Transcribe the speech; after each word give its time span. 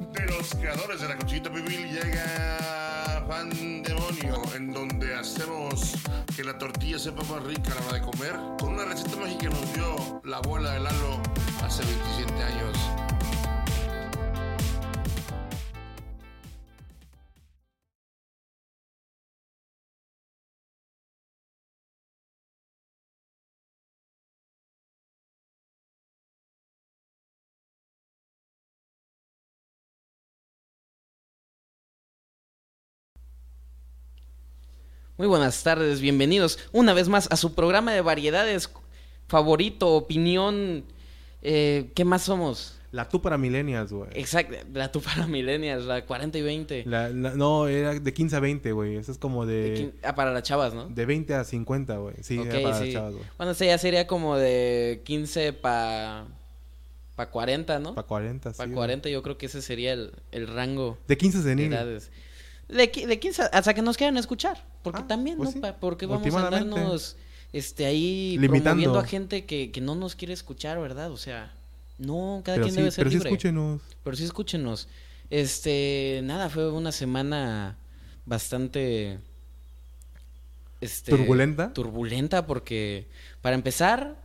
De 0.00 0.26
los 0.26 0.54
creadores 0.54 1.00
de 1.00 1.08
la 1.08 1.16
Cochita 1.16 1.52
Pibil 1.52 1.90
llega 1.90 3.24
Pan 3.28 3.50
Demonio, 3.82 4.42
en 4.54 4.72
donde 4.72 5.14
hacemos 5.14 5.94
que 6.34 6.44
la 6.44 6.56
tortilla 6.56 6.98
sepa 6.98 7.22
más 7.24 7.42
rica 7.42 7.72
a 7.72 7.74
la 7.74 7.86
hora 7.86 7.98
de 7.98 8.02
comer, 8.02 8.34
con 8.58 8.74
una 8.74 8.84
receta 8.84 9.16
mágica 9.16 9.38
que 9.38 9.48
nos 9.50 9.72
dio 9.74 10.20
la 10.24 10.38
abuela 10.38 10.72
de 10.72 10.80
Lalo 10.80 11.20
hace 11.62 11.82
27 11.84 12.42
años. 12.42 13.11
Muy 35.22 35.28
buenas 35.28 35.62
tardes, 35.62 36.00
bienvenidos 36.00 36.58
una 36.72 36.94
vez 36.94 37.08
más 37.08 37.28
a 37.30 37.36
su 37.36 37.54
programa 37.54 37.92
de 37.92 38.00
variedades 38.00 38.68
favorito, 39.28 39.90
opinión. 39.90 40.82
Eh, 41.42 41.92
¿Qué 41.94 42.04
más 42.04 42.22
somos? 42.22 42.76
La 42.90 43.08
tú 43.08 43.22
para 43.22 43.38
millennials, 43.38 43.92
güey. 43.92 44.10
Exacto, 44.14 44.56
la 44.74 44.90
tú 44.90 45.00
para 45.00 45.28
millennials, 45.28 45.84
la 45.84 46.04
40 46.04 46.38
y 46.38 46.42
20. 46.42 46.82
La- 46.86 47.08
la- 47.10 47.36
no, 47.36 47.68
era 47.68 47.94
de 48.00 48.12
15 48.12 48.34
a 48.34 48.40
20, 48.40 48.72
güey. 48.72 48.96
Eso 48.96 49.12
es 49.12 49.18
como 49.18 49.46
De 49.46 49.54
de... 49.70 49.76
quin- 49.76 49.92
ah, 50.02 50.16
para 50.16 50.32
las 50.32 50.42
chavas, 50.42 50.74
¿no? 50.74 50.86
De 50.88 51.06
20 51.06 51.34
a 51.34 51.44
50, 51.44 51.98
güey. 51.98 52.16
Sí, 52.20 52.36
Ok, 52.40 52.46
era 52.46 52.60
para 52.62 52.78
sí. 52.80 52.84
las 52.86 52.92
chavas, 52.92 53.12
güey. 53.14 53.24
Bueno, 53.38 53.52
ese 53.52 53.66
ya 53.66 53.78
sería 53.78 54.08
como 54.08 54.36
de 54.36 55.02
15 55.04 55.52
para 55.52 56.26
pa 57.14 57.30
40, 57.30 57.78
¿no? 57.78 57.94
Para 57.94 58.08
40, 58.08 58.50
sí. 58.54 58.56
Para 58.58 58.66
güey. 58.66 58.74
40 58.74 59.08
yo 59.08 59.22
creo 59.22 59.38
que 59.38 59.46
ese 59.46 59.62
sería 59.62 59.92
el, 59.92 60.14
el 60.32 60.48
rango 60.48 60.98
De 61.06 61.16
15 61.16 61.38
de 61.38 61.44
senil. 61.44 61.70
De, 62.72 62.86
de 63.06 63.18
15 63.20 63.42
hasta 63.52 63.74
que 63.74 63.82
nos 63.82 63.96
quieran 63.96 64.16
escuchar. 64.16 64.64
Porque 64.82 65.02
Ah, 65.02 65.06
también, 65.06 65.36
pues 65.36 65.50
¿no? 65.50 65.52
sí. 65.54 65.60
Pa- 65.60 65.76
porque 65.76 66.06
vamos 66.06 66.34
a 66.34 66.44
andarnos 66.46 67.16
este, 67.52 67.84
ahí 67.86 68.36
Limitando. 68.38 68.62
promoviendo 68.64 68.98
a 68.98 69.04
gente 69.04 69.44
que, 69.44 69.70
que 69.70 69.80
no 69.80 69.94
nos 69.94 70.14
quiere 70.16 70.32
escuchar, 70.32 70.80
¿verdad? 70.80 71.10
O 71.12 71.16
sea, 71.16 71.52
no, 71.98 72.40
cada 72.44 72.56
Pero 72.56 72.64
quien 72.66 72.74
sí, 72.74 72.80
debe 72.80 72.90
ser 72.90 73.00
pero 73.04 73.10
sí 73.10 73.16
libre. 73.16 73.28
escúchenos. 73.30 73.80
Pero 74.02 74.16
sí 74.16 74.24
escúchenos. 74.24 74.88
Este, 75.30 76.20
nada, 76.24 76.48
fue 76.50 76.70
una 76.72 76.92
semana 76.92 77.76
bastante 78.26 79.18
este 80.80 81.12
¿Turbulenta? 81.12 81.72
Turbulenta 81.72 82.46
porque 82.46 83.06
para 83.40 83.54
empezar 83.54 84.16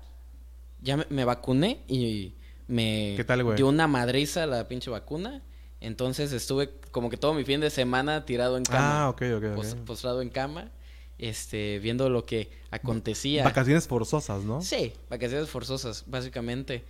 ya 0.81 0.97
me, 0.97 1.05
me 1.09 1.25
vacuné 1.25 1.81
y 1.87 2.33
me 2.67 3.13
¿Qué 3.15 3.23
tal, 3.23 3.43
güey? 3.43 3.55
dio 3.57 3.67
una 3.67 3.87
madriza 3.87 4.45
la 4.45 4.67
pinche 4.67 4.89
vacuna. 4.89 5.41
Entonces 5.79 6.31
estuve 6.33 6.71
como 6.91 7.09
que 7.09 7.17
todo 7.17 7.33
mi 7.33 7.43
fin 7.43 7.59
de 7.61 7.69
semana 7.69 8.25
tirado 8.25 8.57
en 8.57 8.63
cama, 8.63 9.03
Ah, 9.05 9.09
ok, 9.09 9.21
ok, 9.37 9.43
ok. 9.49 9.55
pos- 9.55 9.75
postrado 9.85 10.21
en 10.21 10.29
cama, 10.29 10.71
este, 11.19 11.79
viendo 11.79 12.09
lo 12.09 12.25
que 12.25 12.49
acontecía. 12.71 13.43
Vacaciones 13.43 13.87
forzosas, 13.87 14.43
¿no? 14.43 14.61
Sí, 14.61 14.93
vacaciones 15.09 15.49
forzosas, 15.49 16.03
básicamente. 16.07 16.83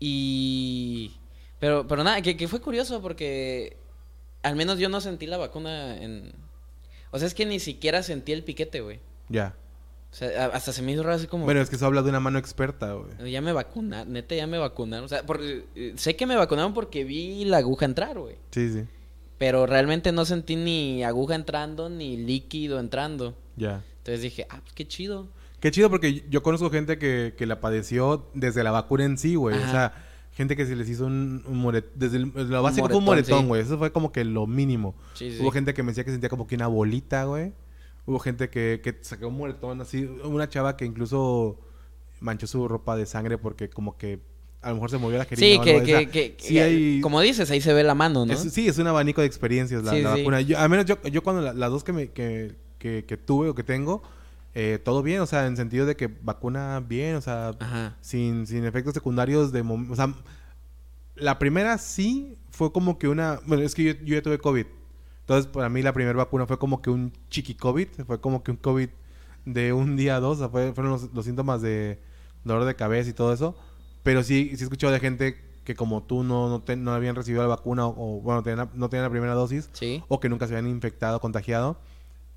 Y... 0.00 1.12
Pero, 1.60 1.86
pero 1.86 2.02
nada, 2.02 2.20
que, 2.22 2.36
que 2.36 2.48
fue 2.48 2.60
curioso 2.60 3.00
porque 3.00 3.76
al 4.42 4.56
menos 4.56 4.78
yo 4.80 4.88
no 4.88 5.00
sentí 5.00 5.26
la 5.26 5.36
vacuna 5.36 5.96
en... 6.02 6.32
O 7.12 7.18
sea, 7.18 7.28
es 7.28 7.34
que 7.34 7.46
ni 7.46 7.60
siquiera 7.60 8.02
sentí 8.02 8.32
el 8.32 8.42
piquete, 8.42 8.80
güey. 8.80 8.98
Ya. 9.28 9.54
O 10.12 10.14
sea, 10.14 10.46
hasta 10.46 10.72
se 10.72 10.82
me 10.82 10.92
hizo 10.92 11.02
raro 11.02 11.16
así 11.16 11.26
como... 11.26 11.46
Bueno, 11.46 11.62
es 11.62 11.70
que 11.70 11.76
eso 11.76 11.86
habla 11.86 12.02
de 12.02 12.10
una 12.10 12.20
mano 12.20 12.38
experta, 12.38 12.92
güey. 12.92 13.32
Ya 13.32 13.40
me 13.40 13.52
vacunaron, 13.54 14.12
neta, 14.12 14.34
ya 14.34 14.46
me 14.46 14.58
vacunaron. 14.58 15.06
O 15.06 15.08
sea, 15.08 15.24
porque, 15.24 15.64
eh, 15.74 15.94
sé 15.96 16.16
que 16.16 16.26
me 16.26 16.36
vacunaron 16.36 16.74
porque 16.74 17.02
vi 17.04 17.46
la 17.46 17.56
aguja 17.56 17.86
entrar, 17.86 18.18
güey. 18.18 18.36
Sí, 18.50 18.70
sí. 18.70 18.84
Pero 19.38 19.64
realmente 19.66 20.12
no 20.12 20.26
sentí 20.26 20.54
ni 20.54 21.02
aguja 21.02 21.34
entrando 21.34 21.88
ni 21.88 22.18
líquido 22.18 22.78
entrando. 22.78 23.34
Ya. 23.56 23.82
Entonces 23.98 24.20
dije, 24.22 24.46
ah, 24.50 24.60
pues 24.60 24.74
qué 24.74 24.86
chido. 24.86 25.28
Qué 25.60 25.70
chido 25.70 25.88
porque 25.88 26.24
yo 26.28 26.42
conozco 26.42 26.68
gente 26.70 26.98
que, 26.98 27.34
que 27.38 27.46
la 27.46 27.60
padeció 27.60 28.28
desde 28.34 28.62
la 28.64 28.70
vacuna 28.70 29.04
en 29.06 29.16
sí, 29.16 29.34
güey. 29.36 29.56
O 29.56 29.70
sea, 29.70 29.94
gente 30.32 30.56
que 30.56 30.66
se 30.66 30.76
les 30.76 30.88
hizo 30.90 31.06
un, 31.06 31.42
un 31.46 31.62
moret- 31.64 31.90
Desde 31.94 32.18
el- 32.18 32.32
la 32.50 32.60
básica 32.60 32.86
fue 32.86 32.98
un 32.98 33.04
moretón, 33.04 33.04
moretón, 33.04 33.40
sí. 33.40 33.46
güey. 33.46 33.62
Eso 33.62 33.78
fue 33.78 33.90
como 33.92 34.12
que 34.12 34.24
lo 34.24 34.46
mínimo. 34.46 34.94
Sí, 35.14 35.30
sí. 35.30 35.38
Hubo 35.40 35.50
gente 35.52 35.72
que 35.72 35.82
me 35.82 35.92
decía 35.92 36.04
que 36.04 36.10
sentía 36.10 36.28
como 36.28 36.46
que 36.46 36.54
una 36.56 36.66
bolita, 36.66 37.24
güey. 37.24 37.52
Hubo 38.06 38.18
gente 38.18 38.50
que, 38.50 38.80
que 38.82 38.98
sacó 39.02 39.28
un 39.28 39.36
moretón 39.36 39.80
así. 39.80 40.04
Una 40.24 40.48
chava 40.48 40.76
que 40.76 40.84
incluso 40.84 41.58
manchó 42.20 42.46
su 42.46 42.66
ropa 42.68 42.96
de 42.96 43.06
sangre 43.06 43.38
porque 43.38 43.68
como 43.70 43.96
que 43.96 44.20
a 44.60 44.68
lo 44.68 44.74
mejor 44.76 44.90
se 44.90 44.98
movió 44.98 45.18
la 45.18 45.24
jeringa. 45.24 45.62
Sí, 45.64 45.70
que. 45.70 45.76
O 45.80 45.84
que, 45.84 46.08
que, 46.08 46.36
sí 46.38 46.54
que- 46.54 46.62
hay- 46.62 47.00
como 47.00 47.20
dices, 47.20 47.50
ahí 47.50 47.60
se 47.60 47.72
ve 47.72 47.82
la 47.84 47.94
mano, 47.94 48.24
¿no? 48.26 48.32
es- 48.32 48.40
sí, 48.52 48.68
es 48.68 48.78
un 48.78 48.86
abanico 48.86 49.20
de 49.20 49.26
experiencias 49.26 49.82
la, 49.84 49.92
Sí, 49.92 50.02
la 50.02 50.14
sí. 50.14 50.20
vacuna. 50.20 50.40
Yo, 50.40 50.58
al 50.58 50.68
menos 50.68 50.84
yo, 50.86 51.00
yo 51.02 51.22
cuando 51.22 51.42
la- 51.42 51.52
las 51.52 51.70
dos 51.70 51.82
que, 51.84 51.92
me, 51.92 52.10
que, 52.10 52.54
tuve 53.24 53.48
o 53.48 53.54
que 53.54 53.62
tengo, 53.64 54.02
eh, 54.54 54.78
todo 54.84 55.02
bien. 55.02 55.20
O 55.20 55.26
sea, 55.26 55.46
en 55.46 55.56
sentido 55.56 55.86
de 55.86 55.96
que 55.96 56.06
vacuna 56.08 56.80
bien, 56.80 57.16
o 57.16 57.20
sea, 57.20 57.54
Ajá. 57.58 57.96
sin, 58.00 58.46
sin 58.46 58.64
efectos 58.64 58.94
secundarios 58.94 59.50
de... 59.52 59.60
O 59.62 59.96
sea, 59.96 60.14
la 61.14 61.38
primera 61.38 61.78
sí 61.78 62.36
fue 62.50 62.72
como 62.72 62.98
que 62.98 63.08
una... 63.08 63.40
Bueno, 63.46 63.62
es 63.64 63.74
que 63.74 63.84
yo, 63.84 63.92
yo 64.04 64.14
ya 64.16 64.22
tuve 64.22 64.38
COVID. 64.38 64.66
Entonces, 65.32 65.50
para 65.52 65.68
mí 65.68 65.80
la 65.82 65.92
primera 65.94 66.16
vacuna 66.16 66.46
fue 66.46 66.58
como 66.58 66.82
que 66.82 66.90
un 66.90 67.12
chiqui 67.30 67.54
COVID. 67.54 67.88
Fue 68.06 68.20
como 68.20 68.42
que 68.42 68.50
un 68.50 68.56
COVID 68.58 68.88
de 69.46 69.72
un 69.72 69.96
día 69.96 70.16
a 70.16 70.20
dos. 70.20 70.36
O 70.36 70.40
sea, 70.40 70.48
fue- 70.50 70.72
fueron 70.74 70.92
los, 70.92 71.12
los 71.14 71.24
síntomas 71.24 71.62
de 71.62 71.98
dolor 72.44 72.64
de 72.64 72.74
cabeza 72.76 73.08
y 73.08 73.12
todo 73.14 73.32
eso. 73.32 73.56
Pero 74.02 74.22
sí, 74.22 74.50
sí 74.56 74.60
he 74.60 74.64
escuchado 74.64 74.92
de 74.92 75.00
gente 75.00 75.36
que 75.64 75.74
como 75.74 76.02
tú 76.02 76.22
no, 76.24 76.48
no, 76.48 76.60
te- 76.60 76.76
no 76.76 76.92
habían 76.92 77.14
recibido 77.16 77.42
la 77.42 77.48
vacuna 77.48 77.86
o, 77.86 77.90
o, 78.18 78.20
bueno, 78.20 78.42
tenían 78.42 78.58
la- 78.58 78.70
no 78.74 78.88
tenían 78.90 79.04
la 79.04 79.10
primera 79.10 79.32
dosis 79.34 79.70
Sí. 79.72 80.02
o 80.08 80.20
que 80.20 80.28
nunca 80.28 80.46
se 80.48 80.54
habían 80.56 80.70
infectado, 80.70 81.20
contagiado. 81.20 81.78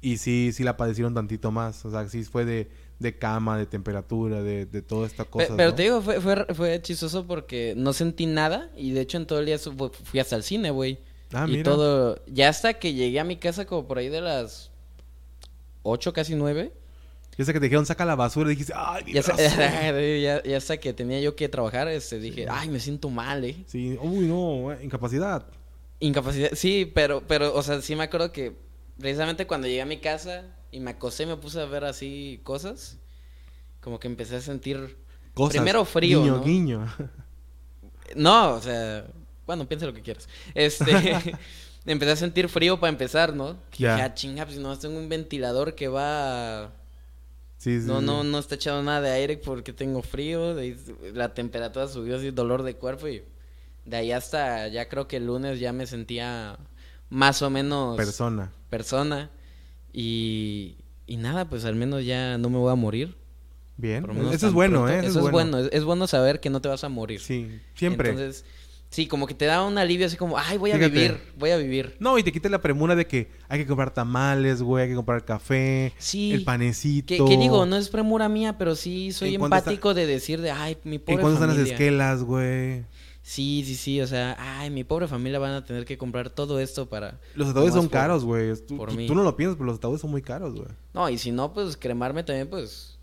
Y 0.02 0.18
sí, 0.18 0.52
sí 0.54 0.64
la 0.64 0.78
padecieron 0.78 1.14
tantito 1.14 1.52
más. 1.52 1.84
O 1.86 1.92
sea, 1.92 2.08
sí 2.08 2.24
fue 2.24 2.46
de, 2.46 2.70
de 3.00 3.18
cama, 3.18 3.58
de 3.58 3.66
temperatura, 3.66 4.42
de, 4.44 4.66
de 4.68 4.82
toda 4.82 5.08
esta 5.08 5.26
cosa. 5.26 5.54
pero 5.58 5.72
¿no? 5.72 5.76
te 5.76 5.84
digo, 5.84 6.02
fue, 6.02 6.22
fue, 6.22 6.46
fue 6.54 6.82
chistoso 6.82 7.26
porque 7.28 7.74
no 7.76 7.92
sentí 7.92 8.26
nada 8.28 8.70
y 8.78 8.92
de 8.92 9.02
hecho 9.02 9.18
en 9.18 9.26
todo 9.26 9.40
el 9.40 9.48
día 9.48 9.58
fui 9.60 10.20
hasta 10.20 10.36
el 10.36 10.44
cine, 10.44 10.70
güey. 10.70 11.00
Ah, 11.34 11.46
y 11.48 11.52
mira. 11.52 11.64
todo, 11.64 12.22
ya 12.28 12.50
hasta 12.50 12.74
que 12.76 12.94
llegué 12.94 13.20
a 13.20 13.24
mi 13.24 13.38
casa 13.38 13.66
como 13.66 13.88
por 13.88 13.98
ahí 13.98 14.10
de 14.10 14.22
las 14.22 14.72
8, 15.84 16.14
casi 16.14 16.36
9. 16.36 16.72
Yo 17.38 17.44
sé 17.44 17.52
que 17.52 17.60
te 17.60 17.66
dijeron 17.66 17.86
saca 17.86 18.06
la 18.06 18.16
basura 18.16 18.50
y 18.50 18.54
dijiste, 18.54 18.74
ay, 18.76 19.04
mi 19.04 19.14
Ya, 19.14 19.22
sa- 19.24 19.34
brazo". 19.34 19.58
ya, 20.22 20.42
ya 20.44 20.58
hasta 20.58 20.78
que 20.78 20.94
tenía 20.94 21.20
yo 21.20 21.36
que 21.36 21.50
trabajar, 21.50 21.88
este, 21.90 22.20
dije, 22.20 22.48
ay, 22.50 22.70
me 22.70 22.80
siento 22.80 23.10
mal, 23.10 23.44
eh. 23.44 23.58
Sí, 23.68 23.98
uy, 24.02 24.28
no, 24.28 24.72
eh, 24.72 24.80
incapacidad. 24.84 25.46
Incapacidad, 26.00 26.52
sí, 26.54 26.90
pero, 26.94 27.22
pero, 27.28 27.54
o 27.54 27.62
sea, 27.64 27.82
sí 27.82 27.96
me 27.96 28.04
acuerdo 28.06 28.32
que 28.32 28.56
precisamente 29.00 29.46
cuando 29.48 29.68
llegué 29.68 29.82
a 29.82 29.86
mi 29.86 29.98
casa 29.98 30.44
y 30.72 30.80
me 30.80 30.92
acosté 30.92 31.24
y 31.24 31.26
me 31.26 31.36
puse 31.38 31.60
a 31.60 31.66
ver 31.66 31.84
así 31.84 32.40
cosas, 32.44 33.00
como 33.82 34.00
que 34.00 34.08
empecé 34.08 34.38
a 34.38 34.42
sentir... 34.42 34.98
Cosas. 35.34 35.56
Primero 35.58 35.84
frío, 35.84 36.22
Guiño, 36.22 36.38
¿no? 36.38 36.44
guiño. 36.44 36.88
No, 38.16 38.54
o 38.54 38.62
sea, 38.62 39.06
bueno, 39.46 39.68
piensa 39.68 39.86
lo 39.86 39.94
que 39.94 40.02
quieras. 40.02 40.28
Este, 40.54 40.92
empecé 41.86 42.12
a 42.12 42.16
sentir 42.16 42.50
frío 42.50 42.80
para 42.80 42.90
empezar, 42.92 43.36
¿no? 43.36 43.58
Ya. 43.78 43.96
dije, 43.96 44.06
ah, 44.06 44.14
chinga, 44.14 44.46
pues 44.46 44.58
no, 44.58 44.78
tengo 44.78 44.98
un 44.98 45.10
ventilador 45.10 45.76
que 45.76 45.88
va... 45.88 46.72
Sí, 47.58 47.80
sí. 47.80 47.88
No, 47.88 48.00
sí. 48.00 48.06
no, 48.06 48.24
no 48.24 48.40
está 48.40 48.56
echando 48.56 48.84
nada 48.84 49.02
de 49.02 49.12
aire 49.12 49.38
porque 49.38 49.74
tengo 49.74 50.02
frío, 50.02 50.54
de 50.56 50.78
la 51.14 51.34
temperatura 51.34 51.88
subió 51.88 52.18
así, 52.18 52.32
dolor 52.32 52.64
de 52.64 52.76
cuerpo 52.76 53.08
y 53.08 53.24
de 53.86 53.98
ahí 53.98 54.12
hasta 54.12 54.68
ya 54.68 54.90
creo 54.90 55.08
que 55.08 55.18
el 55.18 55.28
lunes 55.28 55.60
ya 55.60 55.72
me 55.72 55.88
sentía 55.88 56.58
más 57.10 57.42
o 57.42 57.50
menos 57.50 57.96
Persona. 57.96 58.52
persona 58.70 59.30
y, 59.94 60.78
y 61.08 61.18
nada, 61.18 61.46
pues 61.46 61.66
al 61.66 61.76
menos 61.76 62.06
ya 62.06 62.38
no 62.38 62.50
me 62.50 62.58
voy 62.58 62.72
a 62.72 62.76
morir. 62.76 63.16
Bien. 63.78 64.06
Eso 64.32 64.48
es 64.48 64.54
bueno, 64.54 64.84
pronto. 64.84 64.94
¿eh? 64.94 65.08
Eso, 65.08 65.26
es 65.26 65.32
bueno, 65.32 65.60
es, 65.60 65.70
es 65.72 65.84
bueno 65.84 66.08
saber 66.08 66.40
que 66.40 66.50
no 66.50 66.62
te 66.62 66.70
vas 66.70 66.84
a 66.84 66.90
morir. 66.90 67.20
Sí, 67.20 67.60
siempre. 67.76 68.10
Entonces, 68.10 68.46
sí, 68.90 69.08
como 69.08 69.28
que 69.28 69.34
te 69.34 69.46
da 69.46 69.64
un 69.64 69.78
alivio 69.78 70.06
así 70.06 70.16
como, 70.18 70.38
ay, 70.38 70.58
voy 70.58 70.72
a 70.72 70.76
Fíjate. 70.76 70.94
vivir, 70.94 71.20
voy 71.38 71.50
a 71.52 71.58
vivir. 71.58 71.96
No, 72.00 72.18
y 72.18 72.24
te 72.24 72.32
quita 72.32 72.48
la 72.50 72.62
premura 72.62 72.96
de 72.96 73.06
que 73.08 73.30
hay 73.50 73.60
que 73.60 73.66
comprar 73.68 73.94
tamales, 73.94 74.62
güey, 74.62 74.84
hay 74.84 74.90
que 74.90 74.96
comprar 74.96 75.26
café, 75.26 75.94
Sí. 75.98 76.32
el 76.32 76.40
¿Qué, 76.40 76.46
panecito. 76.46 77.26
qué 77.26 77.38
digo? 77.38 77.66
No 77.66 77.76
es 77.78 77.90
premura 77.90 78.30
mía, 78.30 78.58
pero 78.58 78.76
sí 78.76 79.12
soy 79.12 79.36
¿En 79.36 79.40
cuánto 79.40 79.58
empático 79.58 79.94
de 79.94 80.06
decir 80.06 80.40
de, 80.42 80.52
ay, 80.52 80.78
mi 80.84 80.98
pobre 81.00 81.16
¿En 81.16 81.22
cuánto 81.22 81.42
están 81.44 81.58
las 81.58 81.68
esquelas, 81.68 82.24
güey? 82.24 82.86
Sí, 83.28 83.64
sí, 83.66 83.74
sí, 83.76 84.02
o 84.02 84.06
sea, 84.08 84.38
ay, 84.40 84.70
mi 84.70 84.84
pobre 84.84 85.08
familia 85.08 85.40
van 85.40 85.54
a 85.54 85.66
tener 85.66 85.84
que 85.84 85.98
comprar 85.98 86.30
todo 86.30 86.60
esto 86.60 86.88
para... 86.88 87.20
Los 87.34 87.50
ataúdes 87.50 87.74
son 87.74 87.86
por- 87.86 87.92
caros, 87.94 88.24
güey. 88.24 88.54
Tú, 88.68 88.78
por 88.78 88.90
tú- 88.96 89.08
tú 89.08 89.16
no 89.16 89.24
lo 89.24 89.36
piensas, 89.36 89.56
pero 89.58 89.66
los 89.66 89.78
ataúdes 89.78 90.00
son 90.00 90.12
muy 90.12 90.22
caros, 90.22 90.54
güey. 90.54 90.68
No, 90.94 91.10
y 91.10 91.18
si 91.18 91.32
no, 91.32 91.52
pues 91.52 91.76
cremarme 91.76 92.24
también, 92.24 92.48
pues... 92.48 93.00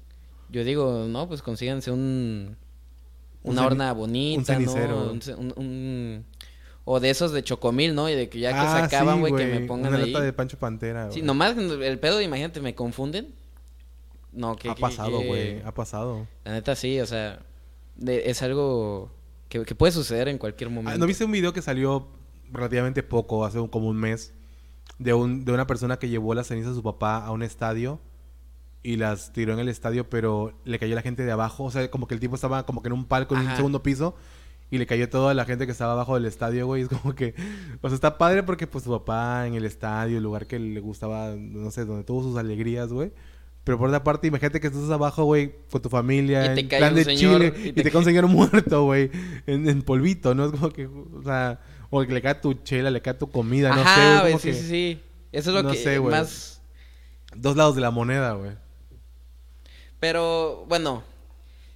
Yo 0.48 0.62
digo, 0.62 1.06
no, 1.08 1.26
pues 1.26 1.42
consíganse 1.42 1.90
un... 1.90 2.56
Un 3.42 3.52
Una 3.52 3.62
ceni- 3.62 3.66
horna 3.66 3.92
bonita, 3.92 4.38
un 4.40 4.44
cenicero. 4.44 5.04
¿no? 5.06 5.12
Un, 5.12 5.20
un- 5.38 5.52
un- 5.56 6.24
O 6.84 6.98
de 7.00 7.10
esos 7.10 7.30
de 7.32 7.42
chocomil, 7.44 7.94
¿no? 7.94 8.08
Y 8.08 8.14
de 8.14 8.28
que 8.28 8.40
ya 8.40 8.50
que 8.50 8.58
se 8.60 8.66
Ah, 8.66 8.84
acaban, 8.84 9.14
sí, 9.16 9.20
güey, 9.30 9.34
que 9.36 9.46
me 9.60 9.66
pongan 9.66 9.94
Una 9.94 10.02
ahí. 10.02 10.10
lata 10.10 10.24
de 10.24 10.32
Pancho 10.32 10.58
Pantera, 10.58 11.06
Sí, 11.12 11.20
güey. 11.20 11.26
nomás 11.26 11.56
el 11.56 11.98
pedo, 12.00 12.20
imagínate, 12.20 12.60
me 12.60 12.74
confunden. 12.74 13.28
No, 14.32 14.56
que... 14.56 14.68
Ha 14.70 14.74
pasado, 14.74 15.20
güey. 15.22 15.60
Ha 15.62 15.72
pasado. 15.74 16.26
La 16.44 16.52
neta 16.52 16.74
sí, 16.74 16.98
o 17.00 17.06
sea, 17.06 17.40
de- 17.96 18.30
es 18.30 18.42
algo 18.42 19.12
que, 19.48 19.64
que 19.64 19.74
puede 19.74 19.92
suceder 19.92 20.26
en 20.28 20.38
cualquier 20.38 20.70
momento. 20.70 20.90
Ah, 20.92 20.98
¿No 20.98 21.06
viste 21.06 21.24
un 21.24 21.30
video 21.32 21.52
que 21.52 21.62
salió 21.62 22.08
relativamente 22.50 23.02
poco, 23.02 23.44
hace 23.44 23.60
un- 23.60 23.68
como 23.68 23.88
un 23.88 23.96
mes, 23.96 24.32
de, 24.98 25.14
un, 25.14 25.44
de 25.44 25.52
una 25.52 25.66
persona 25.66 25.98
que 25.98 26.08
llevó 26.08 26.34
las 26.34 26.48
cenizas 26.48 26.70
de 26.70 26.76
su 26.76 26.82
papá 26.82 27.24
a 27.24 27.30
un 27.30 27.42
estadio 27.42 28.00
y 28.82 28.96
las 28.96 29.32
tiró 29.32 29.52
en 29.52 29.60
el 29.60 29.68
estadio, 29.68 30.08
pero 30.08 30.52
le 30.64 30.78
cayó 30.78 30.94
a 30.94 30.96
la 30.96 31.02
gente 31.02 31.24
de 31.24 31.32
abajo. 31.32 31.64
O 31.64 31.70
sea, 31.70 31.90
como 31.90 32.06
que 32.06 32.14
el 32.14 32.20
tipo 32.20 32.34
estaba 32.34 32.66
como 32.66 32.82
que 32.82 32.88
en 32.88 32.94
un 32.94 33.04
palco 33.04 33.34
en 33.34 33.42
un 33.42 33.46
Ajá. 33.48 33.56
segundo 33.56 33.82
piso 33.82 34.14
y 34.70 34.78
le 34.78 34.86
cayó 34.86 35.08
toda 35.08 35.34
la 35.34 35.44
gente 35.44 35.66
que 35.66 35.72
estaba 35.72 35.92
abajo 35.92 36.14
del 36.14 36.24
estadio, 36.24 36.66
güey. 36.66 36.82
Es 36.82 36.88
como 36.88 37.14
que, 37.14 37.34
o 37.82 37.88
sea, 37.88 37.94
está 37.94 38.16
padre 38.16 38.42
porque 38.42 38.66
pues 38.66 38.84
su 38.84 38.90
papá 38.90 39.46
en 39.46 39.54
el 39.54 39.66
estadio, 39.66 40.16
el 40.16 40.24
lugar 40.24 40.46
que 40.46 40.58
le 40.58 40.80
gustaba, 40.80 41.34
no 41.36 41.70
sé, 41.70 41.84
donde 41.84 42.04
tuvo 42.04 42.22
sus 42.22 42.38
alegrías, 42.38 42.90
güey. 42.92 43.12
Pero 43.64 43.78
por 43.78 43.88
otra 43.88 44.02
parte, 44.02 44.26
imagínate 44.26 44.60
que 44.60 44.66
estás 44.68 44.90
abajo, 44.90 45.24
güey, 45.24 45.54
con 45.70 45.82
tu 45.82 45.88
familia, 45.88 46.56
Y 46.56 46.60
en 46.60 46.68
plan 46.68 46.94
de 46.94 47.04
señor, 47.04 47.40
Chile, 47.40 47.54
y 47.64 47.68
y 47.68 47.72
te 47.72 47.90
cae 47.90 47.98
un 47.98 48.04
señor 48.04 48.26
muerto, 48.28 48.84
güey, 48.84 49.10
en, 49.46 49.68
en 49.68 49.82
polvito, 49.82 50.34
¿no? 50.34 50.46
Es 50.46 50.52
como 50.52 50.70
que, 50.70 50.86
o 50.86 51.22
sea, 51.22 51.60
o 51.90 52.00
que 52.04 52.12
le 52.12 52.22
cae 52.22 52.34
tu 52.36 52.54
chela, 52.54 52.90
le 52.90 53.02
cae 53.02 53.14
tu 53.14 53.30
comida, 53.30 53.68
no 53.68 53.82
sé, 53.82 53.88
Ajá, 53.88 54.20
güey, 54.22 54.38
sí, 54.38 54.48
que 54.48 54.54
sí, 54.54 54.68
sí. 54.68 55.00
Eso 55.30 55.50
es 55.50 55.54
lo 55.54 55.62
no 55.62 55.70
que 55.70 55.76
sé, 55.76 56.00
más... 56.00 56.62
dos 57.36 57.56
lados 57.56 57.76
de 57.76 57.82
la 57.82 57.90
moneda, 57.90 58.32
güey. 58.32 58.52
Pero, 60.02 60.64
bueno, 60.68 61.04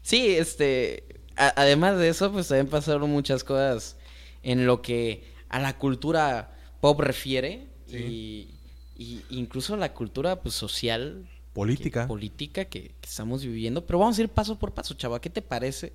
sí, 0.02 0.30
este, 0.30 1.04
a- 1.36 1.52
además 1.62 1.96
de 1.96 2.08
eso, 2.08 2.32
pues 2.32 2.48
también 2.48 2.66
pasaron 2.66 3.08
muchas 3.08 3.44
cosas 3.44 3.96
en 4.42 4.66
lo 4.66 4.82
que 4.82 5.22
a 5.48 5.60
la 5.60 5.78
cultura 5.78 6.52
pop 6.80 6.98
refiere 6.98 7.68
y, 7.88 8.48
y 8.98 9.22
incluso 9.30 9.76
la 9.76 9.94
cultura 9.94 10.42
pues 10.42 10.56
social 10.56 11.28
Política. 11.52 12.02
que- 12.02 12.08
política 12.08 12.64
que, 12.64 12.80
que 13.00 13.08
estamos 13.08 13.44
viviendo. 13.44 13.86
Pero 13.86 14.00
vamos 14.00 14.18
a 14.18 14.22
ir 14.22 14.28
paso 14.28 14.58
por 14.58 14.74
paso, 14.74 14.94
chava. 14.94 15.20
¿Qué 15.20 15.30
te 15.30 15.40
parece 15.40 15.92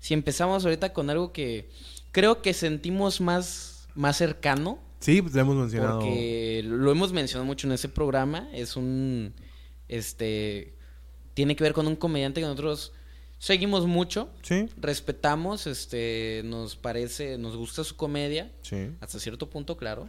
si 0.00 0.14
empezamos 0.14 0.64
ahorita 0.64 0.94
con 0.94 1.10
algo 1.10 1.32
que 1.34 1.68
creo 2.12 2.40
que 2.40 2.54
sentimos 2.54 3.20
más, 3.20 3.88
más 3.94 4.16
cercano? 4.16 4.78
Sí, 5.00 5.20
pues 5.20 5.34
lo 5.34 5.40
hemos 5.42 5.56
mencionado. 5.56 5.98
Porque 5.98 6.62
lo 6.64 6.90
hemos 6.90 7.12
mencionado 7.12 7.44
mucho 7.44 7.66
en 7.66 7.74
ese 7.74 7.90
programa. 7.90 8.48
Es 8.54 8.74
un. 8.74 9.34
Este. 9.88 10.72
Tiene 11.34 11.56
que 11.56 11.64
ver 11.64 11.72
con 11.72 11.86
un 11.86 11.96
comediante 11.96 12.40
que 12.40 12.46
nosotros 12.46 12.92
seguimos 13.38 13.86
mucho. 13.86 14.28
Sí, 14.42 14.68
Respetamos. 14.76 15.66
Este. 15.66 16.42
Nos 16.44 16.76
parece. 16.76 17.36
Nos 17.38 17.56
gusta 17.56 17.84
su 17.84 17.96
comedia. 17.96 18.50
sí. 18.62 18.90
Hasta 19.00 19.18
cierto 19.18 19.50
punto, 19.50 19.76
claro. 19.76 20.08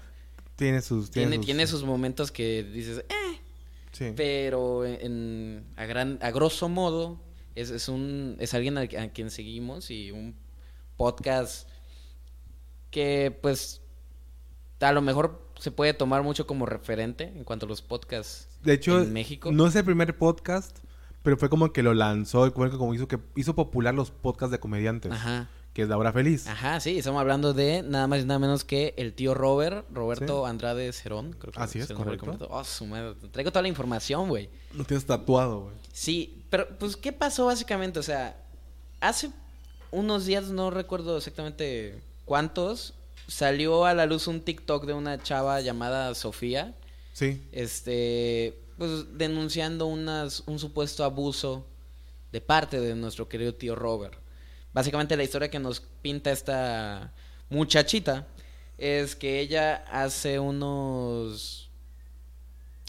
Tiene 0.56 0.81
sus... 0.81 1.12
Tiene, 1.12 1.36
sus- 1.38 1.45
tiene 1.45 1.68
sus 1.68 1.83
momentos 1.83 2.31
que 2.31 2.63
dices. 2.63 3.00
"Eh", 3.10 3.39
Sí. 3.92 4.12
pero 4.16 4.86
en, 4.86 5.63
a, 5.77 5.86
gran, 5.86 6.19
a 6.22 6.30
grosso 6.31 6.68
modo. 6.69 7.19
Es, 7.56 7.69
es 7.69 7.88
un. 7.89 8.36
Es 8.39 8.54
alguien 8.54 8.77
a, 8.77 8.81
a 8.81 9.10
quien 9.13 9.30
seguimos. 9.31 9.89
Y 9.92 10.12
un 10.12 10.36
podcast. 10.98 11.68
Que 12.92 13.38
pues. 13.42 13.81
A 14.81 14.92
lo 14.92 15.01
mejor 15.01 15.42
se 15.60 15.72
puede 15.72 15.94
tomar 15.94 16.22
mucho 16.24 16.45
como 16.45 16.66
referente 16.66 17.24
en 17.24 17.44
cuanto 17.45 17.66
a 17.66 17.69
los 17.69 17.81
podcasts 17.81 18.50
De 18.62 18.74
hecho, 18.74 19.01
en 19.01 19.13
México. 19.13 19.51
no 19.51 19.66
es 19.68 19.75
el 19.75 19.83
primer 19.86 20.16
podcast, 20.18 20.77
pero 21.25 21.36
fue 21.36 21.50
como 21.50 21.74
que 21.74 21.83
lo 21.83 21.94
lanzó, 21.94 22.50
fue 22.51 22.69
como 22.72 22.94
hizo 22.94 23.10
que 23.10 23.19
hizo 23.36 23.54
popular 23.56 23.94
los 23.94 24.12
podcasts 24.12 24.51
de 24.51 24.60
comediantes, 24.60 25.12
Ajá. 25.12 25.50
que 25.74 25.81
es 25.81 25.89
La 25.89 25.98
Hora 25.98 26.13
Feliz. 26.13 26.48
Ajá, 26.48 26.80
sí, 26.80 26.98
estamos 26.98 27.19
hablando 27.19 27.54
de 27.54 27.83
nada 27.83 28.07
más 28.07 28.22
y 28.22 28.25
nada 28.25 28.39
menos 28.39 28.63
que 28.63 28.94
el 28.98 29.13
tío 29.13 29.33
Robert, 29.33 29.86
Roberto 29.92 30.45
Andrade 30.45 30.94
Cerón. 30.94 31.33
Creo 31.33 31.51
que 31.51 31.60
Así 31.60 31.80
es, 31.80 31.89
el 31.89 31.98
correcto. 31.98 32.48
Oh, 32.50 32.63
su 32.63 32.86
madre, 32.86 33.16
Traigo 33.31 33.51
toda 33.51 33.63
la 33.63 33.68
información, 33.68 34.30
güey. 34.30 34.50
Lo 34.74 34.86
tienes 34.86 35.06
tatuado, 35.06 35.63
güey. 35.63 35.75
Sí, 35.92 36.44
pero 36.50 36.68
pues, 36.80 36.95
¿qué 36.95 37.12
pasó 37.12 37.48
básicamente? 37.48 38.00
O 38.00 38.04
sea, 38.04 38.38
hace 39.01 39.31
unos 39.92 40.25
días, 40.25 40.45
no 40.50 40.69
recuerdo 40.72 41.18
exactamente 41.18 42.00
cuántos, 42.25 42.94
salió 43.27 43.86
a 43.86 43.94
la 43.94 44.06
luz 44.06 44.27
un 44.27 44.42
TikTok 44.42 44.86
de 44.86 44.94
una 44.94 45.22
chava 45.22 45.60
llamada 45.62 46.13
Sofía, 46.16 46.75
Sí. 47.13 47.42
este, 47.51 48.60
pues 48.77 49.18
denunciando 49.18 49.86
unas, 49.88 50.44
un 50.48 50.60
supuesto 50.60 51.04
abuso 51.04 51.66
de 52.31 52.42
parte 52.42 52.80
de 52.80 52.95
nuestro 52.95 53.27
querido 53.30 53.54
tío 53.56 53.75
Robert. 53.75 54.16
Básicamente 54.74 55.16
la 55.16 55.24
historia 55.24 55.50
que 55.50 55.60
nos 55.60 55.80
pinta 56.01 56.31
esta 56.31 57.13
muchachita 57.50 58.27
es 58.77 59.16
que 59.16 59.39
ella 59.39 59.86
hace 59.92 60.39
unos... 60.39 61.62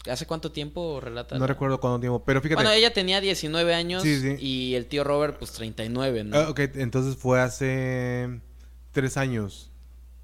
¿Hace 0.09 0.25
cuánto 0.25 0.51
tiempo 0.53 1.01
relata? 1.01 1.37
No 1.37 1.47
recuerdo 1.47 1.79
cuánto 1.81 1.99
tiempo, 1.99 2.23
pero 2.23 2.41
fíjate. 2.41 2.55
Bueno, 2.55 2.71
ella 2.71 2.93
tenía 2.93 3.19
19 3.19 3.73
años 3.73 4.03
Sí, 4.03 4.21
sí. 4.21 4.35
y 4.39 4.75
el 4.75 4.85
tío 4.85 5.03
Robert 5.03 5.37
pues 5.37 5.51
39, 5.51 6.23
¿no? 6.23 6.37
Ah, 6.37 6.49
ok, 6.49 6.59
entonces 6.75 7.17
fue 7.17 7.41
hace 7.41 8.39
tres 8.93 9.17
años. 9.17 9.69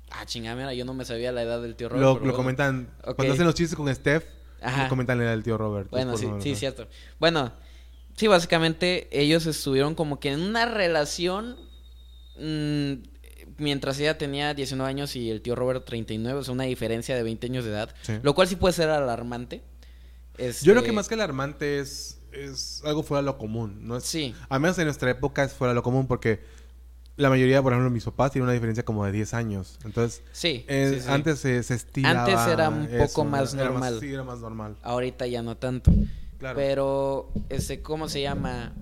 Ah, 0.09 0.25
chingada, 0.25 0.55
mira, 0.55 0.73
yo 0.73 0.85
no 0.85 0.93
me 0.93 1.03
sabía 1.03 1.31
la 1.33 1.41
edad 1.41 1.61
del 1.61 1.75
tío 1.75 1.89
Robert. 1.89 2.01
Lo, 2.01 2.13
pero 2.13 2.25
lo 2.25 2.31
bueno. 2.31 2.37
comentan, 2.37 2.93
cuando 3.15 3.33
hacen 3.33 3.45
los 3.45 3.55
chistes 3.55 3.75
con 3.75 3.93
Steph, 3.93 4.23
Ajá. 4.63 4.87
edad 4.93 5.31
del 5.31 5.43
tío 5.43 5.57
Robert. 5.57 5.89
Bueno, 5.89 6.13
Es 6.13 6.19
sí, 6.21 6.27
sí, 6.41 6.55
cierto. 6.55 6.87
Bueno, 7.19 7.51
sí, 8.15 8.27
básicamente 8.27 9.07
ellos 9.11 9.45
estuvieron 9.45 9.95
como 9.95 10.19
que 10.19 10.31
en 10.31 10.41
una 10.41 10.65
relación 10.65 11.57
mm, 12.39 12.93
mientras 13.57 13.99
ella 13.99 14.17
tenía 14.17 14.53
19 14.53 14.89
años 14.89 15.15
y 15.15 15.29
el 15.29 15.41
tío 15.41 15.55
Robert 15.55 15.85
39, 15.85 16.39
o 16.39 16.43
sea, 16.43 16.53
una 16.53 16.63
diferencia 16.63 17.15
de 17.15 17.23
20 17.23 17.47
años 17.47 17.65
de 17.65 17.71
edad, 17.71 17.93
Sí. 18.01 18.13
lo 18.23 18.33
cual 18.35 18.47
sí 18.47 18.55
puede 18.55 18.73
ser 18.73 18.89
alarmante. 18.89 19.61
Este, 20.37 20.65
Yo 20.65 20.73
creo 20.73 20.83
que 20.83 20.91
más 20.91 21.07
que 21.07 21.13
alarmante 21.13 21.79
es, 21.79 22.19
es 22.31 22.81
algo 22.85 23.03
fuera 23.03 23.21
de 23.21 23.25
lo 23.27 23.37
común. 23.37 23.87
No 23.87 23.97
es, 23.97 24.03
Sí. 24.05 24.33
Al 24.49 24.59
menos 24.59 24.77
en 24.79 24.85
nuestra 24.85 25.11
época 25.11 25.43
es 25.43 25.53
fuera 25.53 25.73
de 25.73 25.75
lo 25.75 25.83
común 25.83 26.07
porque 26.07 26.41
la 27.15 27.29
mayoría, 27.29 27.61
por 27.61 27.73
ejemplo, 27.73 27.91
mis 27.91 28.03
papás 28.05 28.31
tienen 28.31 28.45
una 28.45 28.53
diferencia 28.53 28.83
como 28.83 29.05
de 29.05 29.11
10 29.11 29.33
años. 29.33 29.77
Entonces, 29.85 30.23
Sí, 30.31 30.65
eh, 30.67 30.91
sí, 30.95 31.01
sí. 31.01 31.09
antes 31.09 31.39
se, 31.39 31.61
se 31.63 31.73
Antes 32.05 32.39
era 32.47 32.69
un 32.69 32.85
eso, 32.85 32.97
poco 33.07 33.23
más 33.25 33.53
era 33.53 33.65
normal. 33.65 33.97
sí, 33.99 34.11
era 34.13 34.23
más 34.23 34.39
normal. 34.39 34.75
Ahorita 34.81 35.27
ya 35.27 35.41
no 35.41 35.57
tanto. 35.57 35.91
Claro. 36.39 36.55
Pero, 36.57 37.31
este, 37.49 37.81
¿cómo 37.81 38.09
se 38.09 38.21
llama? 38.21 38.73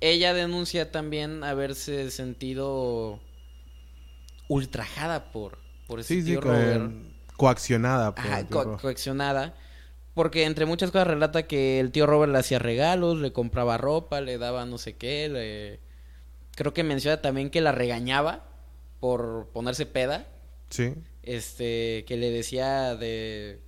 Ella 0.00 0.32
denuncia 0.32 0.90
también 0.90 1.44
haberse 1.44 2.10
sentido 2.10 3.20
ultrajada 4.48 5.30
por, 5.30 5.58
por 5.86 6.00
ese 6.00 6.14
sí, 6.14 6.20
sí, 6.22 6.26
tío 6.28 6.40
co- 6.40 6.48
Robert. 6.48 6.92
coaccionada. 7.36 8.14
por 8.14 8.24
Ajá, 8.24 8.46
co- 8.48 8.78
coaccionada. 8.78 9.54
Porque 10.14 10.44
entre 10.44 10.66
muchas 10.66 10.90
cosas 10.90 11.06
relata 11.06 11.46
que 11.46 11.78
el 11.78 11.92
tío 11.92 12.06
Robert 12.06 12.32
le 12.32 12.38
hacía 12.38 12.58
regalos, 12.58 13.18
le 13.18 13.32
compraba 13.32 13.78
ropa, 13.78 14.20
le 14.20 14.38
daba 14.38 14.66
no 14.66 14.78
sé 14.78 14.96
qué, 14.96 15.28
le... 15.28 15.89
Creo 16.60 16.74
que 16.74 16.84
menciona 16.84 17.22
también 17.22 17.48
que 17.48 17.62
la 17.62 17.72
regañaba 17.72 18.44
por 19.00 19.48
ponerse 19.54 19.86
peda. 19.86 20.28
Sí. 20.68 20.92
Este, 21.22 22.04
que 22.06 22.18
le 22.18 22.30
decía 22.30 22.96
de... 22.96 23.62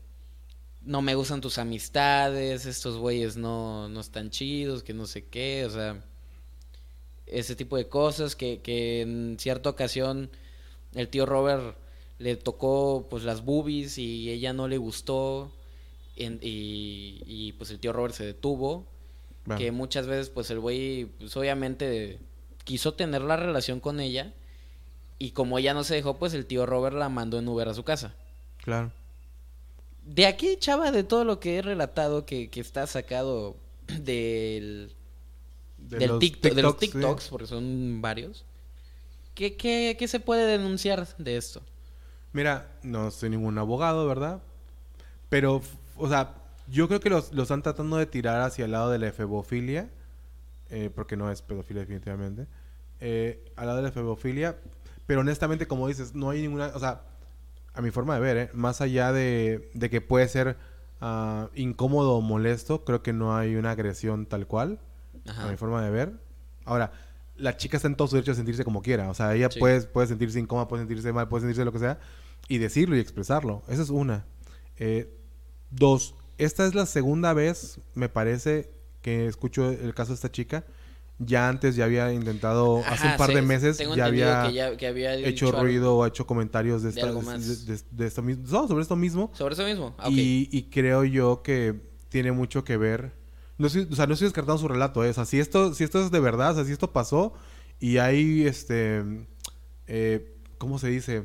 No 0.83 1.01
me 1.01 1.15
gustan 1.15 1.41
tus 1.41 1.57
amistades, 1.57 2.67
estos 2.67 2.99
güeyes 2.99 3.39
no, 3.39 3.89
no 3.89 3.99
están 3.99 4.29
chidos, 4.29 4.83
que 4.83 4.93
no 4.93 5.07
sé 5.07 5.25
qué, 5.25 5.65
o 5.65 5.71
sea... 5.71 6.05
Ese 7.25 7.57
tipo 7.57 7.79
de 7.79 7.89
cosas 7.89 8.37
que, 8.37 8.61
que 8.61 9.01
en 9.01 9.39
cierta 9.41 9.71
ocasión 9.71 10.29
el 10.95 11.09
tío 11.09 11.25
Robert 11.25 11.79
le 12.19 12.37
tocó 12.37 13.07
pues 13.09 13.25
las 13.25 13.43
boobies 13.43 13.97
y 13.97 14.29
ella 14.29 14.53
no 14.53 14.69
le 14.69 14.77
gustó 14.77 15.51
en- 16.17 16.41
y, 16.43 17.23
y, 17.25 17.53
pues 17.53 17.71
el 17.71 17.79
tío 17.81 17.95
Robert 17.95 18.13
se 18.13 18.27
detuvo 18.27 18.87
Bueno, 19.47 19.59
que 19.59 19.73
muchas 19.73 20.07
veces 20.07 20.29
pues 20.29 20.51
el 20.51 20.61
güey 20.61 21.07
pues 21.07 21.35
obviamente 21.39 22.19
quiso 22.65 22.95
tener 22.95 23.23
la 23.23 23.37
relación 23.37 23.81
con 23.81 24.01
ella 24.01 24.33
y 25.19 25.31
como 25.33 25.59
ella 25.59 25.75
no 25.75 25.85
se 25.85 25.95
dejó 25.95 26.19
pues 26.19 26.35
el 26.35 26.47
tío 26.47 26.67
Robert 26.67 26.97
la 26.97 27.09
mandó 27.09 27.39
en 27.39 27.49
Uber 27.49 27.69
a 27.69 27.75
su 27.75 27.85
casa 27.85 28.15
claro. 28.59 28.93
de 30.05 30.27
aquí 30.27 30.57
chava 30.59 30.91
de 30.91 31.05
todo 31.05 31.25
lo 31.25 31.41
que 31.41 31.59
he 31.59 31.63
relatado 31.63 32.27
que, 32.27 32.51
que 32.51 32.61
está 32.61 32.87
sacado 32.87 33.57
del 33.87 34.93
De 35.79 35.99
del 35.99 36.09
los 36.09 36.21
TikTok- 36.21 36.55
de 36.55 36.63
los 36.63 36.77
TikToks, 36.77 36.93
sí. 36.93 36.99
TikToks 36.99 37.29
porque 37.29 37.47
son 37.47 38.01
varios 38.03 38.45
¿Qué, 39.35 39.57
qué, 39.57 39.97
qué 39.99 40.09
se 40.09 40.21
puede 40.21 40.45
denunciar 40.47 41.09
de 41.17 41.39
esto? 41.39 41.63
Mira, 42.35 42.71
no 42.83 43.11
soy 43.11 43.31
ningún 43.31 43.57
abogado, 43.57 44.07
¿verdad? 44.07 44.43
Pero, 45.31 45.63
o 45.97 46.09
sea, 46.09 46.35
yo 46.69 46.87
creo 46.87 47.01
que 47.01 47.09
los, 47.09 47.33
los 47.33 47.45
están 47.45 47.63
tratando 47.63 47.97
de 47.97 48.05
tirar 48.05 48.43
hacia 48.43 48.67
el 48.67 48.73
lado 48.73 48.91
de 48.91 48.99
la 48.99 49.09
efebofilia, 49.09 49.89
eh, 50.73 50.91
porque 50.93 51.17
no 51.17 51.31
es 51.31 51.41
pedofilia 51.43 51.83
definitivamente, 51.83 52.47
eh, 52.99 53.45
al 53.57 53.67
lado 53.67 53.77
de 53.77 53.83
la 53.85 53.89
efebofilia, 53.91 54.57
pero 55.07 55.21
honestamente, 55.21 55.67
como 55.69 55.87
dices, 55.87 56.15
no 56.15 56.31
hay 56.31 56.43
ninguna, 56.43 56.73
o 56.75 56.81
sea, 56.81 57.03
a 57.75 57.81
mi 57.83 57.91
forma 57.91 58.15
de 58.17 58.21
ver, 58.21 58.37
¿eh? 58.37 58.51
más 58.55 58.81
allá 58.81 59.13
de, 59.13 59.71
de 59.75 59.89
que 59.91 60.01
puede 60.01 60.27
ser 60.29 60.57
ah, 61.01 61.49
incómodo 61.55 62.13
o 62.17 62.21
molesto, 62.21 62.85
creo 62.85 63.03
que 63.03 63.13
no 63.13 63.37
hay 63.37 63.55
una 63.57 63.71
agresión 63.73 64.27
tal 64.27 64.47
cual, 64.47 64.79
a 65.27 65.33
mi 65.45 65.49
Ajá. 65.51 65.57
forma 65.57 65.83
de 65.85 65.91
ver. 65.91 66.13
Ahora, 66.65 66.93
la 67.37 67.57
chica 67.57 67.77
está 67.77 67.89
en 67.89 67.97
todo 67.97 68.09
su 68.09 68.17
derecho 68.17 68.33
a 68.33 68.35
sentirse 68.35 68.63
como 68.65 68.83
quiera. 68.83 69.09
O 69.11 69.15
sea, 69.15 69.35
ella 69.35 69.49
Sí. 69.51 69.59
puede, 69.59 69.81
puede 69.83 70.07
sentirse 70.07 70.39
incómoda, 70.39 70.69
puede 70.69 70.83
sentirse 70.83 71.13
mal, 71.13 71.29
puede 71.29 71.43
sentirse 71.43 71.65
lo 71.65 71.73
que 71.73 71.79
sea. 71.79 71.99
Y 72.49 72.59
decirlo 72.59 72.97
y 72.97 73.01
expresarlo. 73.01 73.63
Esa 73.69 73.83
es 73.83 73.91
una. 73.91 74.25
Eh, 74.77 75.13
dos, 75.71 76.15
esta 76.39 76.67
es 76.67 76.75
la 76.75 76.87
segunda 76.87 77.33
vez, 77.35 77.81
me 77.95 78.09
parece, 78.09 78.71
que 79.03 79.27
escucho 79.27 79.71
el 79.71 79.93
caso 79.95 80.11
de 80.13 80.15
esta 80.17 80.31
chica. 80.33 80.65
ya 81.19 81.49
antes 81.49 81.77
ya 81.77 81.85
había 81.85 82.13
intentado, 82.13 82.83
hace 82.89 83.07
un 83.07 83.17
par 83.17 83.29
sí, 83.29 83.35
de 83.37 83.43
meses, 83.43 83.79
ya 83.79 84.07
había, 84.07 84.45
que 84.49 84.55
ya- 84.55 84.77
que 84.77 84.87
había 84.89 85.15
hecho 85.15 85.49
algo 85.51 85.61
ruido 85.61 85.95
o 85.97 86.05
hecho 86.07 86.27
comentarios 86.27 86.83
de, 86.83 86.89
de 86.91 86.95
esta- 86.97 87.07
algo 87.07 87.21
de- 87.21 87.27
más. 87.27 87.67
de- 87.67 87.81
de 87.93 88.07
esto 88.09 88.23
mismo, 88.23 88.43
no, 88.51 88.67
sobre 88.67 88.83
esto 88.83 88.97
mismo. 88.97 89.31
Sobre 89.35 89.55
eso 89.55 89.65
mismo. 89.65 89.95
Ah, 89.99 90.09
y, 90.11 90.49
y 90.51 90.65
creo 90.71 91.05
yo 91.05 91.43
que 91.45 91.81
tiene 92.09 92.33
mucho 92.33 92.65
que 92.65 92.77
ver. 92.77 93.13
No 93.57 93.69
estoy, 93.69 93.87
o 93.89 93.95
sea, 93.95 94.07
no 94.09 94.15
estoy 94.15 94.27
descartando 94.27 94.59
su 94.59 94.67
relato. 94.67 95.05
¿eh? 95.05 95.11
O 95.11 95.13
sea, 95.13 95.25
si 95.25 95.39
esto, 95.39 95.75
si 95.75 95.85
esto 95.85 96.03
es 96.05 96.11
de 96.11 96.19
verdad, 96.19 96.53
o 96.53 96.55
sea, 96.57 96.65
si 96.65 96.73
esto 96.73 96.91
pasó 96.93 97.35
y 97.79 97.99
hay, 97.99 98.45
este, 98.47 99.05
eh, 99.87 100.35
¿cómo 100.59 100.81
se 100.81 100.89
dice? 100.89 101.25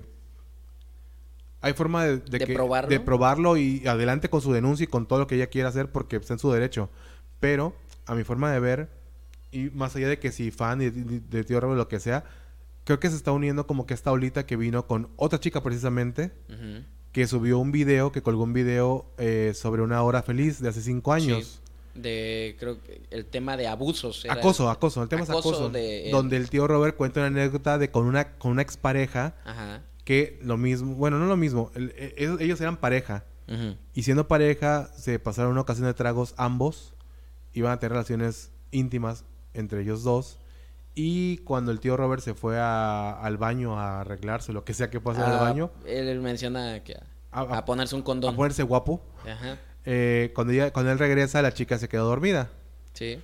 Hay 1.61 1.73
forma 1.73 2.05
de, 2.05 2.17
de 2.17 2.37
¿De 2.39 2.45
que- 2.45 2.53
probarlo? 2.53 2.89
de 2.89 2.99
probarlo 2.99 3.57
y 3.57 3.87
adelante 3.87 4.29
con 4.29 4.41
su 4.41 4.53
denuncia 4.53 4.83
y 4.83 4.87
con 4.87 5.07
todo 5.07 5.17
lo 5.19 5.27
que 5.27 5.35
ella 5.35 5.47
quiera 5.47 5.69
hacer 5.69 5.91
porque 5.91 6.17
está 6.17 6.33
en 6.33 6.39
su 6.39 6.51
derecho. 6.51 6.89
Pero, 7.39 7.75
a 8.05 8.15
mi 8.15 8.23
forma 8.23 8.51
de 8.51 8.59
ver, 8.59 8.89
y 9.51 9.69
más 9.71 9.95
allá 9.95 10.07
de 10.09 10.19
que 10.19 10.31
si 10.31 10.51
fan 10.51 10.79
de, 10.79 10.91
de, 10.91 11.19
de 11.19 11.43
Tío 11.43 11.59
Robert 11.59 11.75
o 11.75 11.77
lo 11.77 11.87
que 11.87 11.99
sea, 11.99 12.23
creo 12.83 12.99
que 12.99 13.09
se 13.09 13.15
está 13.15 13.31
uniendo 13.31 13.67
como 13.67 13.85
que 13.85 13.93
esta 13.93 14.11
olita 14.11 14.45
que 14.45 14.55
vino 14.55 14.87
con 14.87 15.09
otra 15.15 15.39
chica 15.39 15.61
precisamente 15.61 16.31
Ujú. 16.49 16.83
que 17.11 17.27
subió 17.27 17.59
un 17.59 17.71
video, 17.71 18.11
que 18.11 18.21
colgó 18.21 18.43
un 18.43 18.53
video 18.53 19.05
eh, 19.17 19.51
sobre 19.55 19.81
una 19.81 20.01
hora 20.03 20.21
feliz 20.23 20.61
de 20.61 20.69
hace 20.69 20.81
cinco 20.81 21.13
años. 21.13 21.45
Sí. 21.45 21.99
De, 22.01 22.55
creo 22.59 22.81
que 22.83 23.01
el 23.09 23.25
tema 23.25 23.57
de 23.57 23.67
abusos. 23.67 24.23
era- 24.23 24.35
Acoso, 24.35 24.69
acoso, 24.69 25.01
el 25.01 25.09
tema 25.09 25.23
es 25.23 25.29
Acoso 25.31 25.49
acoso. 25.49 25.69
de- 25.69 26.09
Donde 26.11 26.37
el 26.37 26.47
tío 26.49 26.67
Robert 26.67 26.95
cuenta 26.95 27.21
una 27.21 27.27
anécdota 27.27 27.79
de 27.79 27.89
con 27.89 28.05
una, 28.05 28.33
con 28.37 28.51
una 28.51 28.61
expareja 28.61 29.35
Ajá. 29.45 29.81
que 30.03 30.37
lo 30.43 30.57
mismo, 30.57 30.93
bueno, 30.93 31.17
no 31.17 31.25
lo 31.25 31.37
mismo, 31.37 31.71
el- 31.73 31.93
e- 31.97 32.13
ellos, 32.39 32.61
eran 32.61 32.77
pareja. 32.77 33.25
Ujú. 33.47 33.75
Y 33.95 34.03
siendo 34.03 34.27
pareja, 34.27 34.91
se 34.95 35.17
pasaron 35.17 35.53
una 35.53 35.61
ocasión 35.61 35.87
de 35.87 35.93
tragos 35.95 36.35
ambos. 36.37 36.93
Iban 37.53 37.71
a 37.73 37.79
tener 37.79 37.93
relaciones 37.93 38.51
íntimas 38.71 39.25
entre 39.53 39.81
ellos 39.81 40.03
dos. 40.03 40.39
Y 40.95 41.37
cuando 41.39 41.71
el 41.71 41.79
tío 41.79 41.95
Robert 41.95 42.21
se 42.23 42.33
fue 42.33 42.57
a- 42.59 43.11
al 43.11 43.37
baño 43.37 43.79
a 43.79 44.01
arreglarse, 44.01 44.51
lo 44.53 44.63
que 44.63 44.73
sea 44.73 44.89
que 44.89 44.99
pase 44.99 45.21
en 45.21 45.27
el 45.27 45.35
Ah, 45.35 45.41
baño, 45.41 45.71
Él, 45.85 46.19
menciona 46.21 46.83
que 46.83 46.95
a, 46.95 47.03
A- 47.31 47.41
a- 47.41 47.57
a 47.59 47.65
ponerse 47.65 47.95
un 47.95 48.01
condón. 48.01 48.33
a 48.33 48.35
ponerse 48.37 48.63
guapo, 48.63 49.01
Ajá. 49.29 49.57
eh, 49.85 50.31
cuando, 50.33 50.53
ella- 50.53 50.71
cuando 50.73 50.91
él 50.91 50.97
regresa, 50.99 51.41
la 51.41 51.53
chica 51.53 51.77
se 51.77 51.87
quedó 51.87 52.05
dormida. 52.07 52.49
Sí. 52.93 53.19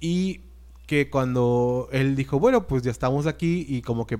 Y 0.00 0.40
que 0.86 1.10
cuando 1.10 1.88
él 1.92 2.16
dijo, 2.16 2.38
bueno, 2.40 2.66
pues 2.66 2.82
ya 2.82 2.90
estamos 2.90 3.26
aquí 3.26 3.66
y 3.68 3.82
como 3.82 4.06
que 4.06 4.18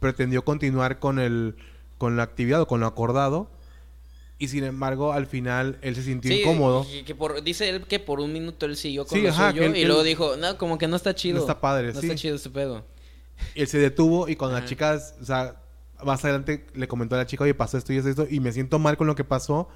pretendió 0.00 0.44
continuar 0.44 0.98
con 0.98 1.18
el 1.18 1.56
con 1.98 2.16
la 2.16 2.22
actividad 2.22 2.62
o 2.62 2.66
con 2.66 2.80
lo 2.80 2.86
acordado. 2.86 3.48
Y 4.40 4.48
sin 4.48 4.64
embargo, 4.64 5.12
al 5.12 5.26
final 5.26 5.78
él 5.82 5.94
se 5.94 6.02
sintió 6.02 6.32
Sí, 6.32 6.40
incómodo. 6.40 6.84
que- 6.90 7.04
que 7.04 7.14
por- 7.14 7.42
dice 7.44 7.68
él 7.68 7.82
que 7.86 8.00
por 8.00 8.20
un 8.20 8.32
minuto 8.32 8.64
él 8.66 8.74
siguió 8.74 9.06
con 9.06 9.18
Sí, 9.18 9.22
lo 9.22 9.30
ajá, 9.30 9.50
suyo 9.50 9.64
él- 9.64 9.76
y 9.76 9.84
luego 9.84 10.02
dijo, 10.02 10.36
no, 10.38 10.56
como 10.56 10.78
que 10.78 10.88
no 10.88 10.96
está 10.96 11.14
chido. 11.14 11.34
No 11.36 11.40
está 11.42 11.60
padre, 11.60 11.92
No 11.92 12.00
sí. 12.00 12.06
está 12.06 12.18
chido 12.18 12.36
este 12.36 12.48
pedo. 12.50 12.84
Él 13.54 13.66
se 13.68 13.78
detuvo 13.78 14.28
y 14.28 14.36
cuando 14.36 14.56
Ajá. 14.56 14.64
la 14.64 14.68
chica, 14.68 14.98
o 15.20 15.24
sea, 15.24 15.62
más 16.02 16.24
adelante 16.24 16.66
le 16.74 16.88
comentó 16.88 17.14
a 17.16 17.18
la 17.18 17.26
chica, 17.26 17.44
oye, 17.44 17.52
pasó 17.54 17.76
esto 17.76 17.92
y 17.92 17.98
esto, 17.98 18.08
y 18.08 18.12
esto, 18.12 18.26
y 18.30 18.40
me 18.40 18.50
siento 18.52 18.78
mal 18.78 18.96
con 18.96 19.06
lo 19.06 19.14
que 19.14 19.24
pasó. 19.24 19.68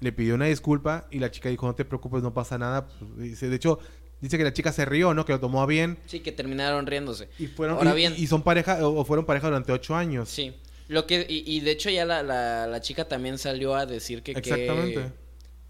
Le 0.00 0.10
pidió 0.12 0.34
una 0.34 0.46
disculpa 0.46 1.06
y 1.12 1.20
la 1.20 1.30
chica 1.30 1.48
dijo, 1.48 1.66
no 1.68 1.74
te 1.76 1.84
preocupes, 1.84 2.20
no 2.22 2.34
pasa 2.34 2.58
nada. 2.58 2.88
Pues, 2.88 3.16
dice, 3.18 3.48
de 3.48 3.54
hecho, 3.56 3.78
dice 4.20 4.38
que 4.38 4.42
la 4.44 4.52
chica 4.52 4.72
se 4.72 4.84
rió, 4.86 5.14
¿no? 5.14 5.24
Que 5.24 5.34
lo 5.34 5.38
tomó 5.40 5.62
a 5.62 5.66
bien. 5.66 5.98
Sí, 6.06 6.18
que 6.20 6.32
terminaron 6.32 6.84
riéndose. 6.86 7.28
Y 7.38 7.46
fueron, 7.46 7.76
Ahora 7.76 7.92
y- 7.92 7.96
bien, 7.96 8.14
y 8.16 8.26
son 8.26 8.42
pareja, 8.42 8.84
o 8.84 9.04
fueron 9.04 9.24
pareja 9.24 9.46
durante 9.46 9.70
ocho 9.72 9.94
años. 9.94 10.28
sí. 10.28 10.52
Lo 10.90 11.06
que, 11.06 11.24
y, 11.28 11.44
y 11.46 11.60
de 11.60 11.70
hecho 11.70 11.88
ya 11.88 12.04
la, 12.04 12.22
la, 12.22 12.66
la 12.66 12.80
chica 12.80 13.06
también 13.06 13.38
salió 13.38 13.74
a 13.76 13.86
decir 13.86 14.22
que, 14.22 14.32
que- 14.34 14.40
Exactamente. 14.40 15.12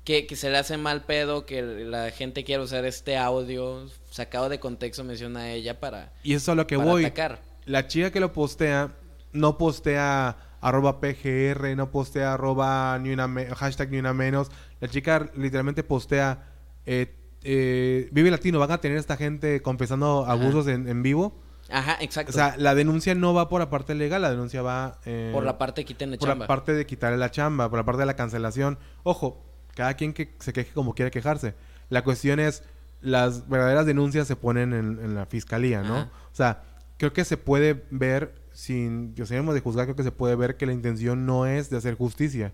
que, 0.04 0.26
que 0.26 0.34
se 0.34 0.48
le 0.50 0.56
hace 0.56 0.78
mal 0.78 1.04
pedo, 1.04 1.44
que 1.44 1.60
la 1.62 2.10
gente 2.10 2.42
quiere 2.42 2.62
usar 2.62 2.86
este 2.86 3.16
audio 3.18 3.86
sacado 4.10 4.48
de 4.48 4.58
contexto, 4.58 5.04
menciona 5.04 5.52
ella, 5.52 5.78
para, 5.78 6.12
Y 6.22 6.32
eso 6.32 6.44
es 6.44 6.48
a 6.48 6.54
lo 6.54 6.66
que 6.66 6.76
voy. 6.76 7.04
atacar. 7.04 7.42
La 7.66 7.86
chica 7.86 8.10
que 8.10 8.18
lo 8.18 8.32
postea, 8.32 8.92
no 9.32 9.58
postea 9.58 10.38
arroba 10.62 11.00
PGR, 11.00 11.76
no 11.76 11.90
postea 11.90 12.32
arroba 12.34 12.98
ni 12.98 13.10
una 13.12 13.28
me- 13.28 13.46
hashtag 13.54 13.90
ni 13.90 13.98
una 13.98 14.14
menos. 14.14 14.50
La 14.80 14.88
chica 14.88 15.30
literalmente 15.36 15.82
postea 15.84 16.46
eh, 16.86 17.14
eh, 17.42 18.08
Vive 18.10 18.30
Latino, 18.30 18.58
van 18.58 18.72
a 18.72 18.80
tener 18.80 18.96
esta 18.96 19.16
gente 19.18 19.60
confesando 19.62 20.24
abusos 20.26 20.66
en, 20.66 20.88
en 20.88 21.02
vivo. 21.02 21.42
Ajá, 21.70 21.96
exacto. 22.00 22.30
O 22.30 22.34
sea, 22.34 22.56
la 22.56 22.74
denuncia 22.74 23.14
no 23.14 23.32
va 23.34 23.48
por 23.48 23.60
la 23.60 23.70
parte 23.70 23.94
legal, 23.94 24.22
la 24.22 24.30
denuncia 24.30 24.62
va 24.62 24.98
eh, 25.04 25.30
por 25.32 25.44
la 25.44 25.58
parte 25.58 25.84
quiten 25.84 26.10
de 26.10 26.18
por 26.18 26.28
chamba. 26.28 26.44
la 26.44 26.48
parte 26.48 26.74
de 26.74 26.86
quitarle 26.86 27.18
la 27.18 27.30
chamba, 27.30 27.68
por 27.68 27.78
la 27.78 27.84
parte 27.84 28.00
de 28.00 28.06
la 28.06 28.16
cancelación. 28.16 28.78
Ojo, 29.02 29.44
cada 29.74 29.94
quien 29.94 30.12
que 30.12 30.34
se 30.40 30.52
queje 30.52 30.72
como 30.72 30.94
quiera 30.94 31.10
quejarse. 31.10 31.54
La 31.88 32.02
cuestión 32.04 32.40
es, 32.40 32.62
las 33.00 33.48
verdaderas 33.48 33.86
denuncias 33.86 34.26
se 34.26 34.36
ponen 34.36 34.72
en, 34.72 34.98
en 35.02 35.14
la 35.14 35.26
fiscalía, 35.26 35.82
¿no? 35.82 35.96
Ajá. 35.96 36.10
O 36.32 36.34
sea, 36.34 36.62
creo 36.98 37.12
que 37.12 37.24
se 37.24 37.36
puede 37.36 37.84
ver, 37.90 38.34
sin 38.52 39.14
que 39.14 39.24
seamos 39.26 39.54
de 39.54 39.60
juzgar, 39.60 39.86
creo 39.86 39.96
que 39.96 40.02
se 40.02 40.12
puede 40.12 40.36
ver 40.36 40.56
que 40.56 40.66
la 40.66 40.72
intención 40.72 41.24
no 41.26 41.46
es 41.46 41.70
de 41.70 41.78
hacer 41.78 41.94
justicia, 41.94 42.52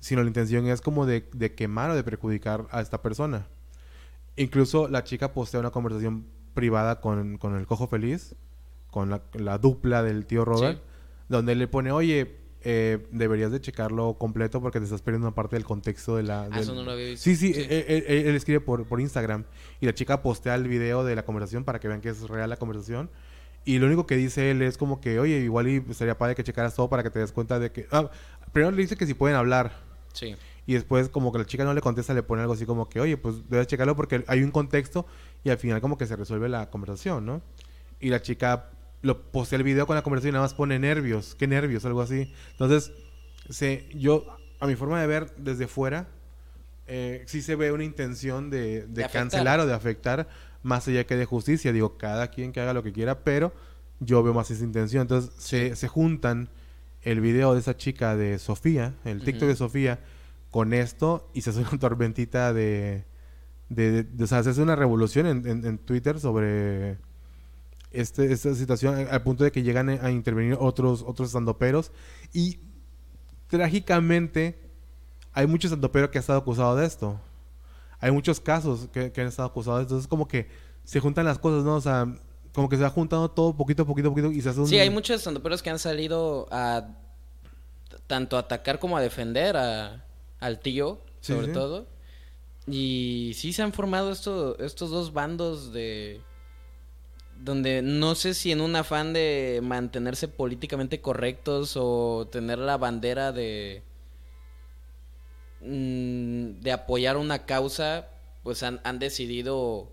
sino 0.00 0.22
la 0.22 0.28
intención 0.28 0.66
es 0.66 0.80
como 0.80 1.06
de, 1.06 1.28
de 1.32 1.54
quemar 1.54 1.90
o 1.90 1.94
de 1.94 2.02
perjudicar 2.02 2.66
a 2.70 2.80
esta 2.80 3.02
persona. 3.02 3.46
Incluso 4.36 4.88
la 4.88 5.04
chica 5.04 5.32
postea 5.32 5.60
una 5.60 5.70
conversación 5.70 6.26
privada 6.54 7.00
con, 7.00 7.38
con 7.38 7.56
el 7.56 7.66
cojo 7.66 7.86
feliz, 7.88 8.34
con 8.90 9.10
la, 9.10 9.22
la 9.34 9.58
dupla 9.58 10.02
del 10.02 10.26
tío 10.26 10.44
Robert, 10.44 10.78
Sí. 10.78 10.84
donde 11.28 11.54
le 11.54 11.68
pone, 11.68 11.92
oye, 11.92 12.36
eh, 12.62 13.06
deberías 13.12 13.50
de 13.52 13.60
checarlo 13.60 14.18
completo 14.18 14.60
porque 14.60 14.78
te 14.80 14.84
estás 14.84 15.00
perdiendo 15.00 15.28
una 15.28 15.34
parte 15.34 15.56
del 15.56 15.64
contexto 15.64 16.16
de 16.16 16.24
la... 16.24 16.42
Ah, 16.42 16.48
del- 16.50 16.58
eso 16.58 16.74
no 16.74 16.82
lo 16.82 16.90
había 16.92 17.06
visto. 17.10 17.24
Sí, 17.24 17.36
sí, 17.36 17.54
Sí. 17.54 17.60
Él, 17.70 17.84
él- 18.06 18.26
él 18.26 18.34
escribe 18.36 18.60
por, 18.60 18.84
por 18.86 19.00
Instagram 19.00 19.44
y 19.80 19.86
la 19.86 19.94
chica 19.94 20.22
postea 20.22 20.56
el 20.56 20.68
video 20.68 21.04
de 21.04 21.14
la 21.16 21.24
conversación 21.24 21.64
para 21.64 21.80
que 21.80 21.88
vean 21.88 22.00
que 22.00 22.10
es 22.10 22.20
real 22.28 22.50
la 22.50 22.56
conversación. 22.58 23.10
Y 23.64 23.78
lo 23.78 23.86
único 23.86 24.06
que 24.06 24.16
dice 24.16 24.50
él 24.50 24.60
es 24.62 24.76
como 24.76 25.00
que, 25.00 25.18
oye, 25.20 25.38
igual 25.38 25.68
y 25.68 25.82
sería 25.94 26.18
padre 26.18 26.34
que 26.34 26.42
checaras 26.44 26.74
todo 26.74 26.88
para 26.90 27.02
que 27.02 27.10
te 27.10 27.18
des 27.18 27.32
cuenta 27.32 27.58
de 27.58 27.70
que... 27.72 27.86
Ah, 27.92 28.10
primero 28.52 28.72
le 28.74 28.82
dice 28.82 28.96
que 28.96 29.06
si 29.06 29.14
pueden 29.14 29.36
hablar. 29.36 29.72
Sí. 30.12 30.34
Y 30.66 30.74
después 30.74 31.08
como 31.08 31.32
que 31.32 31.38
la 31.38 31.46
chica 31.46 31.64
no 31.64 31.72
le 31.74 31.80
contesta, 31.80 32.12
le 32.14 32.22
pone 32.22 32.42
algo 32.42 32.54
así 32.54 32.66
como 32.66 32.88
que, 32.88 33.00
oye, 33.00 33.16
pues 33.16 33.48
debes 33.48 33.66
checarlo 33.66 33.96
porque 33.96 34.24
hay 34.26 34.42
un 34.42 34.50
contexto 34.50 35.06
y 35.44 35.50
al 35.50 35.58
final 35.58 35.80
como 35.80 35.96
que 35.96 36.06
se 36.06 36.16
resuelve 36.16 36.48
la 36.48 36.70
conversación, 36.70 37.26
¿no? 37.26 37.42
Y 37.98 38.10
la 38.10 38.22
chica 38.22 38.70
lo 39.02 39.22
postea 39.30 39.56
el 39.58 39.62
video 39.62 39.86
con 39.86 39.96
la 39.96 40.02
conversación 40.02 40.32
y 40.32 40.34
nada 40.34 40.44
más 40.44 40.54
pone 40.54 40.78
nervios, 40.78 41.34
qué 41.34 41.46
nervios, 41.46 41.84
algo 41.84 42.02
así. 42.02 42.32
Entonces, 42.52 42.92
se, 43.48 43.88
yo, 43.94 44.26
a 44.58 44.66
mi 44.66 44.76
forma 44.76 45.00
de 45.00 45.06
ver 45.06 45.34
desde 45.36 45.66
fuera, 45.66 46.08
eh, 46.86 47.24
sí 47.26 47.40
se 47.40 47.56
ve 47.56 47.72
una 47.72 47.84
intención 47.84 48.50
de, 48.50 48.82
de, 48.82 48.86
De 48.86 49.04
afectar. 49.04 49.22
cancelar 49.22 49.60
o 49.60 49.66
de 49.66 49.74
afectar 49.74 50.28
más 50.62 50.86
allá 50.88 51.04
que 51.04 51.16
de 51.16 51.24
justicia. 51.24 51.72
Digo, 51.72 51.96
cada 51.96 52.28
quien 52.28 52.52
que 52.52 52.60
haga 52.60 52.74
lo 52.74 52.82
que 52.82 52.92
quiera, 52.92 53.20
pero 53.24 53.52
yo 54.00 54.22
veo 54.22 54.34
más 54.34 54.50
esa 54.50 54.64
intención. 54.64 55.02
Entonces, 55.02 55.32
se, 55.38 55.76
se 55.76 55.88
juntan 55.88 56.50
el 57.02 57.20
video 57.20 57.54
de 57.54 57.60
esa 57.60 57.76
chica 57.76 58.16
de 58.16 58.38
Sofía, 58.38 58.94
el 59.04 59.22
TikTok 59.22 59.48
de 59.48 59.56
Sofía, 59.56 60.00
con 60.50 60.74
esto 60.74 61.30
y 61.32 61.42
se 61.42 61.50
hace 61.50 61.60
una 61.60 61.78
tormentita 61.78 62.52
de... 62.52 63.04
de, 63.70 64.02
de- 64.04 64.24
o 64.24 64.26
sea, 64.26 64.42
se 64.42 64.50
hace 64.50 64.60
una 64.60 64.76
revolución 64.76 65.26
en, 65.26 65.46
en- 65.48 65.64
en 65.64 65.78
Twitter 65.78 66.20
sobre 66.20 66.98
este, 67.92 68.30
esta 68.32 68.54
situación 68.54 68.94
a- 69.08 69.10
al 69.14 69.22
punto 69.22 69.42
de 69.44 69.50
que 69.52 69.62
llegan 69.62 69.88
a 69.88 70.10
intervenir 70.10 70.56
otros 70.60 71.02
otros 71.06 71.28
estandoperos 71.28 71.90
y 72.34 72.60
trágicamente 73.48 74.58
hay 75.32 75.46
muchos 75.46 75.70
estandoperos 75.70 76.10
que 76.10 76.18
han 76.18 76.20
estado 76.20 76.38
acusados 76.40 76.78
de 76.80 76.86
esto. 76.86 77.20
Hay 78.00 78.10
muchos 78.10 78.40
casos 78.40 78.88
que, 78.92 79.12
que 79.12 79.20
han 79.20 79.26
estado 79.28 79.48
acusados 79.48 79.78
de 79.80 79.82
esto. 79.82 79.94
Entonces 79.94 80.08
como 80.08 80.26
que 80.26 80.48
se 80.84 81.00
juntan 81.00 81.24
las 81.24 81.38
cosas, 81.38 81.64
¿no? 81.64 81.76
O 81.76 81.80
sea, 81.80 82.12
como 82.54 82.68
que 82.68 82.76
se 82.76 82.82
va 82.82 82.90
juntando 82.90 83.30
todo 83.30 83.56
poquito, 83.56 83.86
poquito, 83.86 84.10
poquito 84.10 84.32
y 84.32 84.40
se 84.40 84.48
hace 84.48 84.60
un... 84.60 84.66
Sí, 84.66 84.78
hay 84.78 84.90
muchos 84.90 85.16
estandoperos 85.16 85.62
que 85.62 85.70
han 85.70 85.78
salido 85.78 86.48
a 86.50 86.88
tanto 88.06 88.36
a 88.36 88.40
atacar 88.40 88.78
como 88.80 88.96
a 88.96 89.00
defender 89.00 89.56
a, 89.56 90.04
al 90.40 90.58
tío, 90.60 91.00
Sí, 91.20 91.32
sobre 91.32 91.46
sí. 91.48 91.52
todo. 91.52 91.86
Y 92.70 93.32
sí 93.34 93.52
se 93.52 93.62
han 93.62 93.72
formado 93.72 94.12
esto, 94.12 94.58
estos 94.58 94.90
dos 94.90 95.12
bandos 95.12 95.72
de... 95.72 96.20
Donde 97.42 97.80
no 97.80 98.14
sé 98.14 98.34
si 98.34 98.52
en 98.52 98.60
un 98.60 98.76
afán 98.76 99.12
de 99.14 99.60
mantenerse 99.62 100.28
políticamente 100.28 101.00
correctos 101.00 101.74
o 101.76 102.28
tener 102.30 102.58
la 102.58 102.76
bandera 102.76 103.32
de... 103.32 103.82
mm, 105.62 106.60
de 106.60 106.72
apoyar 106.72 107.16
una 107.16 107.46
causa, 107.46 108.08
pues 108.42 108.62
han, 108.62 108.80
han 108.84 108.98
decidido 108.98 109.90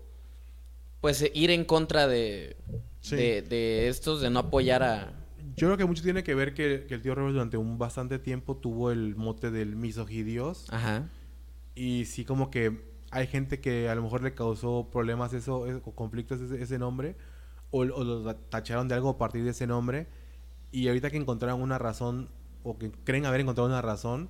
pues 1.00 1.24
ir 1.32 1.50
en 1.50 1.64
contra 1.64 2.06
de, 2.06 2.56
Sí. 3.00 3.16
de, 3.16 3.42
de 3.42 3.88
estos, 3.88 4.20
de 4.20 4.30
no 4.30 4.40
apoyar 4.40 4.82
a... 4.82 5.12
Yo 5.56 5.66
creo 5.68 5.76
que 5.76 5.84
mucho 5.86 6.02
tiene 6.02 6.22
que 6.22 6.34
ver 6.34 6.52
que, 6.54 6.84
que 6.88 6.94
el 6.94 7.02
tío 7.02 7.14
Robert 7.14 7.32
durante 7.32 7.56
un 7.56 7.78
bastante 7.78 8.18
tiempo 8.18 8.56
tuvo 8.56 8.90
el 8.90 9.16
mote 9.16 9.50
del 9.50 9.74
misogidios. 9.76 10.66
Ajá. 10.70 11.08
Y 11.78 12.04
sí 12.06 12.24
como 12.24 12.50
que 12.50 12.80
hay 13.10 13.26
gente 13.26 13.60
que 13.60 13.88
a 13.88 13.94
lo 13.94 14.02
mejor 14.02 14.22
le 14.22 14.34
causó 14.34 14.88
problemas 14.90 15.32
eso, 15.32 15.66
es- 15.66 15.80
o 15.84 15.92
conflictos 15.92 16.40
ese, 16.40 16.60
ese 16.62 16.78
nombre. 16.78 17.16
O, 17.70 17.80
o 17.82 18.04
los 18.04 18.36
tacharon 18.50 18.88
de 18.88 18.94
algo 18.94 19.10
a 19.10 19.18
partir 19.18 19.44
de 19.44 19.50
ese 19.50 19.66
nombre. 19.66 20.06
Y 20.72 20.88
ahorita 20.88 21.10
que 21.10 21.16
encontraron 21.16 21.60
una 21.62 21.78
razón, 21.78 22.28
o 22.62 22.76
que 22.78 22.90
creen 23.04 23.26
haber 23.26 23.40
encontrado 23.40 23.68
una 23.68 23.80
razón, 23.82 24.28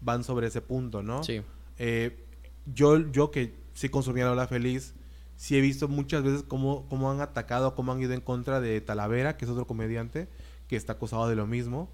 van 0.00 0.24
sobre 0.24 0.48
ese 0.48 0.60
punto, 0.60 1.02
¿no? 1.02 1.22
Sí. 1.22 1.42
Eh, 1.78 2.26
yo, 2.66 2.98
yo 3.12 3.30
que 3.30 3.54
sí 3.74 3.88
consumía 3.88 4.24
la 4.26 4.32
Ola 4.32 4.46
Feliz, 4.46 4.94
sí 5.36 5.56
he 5.56 5.60
visto 5.60 5.88
muchas 5.88 6.22
veces 6.22 6.42
cómo, 6.42 6.86
cómo 6.88 7.10
han 7.10 7.20
atacado, 7.20 7.74
cómo 7.74 7.92
han 7.92 8.00
ido 8.02 8.12
en 8.12 8.20
contra 8.20 8.60
de 8.60 8.80
Talavera, 8.80 9.36
que 9.36 9.44
es 9.44 9.50
otro 9.50 9.66
comediante, 9.66 10.28
que 10.68 10.76
está 10.76 10.94
acusado 10.94 11.28
de 11.28 11.36
lo 11.36 11.46
mismo. 11.46 11.88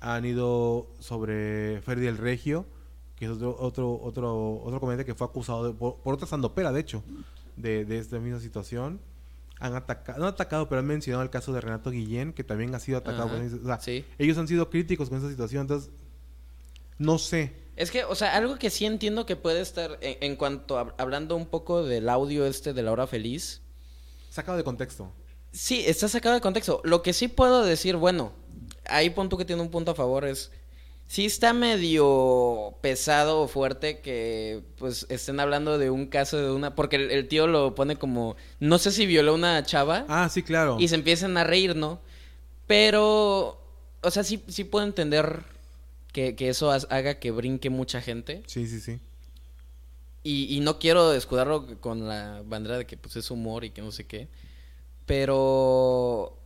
Han 0.00 0.24
ido 0.24 0.86
sobre 1.00 1.80
Ferdi 1.82 2.06
el 2.06 2.16
Regio, 2.18 2.64
que 3.18 3.24
es 3.24 3.30
otro, 3.30 3.56
otro, 3.58 4.00
otro, 4.02 4.60
otro 4.62 4.80
comediante 4.80 5.04
que 5.04 5.14
fue 5.14 5.26
acusado 5.26 5.64
de- 5.66 5.74
por, 5.74 5.96
por 5.96 6.14
otra 6.14 6.26
sandopera, 6.26 6.72
de 6.72 6.80
hecho, 6.80 7.02
de, 7.56 7.84
de 7.84 7.98
esta 7.98 8.18
misma 8.18 8.40
situación. 8.40 9.00
Han 9.60 9.74
atacado, 9.74 10.20
no 10.20 10.26
atacado, 10.26 10.68
pero 10.68 10.78
han 10.80 10.86
mencionado 10.86 11.24
el 11.24 11.30
caso 11.30 11.52
de 11.52 11.60
Renato 11.60 11.90
Guillén, 11.90 12.32
que 12.32 12.44
también 12.44 12.72
ha 12.76 12.78
sido 12.78 12.98
atacado. 12.98 13.28
Por 13.28 13.40
o 13.40 13.66
sea, 13.66 13.80
Sí. 13.80 14.04
ellos 14.18 14.38
han 14.38 14.46
sido 14.46 14.70
críticos 14.70 15.08
con 15.08 15.18
esa 15.18 15.28
situación, 15.28 15.62
entonces 15.62 15.90
no 16.98 17.18
sé. 17.18 17.52
Es 17.76 17.90
que, 17.90 18.04
o 18.04 18.14
sea, 18.14 18.36
algo 18.36 18.56
que 18.56 18.70
sí 18.70 18.86
entiendo 18.86 19.26
que 19.26 19.34
puede 19.36 19.60
estar 19.60 19.98
en, 20.00 20.16
en 20.20 20.36
cuanto 20.36 20.78
a, 20.78 20.94
hablando 20.98 21.34
un 21.36 21.46
poco 21.46 21.82
del 21.84 22.08
audio 22.08 22.46
este 22.46 22.72
de 22.72 22.82
la 22.82 22.92
hora 22.92 23.06
feliz. 23.06 23.60
Sacado 24.30 24.56
de 24.58 24.64
contexto. 24.64 25.10
Sí, 25.52 25.82
está 25.86 26.06
sacado 26.08 26.34
de 26.34 26.40
contexto. 26.40 26.80
Lo 26.84 27.02
que 27.02 27.12
sí 27.12 27.26
puedo 27.28 27.64
decir, 27.64 27.96
bueno, 27.96 28.32
ahí 28.86 29.10
punto 29.10 29.36
que 29.36 29.44
tiene 29.44 29.62
un 29.62 29.70
punto 29.70 29.92
a 29.92 29.94
favor 29.94 30.24
es 30.24 30.52
sí 31.08 31.24
está 31.26 31.52
medio 31.54 32.74
pesado 32.82 33.40
o 33.40 33.48
fuerte 33.48 34.00
que 34.00 34.62
pues 34.76 35.06
estén 35.08 35.40
hablando 35.40 35.76
de 35.78 35.90
un 35.90 36.06
caso 36.06 36.36
de 36.36 36.50
una 36.52 36.74
porque 36.76 36.96
el, 36.96 37.10
el 37.10 37.26
tío 37.26 37.46
lo 37.48 37.74
pone 37.74 37.96
como 37.96 38.36
no 38.60 38.78
sé 38.78 38.92
si 38.92 39.06
violó 39.06 39.32
a 39.32 39.34
una 39.34 39.62
chava 39.64 40.04
Ah, 40.08 40.28
sí, 40.28 40.42
claro. 40.44 40.76
y 40.78 40.86
se 40.88 40.94
empiezan 40.94 41.36
a 41.38 41.44
reír, 41.44 41.74
¿no? 41.74 42.00
Pero 42.66 43.60
o 44.02 44.10
sea, 44.10 44.22
sí 44.22 44.44
sí 44.48 44.64
puedo 44.64 44.84
entender 44.86 45.42
que, 46.12 46.36
que 46.36 46.48
eso 46.50 46.70
haga 46.70 47.18
que 47.18 47.30
brinque 47.30 47.70
mucha 47.70 48.00
gente. 48.00 48.42
Sí, 48.46 48.66
sí, 48.66 48.80
sí. 48.80 49.00
Y, 50.22 50.54
y 50.56 50.60
no 50.60 50.78
quiero 50.78 51.12
escudarlo 51.14 51.80
con 51.80 52.06
la 52.06 52.42
bandera 52.44 52.76
de 52.78 52.86
que 52.86 52.96
pues 52.98 53.16
es 53.16 53.30
humor 53.30 53.64
y 53.64 53.70
que 53.70 53.80
no 53.82 53.90
sé 53.92 54.06
qué. 54.06 54.28
Pero 55.06 56.38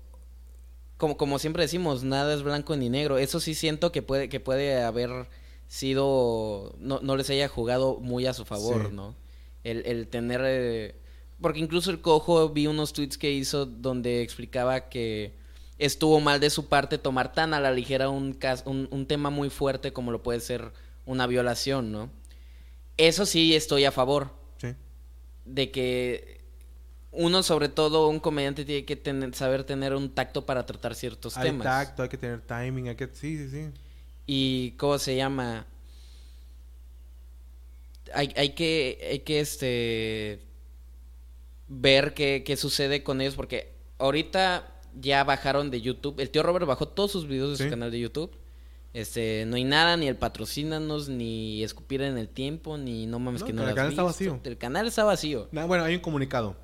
como, 1.02 1.16
como 1.16 1.40
siempre 1.40 1.64
decimos, 1.64 2.04
nada 2.04 2.32
es 2.32 2.44
blanco 2.44 2.76
ni 2.76 2.88
negro. 2.88 3.18
Eso 3.18 3.40
sí 3.40 3.56
siento 3.56 3.90
que 3.90 4.02
puede, 4.02 4.28
que 4.28 4.38
puede 4.38 4.80
haber 4.85 5.26
sido. 5.66 6.75
No, 6.78 7.00
no 7.02 7.16
les 7.16 7.28
haya 7.30 7.49
jugado 7.49 7.99
muy 7.99 8.26
a 8.26 8.35
su 8.35 8.44
favor, 8.44 8.87
Sí. 8.88 8.94
¿no? 8.94 9.16
El, 9.64 9.85
el 9.85 10.06
tener. 10.06 10.40
eh, 10.44 10.94
porque 11.40 11.59
incluso 11.59 11.90
el 11.90 12.00
cojo 12.00 12.49
vi 12.50 12.68
unos 12.68 12.92
tweets 12.92 13.18
que 13.18 13.32
hizo 13.32 13.66
donde 13.66 14.23
explicaba 14.23 14.88
que 14.88 15.32
estuvo 15.78 16.21
mal 16.21 16.38
de 16.38 16.50
su 16.50 16.66
parte 16.68 16.99
tomar 16.99 17.32
tan 17.32 17.52
a 17.52 17.59
la 17.59 17.73
ligera 17.73 18.09
un, 18.09 18.32
cas- 18.35 18.62
un, 18.64 18.87
un 18.92 19.06
tema 19.06 19.28
muy 19.30 19.50
fuerte 19.50 19.92
como 19.92 20.12
lo 20.12 20.23
puede 20.23 20.38
ser 20.38 20.71
una 21.04 21.26
violación, 21.26 21.90
¿no? 21.90 22.11
Eso 22.97 23.26
sí 23.26 23.56
estoy 23.56 23.85
a 23.87 23.90
favor 23.90 24.30
Sí. 24.59 24.68
de 25.47 25.73
que 25.73 26.41
uno, 27.12 27.42
sobre 27.42 27.69
todo 27.69 28.09
un 28.09 28.19
comediante, 28.21 28.64
tiene 28.64 28.85
que 28.85 28.97
tener, 28.97 29.35
saber 29.35 29.64
tener 29.64 29.95
un 29.95 30.11
tacto 30.11 30.47
para 30.47 30.64
tratar 30.66 30.95
ciertos 30.95 31.37
Hay 31.37 31.49
temas. 31.50 31.64
tacto, 31.64 32.02
hay 32.02 32.09
que 32.09 32.16
tener 32.19 32.40
timing, 32.40 32.88
hay 32.88 32.97
que... 32.97 33.07
Sí, 33.12 33.37
sí, 33.37 33.49
sí. 33.50 33.71
Y 34.26 34.71
cómo 34.73 34.99
se 34.99 35.14
llama. 35.16 35.66
Hay, 38.14 38.33
hay 38.37 38.50
que, 38.50 38.99
hay 39.11 39.19
que 39.21 39.40
este 39.40 40.40
ver 41.69 42.14
qué, 42.14 42.42
qué 42.45 42.57
sucede 42.57 43.02
con 43.02 43.21
ellos, 43.21 43.35
porque 43.35 43.73
ahorita 43.99 44.69
ya 45.00 45.25
bajaron 45.25 45.71
de 45.71 45.81
YouTube. 45.81 46.21
El 46.21 46.31
tío 46.31 46.42
Robert 46.42 46.66
bajó 46.66 46.87
todos 46.88 47.11
sus 47.12 47.26
videos 47.26 47.50
de 47.50 47.57
Sí. 47.57 47.64
su 47.64 47.71
canal 47.71 47.90
de 47.90 48.00
YouTube. 48.00 48.31
Este, 48.92 49.45
no 49.47 49.57
hay 49.57 49.64
nada, 49.64 49.97
ni 49.97 50.07
el 50.07 50.16
patrocínanos, 50.16 51.09
ni 51.09 51.64
escupir 51.64 52.02
en 52.02 52.19
el 52.19 52.28
tiempo, 52.28 52.76
ni 52.76 53.07
no 53.07 53.19
mames 53.19 53.40
No, 53.40 53.47
que 53.47 53.52
no 53.54 53.66
el 53.66 53.75
canal 53.75 53.90
está 53.90 54.02
vacío. 54.02 54.40
El 54.45 54.59
canal 54.59 54.87
está 54.87 55.04
vacío. 55.04 55.49
Nah, 55.50 55.64
bueno, 55.64 55.85
hay 55.85 55.95
un 55.95 56.00
comunicado. 56.02 56.57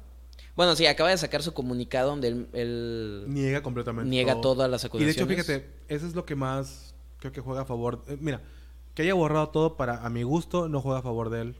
Bueno, 0.59 0.75
sí, 0.75 0.87
acaba 0.87 1.11
de 1.11 1.17
sacar 1.17 1.41
su 1.41 1.55
comunicado 1.55 2.11
donde 2.11 2.27
él, 2.27 2.49
él 2.53 3.25
Niega 3.29 3.63
completamente 3.63 4.11
niega 4.11 4.41
todas 4.41 4.69
las 4.69 4.83
Y 4.83 4.83
de 4.83 4.89
acusaciones. 4.89 5.17
hecho, 5.17 5.27
fíjate, 5.29 5.71
eso 5.87 6.05
es 6.05 6.17
lo 6.17 6.25
que 6.27 6.35
más 6.35 6.97
creo 7.21 7.31
que 7.33 7.41
juega 7.41 7.61
a 7.63 7.65
favor. 7.65 8.03
eh, 8.09 8.19
mira, 8.21 8.41
que 8.93 9.03
haya 9.03 9.15
borrado 9.15 9.51
todo 9.51 9.77
para, 9.77 10.05
a 10.05 10.11
mi 10.11 10.25
gusto, 10.25 10.69
no 10.69 10.81
juega 10.81 10.99
a 10.99 11.03
favor 11.03 11.31
de 11.31 11.43
él. 11.43 11.57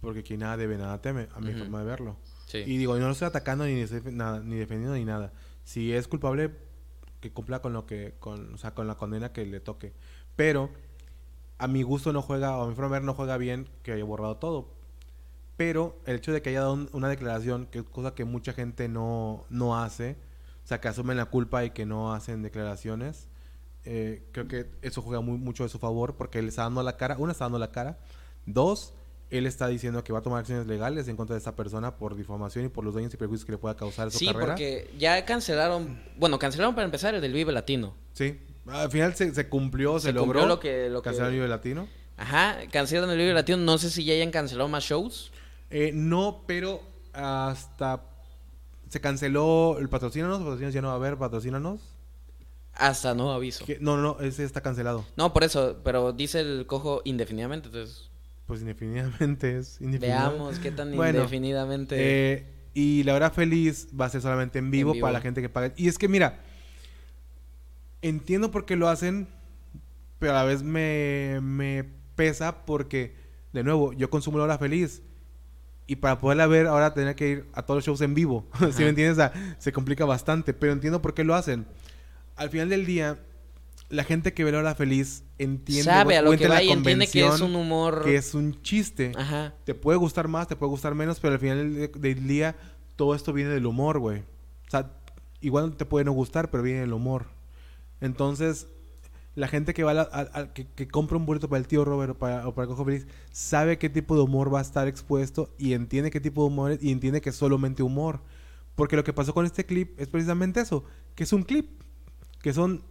Porque 0.00 0.24
quien 0.24 0.40
nada 0.40 0.56
debe, 0.56 0.76
nada 0.76 1.00
teme, 1.00 1.28
a 1.32 1.40
mi 1.40 1.52
forma 1.52 1.78
de 1.78 1.84
verlo. 1.84 2.16
Sí. 2.46 2.58
Y 2.66 2.78
digo, 2.78 2.98
no 2.98 3.06
lo 3.06 3.12
estoy 3.12 3.28
atacando 3.28 3.64
ni, 3.64 3.84
nada- 4.10 4.40
ni 4.40 4.56
defendiendo 4.56 4.96
ni 4.96 5.04
nada. 5.04 5.32
Si 5.62 5.92
es 5.92 6.08
culpable, 6.08 6.50
que 7.20 7.30
cumpla 7.30 7.62
con 7.62 7.72
lo 7.72 7.86
que, 7.86 8.14
con, 8.18 8.54
o 8.54 8.58
sea, 8.58 8.74
con 8.74 8.88
la 8.88 8.96
condena 8.96 9.32
que 9.32 9.46
le 9.46 9.60
toque. 9.60 9.92
Pero 10.34 10.68
a 11.58 11.68
mi 11.68 11.84
gusto 11.84 12.12
no 12.12 12.22
juega, 12.22 12.56
o 12.58 12.64
a 12.64 12.68
mi 12.68 12.74
forma 12.74 12.88
de 12.88 12.92
ver 13.00 13.04
no 13.04 13.14
juega 13.14 13.36
bien 13.36 13.68
que 13.84 13.92
haya 13.92 14.02
borrado 14.02 14.36
todo. 14.38 14.79
Pero 15.60 15.94
el 16.06 16.16
hecho 16.16 16.32
de 16.32 16.40
que 16.40 16.48
haya 16.48 16.60
dado 16.60 16.72
un- 16.72 16.88
una 16.94 17.10
declaración, 17.10 17.66
que 17.66 17.80
es 17.80 17.84
cosa 17.84 18.14
que 18.14 18.24
mucha 18.24 18.54
gente 18.54 18.88
no, 18.88 19.44
no 19.50 19.78
hace, 19.78 20.16
o 20.64 20.66
sea, 20.66 20.80
que 20.80 20.88
asumen 20.88 21.18
la 21.18 21.26
culpa 21.26 21.66
y 21.66 21.70
que 21.72 21.84
no 21.84 22.14
hacen 22.14 22.42
declaraciones, 22.42 23.28
eh, 23.84 24.22
creo 24.32 24.48
que 24.48 24.70
eso 24.80 25.02
juega 25.02 25.20
muy, 25.20 25.36
mucho 25.36 25.62
de 25.64 25.68
su 25.68 25.78
favor 25.78 26.16
porque 26.16 26.38
él 26.38 26.48
está 26.48 26.62
dando 26.62 26.82
la 26.82 26.96
cara, 26.96 27.16
una 27.18 27.32
está 27.32 27.44
dando 27.44 27.58
la 27.58 27.70
cara, 27.70 27.98
dos, 28.46 28.94
él 29.28 29.44
está 29.44 29.66
diciendo 29.68 30.02
que 30.02 30.14
va 30.14 30.20
a 30.20 30.22
tomar 30.22 30.40
acciones 30.40 30.66
legales 30.66 31.08
en 31.08 31.16
contra 31.16 31.34
de 31.34 31.38
esta 31.40 31.54
persona 31.54 31.94
por 31.98 32.16
difamación 32.16 32.64
y 32.64 32.68
por 32.70 32.82
los 32.82 32.94
daños 32.94 33.12
y 33.12 33.18
perjuicios 33.18 33.44
que 33.44 33.52
le 33.52 33.58
pueda 33.58 33.76
causar 33.76 34.10
su 34.10 34.16
Sí, 34.16 34.28
carrera. 34.28 34.46
porque 34.46 34.90
ya 34.98 35.22
cancelaron, 35.26 36.02
bueno, 36.16 36.38
cancelaron 36.38 36.74
para 36.74 36.86
empezar 36.86 37.14
el 37.14 37.20
del 37.20 37.34
Vive 37.34 37.52
Latino. 37.52 37.94
Sí, 38.14 38.40
al 38.66 38.90
final 38.90 39.14
se, 39.14 39.34
se 39.34 39.46
cumplió, 39.50 39.98
se, 39.98 40.06
Se 40.08 40.12
logró 40.14 40.24
cumplió 40.40 40.46
lo 40.46 40.58
que- 40.58 40.88
lo 40.88 41.02
que- 41.02 41.04
cancelar 41.04 41.28
el 41.28 41.34
Vive 41.34 41.48
Latino. 41.48 41.86
Ajá, 42.16 42.56
cancelaron 42.72 43.10
el 43.10 43.18
Vive 43.18 43.34
Latino, 43.34 43.58
no 43.58 43.76
sé 43.76 43.90
si 43.90 44.06
ya 44.06 44.14
hayan 44.14 44.30
cancelado 44.30 44.66
más 44.66 44.84
shows. 44.84 45.30
Eh, 45.70 45.92
no, 45.94 46.42
pero 46.46 46.80
hasta 47.12 48.02
se 48.88 49.00
canceló 49.00 49.78
el 49.78 49.88
patrocínanos, 49.88 50.38
patrocínanos 50.40 50.74
ya 50.74 50.82
no 50.82 50.88
va 50.88 50.94
a 50.94 50.96
haber, 50.96 51.16
patrocínanos. 51.16 51.80
Hasta 52.74 53.14
no 53.14 53.32
aviso. 53.32 53.64
Que- 53.64 53.78
no, 53.80 53.96
no, 53.96 54.02
no, 54.02 54.20
ese 54.20 54.44
está 54.44 54.60
cancelado. 54.60 55.04
No, 55.16 55.32
por 55.32 55.44
eso, 55.44 55.78
pero 55.84 56.12
dice 56.12 56.40
el 56.40 56.66
cojo 56.66 57.02
indefinidamente, 57.04 57.68
entonces 57.68 58.10
Pues 58.46 58.60
indefinidamente 58.60 59.58
es 59.58 59.80
indefinido. 59.80 60.18
veamos 60.18 60.58
qué 60.58 60.70
tan 60.72 60.94
Bueno, 60.96 61.18
indefinidamente. 61.18 61.96
Eh, 61.98 62.46
y 62.74 63.02
la 63.04 63.14
hora 63.14 63.30
feliz 63.30 63.88
va 63.98 64.06
a 64.06 64.08
ser 64.10 64.22
solamente 64.22 64.58
en 64.58 64.70
vivo, 64.70 64.90
En 64.90 64.94
vivo. 64.94 65.04
para 65.04 65.12
la 65.14 65.20
gente 65.20 65.40
que 65.42 65.48
paga. 65.48 65.72
Y 65.76 65.88
es 65.88 65.98
que 65.98 66.08
mira, 66.08 66.40
entiendo 68.02 68.50
por 68.50 68.64
qué 68.66 68.76
lo 68.76 68.88
hacen, 68.88 69.28
pero 70.18 70.32
a 70.32 70.36
la 70.36 70.44
vez 70.44 70.62
me, 70.62 71.40
me 71.42 71.84
pesa 72.14 72.64
porque, 72.64 73.14
de 73.52 73.62
nuevo, 73.64 73.92
yo 73.92 74.10
consumo 74.10 74.38
la 74.38 74.44
hora 74.44 74.58
feliz. 74.58 75.02
Y 75.90 75.96
para 75.96 76.20
poderla 76.20 76.46
ver, 76.46 76.68
ahora 76.68 76.94
tenía 76.94 77.16
que 77.16 77.28
ir 77.28 77.46
a 77.52 77.62
todos 77.62 77.78
los 77.78 77.84
shows 77.84 78.00
en 78.00 78.14
vivo. 78.14 78.46
¿Sí 78.60 78.64
Ajá. 78.64 78.78
me 78.78 78.88
entiendes? 78.90 79.14
O 79.14 79.16
sea, 79.16 79.56
se 79.58 79.72
complica 79.72 80.04
bastante, 80.04 80.54
pero 80.54 80.72
entiendo 80.72 81.02
por 81.02 81.14
qué 81.14 81.24
lo 81.24 81.34
hacen. 81.34 81.66
Al 82.36 82.48
final 82.48 82.68
del 82.68 82.86
día, 82.86 83.18
la 83.88 84.04
gente 84.04 84.32
que 84.32 84.44
ve 84.44 84.52
la 84.52 84.58
hora 84.58 84.76
feliz 84.76 85.24
entiende 85.38 85.82
Sabe 85.82 86.16
a 86.16 86.22
lo 86.22 86.30
que 86.36 86.46
va 86.46 86.62
y 86.62 86.70
entiende 86.70 87.08
que 87.08 87.26
es 87.26 87.40
un 87.40 87.56
humor. 87.56 88.04
que 88.04 88.14
es 88.14 88.34
un 88.34 88.62
chiste. 88.62 89.10
Ajá. 89.16 89.52
Te 89.64 89.74
puede 89.74 89.98
gustar 89.98 90.28
más, 90.28 90.46
te 90.46 90.54
puede 90.54 90.70
gustar 90.70 90.94
menos, 90.94 91.18
pero 91.18 91.34
al 91.34 91.40
final 91.40 91.74
del, 91.74 91.90
del 92.00 92.28
día 92.28 92.54
todo 92.94 93.16
esto 93.16 93.32
viene 93.32 93.50
del 93.50 93.66
humor, 93.66 93.98
güey. 93.98 94.20
O 94.20 94.70
sea, 94.70 94.92
igual 95.40 95.76
te 95.76 95.86
puede 95.86 96.04
no 96.04 96.12
gustar, 96.12 96.52
pero 96.52 96.62
viene 96.62 96.82
del 96.82 96.92
humor. 96.92 97.26
Entonces, 98.00 98.68
la 99.36 99.48
gente 99.48 99.72
que 99.74 99.84
va 99.84 99.92
a 99.92 99.94
la- 99.94 100.08
a- 100.12 100.40
a- 100.40 100.52
que, 100.52 100.66
que 100.66 100.88
compra 100.88 101.16
un 101.16 101.24
boleto 101.26 101.48
para 101.48 101.60
el 101.60 101.66
tío 101.68 101.84
Robert 101.84 102.12
o 102.12 102.18
para, 102.18 102.46
o 102.48 102.54
para 102.54 102.66
Cojo 102.68 102.84
Feliz 102.84 103.06
sabe 103.30 103.78
qué 103.78 103.88
tipo 103.88 104.16
de 104.16 104.22
humor 104.22 104.52
va 104.52 104.58
a 104.58 104.62
estar 104.62 104.88
expuesto 104.88 105.54
y 105.58 105.72
entiende 105.74 106.10
qué 106.10 106.20
tipo 106.20 106.42
de 106.42 106.48
humor 106.48 106.72
es 106.72 106.82
y 106.82 106.90
entiende 106.90 107.20
que 107.20 107.30
es 107.30 107.36
solamente 107.36 107.82
humor. 107.82 108.20
Porque 108.74 108.96
lo 108.96 109.04
que 109.04 109.12
pasó 109.12 109.32
con 109.34 109.46
este 109.46 109.64
clip 109.64 109.98
es 110.00 110.08
precisamente 110.08 110.60
eso, 110.60 110.84
que 111.14 111.24
es 111.24 111.32
un 111.32 111.42
clip, 111.44 111.68
que 112.42 112.52
son 112.52 112.82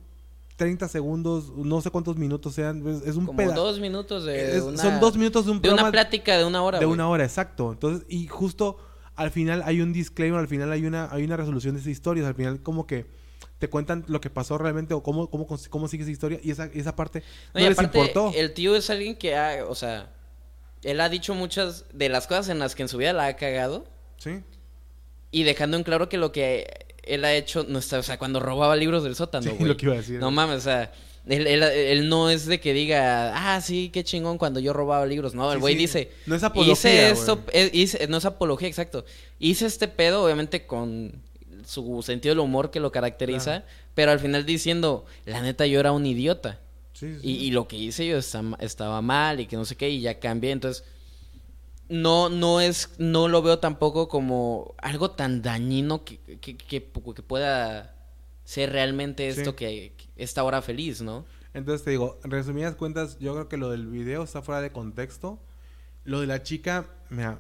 30 0.56 0.88
segundos, 0.90 1.54
no 1.56 1.82
sé 1.82 1.90
cuántos 1.90 2.18
minutos 2.18 2.54
sean, 2.54 2.86
es, 2.88 3.02
es 3.04 3.16
un 3.16 3.26
Como 3.26 3.38
peda- 3.38 3.56
dos 3.56 3.80
minutos 3.80 4.26
de 4.26 4.58
es- 4.58 4.64
una... 4.64 4.78
Son 4.78 5.00
dos 5.00 5.16
minutos 5.18 5.46
de 5.46 5.52
un 5.54 5.62
De 5.62 5.72
una 5.72 5.90
plática 5.92 6.38
de 6.38 6.46
una 6.46 6.62
hora, 6.62 6.80
de 6.80 6.86
una 6.86 7.08
hora, 7.08 7.24
exacto. 7.24 7.72
Entonces, 7.72 8.06
y 8.10 8.28
justo 8.28 8.78
al 9.16 9.32
final 9.32 9.62
hay 9.66 9.82
un 9.82 9.92
disclaimer, 9.94 10.40
al 10.40 10.48
final 10.48 10.72
hay 10.72 10.86
una, 10.86 11.10
hay 11.12 11.24
una 11.24 11.38
resolución 11.38 11.76
de 11.76 11.82
esa 11.82 11.90
historia. 11.90 12.28
Al 12.28 12.36
final, 12.36 12.62
como 12.62 12.86
que 12.88 13.06
te 13.60 13.70
cuentan 13.70 14.04
lo 14.08 14.20
que 14.22 14.30
pasó 14.30 14.58
realmente 14.58 14.94
o 14.94 15.04
cómo, 15.04 15.30
cómo, 15.30 15.46
cómo 15.70 15.88
sigue 15.88 16.04
esa 16.04 16.12
historia. 16.12 16.40
Y 16.42 16.52
esa, 16.52 16.66
esa 16.74 16.96
parte 16.96 17.20
no, 17.54 17.60
No, 17.60 17.66
y 17.66 17.70
les 17.70 17.78
aparte, 17.78 17.98
importó. 18.00 18.32
el 18.36 18.54
tío 18.54 18.76
es 18.76 18.90
alguien 18.90 19.16
que 19.16 19.36
ha, 19.36 19.66
o 19.68 19.76
sea, 19.76 20.10
él 20.84 21.00
ha 21.02 21.10
dicho 21.10 21.34
muchas 21.36 21.86
de 21.94 22.10
las 22.10 22.26
cosas 22.26 22.50
en 22.50 22.60
las 22.60 22.74
que 22.76 22.84
en 22.84 22.90
su 22.90 22.98
vida 22.98 23.12
la 23.14 23.28
ha 23.28 23.36
cagado 23.36 23.86
Sí. 24.18 24.42
y 25.32 25.44
dejando 25.44 25.78
en 25.78 25.84
claro 25.84 26.10
que 26.10 26.18
lo 26.18 26.32
que 26.32 26.68
él 27.04 27.26
ha 27.26 27.34
hecho 27.34 27.66
no 27.68 27.80
está, 27.80 28.00
o 28.00 28.04
sea, 28.04 28.18
cuando 28.18 28.40
robaba 28.40 28.76
libros 28.76 29.04
del 29.04 29.16
sótano, 29.16 29.52
Sí, 29.58 29.64
lo 29.64 29.76
que 29.78 29.86
iba 29.88 29.96
a 29.96 29.98
decir. 29.98 30.20
No 30.20 30.32
mames, 30.32 30.58
o 30.58 30.62
sea, 30.62 30.92
él, 31.28 31.46
él- 31.48 31.64
él 31.64 32.08
no 32.10 32.30
es 32.30 32.46
de 32.46 32.60
que 32.60 32.74
diga, 32.74 33.34
ah, 33.36 33.60
sí, 33.62 33.90
qué 33.94 34.04
chingón 34.04 34.38
cuando 34.38 34.60
yo 34.60 34.72
robaba 34.74 35.06
libros. 35.06 35.34
No, 35.36 35.52
el 35.52 35.60
güey 35.60 35.74
sí. 35.76 35.80
dice, 35.82 36.12
No 36.26 36.36
es 36.36 36.44
apología, 36.44 36.74
hice 36.74 37.10
esto, 37.12 37.44
eh, 37.52 37.70
hice- 37.74 38.08
no 38.08 38.18
es 38.18 38.26
apología, 38.26 38.68
exacto. 38.68 39.06
Hice 39.38 39.66
este 39.66 39.88
pedo, 39.88 40.24
obviamente, 40.24 40.66
con 40.66 41.22
su 41.70 42.02
sentido 42.04 42.34
del 42.36 42.40
humor 42.40 42.72
que 42.72 42.80
lo 42.80 42.92
caracteriza, 42.92 43.62
Claro. 43.62 43.66
pero 43.96 44.12
al 44.12 44.20
final 44.20 44.46
diciendo, 44.46 45.06
la 45.26 45.42
neta, 45.42 45.66
yo 45.68 45.80
era 45.80 45.92
un 45.92 46.06
idiota. 46.06 46.60
Sí, 46.94 47.16
sí, 47.22 47.28
Y, 47.46 47.52
lo 47.52 47.68
que 47.68 47.78
hice 47.78 48.06
yo 48.08 48.18
está- 48.18 48.44
estaba 48.60 49.02
mal 49.02 49.40
y 49.40 49.46
que 49.48 49.56
no 49.56 49.64
sé 49.64 49.78
qué, 49.78 49.90
y 49.90 50.02
ya 50.02 50.20
cambié. 50.20 50.52
Entonces, 50.52 50.84
no, 51.88 52.30
no 52.30 52.60
es, 52.62 52.90
no 52.98 53.28
lo 53.28 53.42
veo 53.42 53.60
tampoco 53.60 54.08
como 54.10 54.74
algo 54.78 55.12
tan 55.12 55.42
dañino 55.42 56.04
que, 56.04 56.18
que, 56.42 56.58
que, 56.58 56.84
que 56.84 57.22
pueda 57.24 57.96
ser 58.44 58.72
realmente 58.72 59.28
esto 59.30 59.52
Sí. 59.52 59.56
que 59.56 59.94
esta 60.18 60.44
hora 60.44 60.62
feliz, 60.62 61.02
¿no? 61.02 61.26
Entonces 61.54 61.84
te 61.86 61.92
digo, 61.92 62.20
en 62.24 62.32
resumidas 62.32 62.76
cuentas, 62.76 63.18
yo 63.20 63.34
creo 63.34 63.48
que 63.48 63.58
lo 63.58 63.70
del 63.72 63.88
video 63.88 64.24
está 64.24 64.42
fuera 64.42 64.62
de 64.62 64.72
contexto. 64.72 65.40
Lo 66.04 66.20
de 66.22 66.28
la 66.28 66.44
chica, 66.44 66.86
mira, 67.10 67.40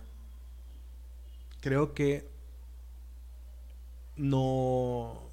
creo 1.61 1.93
que 1.93 2.27
no... 4.19 5.31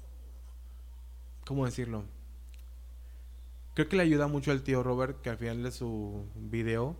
¿Cómo 1.45 1.65
decirlo? 1.65 2.03
Creo 3.73 3.87
que 3.87 3.95
le 3.95 4.03
ayuda 4.03 4.27
mucho 4.27 4.51
al 4.51 4.63
tío 4.63 4.81
Robert 4.81 5.21
que 5.21 5.29
al 5.29 5.37
final 5.37 5.61
de 5.61 5.71
su 5.71 6.25
video, 6.35 6.95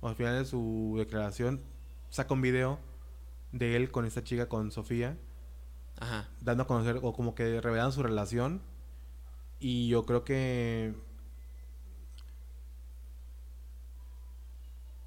o 0.00 0.08
al 0.08 0.16
final 0.16 0.38
de 0.38 0.44
su 0.44 0.94
declaración, 0.96 1.60
saca 2.08 2.32
un 2.34 2.40
video 2.40 2.78
de 3.52 3.76
él 3.76 3.90
con 3.90 4.06
esta 4.06 4.24
chica, 4.24 4.48
con 4.48 4.70
Sofía, 4.72 5.18
Ajá. 5.98 6.28
dando 6.40 6.62
a 6.62 6.66
conocer 6.66 7.00
o 7.02 7.12
como 7.12 7.34
que 7.34 7.60
revelando 7.60 7.92
su 7.92 8.02
relación. 8.02 8.62
Y 9.60 9.88
yo 9.88 10.06
creo 10.06 10.24
que 10.24 10.94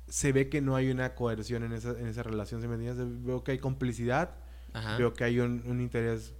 se 0.07 0.33
ve 0.33 0.49
que 0.49 0.61
no 0.61 0.75
hay 0.75 0.91
una 0.91 1.15
coerción 1.15 1.63
en 1.63 1.71
esa, 1.71 1.91
en 1.91 2.07
esa 2.07 2.21
relación, 2.21 2.61
¿sí 2.61 2.67
me 2.67 2.75
entiendes? 2.75 3.23
Veo 3.23 3.43
que 3.43 3.53
hay 3.53 3.59
complicidad, 3.59 4.35
Ajá. 4.73 4.97
veo 4.97 5.13
que 5.13 5.23
hay 5.23 5.39
un, 5.39 5.63
un 5.65 5.81
interés, 5.81 6.33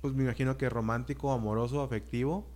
pues 0.00 0.14
me 0.14 0.24
imagino 0.24 0.56
que 0.56 0.68
romántico, 0.68 1.32
amoroso, 1.32 1.82
afectivo. 1.82 2.46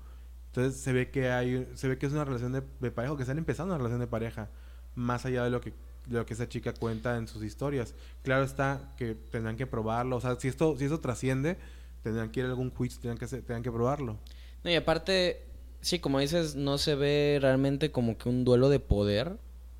Entonces 0.46 0.80
se 0.80 0.92
ve 0.92 1.10
que 1.10 1.30
hay, 1.30 1.68
se 1.74 1.88
ve 1.88 1.98
que 1.98 2.06
es 2.06 2.12
una 2.12 2.24
relación 2.24 2.52
de, 2.52 2.62
de 2.80 2.90
pareja, 2.90 3.12
o 3.12 3.16
que 3.16 3.22
están 3.22 3.38
empezando 3.38 3.72
una 3.72 3.78
relación 3.78 4.00
de 4.00 4.06
pareja, 4.06 4.50
más 4.94 5.24
allá 5.24 5.44
de 5.44 5.50
lo 5.50 5.60
que 5.60 5.72
de 6.06 6.18
lo 6.18 6.26
que 6.26 6.34
esa 6.34 6.48
chica 6.48 6.74
cuenta 6.74 7.16
en 7.16 7.28
sus 7.28 7.42
historias. 7.42 7.94
Claro 8.22 8.44
está 8.44 8.92
que 8.96 9.14
tendrán 9.14 9.56
que 9.56 9.66
probarlo, 9.66 10.16
o 10.16 10.20
sea, 10.20 10.36
si 10.38 10.48
esto 10.48 10.76
si 10.76 10.84
eso 10.84 11.00
trasciende, 11.00 11.56
tendrán 12.02 12.30
que 12.30 12.40
ir 12.40 12.46
a 12.46 12.50
algún 12.50 12.70
juicio, 12.70 13.00
tendrán 13.00 13.18
que 13.18 13.26
tendrán 13.26 13.62
que 13.62 13.70
probarlo. 13.70 14.18
No, 14.64 14.70
y 14.70 14.74
aparte, 14.74 15.44
sí, 15.80 15.98
como 15.98 16.20
dices, 16.20 16.54
no 16.54 16.78
se 16.78 16.94
ve 16.94 17.38
realmente 17.40 17.90
como 17.90 18.16
que 18.18 18.28
un 18.28 18.44
duelo 18.44 18.68
de 18.68 18.78
poder. 18.78 19.38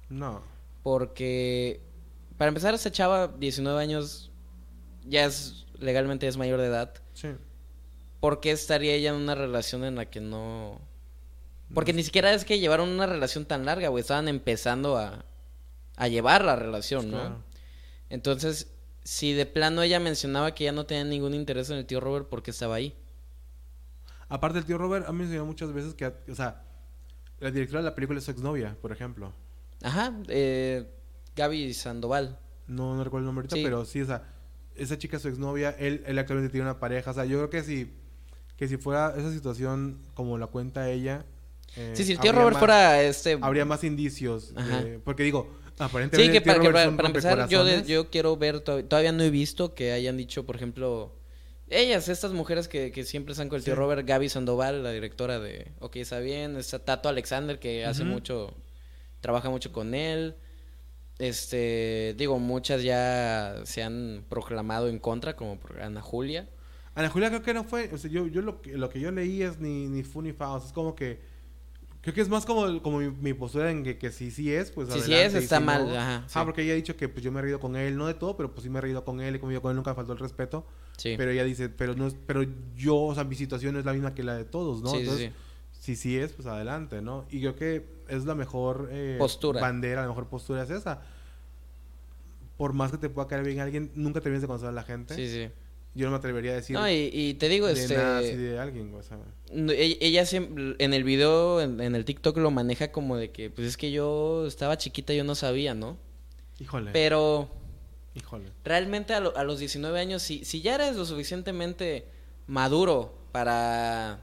No. 0.08 0.42
Porque, 0.82 1.80
para 2.36 2.48
empezar, 2.48 2.74
esta 2.74 2.90
chava, 2.90 3.28
19 3.28 3.80
años, 3.80 4.31
ya 5.06 5.24
es, 5.26 5.66
legalmente 5.78 6.26
es 6.28 6.36
mayor 6.36 6.60
de 6.60 6.66
edad. 6.66 6.94
Sí. 7.14 7.28
¿Por 8.20 8.40
qué 8.40 8.50
estaría 8.52 8.94
ella 8.94 9.10
en 9.10 9.16
una 9.16 9.34
relación 9.34 9.84
en 9.84 9.96
la 9.96 10.06
que 10.06 10.20
no... 10.20 10.80
Porque 11.74 11.92
ni 11.92 12.02
siquiera 12.02 12.32
es 12.34 12.44
que 12.44 12.58
llevaron 12.58 12.88
una 12.90 13.06
relación 13.06 13.46
tan 13.46 13.64
larga, 13.64 13.88
güey. 13.88 14.02
Estaban 14.02 14.28
empezando 14.28 14.98
a, 14.98 15.24
a 15.96 16.08
llevar 16.08 16.44
la 16.44 16.54
relación, 16.54 17.10
¿no? 17.10 17.18
Claro. 17.18 17.42
Entonces, 18.10 18.70
si 19.04 19.32
de 19.32 19.46
plano 19.46 19.82
ella 19.82 19.98
mencionaba 19.98 20.54
que 20.54 20.64
ya 20.64 20.72
no 20.72 20.84
tenía 20.86 21.04
ningún 21.04 21.34
interés 21.34 21.70
en 21.70 21.78
el 21.78 21.86
tío 21.86 21.98
Robert, 21.98 22.28
¿por 22.28 22.42
qué 22.42 22.50
estaba 22.50 22.74
ahí? 22.74 22.94
Aparte 24.28 24.58
el 24.58 24.64
tío 24.66 24.78
Robert 24.78 25.06
ha 25.08 25.12
mencionado 25.12 25.46
muchas 25.46 25.72
veces 25.72 25.94
que, 25.94 26.06
o 26.06 26.34
sea, 26.34 26.62
la 27.40 27.50
directora 27.50 27.82
de 27.82 27.88
la 27.88 27.94
película 27.94 28.18
es 28.18 28.24
su 28.24 28.30
exnovia, 28.30 28.76
por 28.80 28.92
ejemplo. 28.92 29.32
Ajá, 29.82 30.14
eh, 30.28 30.86
Gaby 31.34 31.72
Sandoval. 31.74 32.38
No, 32.66 32.94
no 32.94 33.02
recuerdo 33.02 33.24
el 33.24 33.26
nombre 33.26 33.42
ahorita, 33.44 33.56
Sí. 33.56 33.62
pero 33.64 33.84
sí, 33.84 34.02
o 34.02 34.06
sea, 34.06 34.22
esa 34.76 34.98
chica 34.98 35.16
es 35.16 35.22
su 35.22 35.28
exnovia, 35.28 35.70
él, 35.78 36.02
él 36.06 36.18
actualmente 36.18 36.50
tiene 36.52 36.64
una 36.64 36.78
pareja, 36.80 37.10
o 37.10 37.14
sea, 37.14 37.24
yo 37.24 37.38
creo 37.38 37.50
que 37.50 37.62
si, 37.62 37.92
que 38.56 38.68
si 38.68 38.76
fuera 38.76 39.14
esa 39.16 39.32
situación 39.32 39.98
como 40.14 40.38
la 40.38 40.46
cuenta 40.46 40.88
ella... 40.90 41.24
eh, 41.76 41.92
Sí, 41.94 42.04
si 42.04 42.12
el 42.12 42.20
tío 42.20 42.32
Robert 42.32 42.52
más- 42.54 42.58
fuera 42.60 43.02
este... 43.02 43.38
Habría 43.40 43.64
más 43.64 43.84
indicios, 43.84 44.54
de- 44.54 44.98
porque 45.04 45.22
digo, 45.22 45.50
aparentemente 45.78 46.16
Sí, 46.16 46.30
que 46.30 46.36
el 46.38 46.42
tío 46.42 46.52
para, 46.52 46.60
que 46.60 46.68
Robert 46.68 46.74
para, 46.74 46.84
son 46.86 46.96
para 46.96 47.08
empezar, 47.08 47.48
yo, 47.48 47.64
de- 47.64 47.82
yo 47.84 48.10
quiero 48.10 48.36
ver, 48.36 48.60
to- 48.60 48.84
todavía 48.84 49.12
no 49.12 49.22
he 49.22 49.30
visto 49.30 49.74
que 49.74 49.92
hayan 49.92 50.16
dicho, 50.16 50.44
por 50.46 50.56
ejemplo, 50.56 51.14
ellas, 51.68 52.08
estas 52.08 52.32
mujeres 52.32 52.68
que, 52.68 52.92
que 52.92 53.04
siempre 53.04 53.32
están 53.32 53.48
con 53.48 53.56
el 53.58 53.64
tío. 53.64 53.74
Robert, 53.74 54.06
Gaby 54.06 54.28
Sandoval, 54.28 54.82
la 54.82 54.90
directora 54.92 55.38
de 55.40 55.72
Ok, 55.80 55.96
está 55.96 56.18
bien, 56.20 56.56
está 56.56 56.78
Tato 56.84 57.08
Alexander, 57.08 57.58
que 57.58 57.86
hace 57.86 58.04
mucho, 58.04 58.54
trabaja 59.20 59.48
mucho 59.48 59.72
con 59.72 59.94
él. 59.94 60.36
Este, 61.22 62.14
digo, 62.18 62.40
muchas 62.40 62.82
ya 62.82 63.60
se 63.64 63.82
han 63.84 64.24
proclamado 64.28 64.88
en 64.88 64.98
contra, 64.98 65.36
como 65.36 65.56
por 65.56 65.80
Ana 65.80 66.02
Julia. 66.02 66.48
Ana 66.96 67.08
Julia 67.08 67.28
creo 67.28 67.42
que 67.42 67.54
no 67.54 67.64
fue, 67.64 67.88
o 67.92 67.96
sea, 67.96 68.10
yo, 68.10 68.26
yo 68.26 68.42
lo, 68.42 68.60
que, 68.60 68.76
lo 68.76 68.88
que 68.90 69.00
yo 69.00 69.10
leí 69.12 69.42
es 69.42 69.58
ni, 69.60 69.86
ni 69.88 70.02
fu 70.02 70.20
ni 70.20 70.32
fa, 70.32 70.50
o 70.52 70.58
sea, 70.58 70.66
es 70.66 70.72
como 70.74 70.94
que, 70.94 71.20
creo 72.02 72.12
que 72.14 72.20
es 72.20 72.28
más 72.28 72.44
como, 72.44 72.82
como 72.82 72.98
mi, 72.98 73.08
mi 73.10 73.34
postura 73.34 73.70
en 73.70 73.82
que, 73.84 73.96
que 73.98 74.10
si 74.10 74.30
sí 74.30 74.52
es, 74.52 74.70
pues 74.72 74.88
Si 74.88 75.00
sí 75.00 75.14
adelante, 75.14 75.38
es, 75.38 75.44
está 75.44 75.60
mal, 75.60 75.88
no- 75.88 75.96
ajá, 75.98 76.24
sí. 76.26 76.38
Ah, 76.38 76.44
porque 76.44 76.62
ella 76.62 76.72
ha 76.72 76.76
dicho 76.76 76.96
que 76.96 77.08
pues 77.08 77.24
yo 77.24 77.32
me 77.32 77.38
he 77.38 77.42
reído 77.42 77.60
con 77.60 77.76
él, 77.76 77.96
no 77.96 78.06
de 78.06 78.14
todo, 78.14 78.36
pero 78.36 78.50
pues 78.52 78.64
sí 78.64 78.68
me 78.70 78.78
he 78.78 78.82
reído 78.82 79.04
con 79.04 79.20
él, 79.20 79.34
he 79.36 79.40
comido 79.40 79.62
con 79.62 79.70
él, 79.70 79.76
nunca 79.76 79.94
faltó 79.94 80.12
el 80.12 80.18
respeto, 80.18 80.66
Sí, 80.98 81.14
pero 81.16 81.30
ella 81.30 81.44
dice, 81.44 81.68
pero 81.68 81.94
no 81.94 82.08
es, 82.08 82.16
pero 82.26 82.44
yo, 82.76 82.96
o 82.96 83.14
sea, 83.14 83.24
mi 83.24 83.36
situación 83.36 83.74
no 83.74 83.78
es 83.80 83.86
la 83.86 83.92
misma 83.94 84.14
que 84.14 84.22
la 84.22 84.34
de 84.36 84.44
todos, 84.44 84.82
¿no? 84.82 84.90
sí, 84.90 84.98
sí, 84.98 85.04
Entonces, 85.04 85.28
sí. 85.28 85.32
si 85.80 85.96
sí 85.96 86.18
es, 86.18 86.32
pues 86.32 86.46
adelante, 86.46 87.00
¿no? 87.00 87.24
Y 87.30 87.40
creo 87.40 87.56
que 87.56 87.86
es 88.08 88.24
la 88.26 88.34
mejor 88.34 88.88
eh, 88.92 89.16
Postura. 89.18 89.60
bandera, 89.60 90.02
la 90.02 90.08
mejor 90.08 90.26
postura 90.28 90.62
es 90.62 90.70
esa. 90.70 91.00
Por 92.56 92.72
más 92.74 92.90
que 92.92 92.98
te 92.98 93.08
pueda 93.08 93.28
caer 93.28 93.44
bien 93.44 93.60
alguien, 93.60 93.90
nunca 93.94 94.20
te 94.20 94.28
vienes 94.28 94.42
de 94.42 94.46
conocer 94.46 94.68
a 94.68 94.72
la 94.72 94.82
gente. 94.82 95.14
Sí, 95.14 95.28
sí. 95.28 95.48
Yo 95.94 96.06
no 96.06 96.12
me 96.12 96.16
atrevería 96.16 96.52
a 96.52 96.54
decir 96.54 96.74
No, 96.74 96.88
y, 96.88 97.10
y 97.12 97.34
te 97.34 97.48
digo, 97.50 97.66
de 97.66 97.74
este... 97.74 97.94
nada 97.96 98.18
así 98.20 98.34
de 98.34 98.58
alguien, 98.58 98.94
o 98.94 99.02
sea. 99.02 99.18
E- 99.52 99.98
Ella 100.00 100.24
siempre, 100.24 100.74
en 100.78 100.94
el 100.94 101.04
video, 101.04 101.60
en, 101.60 101.80
en 101.82 101.94
el 101.94 102.04
TikTok 102.06 102.38
lo 102.38 102.50
maneja 102.50 102.90
como 102.92 103.16
de 103.16 103.30
que, 103.30 103.50
pues 103.50 103.66
es 103.68 103.76
que 103.76 103.90
yo 103.92 104.46
estaba 104.46 104.78
chiquita, 104.78 105.12
yo 105.12 105.22
no 105.24 105.34
sabía, 105.34 105.74
¿no? 105.74 105.98
Híjole. 106.60 106.92
Pero 106.92 107.50
Híjole. 108.14 108.46
realmente 108.64 109.12
a, 109.12 109.20
lo- 109.20 109.36
a 109.36 109.44
los 109.44 109.58
19 109.58 109.98
años, 110.00 110.22
si, 110.22 110.44
si 110.46 110.62
ya 110.62 110.76
eres 110.76 110.96
lo 110.96 111.04
suficientemente 111.04 112.06
maduro 112.46 113.14
para, 113.32 114.20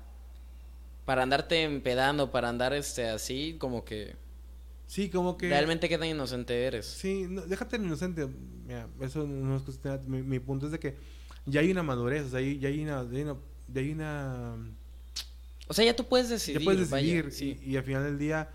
para 1.06 1.22
andarte 1.22 1.63
empedando, 1.63 2.32
para 2.32 2.50
andar 2.50 2.74
este 2.74 3.10
así, 3.10 3.58
como 3.60 3.86
que 3.86 4.15
Sí, 4.89 5.08
como 5.12 5.38
que. 5.38 5.49
realmente 5.49 5.88
qué 5.88 5.99
tan 5.99 6.08
inocente 6.08 6.63
eres. 6.65 6.88
Sí, 6.88 7.28
no, 7.30 7.41
déjate 7.41 7.75
en 7.75 7.86
inocente. 7.86 8.28
Mira, 8.65 8.88
eso 9.02 9.28
no 9.28 9.56
es 9.56 9.62
cuestión. 9.62 10.02
Mi, 10.08 10.23
mi 10.23 10.39
punto 10.39 10.65
es 10.65 10.71
de 10.71 10.80
que 10.80 10.97
ya 11.45 11.60
hay 11.62 11.69
una 11.69 11.84
madurez, 11.84 12.23
o 12.25 12.30
sea, 12.32 12.41
ya 12.41 12.67
hay 12.69 12.84
una. 12.84 13.04
Ya 13.04 13.17
hay 13.17 13.21
una, 13.21 13.36
ya 13.71 13.82
hay 13.82 13.91
una- 13.91 14.56
O 15.67 15.73
sea, 15.75 15.86
ya 15.86 15.95
tú 15.95 16.06
puedes 16.06 16.28
decidir. 16.30 16.60
ya 16.62 16.65
puedes 16.65 16.89
vaya, 16.89 17.21
decidir. 17.23 17.32
sí. 17.32 17.60
y, 17.63 17.73
y 17.73 17.78
al 17.78 17.84
final 17.84 18.04
del 18.04 18.17
día 18.17 18.49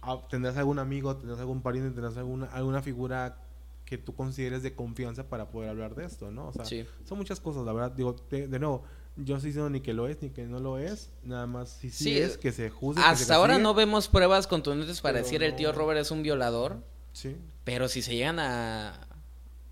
ah, 0.00 0.22
tendrás 0.30 0.56
algún 0.56 0.78
amigo, 0.78 1.14
tendrás 1.18 1.38
algún 1.38 1.60
pariente, 1.60 1.90
tendrás 1.90 2.16
alguna, 2.16 2.46
alguna 2.46 2.80
figura 2.80 3.36
que 3.84 3.98
tú 3.98 4.14
consideres 4.14 4.62
de 4.62 4.74
confianza 4.74 5.28
para 5.28 5.50
poder 5.50 5.68
hablar 5.68 5.94
de 5.94 6.06
esto, 6.06 6.30
¿no? 6.30 6.48
O 6.48 6.52
sea, 6.54 6.64
Sí. 6.64 6.86
son 7.04 7.18
muchas 7.18 7.40
cosas, 7.40 7.66
la 7.66 7.74
verdad. 7.74 7.90
Digo, 7.92 8.16
de, 8.30 8.48
de 8.48 8.58
nuevo, 8.58 8.84
yo 9.16 9.38
sí 9.40 9.46
diciendo 9.48 9.68
ni 9.70 9.80
que 9.80 9.92
lo 9.92 10.08
es 10.08 10.20
ni 10.22 10.30
que 10.30 10.44
no 10.44 10.58
lo 10.58 10.78
es. 10.78 11.10
Nada 11.24 11.46
más 11.46 11.68
si 11.70 11.90
sí, 11.90 12.04
Sí, 12.04 12.18
es, 12.18 12.38
que 12.38 12.52
se 12.52 12.70
juzgue. 12.70 13.02
se 13.02 13.06
Hasta 13.08 13.34
ahora 13.34 13.58
no 13.58 13.74
vemos 13.74 14.08
pruebas 14.08 14.46
contundentes 14.46 15.00
para 15.00 15.18
decir 15.18 15.42
el 15.42 15.54
tío. 15.56 15.72
Robert 15.72 16.00
es 16.00 16.10
un 16.10 16.22
violador. 16.22 16.78
Sí. 17.12 17.36
Pero 17.64 17.88
si 17.88 18.00
se 18.02 18.14
llegan 18.14 18.38
a, 18.38 19.06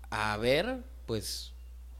a 0.09 0.37
ver, 0.37 0.83
pues 1.05 1.53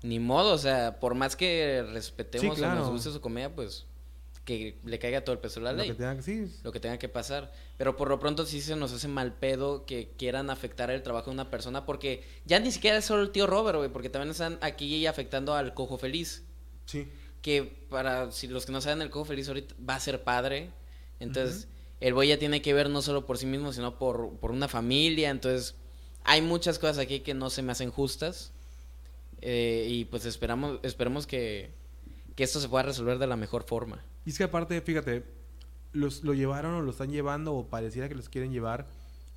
ni 0.04 0.20
modo, 0.20 0.54
o 0.54 0.58
sea, 0.58 1.00
por 1.00 1.16
más 1.16 1.36
que 1.36 1.84
respetemos 1.94 2.56
Sí, 2.56 2.62
claro. 2.62 2.78
o 2.82 2.84
nos 2.84 2.92
guste 2.92 3.12
su 3.12 3.22
comedia, 3.22 3.54
pues 3.54 3.86
que 4.46 4.80
le 4.86 4.98
caiga 4.98 5.24
todo 5.24 5.34
el 5.34 5.40
peso 5.40 5.60
de 5.60 5.66
la 5.66 5.72
Lo 5.72 5.78
ley, 5.80 5.90
que 5.90 5.94
tenga 5.94 6.16
que 6.16 6.24
sí. 6.24 6.52
lo 6.64 6.72
que 6.72 6.80
tenga 6.80 6.98
que 6.98 7.08
pasar. 7.10 7.52
Pero 7.78 7.96
por 7.96 8.10
lo 8.10 8.20
pronto 8.20 8.46
sí 8.46 8.60
se 8.62 8.76
nos 8.76 8.92
hace 8.92 9.08
mal 9.08 9.34
pedo 9.34 9.86
que 9.86 10.12
quieran 10.18 10.50
afectar 10.50 10.90
el 10.90 11.04
trabajo 11.04 11.26
de 11.30 11.36
una 11.36 11.52
persona, 11.52 11.86
porque 11.86 12.24
ya 12.46 12.60
ni 12.60 12.72
siquiera 12.72 12.98
es 12.98 13.06
solo 13.06 13.22
el 13.22 13.30
tío 13.32 13.46
Robert, 13.46 13.78
güey, 13.78 13.90
porque 13.92 14.10
también 14.10 14.32
están 14.32 14.58
aquí 14.62 15.06
afectando 15.06 15.54
al 15.56 15.74
cojo 15.76 15.98
feliz, 15.98 16.44
Sí. 16.86 17.08
Que 17.42 17.86
para 17.90 18.32
si 18.32 18.48
los 18.48 18.66
que 18.66 18.72
no 18.72 18.82
saben, 18.82 19.02
el 19.02 19.10
cojo 19.10 19.26
feliz 19.26 19.48
ahorita 19.48 19.76
va 19.88 19.96
a 19.96 20.00
ser 20.00 20.24
padre, 20.24 20.70
entonces 21.20 21.68
el 22.00 22.14
boy 22.14 22.28
ya 22.28 22.38
tiene 22.38 22.62
que 22.62 22.74
ver 22.74 22.90
no 22.90 23.02
solo 23.02 23.26
por 23.26 23.38
sí 23.38 23.46
mismo, 23.46 23.74
sino 23.74 23.98
por, 23.98 24.38
por 24.38 24.52
una 24.52 24.68
familia, 24.68 25.30
entonces 25.30 25.76
hay 26.24 26.42
muchas 26.42 26.80
cosas 26.80 27.00
aquí 27.00 27.22
que 27.22 27.34
no 27.34 27.50
se 27.50 27.62
me 27.62 27.72
hacen 27.72 27.92
justas 27.92 28.52
eh, 29.42 29.88
y 29.90 30.06
pues 30.06 30.26
esperamos 30.26 30.80
esperemos 30.84 31.26
que, 31.26 31.72
que 32.36 32.44
esto 32.44 32.60
se 32.60 32.70
pueda 32.70 32.84
resolver 32.84 33.18
de 33.18 33.28
la 33.28 33.36
mejor 33.36 33.64
forma. 33.64 34.04
Y 34.26 34.30
es 34.30 34.38
que 34.38 34.44
aparte, 34.44 34.80
fíjate, 34.82 35.24
los, 35.94 36.24
lo 36.24 36.34
llevaron 36.34 36.76
o 36.76 36.82
lo 36.82 36.92
están 36.92 37.12
llevando 37.12 37.54
o 37.54 37.68
pareciera 37.68 38.08
que 38.08 38.16
los 38.16 38.30
quieren 38.30 38.52
llevar 38.52 38.88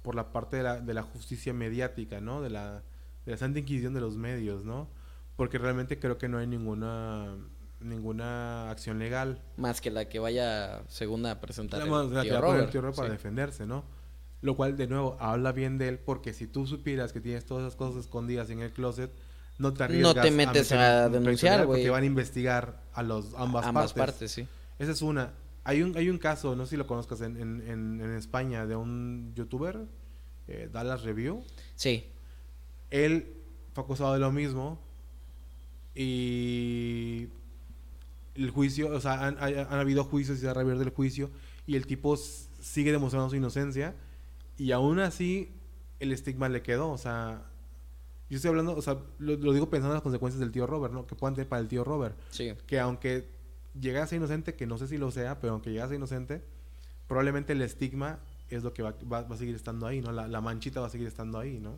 por 0.02 0.14
la 0.14 0.32
parte 0.32 0.58
de 0.58 0.62
la, 0.62 0.80
de 0.80 0.94
la 0.94 1.02
justicia 1.02 1.54
mediática, 1.54 2.20
¿no? 2.20 2.42
De 2.42 2.50
la, 2.50 2.82
de 3.24 3.32
la 3.32 3.38
santa 3.38 3.58
inquisición 3.58 3.94
de 3.94 4.00
los 4.00 4.16
medios, 4.16 4.64
¿no? 4.64 4.88
Porque 5.36 5.58
realmente 5.58 5.98
creo 5.98 6.18
que 6.18 6.28
no 6.28 6.38
hay 6.38 6.46
ninguna 6.46 7.34
ninguna 7.84 8.70
acción 8.70 8.98
legal. 8.98 9.40
Más 9.56 9.80
que 9.80 9.90
la 9.90 10.08
que 10.08 10.18
vaya 10.18 10.82
segunda 10.88 11.30
a 11.32 11.40
presentar 11.40 11.86
La, 11.86 12.00
el 12.02 12.12
la 12.14 12.22
que 12.22 12.28
tío 12.28 12.32
va 12.34 12.38
a 12.38 12.42
poner 12.42 12.54
el 12.56 12.60
Robert. 12.60 12.72
tío 12.72 12.80
Robert 12.80 12.96
para 12.96 13.08
sí. 13.08 13.12
defenderse, 13.12 13.66
¿no? 13.66 13.84
Lo 14.40 14.56
cual, 14.56 14.76
de 14.76 14.86
nuevo, 14.86 15.16
habla 15.20 15.52
bien 15.52 15.78
de 15.78 15.88
él 15.88 15.98
porque 15.98 16.32
si 16.34 16.46
tú 16.46 16.66
supieras 16.66 17.12
que 17.12 17.20
tienes 17.20 17.46
todas 17.46 17.62
esas 17.64 17.76
cosas 17.76 18.04
escondidas 18.04 18.50
en 18.50 18.60
el 18.60 18.72
closet, 18.72 19.10
no 19.58 19.72
te 19.72 19.78
No 19.80 19.84
arriesgas 19.84 20.24
te 20.24 20.30
metes 20.30 20.72
a 20.72 21.06
un 21.06 21.12
denunciar, 21.12 21.64
güey. 21.66 21.80
Porque 21.80 21.90
van 21.90 22.02
a 22.02 22.06
investigar 22.06 22.82
a 22.92 23.02
los 23.02 23.32
ambas, 23.34 23.64
Ambas 23.66 23.92
partes. 23.92 24.12
partes, 24.14 24.32
sí. 24.32 24.46
Esa 24.78 24.92
es 24.92 25.00
una. 25.02 25.32
Hay 25.62 25.80
un, 25.82 25.96
hay 25.96 26.10
un 26.10 26.18
caso, 26.18 26.54
no 26.56 26.66
sé 26.66 26.70
si 26.70 26.76
lo 26.76 26.86
conozcas, 26.86 27.20
en, 27.22 27.36
en, 27.40 27.62
en, 27.66 28.00
en 28.02 28.14
España, 28.16 28.66
de 28.66 28.76
un 28.76 29.32
youtuber, 29.34 29.86
eh, 30.48 30.68
Dallas 30.70 31.02
Review. 31.04 31.42
Sí. 31.74 32.04
él 32.90 33.32
fue 33.72 33.82
acusado 33.84 34.12
de 34.12 34.20
lo 34.20 34.30
mismo 34.30 34.78
y 35.94 37.28
el 38.34 38.50
juicio, 38.50 38.88
o 38.94 39.00
sea, 39.00 39.26
han, 39.26 39.36
han- 39.38 39.58
han 39.58 39.78
habido 39.78 40.04
juicios 40.04 40.38
y 40.38 40.40
se 40.40 40.48
ha 40.48 40.54
reabierto 40.54 40.82
el 40.82 40.90
juicio 40.90 41.30
y 41.66 41.76
el 41.76 41.86
tipo 41.86 42.16
sigue 42.16 42.92
demostrando 42.92 43.30
su 43.30 43.36
inocencia 43.36 43.94
y 44.58 44.72
aún 44.72 44.98
así 45.00 45.52
el 46.00 46.12
estigma 46.12 46.48
le 46.48 46.62
quedó, 46.62 46.90
o 46.90 46.98
sea, 46.98 47.44
yo 48.30 48.36
estoy 48.36 48.48
hablando, 48.50 48.74
o 48.76 48.82
sea, 48.82 48.98
lo, 49.18 49.36
lo 49.36 49.52
digo 49.52 49.70
pensando 49.70 49.92
en 49.92 49.96
las 49.96 50.02
consecuencias 50.02 50.40
del 50.40 50.50
tío 50.50 50.66
Robert, 50.66 50.92
¿no? 50.92 51.06
Que 51.06 51.14
puedan 51.14 51.34
tener 51.34 51.48
para 51.48 51.60
el 51.60 51.68
tío 51.68 51.84
Robert 51.84 52.16
Sí. 52.30 52.52
que 52.66 52.80
aunque 52.80 53.28
ser 54.06 54.16
inocente, 54.16 54.54
que 54.54 54.66
no 54.66 54.78
sé 54.78 54.88
si 54.88 54.98
lo 54.98 55.10
sea, 55.10 55.40
pero 55.40 55.52
aunque 55.54 55.70
ser 55.88 55.92
inocente, 55.94 56.42
probablemente 57.06 57.52
el 57.52 57.62
estigma 57.62 58.18
es 58.50 58.62
lo 58.62 58.72
que 58.74 58.82
va, 58.82 58.94
va- 59.12 59.22
va 59.22 59.34
a 59.34 59.38
seguir 59.38 59.54
estando 59.54 59.86
ahí, 59.86 60.00
¿no? 60.00 60.12
La, 60.12 60.26
la 60.28 60.40
manchita 60.40 60.80
va 60.80 60.86
a 60.86 60.90
seguir 60.90 61.06
estando 61.06 61.38
ahí, 61.38 61.58
¿no? 61.60 61.76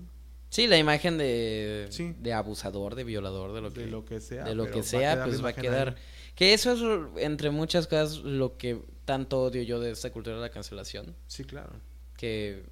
Sí, 0.49 0.67
la 0.69 0.79
imagen 0.79 1.19
de, 1.19 1.87
Sí. 1.91 2.15
de 2.21 2.33
abusador, 2.33 2.95
de 2.95 3.05
violador, 3.05 3.53
de 3.53 3.61
lo 3.61 3.73
que, 3.73 3.81
de 3.81 3.87
lo 3.89 4.05
que 4.05 4.21
sea. 4.21 4.45
de 4.45 4.55
lo 4.55 4.71
que 4.71 4.83
sea, 4.83 5.25
pues 5.25 5.45
va 5.45 5.49
a 5.51 5.53
quedar. 5.53 5.89
ahí. 5.91 5.95
Que 6.37 6.55
eso 6.55 6.73
es, 6.73 7.23
entre 7.23 7.51
muchas 7.51 7.89
cosas, 7.89 8.19
lo 8.19 8.57
que 8.57 8.81
tanto 9.05 9.43
odio 9.43 9.63
yo 9.63 9.81
de 9.81 9.91
esta 9.91 10.13
cultura 10.13 10.37
de 10.37 10.43
la 10.43 10.51
cancelación. 10.51 11.17
Sí, 11.27 11.45
claro. 11.45 11.73
Que 12.17 12.65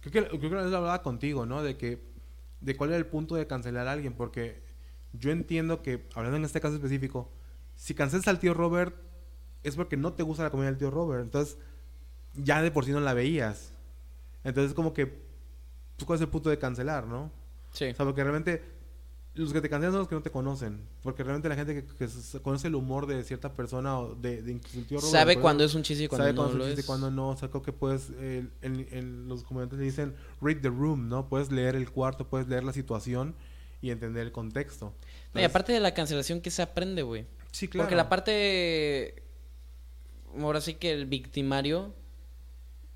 Creo 0.00 0.12
que, 0.12 0.38
creo 0.38 0.50
que 0.50 0.56
vez 0.56 0.66
hablaba 0.66 1.02
contigo, 1.02 1.46
¿no? 1.46 1.62
De 1.62 1.76
que, 1.76 2.02
de 2.60 2.76
cuál 2.76 2.90
era 2.90 2.98
el 2.98 3.06
punto 3.06 3.34
de 3.34 3.46
cancelar 3.46 3.88
a 3.88 3.92
alguien, 3.92 4.14
porque 4.14 4.62
yo 5.12 5.30
entiendo 5.30 5.82
que, 5.82 6.06
hablando 6.14 6.36
en 6.36 6.44
este 6.44 6.60
caso 6.60 6.76
específico, 6.76 7.30
si 7.76 7.94
cancelas 7.94 8.28
al 8.28 8.38
tío 8.38 8.54
Robert, 8.54 8.94
es 9.64 9.76
porque 9.76 9.96
no 9.96 10.12
te 10.12 10.22
gusta 10.22 10.44
la 10.44 10.50
comida 10.50 10.66
del 10.66 10.78
tío 10.78 10.90
Robert, 10.90 11.22
entonces 11.22 11.58
ya 12.34 12.62
de 12.62 12.70
por 12.70 12.84
sí 12.84 12.92
no 12.92 13.00
la 13.00 13.14
veías. 13.14 13.72
Entonces 14.44 14.72
como 14.72 14.94
que, 14.94 15.06
pues, 15.06 16.06
¿cuál 16.06 16.16
es 16.16 16.22
el 16.22 16.28
punto 16.28 16.50
de 16.50 16.58
cancelar, 16.58 17.06
no? 17.06 17.32
sí. 17.72 17.86
O 17.86 17.94
sea, 17.94 18.06
porque 18.06 18.22
realmente 18.22 18.62
los 19.38 19.52
que 19.52 19.60
te 19.60 19.68
cancelan 19.68 19.92
son 19.92 20.00
los 20.00 20.08
que 20.08 20.14
no 20.14 20.22
te 20.22 20.30
conocen. 20.30 20.80
Porque 21.02 21.22
realmente 21.22 21.48
la 21.48 21.54
gente 21.54 21.84
que, 21.84 22.40
conoce 22.42 22.68
el 22.68 22.74
humor 22.74 23.06
de 23.06 23.22
cierta 23.24 23.54
persona 23.54 23.98
o 23.98 24.14
de, 24.14 24.42
de 24.42 24.52
incluso 24.52 25.06
Sabe 25.06 25.38
cuándo 25.38 25.64
ejemplo, 25.64 25.66
es 25.66 25.74
un 25.74 25.82
chiste 25.82 26.04
y 26.04 26.08
cuándo 26.08 26.24
sabe 26.24 26.34
no 26.34 26.42
cuándo 26.42 26.58
lo 26.58 26.64
es 26.64 26.70
un 26.70 26.76
chiste 26.76 26.82
y 26.82 26.86
cuándo 26.86 27.10
no. 27.10 27.28
O 27.30 27.36
sea, 27.36 27.48
creo 27.48 27.62
que 27.62 27.72
puedes, 27.72 28.10
eh, 28.18 28.46
en, 28.62 28.86
en 28.90 29.28
los 29.28 29.44
comediantes 29.44 29.78
le 29.78 29.84
dicen 29.84 30.14
read 30.40 30.60
the 30.60 30.68
room, 30.68 31.08
¿no? 31.08 31.28
Puedes 31.28 31.50
leer 31.50 31.76
el 31.76 31.90
cuarto, 31.90 32.28
puedes 32.28 32.48
leer 32.48 32.64
la 32.64 32.72
situación 32.72 33.34
y 33.80 33.90
entender 33.90 34.24
el 34.24 34.32
contexto. 34.32 34.92
No, 35.34 35.40
y 35.40 35.44
aparte 35.44 35.72
de 35.72 35.80
la 35.80 35.94
cancelación, 35.94 36.40
que 36.40 36.50
se 36.50 36.62
aprende, 36.62 37.02
güey? 37.02 37.26
sí, 37.52 37.68
claro. 37.68 37.84
Porque 37.84 37.96
la 37.96 38.08
parte. 38.08 39.22
Ahora 40.38 40.60
sí 40.60 40.74
que 40.74 40.92
el 40.92 41.06
victimario. 41.06 41.94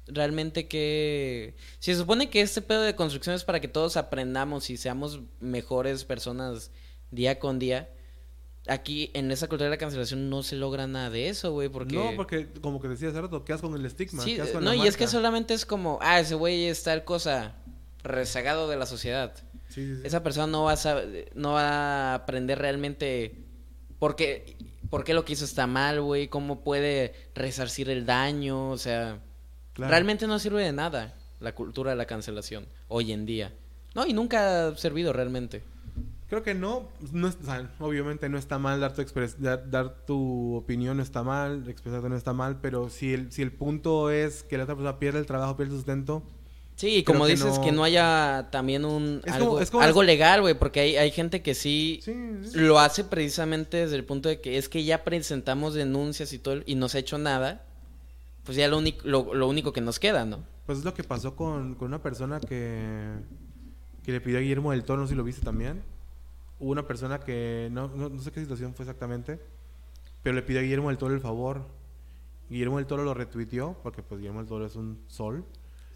Realmente 0.06 0.66
que. 0.68 1.54
Si 1.78 1.92
se 1.92 1.98
supone 1.98 2.28
que 2.28 2.40
este 2.40 2.60
pedo 2.62 2.82
de 2.82 2.94
construcción 2.96 3.34
es 3.34 3.44
para 3.44 3.60
que 3.60 3.68
todos 3.68 3.96
aprendamos 3.96 4.68
y 4.70 4.76
seamos 4.76 5.20
mejores 5.40 6.04
personas 6.04 6.70
día 7.10 7.38
con 7.38 7.58
día. 7.58 7.88
Aquí 8.68 9.10
en 9.14 9.32
esa 9.32 9.48
cultura 9.48 9.66
de 9.66 9.70
la 9.70 9.78
cancelación 9.78 10.30
no 10.30 10.44
se 10.44 10.54
logra 10.54 10.86
nada 10.86 11.10
de 11.10 11.28
eso, 11.28 11.52
güey. 11.52 11.68
Porque. 11.68 11.96
No, 11.96 12.12
porque 12.16 12.48
como 12.60 12.80
que 12.80 12.88
decía 12.88 13.08
hace 13.08 13.20
rato, 13.20 13.44
quedas 13.44 13.60
con 13.60 13.74
el 13.74 13.84
estigma. 13.84 14.22
Sí, 14.22 14.34
quedas 14.36 14.50
con 14.50 14.64
no, 14.64 14.70
la 14.72 14.76
y 14.76 14.86
es 14.86 14.96
que 14.96 15.06
solamente 15.08 15.54
es 15.54 15.66
como. 15.66 15.98
Ah, 16.00 16.20
ese 16.20 16.34
güey 16.34 16.66
es 16.66 16.82
tal 16.82 17.04
cosa. 17.04 17.54
Rezagado 18.04 18.68
de 18.68 18.76
la 18.76 18.86
sociedad. 18.86 19.32
Sí, 19.68 19.86
sí, 19.86 19.96
sí. 19.96 20.02
Esa 20.04 20.22
persona 20.22 20.46
no 20.48 20.64
va 20.64 20.72
a 20.72 20.76
sab- 20.76 21.28
no 21.34 21.52
va 21.52 22.12
a 22.12 22.14
aprender 22.14 22.58
realmente 22.58 23.36
por 24.00 24.16
qué, 24.16 24.56
por 24.90 25.04
qué 25.04 25.14
lo 25.14 25.24
que 25.24 25.32
hizo 25.34 25.44
está 25.44 25.66
mal, 25.68 26.00
güey, 26.02 26.26
cómo 26.28 26.62
puede 26.64 27.14
resarcir 27.34 27.88
el 27.88 28.04
daño, 28.04 28.70
o 28.70 28.78
sea, 28.78 29.20
Claro. 29.74 29.90
realmente 29.90 30.26
no 30.26 30.38
sirve 30.38 30.62
de 30.62 30.72
nada 30.72 31.14
la 31.40 31.54
cultura 31.54 31.90
de 31.92 31.96
la 31.96 32.04
cancelación 32.06 32.66
hoy 32.88 33.12
en 33.12 33.26
día. 33.26 33.52
No, 33.94 34.06
y 34.06 34.12
nunca 34.12 34.68
ha 34.68 34.76
servido 34.76 35.12
realmente. 35.12 35.62
Creo 36.28 36.42
que 36.42 36.54
no, 36.54 36.88
no 37.12 37.28
es- 37.28 37.37
o 37.42 37.44
sea, 37.44 37.70
obviamente 37.78 38.28
no 38.30 38.38
está 38.38 38.58
mal 38.58 38.80
dar 38.80 38.94
tu, 38.94 39.04
dar, 39.38 39.70
dar 39.70 39.96
tu 40.06 40.54
opinión, 40.56 40.96
no 40.96 41.02
está 41.02 41.22
mal, 41.22 41.68
expresarte 41.68 42.08
no 42.08 42.16
está 42.16 42.32
mal, 42.32 42.58
pero 42.62 42.88
si 42.88 43.12
el, 43.12 43.30
si 43.32 43.42
el 43.42 43.52
punto 43.52 44.11
es 44.11 44.42
que 44.42 44.56
la 44.56 44.64
otra 44.64 44.74
persona 44.74 44.98
pierde 44.98 45.18
el 45.18 45.26
trabajo, 45.26 45.56
pierde 45.56 45.72
el 45.72 45.78
sustento, 45.78 46.22
Sí, 46.74 46.96
y 46.96 47.02
como 47.04 47.26
que 47.26 47.32
dices, 47.32 47.58
no- 47.58 47.62
que 47.62 47.70
no 47.70 47.85
haya 47.85 48.48
también 48.50 48.87
un 48.87 49.20
Es 49.26 49.32
algo, 49.35 49.48
como- 49.50 49.61
es 49.61 49.70
como 49.70 49.82
algo 49.82 50.02
las- 50.02 50.06
legal, 50.06 50.40
güey, 50.40 50.54
porque 50.54 50.80
hay, 50.80 50.96
hay 50.96 51.11
gente 51.11 51.42
que 51.42 51.54
sí, 51.54 52.00
sí, 52.02 52.14
sí. 52.44 52.58
lo 52.58 52.78
hace 52.80 53.04
precisamente 53.04 53.76
desde 53.76 53.96
el 53.96 54.04
punto 54.04 54.30
de 54.30 54.40
que 54.40 54.56
es 54.56 54.70
que 54.70 54.82
ya 54.85 55.04
presentamos 55.04 55.74
denuncias 55.74 56.32
y 56.32 56.38
todo 56.38 56.62
y 56.64 56.74
no 56.76 56.88
se 56.88 56.96
ha 56.96 57.00
hecho 57.00 57.18
nada, 57.18 57.62
pues 58.44 58.57
ya 58.57 58.68
lo 58.68 58.78
único, 58.78 59.07
lo, 59.07 59.35
lo 59.35 59.48
único 59.48 59.72
que 59.72 59.81
nos 59.81 59.98
queda, 59.98 60.24
¿no? 60.24 60.44
Pues 60.66 60.78
es 60.78 60.85
lo 60.85 60.94
que 60.94 61.05
pasó 61.05 61.37
con, 61.37 61.74
con 61.74 61.88
una 61.88 62.02
persona 62.02 62.40
que, 62.40 63.14
que 64.02 64.12
le 64.12 64.20
pidió 64.20 64.38
a 64.38 64.40
Guillermo 64.40 64.70
del 64.70 64.85
Toro, 64.85 65.00
no 65.00 65.07
sé 65.07 65.12
si 65.12 65.16
lo 65.16 65.24
viste 65.24 65.44
también. 65.44 65.83
Hubo 66.59 66.70
una 66.70 66.87
persona 66.87 67.18
que, 67.20 67.68
no, 67.72 67.88
no, 67.88 68.09
no 68.09 68.22
sé 68.22 68.31
qué 68.31 68.40
situación 68.40 68.74
fue 68.74 68.85
exactamente, 68.85 69.40
pero 70.22 70.35
le 70.35 70.42
pidió 70.42 70.61
a 70.61 70.62
Guillermo 70.62 70.88
del 70.88 70.98
Toro 70.98 71.14
el 71.14 71.20
favor. 71.20 71.66
Guillermo 72.48 72.76
del 72.76 72.87
Toro 72.87 73.02
lo 73.02 73.14
retuiteó, 73.14 73.76
porque 73.83 74.02
pues 74.02 74.20
Guillermo 74.20 74.40
del 74.40 74.48
Toro 74.48 74.66
es 74.66 74.76
un 74.76 75.00
sol. 75.09 75.44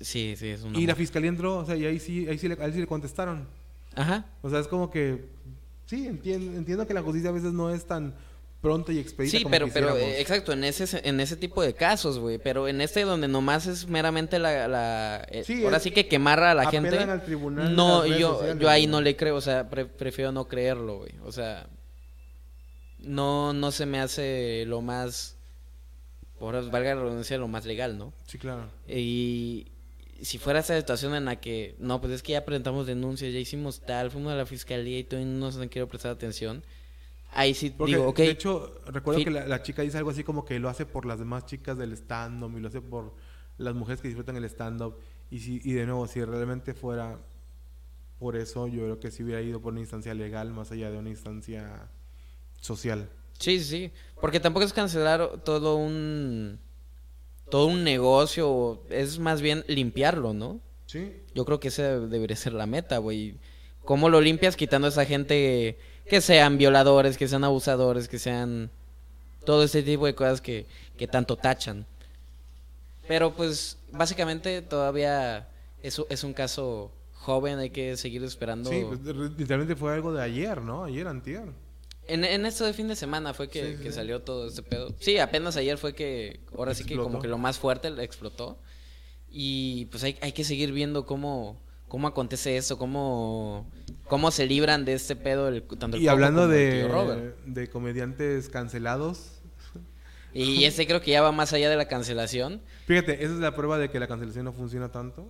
Sí, 0.01 0.35
sí, 0.37 0.49
es 0.49 0.63
una... 0.63 0.79
Y 0.79 0.87
la 0.87 0.95
fiscalía 0.95 1.29
entró, 1.29 1.59
o 1.59 1.65
sea, 1.65 1.77
y 1.77 1.85
ahí 1.85 1.99
sí, 1.99 2.29
ahí 2.29 2.39
sí, 2.39 2.49
le, 2.49 2.55
a 2.55 2.65
él 2.67 2.73
sí 2.73 2.81
le 2.81 2.87
contestaron. 2.87 3.47
Ajá. 3.95 4.27
O 4.43 4.51
sea, 4.51 4.59
es 4.59 4.69
como 4.69 4.91
que, 4.91 5.29
sí, 5.87 6.07
entiendo, 6.07 6.57
entiendo 6.57 6.87
que 6.87 6.95
la 6.95 7.03
justicia 7.03 7.31
a 7.31 7.33
veces 7.33 7.53
no 7.53 7.71
es 7.71 7.87
tan 7.87 8.15
pronta 8.61 8.93
y 8.93 8.99
expedita 8.99 9.37
Sí, 9.37 9.43
como 9.45 9.53
pero, 9.53 9.69
pero, 9.73 9.97
eh, 9.97 10.21
exacto, 10.21 10.53
en 10.53 10.65
ese, 10.65 11.01
en 11.09 11.21
ese 11.21 11.37
tipo 11.37 11.63
de 11.63 11.75
casos, 11.75 12.19
güey, 12.19 12.39
pero 12.39 12.67
en 12.69 12.81
este 12.81 13.03
donde 13.03 13.29
nomás 13.29 13.67
es 13.67 13.87
meramente 13.87 14.39
la, 14.39 14.67
la 14.67 15.27
eh, 15.31 15.45
Sí, 15.45 15.63
ahora 15.65 15.77
es- 15.77 15.83
sí 15.85 15.91
que 15.93 16.09
quemar 16.09 16.43
a 16.43 16.55
la 16.55 16.71
gente, 16.71 16.99
al 16.99 17.23
tribunal 17.25 17.69
de 17.69 17.75
no, 17.75 18.05
yo, 18.07 18.35
sociales, 18.35 18.59
yo 18.61 18.69
ahí 18.69 18.87
no 18.87 19.01
le 19.01 19.15
creo, 19.17 19.37
o 19.37 19.41
sea, 19.41 19.69
pre- 19.71 19.87
prefiero 19.87 20.33
no 20.33 20.49
creerlo, 20.49 20.99
güey, 20.99 21.13
o 21.25 21.31
sea, 21.33 21.69
no, 22.99 23.53
no 23.53 23.71
se 23.71 23.87
me 23.87 24.01
hace 24.01 24.65
lo 24.67 24.81
más, 24.83 25.37
por 26.39 26.55
valga 26.71 26.95
la 26.95 27.03
redundancia, 27.03 27.39
lo 27.39 27.49
más 27.49 27.65
legal, 27.67 27.99
¿no? 27.99 28.13
Sí, 28.27 28.39
claro. 28.39 28.69
Y 28.89 29.69
si 30.23 30.39
fuera 30.39 30.61
esa 30.61 30.77
situación 30.77 31.15
en 31.15 31.27
la 31.27 31.37
que, 31.37 31.77
no, 31.79 32.01
pues 32.01 32.13
es 32.15 32.23
que 32.23 32.33
ya 32.33 32.45
presentamos 32.45 32.87
denuncias, 32.87 33.33
ya 33.33 33.39
hicimos 33.39 33.81
tal, 33.81 34.11
fuimos 34.11 34.33
a 34.33 34.37
la 34.37 34.47
fiscalía 34.47 34.99
y 34.99 35.05
todavía 35.05 35.31
no 35.31 35.39
nos 35.47 35.57
han 35.59 35.69
querido 35.69 35.89
prestar 35.89 36.13
atención, 36.13 36.65
ahí 37.33 37.55
sí 37.55 37.71
Porque, 37.71 37.93
digo, 37.97 38.09
ok, 38.09 38.17
de 38.19 38.31
hecho, 38.31 38.81
recuerdo 38.87 39.19
Sí. 39.21 39.25
que 39.25 39.31
la, 39.31 39.47
la 39.47 39.63
chica 39.63 39.83
dice 39.83 39.99
algo 39.99 40.11
así 40.11 40.25
como 40.25 40.45
que 40.45 40.59
lo 40.59 40.69
hace 40.69 40.87
por 40.87 41.07
las 41.07 41.19
demás 41.19 41.47
chicas 41.47 41.77
del 41.79 41.93
stand-up 41.93 42.53
y 42.57 42.61
lo 42.61 42.69
hace 42.69 42.81
por 42.81 43.15
las 43.59 43.75
mujeres 43.75 44.01
que 44.01 44.09
disfrutan 44.09 44.37
el 44.37 44.45
stand-up. 44.45 44.97
Y, 45.31 45.41
si, 45.41 45.61
y 45.65 45.73
de 45.73 45.87
nuevo, 45.87 46.07
si 46.07 46.25
realmente 46.25 46.73
fuera 46.75 47.19
por 48.19 48.37
eso, 48.37 48.67
yo 48.69 48.83
creo 48.83 49.01
que 49.01 49.11
sí 49.11 49.23
hubiera 49.25 49.43
ido 49.43 49.61
por 49.61 49.73
una 49.73 49.81
instancia 49.81 50.15
legal 50.15 50.51
más 50.53 50.71
allá 50.73 50.91
de 50.91 50.99
una 50.99 51.11
instancia 51.11 51.89
social. 52.61 53.09
Sí, 53.39 53.59
sí, 53.59 53.65
sí. 53.65 53.93
Porque 54.21 54.41
tampoco 54.41 54.65
es 54.65 54.73
cancelar 54.73 55.43
todo 55.45 55.77
un. 55.77 56.59
Todo 57.51 57.67
un 57.67 57.85
negocio. 57.85 58.83
Es 58.89 59.19
más 59.19 59.41
bien 59.43 59.65
limpiarlo, 59.69 60.33
¿no? 60.33 60.61
Sí. 60.87 61.13
Yo 61.35 61.45
creo 61.45 61.61
que 61.61 61.69
esa 61.69 62.01
debería 62.01 62.37
ser 62.37 62.55
la 62.55 62.67
meta, 62.67 62.99
güey. 62.99 63.39
¿Cómo 63.85 64.09
lo 64.09 64.21
limpias 64.21 64.57
quitando 64.57 64.87
a 64.87 64.91
esa 64.91 65.05
gente 65.05 65.79
que 66.09 66.21
sean 66.21 66.59
violadores, 66.59 67.17
que 67.17 67.29
sean 67.29 67.45
abusadores, 67.45 68.09
que 68.09 68.19
sean. 68.19 68.71
Todo 69.45 69.63
ese 69.63 69.83
tipo 69.83 70.07
de 70.07 70.15
cosas 70.15 70.41
que, 70.41 70.67
que 70.97 71.07
tanto 71.07 71.37
tachan. 71.37 71.87
Pero 73.07 73.33
pues, 73.35 73.79
básicamente 73.93 74.61
todavía 74.63 75.49
es, 75.83 76.03
es 76.09 76.25
un 76.25 76.33
caso 76.33 76.91
joven, 77.13 77.59
hay 77.59 77.71
que 77.71 77.97
seguir 77.97 78.25
esperando. 78.25 78.71
Sí, 78.71 78.85
pues, 78.87 79.01
literalmente 79.39 79.77
fue 79.77 79.95
algo 79.95 80.13
de 80.13 80.23
ayer, 80.23 80.61
¿no? 80.63 80.85
Ayer, 80.85 81.07
antier. 81.07 81.45
En, 82.09 82.25
en 82.25 82.47
esto 82.47 82.65
de 82.65 82.73
fin 82.73 82.89
de 82.89 82.97
semana 82.97 83.35
fue 83.35 83.49
que, 83.49 83.65
Sí, 83.65 83.77
sí, 83.77 83.83
que 83.83 83.93
salió 83.93 84.23
todo 84.23 84.47
este 84.49 84.63
pedo. 84.63 84.95
Sí, 85.01 85.19
apenas 85.19 85.57
ayer 85.57 85.77
fue 85.77 85.95
que, 85.95 86.41
ahora 86.57 86.75
sí 86.75 86.85
que 86.85 86.97
como 86.97 87.21
que 87.21 87.29
lo 87.29 87.39
más 87.39 87.59
fuerte 87.59 87.91
le 87.91 88.05
explotó. 88.05 88.59
Y 89.29 89.87
pues 89.87 90.05
hay, 90.05 90.17
hay 90.21 90.33
que 90.33 90.45
seguir 90.45 90.73
viendo 90.73 91.05
cómo, 91.05 91.61
cómo 91.89 92.09
acontece 92.09 92.57
eso, 92.57 92.79
cómo, 92.79 93.71
cómo 94.09 94.31
se 94.31 94.47
libran 94.47 94.85
de 94.85 94.95
este 94.95 95.17
pedo 95.17 95.49
el, 95.49 95.63
tanto 95.63 95.97
el 95.97 96.03
Y 96.03 96.09
hablando 96.09 96.43
como 96.43 96.53
el 96.55 96.59
de, 96.59 96.89
Robert. 96.89 97.37
de 97.45 97.69
comediantes 97.71 98.49
cancelados, 98.49 99.33
Y 100.35 100.65
este 100.65 100.87
creo 100.87 101.01
que 101.01 101.13
ya 101.13 101.23
va 101.23 101.33
más 101.33 101.53
allá 101.53 101.71
de 101.71 101.77
la 101.77 101.89
cancelación. 101.89 102.61
fíjate, 102.87 103.25
esa 103.25 103.33
es 103.35 103.41
la 103.41 103.55
prueba 103.55 103.79
de 103.79 103.89
que 103.91 103.99
la 104.01 104.07
cancelación 104.07 104.45
no 104.45 104.53
funciona 104.53 104.91
tanto. 104.93 105.29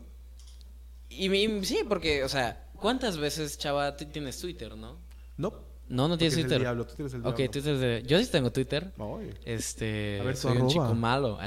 Y, 1.08 1.28
mi- 1.28 1.64
sí, 1.64 1.80
porque, 1.88 2.24
o 2.24 2.28
sea, 2.28 2.66
¿cuántas 2.74 3.16
veces, 3.18 3.56
chava, 3.58 3.96
tienes 3.96 4.38
Twitter, 4.40 4.76
no? 4.76 4.98
No. 5.36 5.52
No, 5.88 6.08
no 6.08 6.18
tienes 6.18 6.36
el 6.36 6.42
Twitter. 6.42 6.60
diablo, 6.62 6.84
tú 6.84 6.96
tienes 6.96 7.14
el 7.14 7.20
Ok, 7.24 7.36
diablo. 7.36 7.52
Twitter 7.52 7.74
es 7.74 7.80
de... 7.80 8.02
Yo 8.04 8.18
sí 8.18 8.26
tengo 8.28 8.50
Twitter. 8.50 8.92
Ay. 8.98 9.32
Este, 9.44 10.18
A 10.20 10.24
ver, 10.24 10.36
soy 10.36 10.50
un 10.52 10.56
arroba. 10.56 10.72
chico 10.72 10.94
malo. 10.94 11.38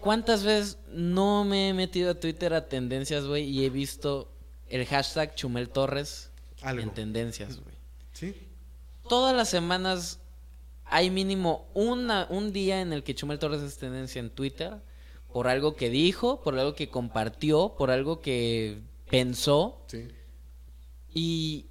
¿Cuántas 0.00 0.44
veces 0.44 0.78
no 0.88 1.44
me 1.44 1.68
he 1.68 1.74
metido 1.74 2.10
a 2.10 2.14
Twitter 2.14 2.54
a 2.54 2.68
tendencias, 2.68 3.24
güey, 3.26 3.44
y 3.44 3.64
he 3.64 3.70
visto 3.70 4.32
el 4.68 4.86
hashtag 4.86 5.34
Chumel 5.34 5.68
Torres 5.68 6.30
Algo. 6.62 6.82
en 6.82 6.90
tendencias, 6.90 7.60
güey? 7.60 7.76
Sí. 8.12 8.34
Todas 9.08 9.34
las 9.36 9.48
semanas 9.48 10.20
hay 10.84 11.10
mínimo 11.10 11.68
una, 11.74 12.26
un 12.30 12.52
día 12.52 12.80
en 12.80 12.92
el 12.92 13.02
que 13.02 13.14
Chumel 13.14 13.38
Torres 13.38 13.62
es 13.62 13.76
tendencia 13.76 14.20
en 14.20 14.30
Twitter 14.30 14.82
por 15.32 15.46
algo 15.46 15.76
que 15.76 15.90
dijo, 15.90 16.40
por 16.42 16.58
algo 16.58 16.74
que 16.74 16.88
compartió, 16.88 17.74
por 17.78 17.90
algo 17.90 18.20
que 18.20 18.80
pensó. 19.08 19.84
Sí. 19.86 20.08
Y, 21.12 21.66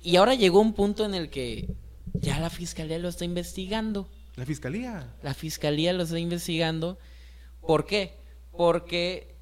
y 0.00 0.16
ahora 0.16 0.34
llegó 0.34 0.60
un 0.60 0.72
punto 0.72 1.04
en 1.04 1.14
el 1.14 1.28
que 1.28 1.74
ya 2.14 2.40
la 2.40 2.50
fiscalía 2.50 2.98
lo 2.98 3.08
está 3.08 3.24
investigando. 3.24 4.08
La 4.36 4.44
fiscalía. 4.46 5.14
La 5.22 5.34
fiscalía 5.34 5.92
lo 5.92 6.02
está 6.02 6.18
investigando. 6.18 6.98
¿Por 7.60 7.86
qué? 7.86 8.14
Porque 8.56 9.34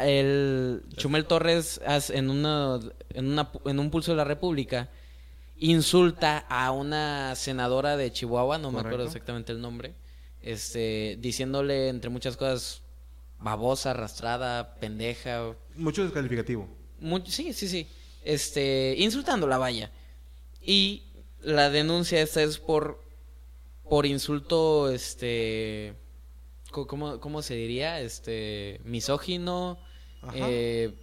el 0.00 0.82
Chumel 0.96 1.26
Torres 1.26 1.80
en, 2.10 2.30
una, 2.30 2.80
en, 3.10 3.26
una, 3.26 3.50
en 3.64 3.78
un 3.78 3.90
pulso 3.90 4.12
de 4.12 4.16
la 4.16 4.24
República 4.24 4.88
insulta 5.56 6.38
a 6.48 6.70
una 6.72 7.34
senadora 7.36 7.96
de 7.96 8.12
Chihuahua, 8.12 8.58
no 8.58 8.72
me 8.72 8.80
acuerdo 8.80 9.04
exactamente 9.04 9.52
el 9.52 9.60
nombre, 9.60 9.94
este, 10.40 11.18
diciéndole 11.20 11.88
entre 11.88 12.08
muchas 12.08 12.36
cosas 12.36 12.82
babosa, 13.38 13.90
arrastrada, 13.90 14.74
pendeja, 14.76 15.54
Mucho 15.76 16.02
descalificativo. 16.04 16.68
Much- 17.00 17.26
sí, 17.26 17.52
sí, 17.52 17.68
sí. 17.68 17.86
Este, 18.24 18.94
insultándola, 18.98 19.58
vaya. 19.58 19.90
Y 20.62 21.04
la 21.42 21.70
denuncia 21.70 22.20
esta 22.20 22.42
es 22.42 22.58
por 22.58 23.02
por 23.90 24.06
insulto 24.06 24.88
este 24.88 25.94
¿cómo, 26.70 27.18
cómo 27.18 27.42
se 27.42 27.54
diría? 27.54 28.00
Este 28.00 28.80
misógino 28.84 29.78
eh, 30.32 30.94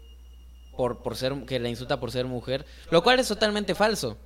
por 0.76 1.04
por 1.04 1.18
ser 1.18 1.46
que 1.46 1.60
la 1.60 1.70
insulta 1.70 2.00
por 2.00 2.12
ser 2.12 2.26
mujer, 2.26 2.66
lo 2.90 3.04
cual 3.04 3.20
es 3.20 3.28
totalmente 3.28 3.76
falso. 3.76 4.18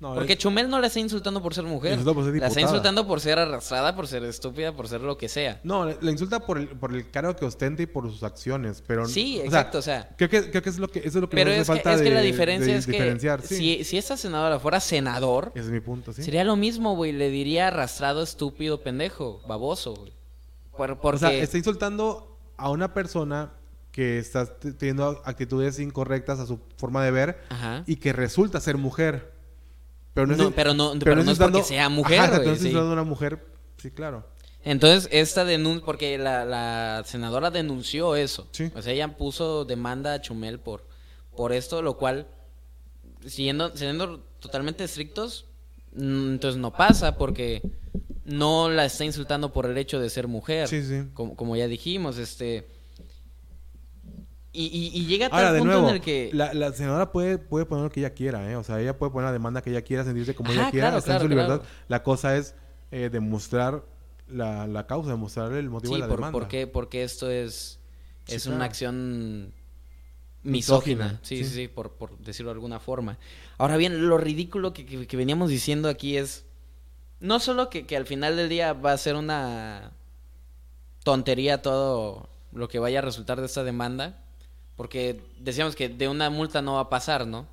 No, 0.00 0.12
Porque 0.14 0.32
es- 0.34 0.38
Chumel 0.38 0.68
no 0.68 0.80
la 0.80 0.88
está 0.88 0.98
insultando 1.00 1.40
por 1.40 1.54
ser 1.54 1.64
mujer. 1.64 1.92
Insulta 1.92 2.12
por 2.14 2.24
ser 2.24 2.34
la 2.36 2.46
está 2.48 2.60
insultando 2.60 3.06
por 3.06 3.20
ser 3.20 3.38
arrastrada, 3.38 3.94
por 3.94 4.06
ser 4.08 4.24
estúpida, 4.24 4.72
por 4.74 4.88
ser 4.88 5.00
lo 5.00 5.16
que 5.16 5.28
sea. 5.28 5.60
No, 5.62 5.86
la 5.86 6.10
insulta 6.10 6.40
por 6.40 6.58
el, 6.58 6.68
por 6.68 6.92
el 6.94 7.10
cargo 7.10 7.34
que 7.36 7.44
ostenta 7.44 7.82
y 7.82 7.86
por 7.86 8.10
sus 8.10 8.22
acciones, 8.22 8.82
pero... 8.86 9.06
Sí, 9.06 9.36
o 9.36 9.36
sea, 9.36 9.44
exacto, 9.46 9.78
o 9.78 9.82
sea, 9.82 10.10
Creo 10.18 10.28
que, 10.28 10.50
creo 10.50 10.62
que 10.62 10.68
es 10.68 10.78
lo 10.78 10.88
que, 10.88 10.98
eso 10.98 11.08
es 11.08 11.14
lo 11.14 11.28
que 11.30 11.36
pero 11.36 11.50
nos 11.56 11.60
hace 11.60 11.60
es 11.60 11.66
que, 11.68 11.74
falta 11.84 11.94
es 11.94 12.02
que 12.02 12.08
de- 12.08 12.14
la 12.14 12.20
diferencia 12.20 12.72
de 12.72 12.78
es 12.80 12.86
que 12.86 13.46
sí. 13.46 13.56
si, 13.56 13.84
si 13.84 13.96
esta 13.96 14.16
senadora 14.16 14.58
fuera 14.58 14.80
senador, 14.80 15.52
Ese 15.54 15.66
es 15.66 15.70
mi 15.72 15.80
punto, 15.80 16.12
sí. 16.12 16.22
Sería 16.22 16.44
lo 16.44 16.56
mismo, 16.56 16.96
güey. 16.96 17.12
Le 17.12 17.30
diría 17.30 17.68
arrastrado, 17.68 18.22
estúpido, 18.22 18.82
pendejo, 18.82 19.40
baboso, 19.46 19.94
güey. 19.94 20.12
Por- 20.76 20.98
porque... 20.98 21.16
O 21.16 21.18
sea, 21.20 21.32
está 21.32 21.56
insultando 21.56 22.36
a 22.56 22.68
una 22.70 22.92
persona 22.92 23.52
que 23.92 24.18
está 24.18 24.44
teniendo 24.58 25.22
actitudes 25.24 25.78
incorrectas 25.78 26.40
a 26.40 26.46
su 26.46 26.58
forma 26.76 27.04
de 27.04 27.12
ver 27.12 27.40
Ajá. 27.48 27.84
y 27.86 27.96
que 27.96 28.12
resulta 28.12 28.58
ser 28.60 28.76
mujer. 28.76 29.32
Pero 30.14 30.26
no, 30.28 30.36
No, 30.36 30.48
es, 30.48 30.54
pero 30.54 30.74
no- 30.74 30.92
pero 30.98 31.22
no 31.22 31.30
es 31.32 31.38
porque 31.38 31.62
sea 31.62 31.88
mujer, 31.88 32.20
Ajá, 32.20 32.42
es 32.42 32.60
sí. 32.60 32.74
una 32.74 33.02
mujer, 33.04 33.44
sí, 33.76 33.90
claro. 33.90 34.24
Entonces, 34.64 35.08
esta 35.12 35.44
denuncia... 35.44 35.84
Porque 35.84 36.16
la, 36.16 36.44
la 36.46 37.02
senadora 37.04 37.50
denunció 37.50 38.16
eso. 38.16 38.48
Sí. 38.52 38.70
O 38.74 38.80
sea, 38.80 38.92
ella 38.94 39.16
puso 39.16 39.64
demanda 39.66 40.14
a 40.14 40.20
Chumel 40.22 40.58
por, 40.58 40.86
por 41.36 41.52
esto, 41.52 41.82
lo 41.82 41.98
cual, 41.98 42.26
siendo, 43.26 43.76
siendo 43.76 44.20
totalmente 44.40 44.84
estrictos, 44.84 45.46
mm, 45.94 46.32
entonces 46.34 46.58
no 46.60 46.72
pasa 46.72 47.18
porque 47.18 47.60
no 48.24 48.70
la 48.70 48.86
está 48.86 49.04
insultando 49.04 49.52
por 49.52 49.66
el 49.66 49.76
hecho 49.76 50.00
de 50.00 50.08
ser 50.08 50.28
mujer. 50.28 50.66
Sí, 50.68 50.82
sí. 50.82 51.02
Como, 51.12 51.36
como 51.36 51.56
ya 51.56 51.66
dijimos, 51.66 52.16
este... 52.18 52.66
Y, 54.56 54.66
y- 54.66 54.98
y 55.00 55.06
llega 55.06 55.26
a 55.26 55.30
tal 55.30 55.38
Ahora, 55.40 55.52
de 55.52 55.58
punto 55.58 55.72
nuevo, 55.74 55.88
en 55.90 55.94
el 55.96 56.00
que... 56.00 56.30
la, 56.32 56.54
la 56.54 56.72
senadora 56.72 57.10
puede, 57.12 57.38
puede 57.38 57.66
poner 57.66 57.84
lo 57.84 57.90
que 57.90 58.00
ella 58.00 58.14
quiera, 58.14 58.48
¿eh? 58.50 58.56
O 58.56 58.62
sea, 58.62 58.80
ella 58.80 58.96
puede 58.96 59.10
poner 59.12 59.26
la 59.26 59.32
demanda 59.32 59.60
que 59.62 59.70
ella 59.70 59.82
quiera, 59.82 60.04
sentirse 60.04 60.34
como 60.36 60.50
Ajá, 60.52 60.60
ella 60.62 60.70
quiera, 60.70 60.86
claro, 60.88 60.98
está 60.98 61.10
en 61.10 61.16
claro, 61.18 61.24
su 61.24 61.28
libertad. 61.28 61.62
La 61.88 62.02
cosa 62.04 62.36
es 62.36 62.54
eh, 62.92 63.10
demostrar 63.12 63.84
la, 64.28 64.66
la 64.68 64.86
causa, 64.86 65.10
demostrar 65.10 65.52
el 65.54 65.68
motivo 65.70 65.94
Sí, 65.94 66.00
de 66.00 66.06
la 66.06 66.08
por, 66.08 66.16
demanda. 66.18 66.38
¿por 66.38 66.48
qué? 66.48 66.66
Porque 66.68 67.02
esto 67.02 67.28
es, 67.30 67.80
Sí, 68.26 68.36
es 68.36 68.46
una 68.46 68.64
acción 68.64 69.52
misógina. 70.44 71.18
Sí. 71.22 71.42
sí, 71.44 71.50
sí, 71.50 71.68
por, 71.68 71.92
por 71.94 72.16
decirlo 72.18 72.50
de 72.50 72.54
alguna 72.54 72.78
forma. 72.80 73.18
Ahora 73.58 73.76
bien, 73.76 74.08
lo 74.08 74.18
ridículo 74.18 74.72
que, 74.72 74.86
que- 74.86 75.06
que 75.06 75.16
veníamos 75.16 75.50
diciendo 75.50 75.88
aquí 75.88 76.16
es, 76.16 76.44
no 77.20 77.40
solo 77.40 77.70
que, 77.70 77.86
que 77.86 77.96
al 77.96 78.06
final 78.06 78.36
del 78.36 78.48
día 78.48 78.72
va 78.72 78.92
a 78.92 78.98
ser 78.98 79.16
una 79.16 79.92
tontería 81.02 81.62
todo 81.62 82.28
lo 82.52 82.68
que 82.68 82.78
vaya 82.78 83.00
a 83.00 83.02
resultar 83.02 83.40
de 83.40 83.46
esta 83.46 83.64
demanda, 83.64 84.23
porque 84.76 85.20
decíamos 85.38 85.76
que 85.76 85.88
de 85.88 86.08
una 86.08 86.30
multa 86.30 86.62
no 86.62 86.74
va 86.74 86.80
a 86.80 86.90
pasar, 86.90 87.26
¿no? 87.26 87.46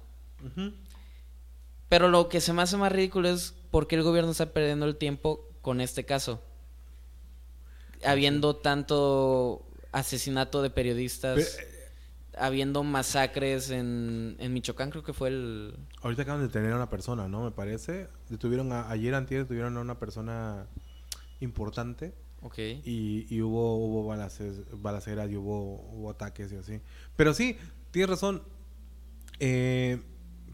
Pero 1.90 2.10
lo 2.10 2.30
que 2.30 2.42
se 2.42 2.54
me 2.54 2.62
hace 2.62 2.78
más 2.78 2.92
ridículo 2.92 3.30
es 3.30 3.54
por 3.70 3.88
qué 3.88 3.96
el 3.96 4.04
gobierno 4.04 4.32
está 4.32 4.48
perdiendo 4.48 4.86
el 4.86 4.96
tiempo 4.96 5.46
con 5.62 5.82
este 5.82 6.06
caso. 6.06 6.42
Habiendo 8.04 8.56
tanto 8.56 9.64
asesinato 9.92 10.62
de 10.62 10.70
periodistas, 10.72 11.38
Pe- 11.38 11.68
habiendo 12.40 12.84
masacres 12.84 13.70
en, 13.70 14.38
en 14.40 14.54
Michoacán, 14.54 14.90
creo 14.90 15.04
que 15.04 15.14
fue 15.14 15.30
el... 15.30 15.76
Ahorita 16.02 16.24
acaban 16.24 16.42
de 16.42 16.48
detener 16.48 16.72
a 16.72 16.78
una 16.78 16.90
persona, 16.90 17.28
¿no? 17.28 17.44
Me 17.44 17.52
parece. 17.52 18.08
Detuvieron 18.30 18.72
a, 18.72 18.90
ayer, 18.90 19.14
antier, 19.14 19.42
detuvieron 19.42 19.78
a 19.78 19.82
una 19.82 20.00
persona 20.00 20.66
importante 21.42 22.14
Ok. 22.43 22.58
y, 22.58 23.27
y 23.30 23.41
hubo, 23.41 23.77
hubo 23.77 24.08
balaces- 24.08 24.63
balaceras 24.73 25.30
y 25.30 25.38
hubo, 25.38 25.82
hubo 25.93 26.10
ataques 26.10 26.51
y 26.51 26.56
así. 26.56 26.82
Pero 27.15 27.34
sí, 27.34 27.58
tienes 27.91 28.10
razón. 28.10 28.41
Eh, 29.39 30.01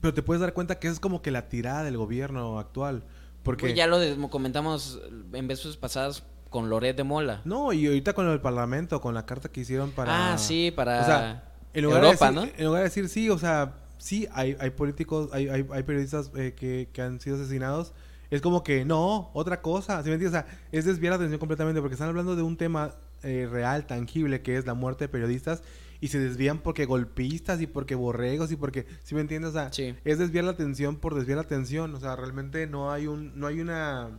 pero 0.02 0.14
te 0.14 0.22
puedes 0.22 0.42
dar 0.42 0.54
cuenta 0.54 0.80
que 0.80 0.88
es 0.88 1.00
como 1.00 1.22
que 1.22 1.32
la 1.32 1.50
tirada 1.50 1.84
del 1.84 1.98
gobierno 1.98 2.60
actual. 2.60 3.04
Porque... 3.44 3.62
Pues 3.62 3.76
ya 3.76 3.88
lo 3.88 4.30
comentamos 4.30 5.02
en 5.34 5.48
veces 5.48 5.78
pasadas 5.78 6.24
con 6.50 6.70
Loret 6.70 6.96
de 6.96 7.04
Mola. 7.04 7.42
No, 7.46 7.74
y 7.74 7.88
ahorita 7.88 8.14
con 8.14 8.28
el 8.30 8.42
parlamento, 8.42 9.02
con 9.02 9.14
la 9.14 9.26
carta 9.26 9.50
que 9.50 9.62
hicieron 9.62 9.92
para... 9.92 10.34
Ah, 10.34 10.38
sí, 10.38 10.72
para 10.72 11.02
O 11.02 11.06
sea, 11.06 11.54
en 11.74 11.84
lugar 11.84 12.04
Europa, 12.04 12.28
de 12.30 12.36
¿no? 12.36 12.44
En 12.44 12.66
lugar 12.66 12.80
de 12.80 12.90
decir 12.90 13.10
sí, 13.10 13.30
o 13.30 13.38
sea, 13.38 13.76
sí, 13.98 14.28
hay, 14.34 14.56
hay 14.60 14.70
políticos, 14.72 15.30
hay, 15.34 15.50
hay, 15.50 15.66
hay 15.72 15.84
periodistas 15.84 16.32
eh, 16.36 16.54
que, 16.56 16.90
que 16.92 17.02
han 17.02 17.20
sido 17.20 17.36
asesinados. 17.38 17.94
Es 18.30 18.42
como 18.42 18.64
que, 18.64 18.84
no, 18.86 19.30
otra 19.34 19.62
cosa. 19.62 20.02
¿sí 20.04 20.10
me 20.10 20.16
entiendes? 20.16 20.40
O 20.42 20.44
sea, 20.46 20.60
es 20.72 20.86
desviar 20.86 21.12
la 21.12 21.16
atención 21.18 21.40
completamente 21.40 21.80
porque 21.82 21.94
están 21.94 22.10
hablando 22.10 22.36
de 22.36 22.42
un 22.44 22.58
tema 22.58 22.96
eh, 23.24 23.48
real, 23.50 23.86
tangible, 23.88 24.42
que 24.42 24.58
es 24.58 24.66
la 24.66 24.74
muerte 24.74 25.06
de 25.06 25.10
periodistas. 25.10 25.64
Y 26.00 26.10
se 26.10 26.20
desvían 26.20 26.60
porque 26.60 26.86
golpistas 26.86 27.60
y 27.62 27.66
porque 27.68 27.96
borregos 27.96 28.52
y 28.52 28.56
porque, 28.56 28.86
¿sí 29.04 29.16
me 29.16 29.22
entiendes? 29.22 29.50
O 29.50 29.54
sea, 29.54 29.74
Sí. 29.74 29.96
es 30.06 30.20
desviar 30.20 30.44
la 30.44 30.52
atención 30.52 30.98
por 30.98 31.16
desviar 31.16 31.38
la 31.38 31.44
atención. 31.44 31.96
O 31.96 32.00
sea, 32.00 32.16
realmente 32.16 32.68
no 32.68 32.92
hay 32.92 33.08
un, 33.08 33.40
no 33.40 33.48
hay 33.48 33.62
una, 33.62 34.10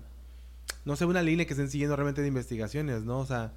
no 0.84 0.96
sé, 0.96 1.04
una 1.04 1.22
línea 1.22 1.46
que 1.46 1.52
estén 1.52 1.70
siguiendo 1.70 1.94
realmente 1.94 2.20
de 2.22 2.28
investigaciones, 2.28 3.04
¿no? 3.04 3.18
O 3.20 3.26
sea, 3.26 3.52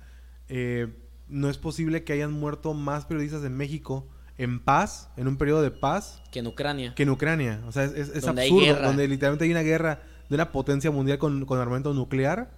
eh, 0.50 0.88
no 1.30 1.50
es 1.50 1.58
posible 1.58 2.04
que 2.04 2.14
hayan 2.14 2.32
muerto 2.34 2.74
más 2.76 3.06
periodistas 3.06 3.44
en 3.44 3.56
México 3.58 4.08
en 4.38 4.60
paz, 4.60 5.10
en 5.18 5.28
un 5.28 5.38
periodo 5.38 5.62
de 5.62 5.72
paz, 5.72 6.22
Que 6.32 6.40
en 6.40 6.48
Ucrania. 6.48 6.94
que 6.96 7.04
en 7.04 7.10
Ucrania. 7.10 7.62
O 7.68 7.72
sea, 7.72 7.84
es, 7.86 7.92
es- 7.94 8.10
es 8.16 8.22
Donde 8.24 8.44
absurdo, 8.44 8.82
donde 8.82 9.08
literalmente 9.08 9.46
hay 9.46 9.52
una 9.52 9.62
guerra 9.62 10.02
de 10.32 10.36
una 10.36 10.52
potencia 10.54 10.90
mundial 10.92 11.18
con, 11.20 11.46
con 11.46 11.60
armamento 11.60 11.94
nuclear. 11.94 12.50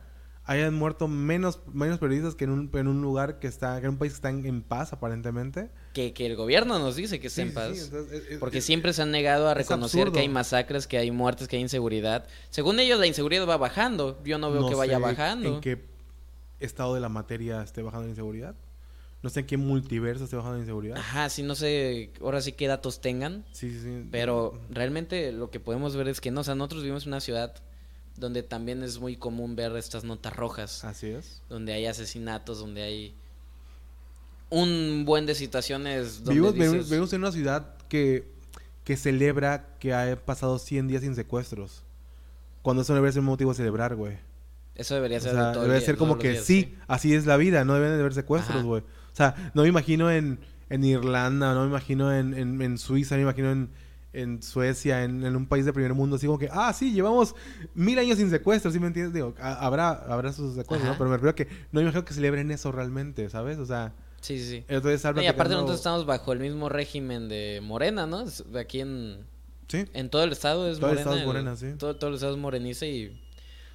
Hayan 0.46 0.74
muerto 0.76 1.08
menos, 1.08 1.62
menos 1.74 2.00
periodistas 2.00 2.36
que 2.36 2.44
en 2.44 2.50
un, 2.52 2.70
en 2.74 2.88
un 2.88 3.02
lugar 3.02 3.40
que 3.40 3.48
está, 3.48 3.80
que 3.80 3.86
en 3.88 3.94
un 3.94 3.98
país 3.98 4.12
que 4.12 4.16
está 4.18 4.30
en, 4.30 4.46
en 4.46 4.62
paz, 4.62 4.94
aparentemente. 4.94 5.70
Que, 5.94 6.14
que 6.14 6.26
el 6.26 6.36
gobierno 6.36 6.78
nos 6.80 6.98
dice 6.98 7.20
que 7.20 7.28
está 7.28 7.42
Sí, 7.44 7.48
en 7.48 7.54
paz. 7.54 7.72
sí, 7.78 7.84
entonces, 7.86 8.14
es- 8.26 8.32
es- 8.34 8.38
Porque 8.40 8.58
es- 8.60 8.66
siempre 8.66 8.92
se 8.94 9.02
han 9.02 9.10
negado 9.12 9.48
a 9.50 9.54
reconocer 9.54 10.12
que 10.12 10.20
hay 10.20 10.30
masacres, 10.30 10.86
que 10.86 10.98
hay 10.98 11.12
muertes, 11.12 11.48
que 11.48 11.56
hay 11.56 11.62
inseguridad. 11.64 12.28
Según 12.52 12.80
ellos, 12.80 13.00
la 13.00 13.08
inseguridad 13.08 13.48
va 13.48 13.58
bajando. 13.58 14.22
Yo 14.24 14.38
no 14.38 14.52
veo 14.52 14.62
no 14.62 14.70
que 14.70 14.76
vaya 14.76 14.98
sé 14.98 15.02
bajando. 15.02 15.56
¿En 15.56 15.62
qué 15.62 15.86
estado 16.60 16.94
de 16.94 17.00
la 17.00 17.10
materia 17.10 17.64
esté 17.64 17.82
bajando 17.82 18.04
la 18.06 18.10
inseguridad? 18.12 18.54
No 19.24 19.30
sé 19.30 19.40
en 19.40 19.46
qué 19.48 19.58
multiverso 19.58 20.26
esté 20.26 20.36
bajando 20.36 20.58
la 20.58 20.64
inseguridad. 20.64 20.98
Ajá, 20.98 21.30
sí, 21.30 21.42
no 21.44 21.56
sé, 21.56 22.12
ahora 22.22 22.42
sí 22.42 22.52
qué 22.52 22.68
datos 22.68 23.00
tengan. 23.02 23.46
Sí, 23.54 23.72
sí, 23.72 23.80
sí. 23.82 24.08
Pero 24.12 24.60
realmente 24.70 25.32
lo 25.32 25.50
que 25.50 25.60
podemos 25.62 25.96
ver 25.96 26.10
es 26.10 26.20
que 26.22 26.30
no, 26.30 26.42
o 26.42 26.44
sea, 26.44 26.56
nosotros 26.56 26.84
vivimos 26.84 27.04
en 27.04 27.10
una 27.10 27.22
ciudad 27.22 27.56
donde 28.18 28.44
también 28.44 28.84
es 28.84 29.00
muy 29.00 29.16
común 29.16 29.56
ver 29.56 29.76
estas 29.78 30.04
notas 30.04 30.36
rojas, 30.36 30.84
Así 30.84 31.08
es. 31.08 31.42
donde 31.50 31.74
hay 31.74 31.86
asesinatos, 31.88 32.60
donde 32.60 32.84
hay 32.84 33.16
un 34.50 35.04
buen 35.06 35.26
de 35.26 35.36
situaciones 35.36 36.18
donde 36.24 36.32
Vivimos, 36.34 36.54
dices, 36.54 36.70
vivimos- 36.72 36.90
vivimos 36.90 37.14
en 37.14 37.22
una 37.22 37.32
ciudad 37.32 37.76
que, 37.90 38.28
que 38.84 38.98
celebra 38.98 39.78
que 39.80 39.94
ha 39.94 40.16
pasado 40.24 40.60
100 40.60 40.88
días 40.88 41.02
sin 41.02 41.16
secuestros. 41.16 41.84
Cuando 42.62 42.82
eso 42.84 42.94
no 42.94 42.96
debería 42.98 43.14
ser 43.14 43.20
un 43.22 43.26
motivo 43.28 43.52
de 43.52 43.58
celebrar, 43.58 43.96
güey. 43.96 44.18
eso 44.76 44.96
debería 44.96 45.18
O 45.18 45.22
ser 45.22 45.32
sea, 45.34 45.48
de 45.48 45.54
todo 45.54 45.64
el 45.64 45.70
debe 45.70 45.80
día, 45.80 45.86
ser 45.86 45.98
como 45.98 46.18
que 46.18 46.32
días, 46.32 46.44
sí, 46.46 46.76
así 46.88 47.14
es 47.16 47.26
la 47.26 47.38
vida, 47.38 47.66
no 47.66 47.74
deben 47.74 47.90
de 47.94 48.00
haber 48.00 48.14
secuestros, 48.14 48.64
güey. 48.64 48.84
O 49.14 49.16
sea, 49.16 49.52
no 49.54 49.62
me 49.62 49.68
imagino 49.70 50.12
en, 50.12 50.40
en 50.70 50.84
Irlanda, 50.84 51.54
no 51.54 51.62
me 51.62 51.68
imagino 51.68 52.14
en, 52.14 52.34
en, 52.34 52.62
en 52.62 52.78
Suiza, 52.78 53.16
no 53.16 53.20
me 53.20 53.24
imagino 53.24 53.52
en, 53.52 53.70
en 54.14 54.42
Suecia, 54.44 55.04
en, 55.04 55.24
en 55.24 55.36
un 55.36 55.46
país 55.46 55.66
de 55.66 55.74
primer 55.74 55.94
mundo, 55.94 56.16
así 56.18 56.26
como 56.26 56.40
que, 56.40 56.50
ah, 56.52 56.74
sí, 56.74 56.92
llevamos 56.94 57.36
mil 57.76 57.98
años 58.00 58.18
sin 58.18 58.30
secuestros, 58.30 58.74
¿sí 58.74 58.80
me 58.80 58.88
entiendes? 58.88 59.14
Digo, 59.14 59.34
ha- 59.40 59.66
habrá, 59.66 59.90
habrá 59.92 60.34
sus 60.34 60.56
secuestros. 60.56 60.92
¿no? 60.92 60.98
Pero 60.98 61.10
me 61.10 61.16
refiero 61.18 61.32
a 61.32 61.36
que 61.36 61.46
no 61.72 61.80
me 61.80 61.82
imagino 61.82 62.04
que 62.06 62.14
celebren 62.14 62.52
eso 62.52 62.72
realmente, 62.72 63.30
¿sabes? 63.30 63.58
O 63.60 63.66
sea, 63.66 63.94
Sí, 64.22 64.40
sí, 64.40 64.46
sí. 64.50 64.66
entonces 64.70 65.04
No, 65.16 65.22
y 65.22 65.28
aparte 65.28 65.54
nosotros 65.54 65.78
estamos 65.78 66.06
bajo 66.06 66.32
el 66.32 66.40
mismo 66.40 66.70
régimen 66.70 67.28
de 67.28 67.60
Morena, 67.62 68.08
¿no? 68.08 68.24
Aquí 68.58 68.80
en, 68.80 69.26
Sí, 69.68 69.86
en 69.94 70.10
todo 70.10 70.24
el 70.24 70.32
estado 70.32 70.70
es 70.72 70.80
Todo 70.80 70.92
el 70.92 70.96
morena. 70.98 71.02
estado 71.02 71.18
es 71.20 71.26
morena, 71.26 71.56
sí. 71.58 71.68
Todo, 71.78 71.96
todo 71.98 72.10
el 72.10 72.14
estado 72.16 72.34
es 72.34 72.40
moreniza 72.40 72.86
y... 72.86 73.20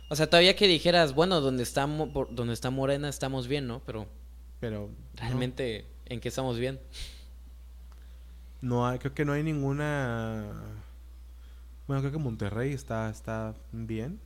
O 0.08 0.16
sea, 0.16 0.26
todavía 0.30 0.56
que 0.56 0.66
dijeras, 0.66 1.14
bueno, 1.14 1.40
donde 1.42 1.62
está, 1.64 1.86
donde 2.30 2.54
está 2.54 2.70
Morena 2.70 3.08
estamos 3.10 3.46
bien, 3.46 3.66
¿no? 3.66 3.82
Pero 3.84 4.06
pero... 4.60 4.88
no. 4.88 5.20
realmente, 5.20 5.86
¿en 6.06 6.20
qué 6.20 6.28
estamos 6.28 6.58
bien? 6.58 6.78
No 8.60 8.86
hay, 8.86 8.98
creo 8.98 9.14
que 9.14 9.24
no 9.24 9.32
hay 9.32 9.42
ninguna. 9.42 10.46
Bueno, 11.86 12.02
creo 12.02 12.12
que 12.12 12.18
Monterrey 12.18 12.72
está, 12.72 13.08
está 13.08 13.54
bien. 13.72 14.20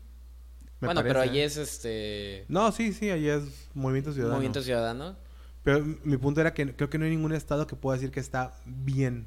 bueno, 0.81 1.03
pero 1.03 1.15
parece. 1.21 1.33
ahí 1.35 1.41
es 1.41 1.57
este. 1.59 2.45
No, 2.49 2.73
sí, 2.73 2.93
sí, 2.93 3.11
ahí 3.11 3.29
es 3.29 3.43
Movimiento 3.75 4.13
Ciudadano. 4.13 4.37
Movimiento 4.37 4.63
Ciudadano. 4.63 5.17
Pero 5.63 5.85
mi 6.03 6.17
punto 6.17 6.41
era 6.41 6.55
que 6.55 6.75
creo 6.75 6.89
que 6.91 6.99
no 6.99 7.05
hay 7.05 7.11
ningún 7.13 7.33
estado 7.35 7.67
que 7.67 7.77
pueda 7.77 7.97
decir 7.97 8.11
que 8.11 8.21
está 8.21 8.55
bien 8.65 9.27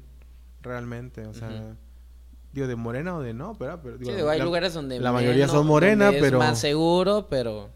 realmente. 0.60 1.24
O 1.26 1.32
sea, 1.32 1.76
digo, 2.52 2.66
de 2.66 2.76
Morena 2.76 3.16
o 3.16 3.22
de 3.22 3.32
no, 3.32 3.54
pero, 3.56 3.80
pero 3.80 3.96
digo, 3.96 4.10
Sí, 4.10 4.16
digo, 4.16 4.28
hay 4.28 4.40
la- 4.40 4.44
lugares 4.44 4.74
donde. 4.74 4.98
la 5.00 5.12
mayoría 5.12 5.44
menos- 5.46 5.52
son 5.52 5.66
morena, 5.66 6.10
pero- 6.10 6.26
Es 6.42 6.46
más 6.46 6.58
seguro, 6.60 7.28
pero. 7.30 7.70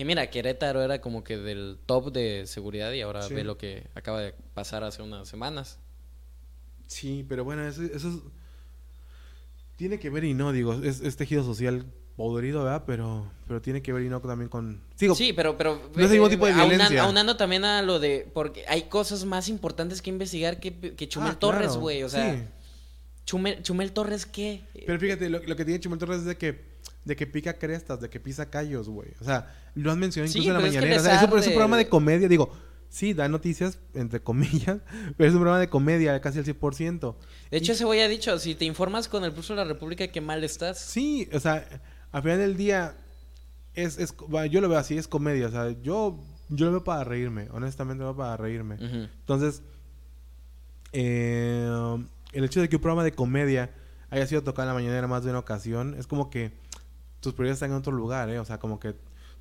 Que 0.00 0.06
mira, 0.06 0.30
Querétaro 0.30 0.80
era 0.82 1.02
como 1.02 1.22
que 1.22 1.36
del 1.36 1.76
top 1.84 2.10
de 2.10 2.46
seguridad 2.46 2.90
y 2.92 3.02
ahora 3.02 3.20
Sí. 3.20 3.34
ve 3.34 3.44
lo 3.44 3.58
que 3.58 3.86
acaba 3.94 4.22
de 4.22 4.32
pasar 4.54 4.82
hace 4.82 5.02
unas 5.02 5.28
semanas. 5.28 5.78
Sí, 6.86 7.22
pero 7.28 7.44
bueno, 7.44 7.68
eso, 7.68 7.82
eso 7.82 8.08
es- 8.08 8.14
tiene 9.76 9.98
que 9.98 10.08
ver 10.08 10.24
y 10.24 10.32
no, 10.32 10.52
digo, 10.52 10.72
es, 10.72 11.02
es 11.02 11.16
tejido 11.16 11.44
social 11.44 11.84
podrido, 12.16 12.64
¿verdad? 12.64 12.84
Pero, 12.86 13.30
pero 13.46 13.60
tiene 13.60 13.82
que 13.82 13.92
ver 13.92 14.04
y 14.04 14.08
no 14.08 14.22
también 14.22 14.48
con... 14.48 14.80
Sí, 14.96 15.34
pero, 15.34 15.58
pero 15.58 15.74
no 15.94 16.02
es 16.02 16.06
el 16.06 16.12
mismo 16.12 16.30
tipo 16.30 16.46
de 16.46 16.54
violencia. 16.54 17.02
aunando 17.02 17.36
también 17.36 17.66
a 17.66 17.82
lo 17.82 18.00
de 18.00 18.26
porque 18.32 18.64
hay 18.68 18.84
cosas 18.84 19.26
más 19.26 19.50
importantes 19.50 20.00
que 20.00 20.08
investigar 20.08 20.60
que, 20.60 20.94
que 20.96 21.08
Chumel 21.10 21.32
ah, 21.32 21.38
Torres, 21.38 21.66
claro, 21.66 21.80
güey, 21.82 22.02
o 22.04 22.08
sea, 22.08 22.36
sí. 22.36 22.42
Chumel, 23.26 23.62
Chumel 23.62 23.92
Torres 23.92 24.24
qué? 24.24 24.62
Pero 24.86 24.98
fíjate, 24.98 25.28
lo, 25.28 25.42
lo 25.42 25.56
que 25.56 25.64
tiene 25.66 25.78
Chumel 25.78 25.98
Torres 25.98 26.20
es 26.20 26.24
de 26.24 26.38
que, 26.38 26.69
de 27.04 27.16
que 27.16 27.26
pica 27.26 27.58
crestas, 27.58 28.00
de 28.00 28.10
que 28.10 28.20
pisa 28.20 28.50
callos, 28.50 28.88
güey. 28.88 29.10
O 29.20 29.24
sea, 29.24 29.54
lo 29.74 29.90
han 29.92 29.98
mencionado 29.98 30.32
Sí, 30.32 30.38
incluso 30.38 30.50
en 30.50 30.54
la 30.54 30.60
pero 30.60 30.68
es 30.68 30.74
que 30.74 30.80
mañanera. 30.80 31.00
O 31.00 31.04
les 31.04 31.12
sea, 31.12 31.24
es, 31.26 31.32
un, 31.32 31.38
es 31.38 31.46
un 31.46 31.52
programa 31.52 31.76
de 31.78 31.88
comedia, 31.88 32.28
digo, 32.28 32.50
sí, 32.88 33.14
da 33.14 33.28
noticias, 33.28 33.78
entre 33.94 34.20
comillas, 34.22 34.78
pero 35.16 35.28
es 35.28 35.34
un 35.34 35.40
programa 35.40 35.58
de 35.60 35.68
comedia 35.68 36.20
casi 36.20 36.38
al 36.40 36.44
100%. 36.44 37.16
De 37.50 37.56
hecho, 37.58 37.72
Y- 37.72 37.74
ese 37.74 37.84
güey 37.84 38.00
ha 38.00 38.08
dicho, 38.08 38.38
si 38.38 38.54
te 38.54 38.64
informas 38.64 39.08
con 39.08 39.24
el 39.24 39.32
pulso 39.32 39.54
de 39.54 39.58
la 39.58 39.64
República, 39.64 40.08
qué 40.08 40.20
mal 40.20 40.44
estás. 40.44 40.78
Sí, 40.78 41.28
o 41.32 41.40
sea, 41.40 41.66
al 42.12 42.22
final 42.22 42.38
del 42.38 42.56
día, 42.56 42.94
es, 43.74 43.98
es, 43.98 44.14
yo 44.50 44.60
lo 44.60 44.68
veo 44.68 44.78
así, 44.78 44.98
es 44.98 45.08
comedia. 45.08 45.46
O 45.46 45.50
sea, 45.50 45.70
yo, 45.82 46.18
yo 46.48 46.66
lo 46.66 46.72
veo 46.72 46.84
para 46.84 47.04
reírme, 47.04 47.48
honestamente 47.52 48.02
lo 48.02 48.10
veo 48.14 48.16
para 48.18 48.36
reírme. 48.36 48.76
Entonces, 48.80 49.62
eh, 50.92 51.96
el 52.32 52.44
hecho 52.44 52.60
de 52.60 52.68
que 52.68 52.76
un 52.76 52.82
programa 52.82 53.04
de 53.04 53.12
comedia 53.12 53.70
haya 54.10 54.26
sido 54.26 54.42
tocado 54.42 54.68
en 54.68 54.74
la 54.74 54.80
mañanera 54.80 55.06
más 55.06 55.24
de 55.24 55.30
una 55.30 55.38
ocasión, 55.38 55.94
es 55.98 56.06
como 56.06 56.30
que 56.30 56.52
tus 57.20 57.32
prioridades 57.34 57.56
están 57.58 57.70
en 57.70 57.76
otro 57.76 57.92
lugar, 57.92 58.28
¿eh? 58.30 58.38
O 58.38 58.44
sea, 58.44 58.58
como 58.58 58.78
que 58.80 58.94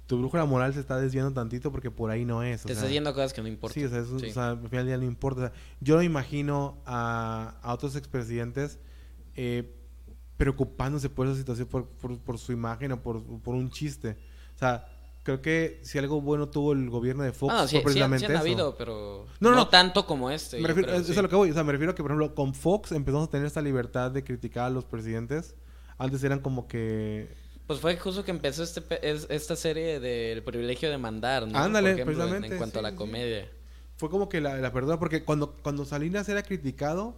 tu 0.08 0.18
brújula 0.18 0.46
moral 0.46 0.74
se 0.74 0.80
está 0.80 0.98
desviando 1.00 1.32
tantito 1.34 1.72
porque 1.72 1.92
por 1.92 2.10
ahí 2.12 2.26
no 2.26 2.42
es. 2.44 2.66
o 2.66 2.68
Te 2.68 2.74
sea, 2.74 2.82
estás 2.82 2.92
yendo 2.92 3.10
a 3.12 3.14
cosas 3.14 3.32
que 3.34 3.42
no 3.42 3.48
importan. 3.48 3.74
Sí, 3.76 3.84
o 3.86 3.90
sea, 3.90 4.00
es 4.00 4.08
un- 4.10 4.20
Sí. 4.20 4.28
o 4.30 4.34
sea, 4.34 4.50
al 4.50 4.58
final 4.58 4.86
del 4.86 4.88
día 4.88 4.98
no 4.98 5.04
importa. 5.04 5.42
O 5.42 5.44
sea, 5.48 5.54
yo 5.82 5.96
no 5.96 6.02
imagino 6.04 6.82
a, 6.86 7.56
a 7.62 7.74
otros 7.74 7.96
expresidentes 7.96 8.80
eh, 9.36 9.76
preocupándose 10.38 11.10
por 11.10 11.28
esa 11.28 11.36
situación, 11.36 11.68
por, 11.68 11.88
por, 11.88 12.18
por 12.20 12.38
su 12.38 12.52
imagen 12.52 12.92
o 12.94 13.02
por, 13.02 13.24
por 13.42 13.56
un 13.56 13.70
chiste. 13.70 14.18
O 14.56 14.58
sea, 14.60 14.88
creo 15.24 15.42
que 15.42 15.80
si 15.84 16.00
algo 16.00 16.22
bueno 16.22 16.48
tuvo 16.50 16.72
el 16.74 16.90
gobierno 16.90 17.24
de 17.24 17.32
Fox 17.34 17.54
Ah, 17.54 17.62
no, 17.62 17.68
sí, 17.68 17.80
fue 17.82 17.94
sí 17.94 18.00
han- 18.02 18.10
precisamente 18.10 18.26
sí 18.26 18.32
han 18.32 18.32
eso. 18.38 18.42
habido, 18.42 18.78
pero 18.78 19.26
No, 19.40 19.52
no, 19.52 19.56
no. 19.58 19.68
tanto 19.68 20.06
como 20.06 20.32
este. 20.32 20.60
Me 20.62 20.68
refiero- 20.70 20.88
creo, 20.90 21.02
eso 21.02 21.12
es 21.12 21.18
a 21.18 21.22
lo 21.22 21.30
que 21.30 21.36
voy. 21.36 21.52
O 21.52 21.54
sea, 21.54 21.64
me 21.64 21.72
refiero 21.74 21.92
a 21.92 21.96
que, 21.96 22.02
por 22.02 22.12
ejemplo, 22.12 22.34
con 22.36 22.54
Fox 22.54 22.92
empezamos 22.94 23.28
a 23.28 23.32
tener 23.32 23.46
esta 23.48 23.62
libertad 23.62 24.12
de 24.12 24.24
criticar 24.24 24.66
a 24.66 24.70
los 24.70 24.86
presidentes. 24.86 25.56
Antes 25.98 26.24
eran 26.24 26.40
como 26.40 26.68
que... 26.68 27.30
Pues 27.70 27.82
fue 27.82 27.96
justo 27.98 28.26
que 28.26 28.32
empezó 28.32 28.64
este 28.64 28.82
esta 29.36 29.56
serie 29.56 30.00
del 30.00 30.42
privilegio 30.42 30.90
de 30.90 30.98
mandar, 30.98 31.48
¿no? 31.48 31.56
Ándale, 31.56 31.92
Por 31.92 32.00
ejemplo, 32.00 32.14
en- 32.14 32.18
precisamente, 32.18 32.48
En, 32.56 32.58
cuanto 32.58 32.74
sí, 32.74 32.80
a 32.80 32.82
la 32.82 32.96
comedia. 32.96 33.48
Fue 33.98 34.10
como 34.10 34.28
que 34.28 34.42
la, 34.42 34.58
la 34.58 34.74
perdona, 34.74 34.98
porque 34.98 35.24
cuando, 35.24 35.52
cuando 35.62 35.86
Salinas 35.86 36.28
era 36.30 36.42
criticado, 36.42 37.16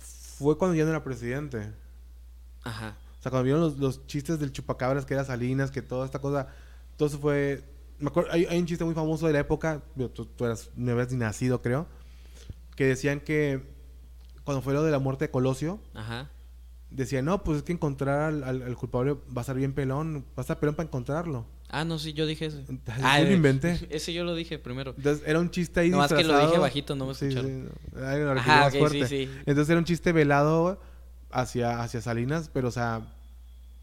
fue 0.00 0.58
cuando 0.58 0.74
ya 0.74 0.82
no 0.82 0.90
era 0.90 1.04
presidente. 1.04 1.70
Ajá. 2.64 2.96
O 3.20 3.22
sea, 3.22 3.30
cuando 3.30 3.44
vieron 3.44 3.60
los, 3.60 3.78
los 3.78 4.04
chistes 4.08 4.40
del 4.40 4.50
chupacabras, 4.50 5.06
que 5.06 5.14
era 5.14 5.24
Salinas, 5.24 5.70
que 5.70 5.80
toda 5.80 6.04
esta 6.04 6.18
cosa, 6.18 6.48
todo 6.96 7.06
eso 7.06 7.20
fue... 7.20 7.62
Me 8.00 8.08
acuerdo, 8.08 8.32
hay, 8.32 8.46
hay 8.46 8.58
un 8.58 8.66
chiste 8.66 8.84
muy 8.84 8.94
famoso 8.94 9.28
de 9.28 9.32
la 9.32 9.38
época, 9.38 9.80
tú, 10.12 10.26
tú 10.26 10.44
eras, 10.44 10.70
no 10.74 10.90
habías 10.90 11.12
ni 11.12 11.18
nacido, 11.18 11.62
creo, 11.62 11.86
que 12.74 12.84
decían 12.86 13.20
que 13.20 13.62
cuando 14.42 14.60
fue 14.60 14.74
lo 14.74 14.82
de 14.82 14.90
la 14.90 14.98
muerte 14.98 15.26
de 15.26 15.30
Colosio, 15.30 15.78
Ajá. 15.94 16.28
Decían, 16.90 17.24
no, 17.24 17.44
pues 17.44 17.58
es 17.58 17.62
que 17.64 17.72
encontrar 17.72 18.20
al, 18.20 18.44
al- 18.44 18.62
al 18.62 18.76
culpable 18.76 19.12
va 19.14 19.20
a 19.36 19.40
estar 19.40 19.56
bien 19.56 19.72
pelón, 19.74 20.24
va 20.30 20.38
a 20.38 20.40
estar 20.42 20.58
pelón 20.58 20.74
para 20.74 20.86
encontrarlo. 20.86 21.46
Ah, 21.70 21.84
no, 21.84 21.98
sí, 21.98 22.14
yo 22.14 22.24
dije 22.26 22.46
eso. 22.46 22.58
Entonces, 22.68 23.04
Ah, 23.06 23.18
yo 23.18 23.26
lo 23.26 23.30
eh, 23.32 23.34
inventé. 23.36 23.86
Ese 23.90 24.12
yo 24.14 24.24
lo 24.24 24.34
dije 24.34 24.58
primero. 24.58 24.94
Entonces 24.96 25.22
era 25.26 25.38
un 25.38 25.50
chiste 25.50 25.80
ahí 25.80 25.90
Nomás 25.90 26.12
que 26.12 26.24
lo 26.24 26.38
dije 26.46 26.58
bajito, 26.58 26.96
no 26.96 27.06
me 27.06 27.14
Sí, 27.14 27.26
escucharon. 27.26 27.70
sí, 27.94 28.00
no. 28.00 28.30
Ajá, 28.32 28.60
más 28.60 28.76
fuerte. 28.76 29.06
sí, 29.06 29.26
sí. 29.26 29.32
Entonces 29.46 29.68
era 29.68 29.78
un 29.78 29.84
chiste 29.84 30.12
velado 30.12 30.80
hacia, 31.30 31.82
hacia 31.82 32.00
Salinas, 32.00 32.48
pero 32.52 32.68
o 32.68 32.72
sea, 32.72 33.12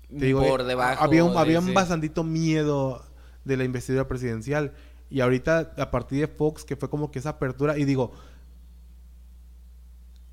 te 0.10 0.26
digo, 0.26 0.42
Por 0.42 0.62
eh, 0.62 0.66
debajo. 0.66 1.04
había 1.04 1.24
un, 1.24 1.38
había 1.38 1.60
un 1.60 1.68
sí. 1.68 1.74
bastantito 1.74 2.24
miedo 2.24 3.04
de 3.44 3.58
la 3.58 3.64
investidura 3.66 4.08
presidencial. 4.08 4.74
Y 5.12 5.22
ahorita, 5.22 5.74
a 5.78 5.92
partir 5.92 6.20
de 6.22 6.28
Fox, 6.28 6.64
que 6.66 6.76
fue 6.76 6.90
como 6.90 7.12
que 7.12 7.20
esa 7.20 7.30
apertura, 7.30 7.78
y 7.78 7.86
digo, 7.86 8.12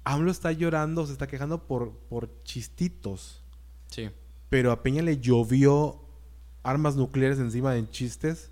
AMLO 0.04 0.30
está 0.30 0.52
llorando, 0.52 1.06
se 1.06 1.12
está 1.12 1.26
quejando 1.26 1.66
por, 1.66 1.92
por 2.08 2.30
chistitos. 2.44 3.42
Sí. 3.90 4.10
Pero 4.48 4.72
a 4.72 4.82
Peña 4.82 5.02
le 5.02 5.18
llovió 5.18 6.00
armas 6.62 6.96
nucleares 6.96 7.38
encima 7.38 7.72
de 7.74 7.88
chistes. 7.90 8.50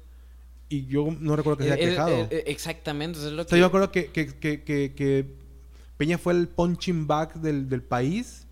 Y 0.68 0.86
yo 0.86 1.08
no 1.18 1.34
recuerdo 1.34 1.58
que 1.58 1.64
se 1.64 1.72
haya 1.72 1.82
Eh, 1.82 1.86
eh, 1.86 1.90
quejado. 1.90 2.28
eh, 2.30 2.44
exactamente, 2.46 3.18
eso 3.18 3.28
es 3.28 3.34
lo 3.34 3.42
O 3.42 3.44
que... 3.44 3.50
sea, 3.50 3.58
yo 3.58 3.64
me 3.64 3.66
acuerdo 3.66 3.90
que, 3.90 4.06
que, 4.12 4.28
que, 4.38 5.34
Peña 5.96 6.16
fue 6.16 6.32
el 6.32 6.48
punching 6.48 7.06
bag 7.06 7.34
del, 7.40 7.68
del 7.68 7.82
país 7.82 8.46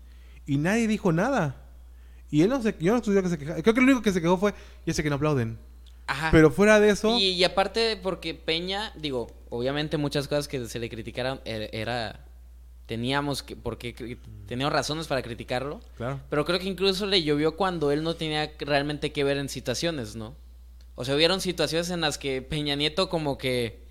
y 0.45 0.57
nadie 0.57 0.87
dijo 0.87 1.11
nada. 1.11 1.65
Y 2.29 2.41
él 2.41 2.49
no 2.49 2.61
se... 2.61 2.75
Yo 2.79 2.91
no 2.91 2.97
escuché 2.99 3.23
que 3.23 3.29
se 3.29 3.37
quejara. 3.39 3.61
Creo 3.61 3.73
que 3.73 3.79
lo 3.81 3.85
único 3.87 4.01
que 4.01 4.11
se 4.11 4.21
quejó 4.21 4.37
fue... 4.37 4.53
Ya 4.85 4.93
sé 4.93 5.01
que 5.01 5.09
no 5.09 5.15
aplauden. 5.15 5.57
Ajá. 6.05 6.29
Pero 6.31 6.51
fuera 6.51 6.79
de 6.79 6.89
eso... 6.89 7.17
Y, 7.17 7.29
y 7.29 7.43
aparte, 7.43 7.97
porque 8.03 8.35
Peña, 8.35 8.93
digo, 8.97 9.27
obviamente 9.49 9.97
muchas 9.97 10.27
cosas 10.27 10.47
que 10.47 10.67
se 10.67 10.77
le 10.79 10.89
criticaron 10.89 11.39
er- 11.45 11.69
era. 11.71 12.25
Teníamos 12.89 13.43
que. 13.43 13.55
Porque 13.55 14.17
teníamos 14.47 14.73
razones 14.73 15.05
para 15.05 15.21
criticarlo. 15.21 15.79
Claro. 15.95 16.19
Pero 16.27 16.43
creo 16.43 16.57
que 16.57 16.65
incluso 16.65 17.05
le 17.05 17.21
llovió 17.21 17.55
cuando 17.55 17.91
él 17.91 18.01
no 18.01 18.15
tenía 18.15 18.51
realmente 18.57 19.11
que 19.11 19.23
ver 19.23 19.37
en 19.37 19.47
situaciones, 19.47 20.15
¿no? 20.15 20.35
O 20.95 21.05
sea, 21.05 21.15
hubieron 21.15 21.39
situaciones 21.39 21.91
en 21.91 22.01
las 22.01 22.17
que 22.17 22.41
Peña 22.41 22.73
Nieto, 22.73 23.07
como 23.07 23.37
que. 23.37 23.83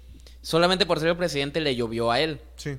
Solamente 0.42 0.84
por 0.84 0.98
ser 0.98 1.10
el 1.10 1.16
presidente 1.16 1.60
le 1.60 1.76
llovió 1.76 2.10
a 2.10 2.18
él. 2.18 2.40
Sí. 2.56 2.76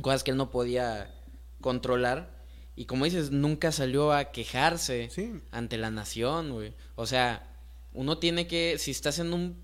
Cosas 0.00 0.24
que 0.24 0.30
él 0.30 0.38
no 0.38 0.48
podía 0.50 1.14
controlar. 1.60 2.30
Y 2.74 2.86
como 2.86 3.04
dices, 3.04 3.30
nunca 3.30 3.70
salió 3.70 4.12
a 4.14 4.32
quejarse 4.32 5.10
Sí. 5.10 5.42
ante 5.50 5.76
la 5.76 5.90
nación, 5.90 6.52
güey. 6.52 6.72
O 6.94 7.04
sea, 7.04 7.46
uno 7.92 8.16
tiene 8.16 8.46
que, 8.46 8.78
si 8.78 8.92
estás 8.92 9.18
en 9.18 9.34
un 9.34 9.62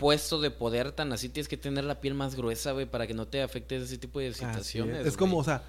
puesto 0.00 0.40
de 0.40 0.50
poder 0.50 0.90
tan 0.92 1.12
así, 1.12 1.28
tienes 1.28 1.46
que 1.48 1.56
tener 1.56 1.84
la 1.84 2.00
piel 2.00 2.14
más 2.14 2.34
gruesa, 2.34 2.72
güey, 2.72 2.86
para 2.86 3.06
que 3.06 3.14
no 3.14 3.28
te 3.28 3.42
afecte 3.42 3.76
ese 3.76 3.98
tipo 3.98 4.18
de 4.18 4.28
es. 4.28 4.36
situaciones. 4.38 5.06
Es 5.06 5.16
como, 5.16 5.38
o 5.38 5.44
sea, 5.44 5.62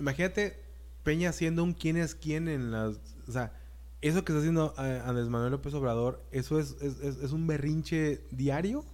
imagínate 0.00 0.60
Peña 1.04 1.32
siendo 1.32 1.62
un 1.62 1.74
quién 1.74 1.96
es 1.96 2.14
quién 2.14 2.48
en 2.48 2.70
las... 2.72 2.96
O 3.28 3.32
sea, 3.32 3.52
eso 4.00 4.24
que 4.24 4.32
está 4.32 4.38
haciendo 4.40 4.74
eh, 4.78 5.02
Andrés 5.04 5.28
Manuel 5.28 5.52
López 5.52 5.72
Obrador, 5.74 6.22
eso 6.32 6.58
es, 6.58 6.72
es, 6.82 6.98
es- 7.00 7.16
es 7.22 7.30
un 7.32 7.46
berrinche 7.46 8.24
diario. 8.30 8.84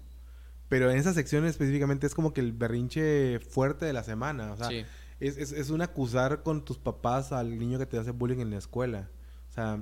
Pero 0.69 0.89
en 0.91 0.99
esa 0.99 1.13
sección 1.15 1.45
específicamente 1.47 2.07
es 2.07 2.15
como 2.15 2.33
que 2.33 2.41
el 2.41 2.53
berrinche 2.53 3.41
fuerte 3.41 3.87
de 3.87 3.93
la 3.93 4.05
semana. 4.05 4.53
O 4.53 4.57
sea, 4.57 4.69
Sí. 4.69 4.85
es, 5.19 5.37
es, 5.37 5.51
es 5.53 5.71
un 5.71 5.83
acusar 5.83 6.43
con 6.45 6.65
tus 6.65 6.79
papás 6.79 7.33
al 7.33 7.59
niño 7.59 7.79
que 7.79 7.87
te 7.87 7.99
hace 7.99 8.13
bullying 8.13 8.39
en 8.39 8.51
la 8.51 8.59
escuela. 8.59 9.09
O 9.51 9.53
sea, 9.53 9.81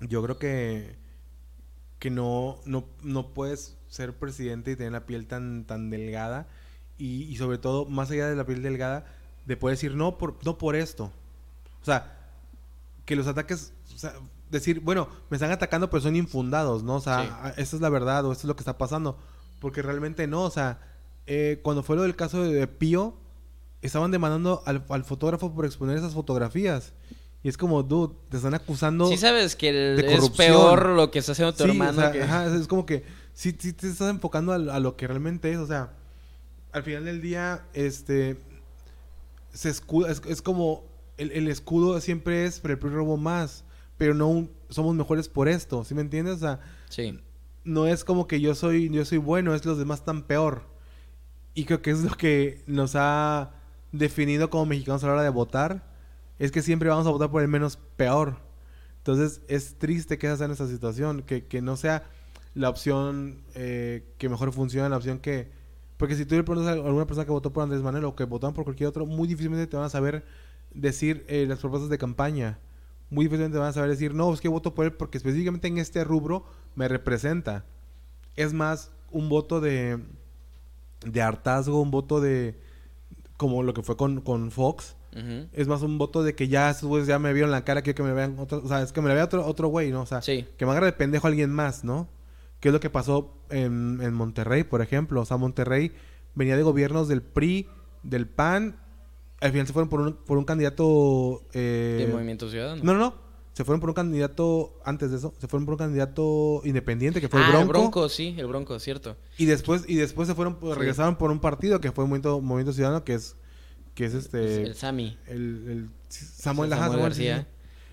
yo 0.00 0.22
creo 0.22 0.38
que, 0.38 0.96
que 1.98 2.10
no, 2.10 2.60
no, 2.66 2.88
no 3.02 3.32
puedes 3.32 3.78
ser 3.90 4.14
presidente 4.14 4.70
y 4.70 4.76
tener 4.76 4.92
la 4.92 5.04
piel 5.04 5.26
tan, 5.26 5.64
tan 5.66 5.90
delgada. 5.90 6.46
Y, 6.96 7.24
y 7.24 7.36
sobre 7.36 7.58
todo, 7.58 7.84
más 7.86 8.10
allá 8.10 8.28
de 8.28 8.36
la 8.36 8.44
piel 8.46 8.62
delgada, 8.62 9.04
de 9.46 9.56
poder 9.58 9.76
decir 9.76 9.94
no 9.94 10.16
por, 10.16 10.36
no 10.44 10.56
por 10.56 10.76
esto. 10.76 11.10
O 11.82 11.84
sea, 11.84 12.16
que 13.04 13.16
los 13.16 13.26
ataques, 13.26 13.72
o 13.94 13.98
sea, 13.98 14.14
decir, 14.50 14.80
bueno, 14.80 15.08
me 15.30 15.36
están 15.36 15.50
atacando 15.50 15.88
pero 15.90 16.00
son 16.02 16.16
infundados, 16.16 16.82
¿no? 16.82 16.96
O 16.96 17.00
sea, 17.00 17.22
Sí. 17.22 17.28
a- 17.42 17.48
esta 17.56 17.76
es 17.76 17.82
la 17.82 17.88
verdad 17.88 18.24
o 18.24 18.32
esto 18.32 18.42
es 18.42 18.48
lo 18.48 18.56
que 18.56 18.60
está 18.62 18.78
pasando. 18.78 19.18
Porque 19.60 19.82
realmente 19.82 20.26
no, 20.26 20.42
o 20.44 20.50
sea, 20.50 20.78
eh, 21.26 21.60
cuando 21.62 21.82
fue 21.82 21.96
lo 21.96 22.02
del 22.02 22.16
caso 22.16 22.42
de 22.42 22.66
Pío, 22.66 23.14
estaban 23.82 24.10
demandando 24.10 24.62
al, 24.66 24.84
al 24.90 25.04
fotógrafo 25.04 25.54
por 25.54 25.64
exponer 25.64 25.96
esas 25.98 26.12
fotografías. 26.14 26.92
Y 27.42 27.48
es 27.48 27.56
como, 27.56 27.82
dude, 27.82 28.14
te 28.28 28.36
están 28.36 28.52
acusando. 28.52 29.06
Sí 29.08 29.16
sabes 29.16 29.56
que 29.56 29.70
el- 29.70 29.96
de 29.96 30.14
es 30.14 30.28
peor 30.30 30.90
lo 30.90 31.10
que 31.10 31.18
está 31.20 31.32
haciendo 31.32 31.54
tu 31.54 31.64
Sí, 31.64 31.70
hermano 31.70 31.92
o 31.98 32.00
sea, 32.02 32.12
que... 32.12 32.22
ajá, 32.22 32.54
es 32.54 32.66
como 32.66 32.84
que 32.84 33.02
sí, 33.34 33.54
sí 33.58 33.72
te 33.72 33.88
estás 33.88 34.10
enfocando 34.10 34.52
a, 34.52 34.56
a 34.56 34.80
lo 34.80 34.96
que 34.96 35.06
realmente 35.06 35.50
es, 35.52 35.58
o 35.58 35.66
sea, 35.66 35.92
al 36.72 36.82
final 36.82 37.04
del 37.04 37.20
día, 37.20 37.64
este, 37.72 38.38
se 39.52 39.68
escuda, 39.70 40.10
es, 40.10 40.22
es 40.26 40.42
como, 40.42 40.84
el, 41.16 41.32
el 41.32 41.48
escudo 41.48 42.00
siempre 42.00 42.44
es, 42.44 42.60
pero 42.60 42.74
el 42.74 42.78
PRI 42.78 42.90
robó 42.90 43.16
más, 43.16 43.64
pero 43.98 44.14
no 44.14 44.28
un- 44.28 44.50
somos 44.68 44.94
mejores 44.94 45.28
por 45.28 45.48
esto, 45.48 45.84
¿sí 45.84 45.94
me 45.94 46.00
entiendes? 46.02 46.36
O 46.36 46.38
sea, 46.38 46.60
Sí. 46.88 47.20
no 47.64 47.86
es 47.86 48.04
como 48.04 48.26
que 48.26 48.40
yo 48.40 48.54
soy, 48.54 48.88
yo 48.90 49.04
soy 49.04 49.18
bueno, 49.18 49.54
es 49.54 49.64
los 49.64 49.78
demás 49.78 50.04
tan 50.04 50.22
peor. 50.22 50.62
Y 51.54 51.64
creo 51.64 51.82
que 51.82 51.90
es 51.90 52.02
lo 52.04 52.16
que 52.16 52.62
nos 52.66 52.92
ha 52.94 53.50
definido 53.92 54.50
como 54.50 54.66
mexicanos 54.66 55.02
a 55.02 55.08
la 55.08 55.14
hora 55.14 55.22
de 55.24 55.30
votar. 55.30 55.84
Es 56.38 56.52
que 56.52 56.62
siempre 56.62 56.88
vamos 56.88 57.06
a 57.06 57.10
votar 57.10 57.30
por 57.30 57.42
el 57.42 57.48
menos 57.48 57.76
peor. 57.96 58.36
Entonces 58.98 59.42
es 59.48 59.74
triste 59.76 60.16
que 60.16 60.28
esa 60.28 60.36
sea 60.36 60.46
nuestra 60.46 60.68
situación. 60.68 61.22
Que, 61.22 61.44
que 61.46 61.60
no 61.60 61.76
sea 61.76 62.04
la 62.54 62.68
opción 62.68 63.42
eh, 63.54 64.04
que 64.18 64.28
mejor 64.28 64.52
funciona, 64.52 64.88
la 64.88 64.96
opción 64.96 65.18
que... 65.18 65.50
Porque 65.96 66.16
si 66.16 66.24
tú 66.24 66.34
le 66.34 66.42
preguntas 66.44 66.70
a 66.70 66.72
alguna 66.86 67.06
persona 67.06 67.26
que 67.26 67.30
votó 67.30 67.52
por 67.52 67.62
Andrés 67.62 67.82
Manuel 67.82 68.04
o 68.06 68.16
que 68.16 68.24
votaron 68.24 68.54
por 68.54 68.64
cualquier 68.64 68.88
otro, 68.88 69.04
muy 69.06 69.28
difícilmente 69.28 69.66
te 69.66 69.76
van 69.76 69.84
a 69.86 69.90
saber 69.90 70.24
decir 70.72 71.24
eh, 71.28 71.44
las 71.46 71.58
propuestas 71.58 71.90
de 71.90 71.98
campaña. 71.98 72.58
Muy 73.10 73.26
difícilmente 73.26 73.58
van 73.58 73.68
a 73.68 73.72
saber 73.72 73.90
decir, 73.90 74.14
no, 74.14 74.32
es 74.32 74.40
que 74.40 74.48
voto 74.48 74.74
por 74.74 74.86
él 74.86 74.92
porque 74.92 75.18
específicamente 75.18 75.68
en 75.68 75.76
este 75.78 76.02
rubro 76.04 76.44
me 76.74 76.88
representa. 76.88 77.64
Es 78.36 78.54
más 78.54 78.92
un 79.10 79.28
voto 79.28 79.60
de, 79.60 79.98
de 81.04 81.20
hartazgo, 81.22 81.82
un 81.82 81.90
voto 81.90 82.20
de, 82.20 82.58
como 83.36 83.62
lo 83.62 83.74
que 83.74 83.82
fue 83.82 83.96
con, 83.96 84.20
con 84.22 84.50
Fox. 84.50 84.96
Es 85.52 85.66
más 85.66 85.82
un 85.82 85.98
voto 85.98 86.22
de 86.22 86.36
que 86.36 86.46
ya 86.46 86.70
esos 86.70 86.88
güeyes 86.88 87.08
ya 87.08 87.18
me 87.18 87.32
vieron 87.32 87.50
la 87.50 87.64
cara, 87.64 87.82
quiero 87.82 87.96
que 87.96 88.02
me 88.04 88.12
vean 88.12 88.38
otro, 88.38 88.62
o 88.64 88.68
sea, 88.68 88.80
es 88.80 88.92
que 88.92 89.00
me 89.02 89.08
la 89.08 89.14
vea 89.14 89.24
otro, 89.24 89.44
otro 89.44 89.66
güey, 89.68 89.90
¿no? 89.90 90.02
O 90.02 90.06
sea, 90.06 90.22
Sí. 90.22 90.46
que 90.56 90.64
me 90.64 90.70
agarre 90.70 90.86
de 90.86 90.92
pendejo 90.92 91.26
alguien 91.26 91.50
más, 91.50 91.82
¿no? 91.82 92.08
Que 92.60 92.68
es 92.68 92.72
lo 92.74 92.80
que 92.80 92.90
pasó 92.90 93.32
en, 93.50 93.98
en 94.02 94.12
Monterrey, 94.14 94.64
por 94.64 94.82
ejemplo. 94.82 95.20
O 95.22 95.24
sea, 95.24 95.36
Monterrey 95.38 95.92
venía 96.34 96.56
de 96.56 96.62
gobiernos 96.62 97.08
del 97.08 97.22
PRI, 97.22 97.66
del 98.02 98.26
PAN. 98.28 98.78
Al 99.40 99.50
final 99.52 99.66
se 99.66 99.72
fueron 99.72 99.88
por 99.88 100.00
un, 100.00 100.12
por 100.14 100.36
un 100.38 100.44
candidato... 100.44 101.42
eh, 101.54 102.04
De 102.06 102.12
Movimiento 102.12 102.50
Ciudadano. 102.50 102.82
no, 102.84 102.92
no, 102.92 102.98
no. 102.98 103.30
Se 103.52 103.64
fueron 103.64 103.80
por 103.80 103.90
un 103.90 103.94
candidato, 103.94 104.78
antes 104.84 105.10
de 105.10 105.16
eso, 105.18 105.34
se 105.38 105.48
fueron 105.48 105.66
por 105.66 105.74
un 105.74 105.78
candidato 105.78 106.62
independiente 106.64 107.20
que 107.20 107.28
fue 107.28 107.40
ah, 107.42 107.46
el 107.46 107.50
Bronco. 107.50 107.62
el 107.64 107.68
Bronco, 107.68 108.08
sí, 108.08 108.34
el 108.38 108.46
Bronco, 108.46 108.78
cierto. 108.78 109.16
Y 109.38 109.46
después, 109.46 109.84
y 109.88 109.96
después 109.96 110.28
se 110.28 110.34
fueron, 110.34 110.56
Sí. 110.62 110.72
regresaron 110.72 111.16
por 111.16 111.30
un 111.32 111.40
partido 111.40 111.80
que 111.80 111.90
fue 111.90 112.04
Movimiento, 112.04 112.40
Movimiento 112.40 112.72
Ciudadano, 112.72 113.04
que 113.04 113.14
es, 113.14 113.36
que 113.94 114.04
es 114.06 114.14
este... 114.14 114.62
el 114.62 114.74
Sami. 114.76 115.18
el, 115.26 115.64
el 115.68 115.90
Samuel, 116.08 116.70
Samuel 116.70 117.00
García. 117.00 117.48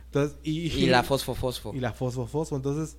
Entonces, 0.05 0.37
y, 0.43 0.67
Y 0.71 0.85
la 0.85 1.03
Fosfo 1.03 1.33
Fosfo. 1.33 1.73
y 1.73 1.79
la 1.79 1.91
Fosfo 1.91 2.27
Fosfo. 2.27 2.55
Entonces, 2.55 2.95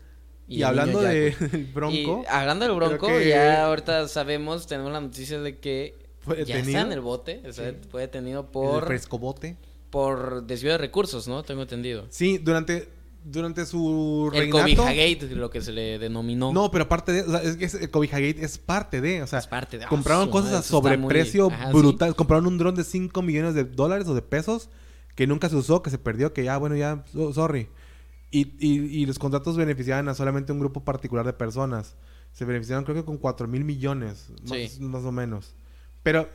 y, 0.48 0.56
Y 0.56 0.58
el 0.62 0.64
hablando 0.68 0.98
niño 1.00 1.10
de 1.10 1.26
el 1.52 1.64
Bronco, 1.72 2.22
Y 2.24 2.26
hablando 2.30 2.66
del 2.66 2.74
Bronco, 2.74 3.06
que 3.06 3.28
ya 3.28 3.66
ahorita 3.66 4.08
sabemos, 4.08 4.66
tenemos 4.66 4.90
la 4.92 5.00
noticia 5.00 5.38
de 5.40 5.58
que 5.58 5.96
fue 6.20 6.44
ya 6.44 6.58
está 6.58 6.80
en 6.80 6.92
el 6.92 7.00
bote. 7.00 7.42
O 7.48 7.52
sea, 7.52 7.70
Sí. 7.70 7.76
fue 7.90 8.00
detenido 8.02 8.40
el 8.40 8.46
por, 8.46 8.86
frescobote. 8.86 9.56
por 9.90 10.44
desvío 10.46 10.72
de 10.72 10.78
recursos, 10.78 11.28
¿no? 11.28 11.42
Tengo 11.42 11.62
entendido. 11.62 12.06
Sí, 12.10 12.38
durante, 12.38 12.88
durante 13.24 13.64
su 13.66 14.30
El 14.34 14.40
reinato. 14.40 14.62
Cobijagate, 14.82 15.26
lo 15.34 15.50
que 15.50 15.60
se 15.60 15.72
le 15.72 15.98
denominó. 15.98 16.52
No, 16.52 16.70
pero 16.70 16.84
aparte 16.84 17.12
de, 17.12 17.22
o 17.22 17.30
sea, 17.30 17.42
es 17.42 17.56
que 17.56 17.84
el 17.84 17.90
Cobijagate 17.90 18.44
es 18.44 18.58
parte 18.58 19.00
de, 19.00 19.22
o 19.22 19.26
sea, 19.26 19.38
Es 19.38 19.46
parte 19.46 19.78
de- 19.78 19.84
ah, 19.84 19.88
compraron 19.88 20.30
cosas 20.30 20.52
a 20.52 20.56
muy- 20.56 20.62
sobreprecio 20.64 21.48
ajá, 21.50 21.70
brutal. 21.72 22.14
Compraron 22.16 22.46
un 22.46 22.58
dron 22.58 22.74
de 22.74 22.84
5 22.84 23.22
millones 23.22 23.54
de 23.54 23.64
dólares 23.64 24.06
o 24.08 24.14
de 24.14 24.22
pesos 24.22 24.68
que 25.14 25.26
nunca 25.26 25.48
se 25.48 25.56
usó, 25.56 25.82
que 25.82 25.90
se 25.90 25.98
perdió, 25.98 26.32
que 26.32 26.44
ya, 26.44 26.56
bueno, 26.58 26.76
ya, 26.76 27.04
so- 27.12 27.32
sorry. 27.32 27.68
Y, 28.30 28.52
y, 28.58 29.02
y 29.02 29.06
los 29.06 29.18
contratos 29.18 29.56
beneficiaban 29.56 30.08
a 30.08 30.14
solamente 30.14 30.52
un 30.52 30.58
grupo 30.60 30.84
particular 30.84 31.24
de 31.24 31.32
personas. 31.32 31.96
Se 32.32 32.44
beneficiaron 32.44 32.84
creo 32.84 32.96
que 32.96 33.04
con 33.04 33.16
4 33.16 33.48
mil 33.48 33.64
millones, 33.64 34.28
más, 34.48 34.70
Sí. 34.70 34.80
más 34.82 35.02
o 35.04 35.12
menos. 35.12 35.54
Pero, 36.02 36.28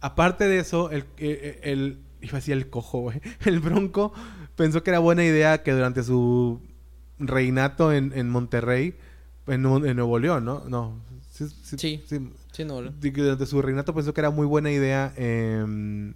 aparte 0.00 0.48
de 0.48 0.58
eso, 0.58 0.90
el, 0.90 1.04
el, 1.18 1.58
el- 1.62 1.98
iba 2.20 2.32
a 2.32 2.36
decir 2.36 2.54
el 2.54 2.68
cojo, 2.68 2.98
güey. 3.02 3.20
El 3.46 3.60
bronco 3.60 4.12
pensó 4.56 4.82
que 4.82 4.90
era 4.90 4.98
buena 4.98 5.24
idea 5.24 5.62
que 5.62 5.72
durante 5.72 6.02
su 6.02 6.60
reinato 7.20 7.92
en, 7.92 8.12
en 8.16 8.28
Monterrey, 8.28 8.96
en, 9.46 9.64
en 9.64 9.96
Nuevo 9.96 10.18
León, 10.18 10.44
¿no? 10.44 10.64
No. 10.68 11.00
Sí, 11.30 11.46
sí, 11.62 12.02
Sí. 12.04 12.30
De 13.00 13.12
que 13.12 13.22
Durante 13.22 13.46
su 13.46 13.62
reinato 13.62 13.94
pensó 13.94 14.12
que 14.12 14.20
era 14.20 14.30
muy 14.30 14.44
buena 14.46 14.72
idea 14.72 15.12
em, 15.16 16.12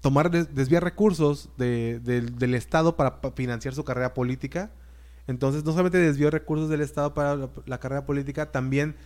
tomar, 0.00 0.30
des- 0.30 0.54
desviar 0.54 0.82
recursos 0.84 1.48
de- 1.58 2.00
del- 2.00 2.38
del 2.38 2.54
Estado 2.54 2.96
para 2.96 3.20
pa- 3.20 3.32
financiar 3.32 3.74
su 3.74 3.84
carrera 3.84 4.14
política. 4.14 4.70
Entonces, 5.26 5.64
no 5.64 5.72
solamente 5.72 5.98
desvió 5.98 6.30
recursos 6.30 6.68
del 6.68 6.80
Estado 6.80 7.14
para 7.14 7.36
la, 7.36 7.50
la 7.66 7.78
carrera 7.78 8.04
política, 8.06 8.50
también 8.50 8.96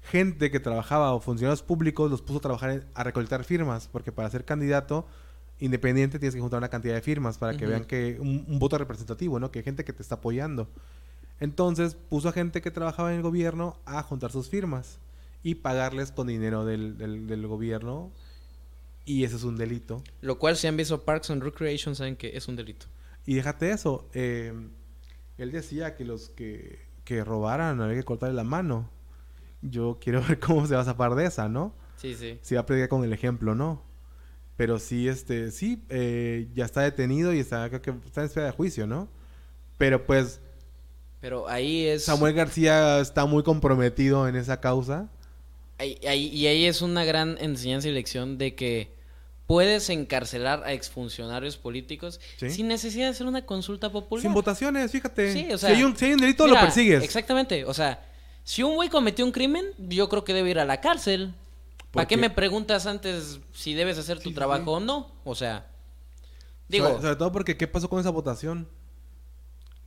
gente 0.00 0.50
que 0.50 0.60
trabajaba 0.60 1.12
o 1.12 1.20
funcionarios 1.20 1.62
públicos 1.62 2.10
los 2.10 2.22
puso 2.22 2.38
a 2.38 2.42
trabajar 2.42 2.70
en- 2.70 2.84
a 2.94 3.04
recolectar 3.04 3.44
firmas, 3.44 3.88
porque 3.92 4.10
para 4.12 4.30
ser 4.30 4.44
candidato 4.44 5.06
independiente 5.60 6.18
tienes 6.20 6.34
que 6.36 6.40
juntar 6.40 6.58
una 6.58 6.68
cantidad 6.68 6.94
de 6.94 7.02
firmas 7.02 7.36
para 7.36 7.56
que 7.56 7.66
vean 7.66 7.84
que 7.84 8.16
un, 8.20 8.44
un 8.48 8.58
voto 8.60 8.78
representativo, 8.78 9.40
¿no? 9.40 9.50
Que 9.50 9.58
hay 9.58 9.64
gente 9.64 9.84
que 9.84 9.92
te 9.92 10.02
está 10.02 10.14
apoyando. 10.14 10.68
Entonces 11.40 11.94
puso 11.94 12.28
a 12.28 12.32
gente 12.32 12.60
que 12.62 12.70
trabajaba 12.70 13.10
en 13.10 13.16
el 13.16 13.22
gobierno 13.22 13.76
a 13.84 14.02
juntar 14.02 14.30
sus 14.32 14.48
firmas 14.48 14.98
y 15.42 15.56
pagarles 15.56 16.10
con 16.12 16.26
dinero 16.26 16.64
del, 16.64 16.96
del, 16.98 17.26
del 17.26 17.46
gobierno. 17.46 18.10
Y 19.10 19.24
eso 19.24 19.36
es 19.36 19.44
un 19.44 19.56
delito. 19.56 20.02
Lo 20.20 20.38
cual, 20.38 20.56
si 20.56 20.66
han 20.66 20.76
visto 20.76 21.02
Parks 21.02 21.30
and 21.30 21.42
Recreation, 21.42 21.96
saben 21.96 22.14
que 22.14 22.36
es 22.36 22.46
un 22.46 22.56
delito. 22.56 22.86
Y 23.24 23.34
déjate 23.34 23.70
eso. 23.70 24.08
eh, 24.12 24.52
él 25.38 25.50
decía 25.52 25.94
que 25.96 26.04
los 26.04 26.28
que, 26.30 26.78
que 27.04 27.24
robaran 27.24 27.80
había 27.80 27.96
que 27.96 28.02
cortarle 28.04 28.34
la 28.34 28.44
mano. 28.44 28.90
Yo 29.62 29.98
quiero 29.98 30.20
ver 30.28 30.38
cómo 30.38 30.66
se 30.66 30.74
va 30.74 30.82
a 30.82 30.84
zafar 30.84 31.14
de 31.14 31.24
esa, 31.24 31.48
¿no? 31.48 31.74
Sí, 31.96 32.14
sí. 32.14 32.38
Si 32.42 32.54
va 32.54 32.60
a 32.60 32.66
predicar 32.66 32.90
con 32.90 33.02
el 33.02 33.12
ejemplo, 33.14 33.54
¿no? 33.54 33.82
Pero 34.56 34.78
sí, 34.78 35.08
este, 35.08 35.52
sí, 35.52 35.82
eh, 35.88 36.48
ya 36.54 36.64
está 36.66 36.82
detenido 36.82 37.32
y 37.32 37.38
está, 37.38 37.68
creo 37.70 37.80
que 37.80 37.90
está 38.04 38.20
en 38.20 38.26
espera 38.26 38.46
de 38.46 38.52
juicio, 38.52 38.86
¿no? 38.86 39.08
Pero 39.78 40.04
pues 40.04 40.40
Pero 41.20 41.48
ahí 41.48 41.86
es... 41.86 42.04
Samuel 42.04 42.34
García 42.34 42.98
está 43.00 43.24
muy 43.24 43.42
comprometido 43.42 44.28
en 44.28 44.34
esa 44.36 44.60
causa. 44.60 45.08
Ahí- 45.78 45.98
ahí- 46.06 46.26
y 46.28 46.46
ahí 46.48 46.64
es 46.66 46.82
una 46.82 47.04
gran 47.04 47.38
enseñanza 47.40 47.88
y 47.88 47.92
lección 47.92 48.36
de 48.36 48.54
que 48.56 48.97
puedes 49.48 49.88
encarcelar 49.88 50.62
a 50.64 50.72
exfuncionarios 50.74 51.56
políticos 51.56 52.20
Sí. 52.36 52.50
sin 52.50 52.68
necesidad 52.68 53.06
de 53.06 53.10
hacer 53.12 53.26
una 53.26 53.44
consulta 53.46 53.90
popular. 53.90 54.22
Sin 54.22 54.32
votaciones, 54.34 54.92
fíjate. 54.92 55.32
Sí, 55.32 55.48
o 55.52 55.56
sea, 55.58 55.70
si, 55.70 55.76
hay 55.76 55.82
un, 55.84 55.96
si 55.96 56.04
hay 56.04 56.12
un 56.12 56.20
delito, 56.20 56.44
Mira, 56.46 56.60
lo 56.60 56.66
persigues. 56.66 57.02
Exactamente, 57.02 57.64
o 57.64 57.72
sea, 57.72 58.06
si 58.44 58.62
un 58.62 58.74
güey 58.76 58.90
cometió 58.90 59.24
un 59.24 59.32
crimen, 59.32 59.64
yo 59.78 60.08
creo 60.10 60.22
que 60.22 60.34
debe 60.34 60.50
ir 60.50 60.58
a 60.60 60.64
la 60.66 60.80
cárcel. 60.82 61.34
¿Para 61.90 62.06
qué 62.06 62.18
me 62.18 62.28
preguntas 62.28 62.84
antes 62.86 63.40
si 63.54 63.72
debes 63.72 63.96
hacer 63.98 64.18
tu 64.20 64.28
Sí, 64.28 64.34
trabajo 64.34 64.72
o 64.72 64.80
no? 64.80 65.10
O 65.24 65.34
sea, 65.34 65.66
digo, 66.68 66.86
sobre, 66.86 67.00
sobre 67.02 67.16
todo 67.16 67.32
porque, 67.32 67.56
¿qué 67.56 67.66
pasó 67.66 67.88
con 67.88 67.98
esa 68.00 68.10
votación? 68.10 68.68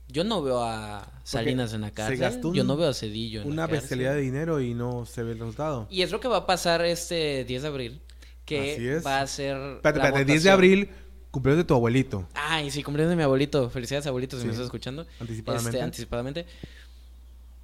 yo 0.08 0.24
no 0.24 0.42
veo 0.42 0.62
a 0.62 1.08
Salinas 1.24 1.72
en 1.72 1.80
la 1.82 1.86
se 1.88 1.94
cárcel, 1.94 2.18
gastó 2.18 2.48
un- 2.48 2.54
yo 2.54 2.64
no 2.64 2.76
veo 2.76 2.90
a 2.90 2.92
Cedillo 2.94 3.40
en 3.40 3.46
Una 3.48 3.62
la 3.62 3.68
cárcel. 3.68 3.80
bestialidad 3.80 4.14
de 4.14 4.20
dinero 4.20 4.60
y 4.60 4.74
no 4.74 5.06
se 5.06 5.22
ve 5.22 5.32
el 5.32 5.38
resultado. 5.38 5.86
Y 5.90 6.02
es 6.02 6.10
lo 6.10 6.20
que 6.20 6.28
va 6.28 6.38
a 6.38 6.46
pasar 6.46 6.84
este 6.84 7.44
10 7.44 7.62
de 7.62 7.68
abril, 7.68 8.02
que 8.44 8.72
Así 8.74 8.88
es. 8.88 9.06
va 9.06 9.20
a 9.20 9.26
ser 9.26 9.56
Espérate, 9.56 9.98
la 9.98 10.04
espérate, 10.06 10.24
10 10.24 10.26
de 10.26 10.50
votación. 10.50 10.54
abril, 10.54 10.90
cumpleaños 11.30 11.58
de 11.64 11.68
tu 11.68 11.74
abuelito. 11.74 12.28
Ay, 12.34 12.70
sí, 12.70 12.82
cumpleaños 12.82 13.10
de 13.10 13.16
mi 13.16 13.22
abuelito. 13.22 13.70
Felicidades, 13.70 14.06
abuelito, 14.06 14.36
si 14.36 14.42
Sí. 14.42 14.46
me 14.46 14.52
estás 14.52 14.66
escuchando. 14.66 15.06
Anticipadamente. 15.20 15.68
Este, 15.76 15.82
anticipadamente. 15.82 16.46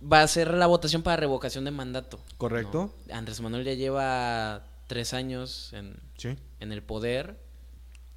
Va 0.00 0.22
a 0.22 0.28
ser 0.28 0.54
la 0.54 0.66
votación 0.66 1.02
para 1.02 1.16
revocación 1.16 1.64
de 1.64 1.70
mandato. 1.72 2.20
¿Correcto? 2.36 2.94
¿no? 3.08 3.14
Andrés 3.14 3.40
Manuel 3.40 3.64
ya 3.64 3.74
lleva 3.74 4.64
tres 4.86 5.12
años 5.12 5.72
en, 5.72 5.96
Sí. 6.16 6.36
en 6.60 6.72
el 6.72 6.82
poder, 6.82 7.36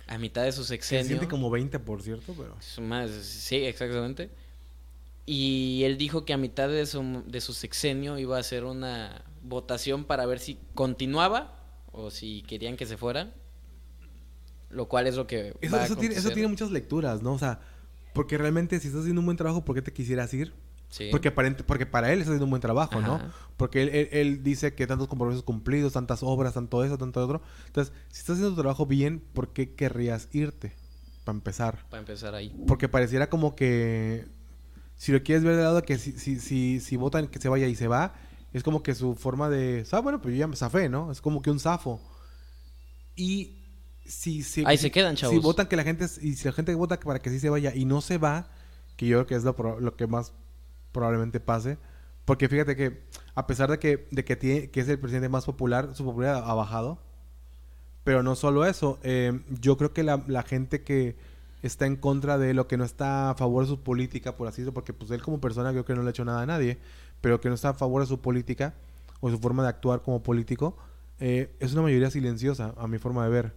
a 0.08 0.18
mitad 0.20 0.44
de 0.44 0.52
su 0.52 0.62
Se 0.64 0.70
sexenio. 0.76 1.06
siente 1.08 1.28
como 1.28 1.50
20, 1.50 1.80
por 1.80 2.04
cierto, 2.04 2.34
pero... 2.38 2.56
Su 2.62 2.82
sí, 3.24 3.56
exactamente. 3.58 4.30
Y 5.26 5.82
él 5.86 5.98
dijo 5.98 6.24
que 6.26 6.34
a 6.34 6.38
mitad 6.38 6.68
de 6.70 6.86
su, 6.86 7.24
de 7.26 7.42
su 7.42 7.54
sexenio 7.54 8.18
iba 8.20 8.38
a 8.38 8.40
hacer 8.40 8.64
una 8.64 9.24
votación 9.42 10.04
para 10.06 10.26
ver 10.26 10.40
si 10.40 10.60
continuaba 10.76 11.61
o 11.92 12.10
si 12.12 12.42
querían 12.44 12.78
que 12.78 12.86
se 12.86 12.98
fuera. 12.98 13.34
Lo 14.70 14.88
cual 14.88 15.08
es 15.08 15.16
lo 15.16 15.28
que 15.28 15.54
Eso, 15.60 15.76
va 15.76 15.82
a 15.82 15.86
eso 15.86 15.96
tiene, 15.98 16.16
eso 16.16 16.32
tiene 16.32 16.48
muchas 16.48 16.72
lecturas, 16.72 17.22
¿no? 17.22 17.34
O 17.34 17.40
sea, 17.40 17.60
porque 18.14 18.38
realmente 18.38 18.80
si 18.80 18.88
estás 18.88 19.02
haciendo 19.02 19.20
un 19.20 19.26
buen 19.26 19.38
trabajo, 19.38 19.66
¿por 19.66 19.76
qué 19.76 19.82
te 19.82 19.92
quisieras 19.92 20.34
ir? 20.34 20.54
Sí. 20.90 21.08
Porque, 21.12 21.30
aparente, 21.30 21.64
porque 21.64 21.86
para 21.86 22.12
él 22.12 22.20
está 22.20 22.32
haciendo 22.32 22.46
un 22.46 22.50
buen 22.52 22.62
trabajo, 22.62 23.00
¿no? 23.02 23.22
Porque 23.58 23.82
él, 23.82 23.90
él- 23.90 24.10
él 24.12 24.44
dice 24.44 24.74
que 24.74 24.88
tantos 24.88 25.08
compromisos 25.08 25.44
cumplidos, 25.44 25.94
tantas 25.94 26.22
obras, 26.24 26.54
tanto 26.54 26.84
eso, 26.84 26.98
tanto 26.98 27.24
otro. 27.24 27.42
Entonces, 27.68 27.94
si 28.10 28.20
estás 28.20 28.36
haciendo 28.36 28.56
tu 28.56 28.62
trabajo 28.62 28.86
bien, 28.86 29.22
¿por 29.34 29.54
qué 29.54 29.74
querrías 29.74 30.28
irte? 30.34 30.74
Para 31.26 31.38
empezar. 31.38 31.86
Para 31.90 32.00
empezar 32.02 32.34
ahí. 32.36 32.54
Porque 32.68 32.90
pareciera 32.90 33.30
como 33.30 33.56
que 33.56 34.26
si 34.98 35.12
lo 35.12 35.24
quieres 35.24 35.44
ver 35.44 35.56
de 35.56 35.64
lado 35.64 35.82
que 35.84 35.98
si, 35.98 36.14
si, 36.14 36.40
si, 36.40 36.80
si 36.80 36.96
votan 36.98 37.28
que 37.28 37.40
se 37.40 37.48
vaya 37.50 37.68
y 37.68 37.76
se 37.76 37.88
va, 37.88 38.14
es 38.54 38.64
como 38.64 38.84
que 38.84 38.96
su 38.96 39.16
forma 39.16 39.50
de, 39.50 39.86
ah, 39.92 40.00
bueno, 40.00 40.22
pues 40.22 40.34
yo 40.36 40.40
ya 40.40 40.48
me 40.48 40.56
zafé, 40.56 40.90
¿no? 40.90 41.12
Es 41.12 41.22
como 41.22 41.42
que 41.42 41.52
un 41.52 41.60
zafo. 41.60 42.02
Y 43.16 43.58
si, 44.06 44.44
si 44.44 44.64
Ahí 44.66 44.78
si- 44.78 44.84
se 44.84 44.92
quedan, 44.92 45.16
Si 45.16 45.22
chavos. 45.22 45.42
votan 45.42 45.68
que 45.68 45.76
la 45.76 45.84
gente, 45.84 46.06
y 46.22 46.34
si 46.36 46.46
la 46.46 46.52
gente 46.54 46.74
vota 46.76 47.00
para 47.00 47.20
que 47.20 47.30
sí 47.30 47.40
se 47.40 47.50
vaya 47.50 47.74
y 47.76 47.86
no 47.86 48.02
se 48.02 48.18
va, 48.18 48.50
que 48.98 49.08
yo 49.08 49.18
creo 49.18 49.28
que 49.28 49.36
es 49.36 49.44
lo, 49.44 49.80
lo 49.80 49.96
que 49.96 50.08
más 50.08 50.34
probablemente 50.92 51.40
pase. 51.40 51.78
Porque 52.26 52.48
fíjate 52.50 52.76
que 52.76 53.04
a 53.36 53.48
pesar 53.48 53.70
de 53.72 53.80
que, 53.80 54.08
de 54.12 54.24
que, 54.26 54.36
tiene, 54.36 54.70
que 54.70 54.80
es 54.82 54.90
el 54.90 55.00
presidente 55.00 55.30
más 55.30 55.46
popular, 55.46 55.92
su 55.96 56.04
popularidad 56.06 56.44
ha 56.50 56.54
bajado. 56.54 57.00
Pero 58.04 58.24
no 58.24 58.36
solo 58.36 58.66
eso, 58.66 59.00
eh, 59.04 59.42
yo 59.60 59.78
creo 59.78 59.94
que 59.94 60.02
la, 60.04 60.24
la 60.28 60.42
gente 60.44 60.82
que 60.84 61.16
está 61.62 61.86
en 61.86 61.96
contra 61.96 62.40
de 62.40 62.56
lo 62.56 62.68
que 62.68 62.76
no 62.78 62.84
está 62.84 63.30
a 63.30 63.36
favor 63.36 63.64
de 63.64 63.70
su 63.70 63.82
política, 63.84 64.36
por 64.36 64.48
así 64.48 64.58
decirlo, 64.64 64.74
porque 64.74 64.94
pues 64.94 65.12
él 65.12 65.22
como 65.22 65.40
persona 65.40 65.70
creo 65.72 65.86
que 65.86 65.94
no 65.94 66.02
le 66.02 66.08
ha 66.08 66.10
hecho 66.10 66.26
nada 66.26 66.42
a 66.42 66.46
nadie, 66.48 66.80
pero 67.22 67.40
que 67.40 67.50
no 67.50 67.56
está 67.56 67.70
a 67.70 67.74
favor 67.74 68.02
de 68.02 68.08
su 68.08 68.20
política 68.20 68.74
o 69.20 69.30
su 69.30 69.38
forma 69.40 69.64
de 69.64 69.70
actuar 69.70 70.02
como 70.02 70.22
político, 70.24 70.76
eh, 71.20 71.56
es 71.60 71.74
una 71.74 71.84
mayoría 71.84 72.10
silenciosa, 72.10 72.74
a 72.78 72.88
mi 72.88 72.98
forma 72.98 73.24
de 73.24 73.30
ver. 73.30 73.54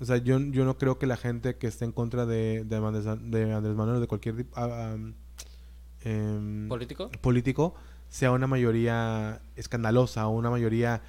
O 0.00 0.04
sea, 0.04 0.18
yo, 0.18 0.38
yo 0.38 0.64
no 0.64 0.78
creo 0.78 0.98
que 0.98 1.06
la 1.06 1.16
gente 1.16 1.56
que 1.56 1.66
esté 1.66 1.84
en 1.84 1.92
contra 1.92 2.26
de, 2.26 2.64
de, 2.64 2.76
Andrés, 2.76 3.04
de 3.04 3.52
Andrés 3.52 3.74
Manuel 3.74 3.96
o 3.96 4.00
de 4.00 4.06
cualquier 4.06 4.46
ah, 4.54 4.94
em, 6.04 6.68
¿Político? 6.68 7.10
político 7.20 7.74
sea 8.08 8.30
una 8.30 8.46
mayoría 8.46 9.40
escandalosa 9.56 10.26
o 10.28 10.30
una 10.36 10.50
mayoría 10.50 11.02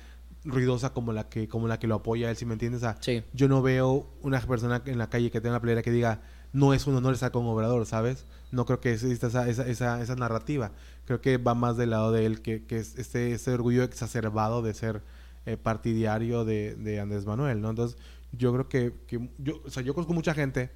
ruidosa 0.43 0.91
como 0.93 1.11
la 1.13 1.29
que 1.29 1.47
como 1.47 1.67
la 1.67 1.79
que 1.79 1.87
lo 1.87 1.95
apoya 1.95 2.29
él, 2.29 2.35
si 2.35 2.45
me 2.45 2.53
entiendes? 2.53 2.79
O 2.81 2.85
sea, 2.85 2.97
Sí. 3.01 3.23
yo 3.33 3.47
no 3.47 3.61
veo 3.61 4.07
una 4.21 4.39
persona 4.41 4.81
en 4.85 4.97
la 4.97 5.09
calle 5.09 5.29
que 5.31 5.39
tenga 5.41 5.55
una 5.55 5.61
playera 5.61 5.81
que 5.81 5.91
diga 5.91 6.21
no 6.53 6.73
es 6.73 6.87
un 6.87 6.95
honor 6.95 7.13
estar 7.13 7.31
con 7.31 7.45
Obrador, 7.45 7.85
¿sabes? 7.85 8.25
No 8.51 8.65
creo 8.65 8.79
que 8.79 8.93
exista 8.93 9.27
esa, 9.27 9.47
esa, 9.47 9.67
esa, 9.67 10.01
esa 10.01 10.15
narrativa. 10.15 10.71
Creo 11.05 11.21
que 11.21 11.37
va 11.37 11.53
más 11.53 11.77
del 11.77 11.91
lado 11.91 12.11
de 12.11 12.25
él, 12.25 12.41
que, 12.41 12.65
que 12.65 12.77
es 12.77 12.97
este, 12.97 13.33
este 13.33 13.51
orgullo 13.51 13.83
exacerbado 13.83 14.61
de 14.61 14.73
ser 14.73 15.03
eh, 15.45 15.57
partidario 15.57 16.45
de, 16.45 16.75
de 16.75 16.99
Andrés 16.99 17.25
Manuel, 17.25 17.61
¿no? 17.61 17.69
Entonces, 17.69 17.97
yo 18.31 18.51
creo 18.53 18.69
que, 18.69 18.93
que 19.07 19.29
yo, 19.37 19.61
o 19.65 19.69
sea, 19.69 19.83
yo 19.83 19.93
conozco 19.93 20.13
mucha 20.13 20.33
gente 20.33 20.71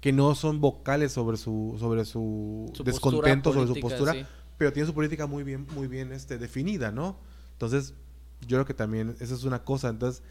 que 0.00 0.12
no 0.12 0.34
son 0.34 0.60
vocales 0.60 1.12
sobre 1.12 1.36
su, 1.36 1.76
sobre 1.78 2.04
su, 2.04 2.70
Su 2.74 2.84
descontento, 2.84 3.52
sobre 3.52 3.68
su 3.68 3.80
postura, 3.80 4.12
sí. 4.12 4.26
pero 4.58 4.72
tiene 4.72 4.86
su 4.86 4.94
política 4.94 5.26
muy 5.26 5.44
bien, 5.44 5.66
muy 5.74 5.86
bien 5.86 6.12
este, 6.12 6.36
definida, 6.36 6.90
¿no? 6.90 7.16
Entonces, 7.52 7.94
yo 8.42 8.56
creo 8.58 8.66
que 8.66 8.74
también 8.74 9.16
esa 9.20 9.34
es 9.34 9.44
una 9.44 9.64
cosa. 9.64 9.88
Entonces, 9.88 10.22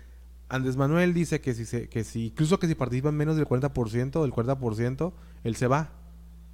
Andrés 0.49 0.77
Manuel 0.77 1.13
dice 1.13 1.41
que 1.41 1.53
si, 1.53 1.65
se, 1.65 1.89
que 1.89 2.03
si 2.03 2.27
incluso 2.27 2.59
que 2.59 2.67
si 2.67 2.75
participan 2.75 3.15
menos 3.15 3.35
del 3.35 3.47
40%, 3.47 4.21
del 4.21 4.31
40%, 4.31 5.13
él 5.43 5.55
se 5.55 5.67
va. 5.67 5.91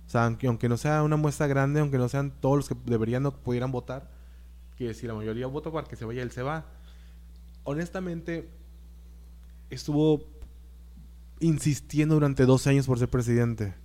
O 0.07 0.09
sea, 0.09 0.25
aunque, 0.25 0.47
aunque 0.47 0.69
no 0.69 0.77
sea 0.77 1.03
una 1.03 1.17
muestra 1.17 1.47
grande, 1.47 1.81
aunque 1.81 1.97
no 1.97 2.09
sean 2.09 2.31
todos 2.39 2.57
los 2.57 2.69
que 2.69 2.75
deberían 2.85 3.25
o 3.25 3.31
pudieran 3.31 3.71
votar, 3.71 4.09
que 4.75 4.93
si 4.93 5.05
la 5.05 5.13
mayoría 5.13 5.47
vota 5.47 5.71
para 5.71 5.87
que 5.87 5.95
se 5.95 6.05
vaya, 6.05 6.23
él 6.23 6.31
se 6.31 6.41
va. 6.41 6.65
Honestamente, 7.63 8.49
estuvo 9.69 10.23
insistiendo 11.39 12.15
durante 12.15 12.45
12 12.45 12.69
años 12.69 12.87
por 12.87 12.99
ser 12.99 13.09
presidente. 13.09 13.75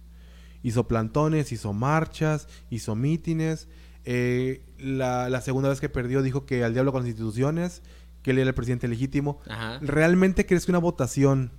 Hizo 0.63 0.89
plantones, 0.89 1.53
hizo 1.53 1.73
marchas, 1.73 2.49
hizo 2.71 2.95
mítines. 2.95 3.69
Eh, 4.05 4.65
la, 4.79 5.29
la 5.29 5.41
segunda 5.41 5.69
vez 5.69 5.81
que 5.81 5.89
perdió 5.89 6.23
dijo 6.23 6.47
que 6.47 6.65
al 6.65 6.73
diablo 6.73 6.93
con 6.93 7.03
las 7.03 7.09
instituciones, 7.09 7.83
que 8.25 8.33
él 8.33 8.39
era 8.41 8.49
el 8.49 8.55
presidente 8.55 8.89
legítimo. 8.89 9.39
Ajá. 9.49 9.79
¿Realmente 9.81 10.45
crees 10.47 10.65
que 10.67 10.73
una 10.73 10.81
votación 10.81 11.53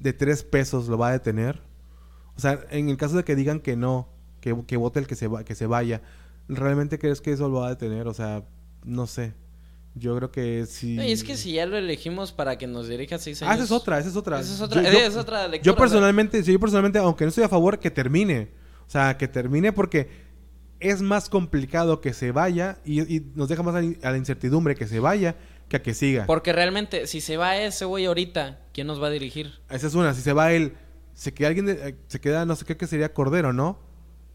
de 0.00 0.12
tres 0.12 0.42
pesos 0.42 0.88
lo 0.88 0.98
va 0.98 1.08
a 1.08 1.12
detener? 1.12 1.62
O 2.36 2.40
sea, 2.40 2.60
en 2.70 2.90
el 2.90 2.98
caso 2.98 3.16
de 3.16 3.24
que 3.24 3.34
digan 3.36 3.60
que 3.60 3.76
no, 3.76 4.08
que, 4.42 4.54
que 4.66 4.76
vote 4.76 4.98
el 5.00 5.06
que 5.06 5.14
se, 5.14 5.28
va, 5.28 5.44
que 5.44 5.54
se 5.54 5.66
vaya, 5.66 6.02
¿realmente 6.48 6.98
crees 6.98 7.20
que 7.22 7.32
eso 7.32 7.48
lo 7.48 7.60
va 7.60 7.68
a 7.68 7.70
detener? 7.70 8.06
O 8.08 8.12
sea, 8.12 8.44
no 8.84 9.06
sé. 9.06 9.32
Yo 9.94 10.16
creo 10.16 10.32
que 10.32 10.66
sí. 10.66 10.96
No, 10.96 11.04
y 11.04 11.12
es 11.12 11.22
que 11.22 11.36
si 11.36 11.52
ya 11.52 11.66
lo 11.66 11.76
elegimos 11.76 12.32
para 12.32 12.58
que 12.58 12.66
nos 12.66 12.88
dirija 12.88 13.16
seis 13.18 13.40
años. 13.42 13.52
Ah, 13.52 13.54
esa 13.54 13.64
es 13.64 13.70
otra, 13.70 13.98
esa 14.00 14.08
es 14.08 14.16
otra. 14.16 14.40
Esa 14.40 14.52
es 14.52 14.60
otra- 14.60 14.82
Yo- 14.82 14.90
yo- 14.90 14.98
es 14.98 15.14
otra 15.16 15.42
lectura, 15.46 15.62
Yo 15.62 15.72
o 15.72 15.76
sea. 15.76 15.80
personalmente, 15.84 16.42
sí, 16.42 16.52
yo 16.52 16.58
personalmente, 16.58 16.98
aunque 16.98 17.24
no 17.24 17.28
estoy 17.28 17.44
a 17.44 17.48
favor, 17.48 17.78
que 17.78 17.92
termine. 17.92 18.50
O 18.88 18.90
sea, 18.90 19.16
que 19.16 19.28
termine 19.28 19.72
porque 19.72 20.08
es 20.80 21.00
más 21.00 21.28
complicado 21.30 22.00
que 22.00 22.12
se 22.12 22.32
vaya 22.32 22.78
y, 22.84 23.00
y 23.02 23.20
nos 23.36 23.48
deja 23.48 23.62
más 23.62 23.76
a 23.76 24.10
la 24.10 24.16
incertidumbre 24.18 24.74
que 24.74 24.88
se 24.88 24.98
vaya 24.98 25.36
que 25.68 25.76
a 25.76 25.82
que 25.82 25.94
siga. 25.94 26.26
Porque 26.26 26.52
realmente, 26.52 27.06
si 27.06 27.20
se 27.20 27.36
va 27.36 27.56
ese 27.56 27.84
güey 27.84 28.04
ahorita, 28.06 28.60
¿quién 28.72 28.86
nos 28.86 29.02
va 29.02 29.08
a 29.08 29.10
dirigir? 29.10 29.52
Esa 29.70 29.86
es 29.86 29.94
una. 29.94 30.14
Si 30.14 30.22
se 30.22 30.32
va 30.32 30.52
él, 30.52 30.74
se 31.14 31.32
queda 31.34 31.48
alguien, 31.48 31.66
de- 31.66 31.88
eh, 31.88 31.96
se 32.08 32.20
queda, 32.20 32.44
no 32.46 32.56
sé 32.56 32.64
qué 32.64 32.76
que 32.76 32.86
sería 32.86 33.12
Cordero, 33.12 33.52
¿no? 33.52 33.78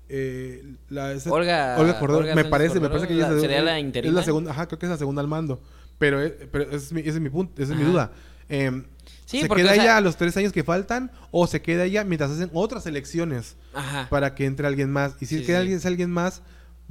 Eh, 0.09 0.75
la, 0.89 1.11
esa- 1.13 1.29
Olga- 1.29 1.75
Cordero, 1.99 2.17
Olga 2.19 2.35
me 2.35 2.45
parece, 2.45 2.79
me 2.79 2.89
parece 2.89 3.07
que 3.07 3.13
ella 3.13 3.29
la- 3.29 3.35
es, 3.35 3.41
sería 3.41 3.61
la 3.61 3.77
es 3.77 3.85
interina. 3.85 4.13
la 4.15 4.23
segunda, 4.23 4.51
ajá, 4.51 4.67
creo 4.67 4.79
que 4.79 4.85
es 4.87 4.89
la 4.91 4.97
segunda 4.97 5.21
al 5.21 5.27
mando. 5.27 5.61
Pero, 5.99 6.23
eh, 6.23 6.47
pero 6.51 6.63
ese 6.65 6.77
es 6.77 6.91
mi, 6.93 7.01
ese 7.01 7.09
es 7.11 7.19
mi 7.19 7.29
punto, 7.29 7.61
esa 7.61 7.73
es 7.73 7.79
mi 7.79 7.85
duda. 7.85 8.11
Em, 8.47 8.85
Sí, 9.25 9.41
¿Se 9.41 9.47
porque, 9.47 9.61
queda 9.61 9.73
o 9.73 9.75
sea- 9.75 9.83
ella 9.83 9.97
a 9.97 10.01
los 10.01 10.15
tres 10.15 10.35
años 10.37 10.51
que 10.51 10.63
faltan 10.63 11.11
o 11.29 11.45
se 11.45 11.61
queda 11.61 11.83
ella 11.85 12.03
mientras 12.03 12.31
hacen 12.31 12.49
otras 12.53 12.87
elecciones 12.87 13.57
Ajá. 13.75 14.07
para 14.09 14.33
que 14.33 14.45
entre 14.45 14.65
alguien 14.65 14.89
más? 14.91 15.13
Y 15.19 15.27
si 15.27 15.37
Sí, 15.39 15.45
queda 15.45 15.57
sí. 15.57 15.61
alguien, 15.61 15.77
es 15.77 15.85
alguien 15.85 16.09
más, 16.09 16.41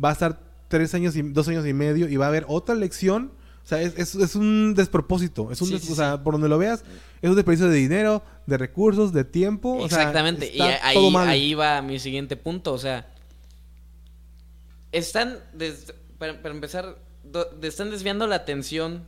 va 0.02 0.10
a 0.10 0.12
estar 0.12 0.40
tres 0.68 0.94
años 0.94 1.16
y 1.16 1.22
dos 1.22 1.48
años 1.48 1.66
y 1.66 1.72
medio 1.72 2.08
y 2.08 2.16
va 2.16 2.26
a 2.26 2.28
haber 2.28 2.44
otra 2.46 2.76
elección. 2.76 3.32
O 3.68 3.70
sea, 3.70 3.82
es, 3.82 3.98
es- 3.98 4.14
es 4.14 4.34
un 4.34 4.72
despropósito. 4.74 5.52
Es 5.52 5.60
un 5.60 5.68
Sí, 5.68 5.74
des- 5.74 5.82
sí, 5.84 5.92
o 5.92 5.94
sea, 5.94 6.22
por 6.24 6.32
donde 6.32 6.48
lo 6.48 6.56
veas, 6.56 6.82
es 7.20 7.28
un 7.28 7.36
desperdicio 7.36 7.68
de 7.68 7.76
dinero, 7.76 8.22
de 8.46 8.56
recursos, 8.56 9.12
de 9.12 9.24
tiempo. 9.24 9.74
o 9.76 9.88
sea, 9.90 9.98
Exactamente. 9.98 10.50
y 10.54 10.58
ahí, 10.62 11.52
va 11.52 11.82
mi 11.82 11.98
siguiente 11.98 12.34
punto. 12.38 12.72
O 12.72 12.78
sea, 12.78 13.12
están, 14.92 15.38
des- 15.52 15.92
para, 16.18 16.40
para 16.40 16.54
empezar, 16.54 16.96
do- 17.24 17.46
están 17.62 17.90
desviando 17.90 18.26
la 18.26 18.36
atención 18.36 19.04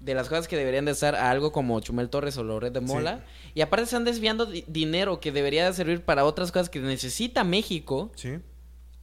de 0.00 0.14
las 0.14 0.28
cosas 0.28 0.48
que 0.48 0.56
deberían 0.56 0.84
de 0.84 0.90
estar 0.92 1.14
a 1.14 1.30
algo 1.30 1.52
como 1.52 1.78
Chumel 1.80 2.10
Torres 2.10 2.36
o 2.38 2.42
Loret 2.44 2.72
de 2.72 2.80
Mola. 2.80 3.24
Y 3.54 3.60
aparte 3.60 3.84
están 3.84 4.04
desviando 4.04 4.46
di- 4.46 4.64
dinero 4.66 5.20
que 5.20 5.32
debería 5.32 5.64
de 5.64 5.72
servir 5.72 6.02
para 6.04 6.24
otras 6.24 6.52
cosas 6.52 6.68
que 6.68 6.80
necesita 6.80 7.44
México 7.44 8.10
Sí. 8.16 8.38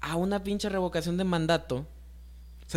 a 0.02 0.16
una 0.18 0.44
pinche 0.44 0.70
revocación 0.70 1.18
de 1.18 1.24
mandato 1.24 1.88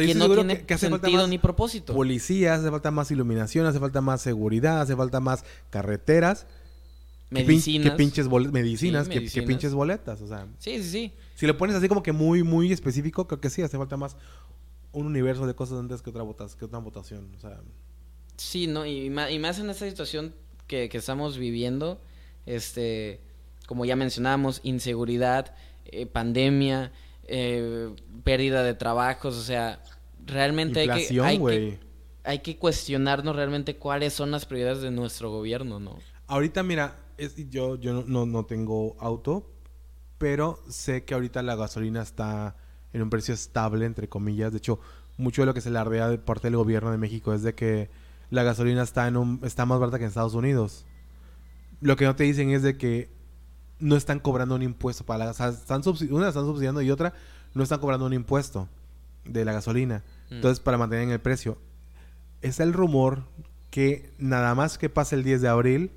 sea, 0.01 0.07
que 0.07 0.14
no 0.14 0.34
tiene 0.34 0.59
que- 0.59 0.66
que 0.66 0.74
hace 0.74 0.88
falta 0.88 1.07
sentido 1.07 1.22
más 1.22 1.30
ni 1.30 1.38
propósito. 1.38 1.92
Policías, 1.94 2.61
hace 2.61 2.70
falta 2.70 2.90
más 2.90 3.11
iluminación, 3.11 3.66
hace 3.66 3.78
falta 3.80 4.01
más 4.01 4.20
seguridad, 4.22 4.80
hace 4.80 4.94
falta 4.97 5.20
más 5.20 5.44
carreteras. 5.70 6.47
que 7.28 7.38
pin- 7.42 7.47
Medicinas. 7.47 7.90
Que 7.90 7.97
pinches 7.97 8.28
medicinas, 8.28 9.09
Sí, 9.09 9.28
que- 9.28 9.42
pinches 9.42 9.74
boletas. 9.74 10.20
O 10.22 10.28
sea, 10.28 10.47
Sí, 10.61 10.80
sí, 10.80 10.88
sí. 10.90 11.12
Si 11.34 11.44
lo 11.49 11.59
pones 11.59 11.74
así 11.74 11.88
como 11.88 12.01
que 12.03 12.12
muy, 12.12 12.44
muy 12.44 12.72
específico, 12.72 13.26
creo 13.26 13.40
que 13.40 13.51
sí, 13.51 13.62
hace 13.62 13.76
falta 13.76 13.97
más 13.97 14.16
un 14.92 15.07
universo 15.07 15.44
de 15.44 15.55
cosas 15.55 15.80
antes 15.80 16.03
que 16.03 16.11
otra, 16.11 16.22
votas, 16.22 16.55
que 16.55 16.64
otra 16.66 16.78
votación. 16.78 17.28
O 17.36 17.40
sea, 17.40 17.61
Sí, 18.36 18.68
no, 18.68 18.86
y 18.86 19.11
más, 19.11 19.30
y 19.32 19.38
más 19.40 19.59
en 19.59 19.70
esta 19.70 19.88
situación 19.88 20.34
que, 20.68 20.88
que 20.88 20.99
estamos 20.99 21.36
viviendo, 21.36 22.01
este, 22.47 23.20
como 23.66 23.84
ya 23.84 23.97
mencionábamos, 23.97 24.61
inseguridad, 24.62 25.53
eh, 25.86 26.07
pandemia, 26.07 26.92
eh, 27.29 27.95
pérdida 28.24 28.62
de 28.62 28.74
trabajos, 28.74 29.37
o 29.37 29.43
sea, 29.43 29.83
realmente 30.24 30.81
hay 30.81 31.07
que, 31.07 31.20
hay, 31.20 31.39
que, 31.39 31.81
hay 32.24 32.39
que 32.41 32.57
cuestionarnos 32.57 33.37
realmente 33.37 33.77
cuáles 33.77 34.12
son 34.12 34.31
las 34.31 34.47
prioridades 34.47 34.83
de 34.83 34.91
nuestro 34.91 35.31
gobierno, 35.31 35.81
¿no? 35.81 35.99
Ahorita, 36.27 36.62
mira, 36.62 36.97
es, 37.18 37.35
yo, 37.51 37.77
yo 37.77 37.93
no, 37.93 38.05
no, 38.07 38.27
no 38.27 38.47
tengo 38.47 38.97
auto, 38.99 39.51
pero 40.18 40.62
sé 40.68 41.05
que 41.05 41.14
ahorita 41.14 41.43
la 41.43 41.57
gasolina 41.57 42.03
está 42.03 42.57
en 42.93 43.03
un 43.03 43.11
precio 43.11 43.35
estable, 43.35 43.87
entre 43.87 44.09
comillas. 44.09 44.53
De 44.53 44.59
hecho, 44.59 44.81
mucho 45.18 45.43
de 45.43 45.47
lo 45.47 45.55
que 45.55 45.61
se 45.61 45.70
lardea 45.70 46.09
de 46.09 46.18
parte 46.18 46.49
del 46.49 46.57
gobierno 46.57 46.91
de 46.91 46.99
México 46.99 47.33
es 47.33 47.43
de 47.43 47.55
que 47.55 47.91
la 48.31 48.43
gasolina 48.43 48.83
está, 48.83 49.07
en 49.07 49.16
un, 49.16 49.41
está 49.45 49.66
más 49.66 49.79
barata 49.79 49.99
que 49.99 50.05
en 50.05 50.09
Estados 50.09 50.35
Unidos. 50.35 50.85
Lo 51.81 51.97
que 51.97 52.07
no 52.07 52.16
te 52.16 52.24
dicen 52.24 52.51
es 52.51 52.62
de 52.62 52.77
que 52.77 53.11
no 53.79 53.97
están 53.97 54.20
cobrando 54.20 54.55
un 54.55 54.62
impuesto 54.62 55.05
para 55.05 55.27
la 55.27 55.31
o 55.31 55.35
sea, 55.35 55.49
están 55.49 55.83
una 56.11 56.22
la 56.22 56.29
están 56.29 56.47
subsidiando 56.47 56.83
y 56.83 56.91
otra 56.91 57.12
no 57.55 57.62
están 57.62 57.81
cobrando 57.81 58.07
un 58.07 58.12
impuesto 58.12 58.68
de 59.24 59.45
la 59.45 59.53
gasolina. 59.53 60.03
Mm. 60.31 60.35
Entonces, 60.35 60.61
para 60.61 60.79
mantener 60.79 61.05
en 61.05 61.11
el 61.11 61.20
precio. 61.20 61.59
Está 62.43 62.62
el 62.62 62.72
rumor 62.72 63.24
que 63.70 64.12
nada 64.18 64.55
más 64.55 64.79
que 64.79 64.89
pase 64.89 65.16
el 65.16 65.24
10 65.24 65.43
de 65.43 65.49
abril 65.49 65.91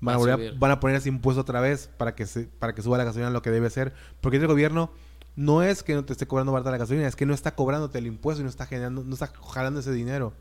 van 0.00 0.16
a, 0.30 0.36
van 0.58 0.80
poner 0.80 0.96
ese 0.96 1.08
impuesto 1.08 1.40
otra 1.40 1.60
vez 1.60 1.90
para 1.96 2.14
que 2.14 2.26
se, 2.26 2.44
para 2.44 2.74
que 2.74 2.82
suba 2.82 2.98
la 2.98 3.04
gasolina 3.04 3.30
lo 3.30 3.42
que 3.42 3.50
debe 3.50 3.70
ser. 3.70 3.92
Porque 4.20 4.36
el 4.36 4.46
gobierno 4.46 4.90
no 5.36 5.62
es 5.62 5.82
que 5.82 5.94
no 5.94 6.04
te 6.04 6.12
esté 6.12 6.26
cobrando 6.26 6.52
barata 6.52 6.70
la 6.70 6.78
gasolina, 6.78 7.06
es 7.06 7.16
que 7.16 7.26
no 7.26 7.34
está 7.34 7.54
cobrándote 7.54 7.98
el 7.98 8.06
impuesto 8.06 8.40
y 8.40 8.44
no 8.44 8.50
está 8.50 8.66
generando, 8.66 9.04
no 9.04 9.14
está 9.14 9.28
jalando 9.28 9.80
ese 9.80 9.92
dinero. 9.92 10.34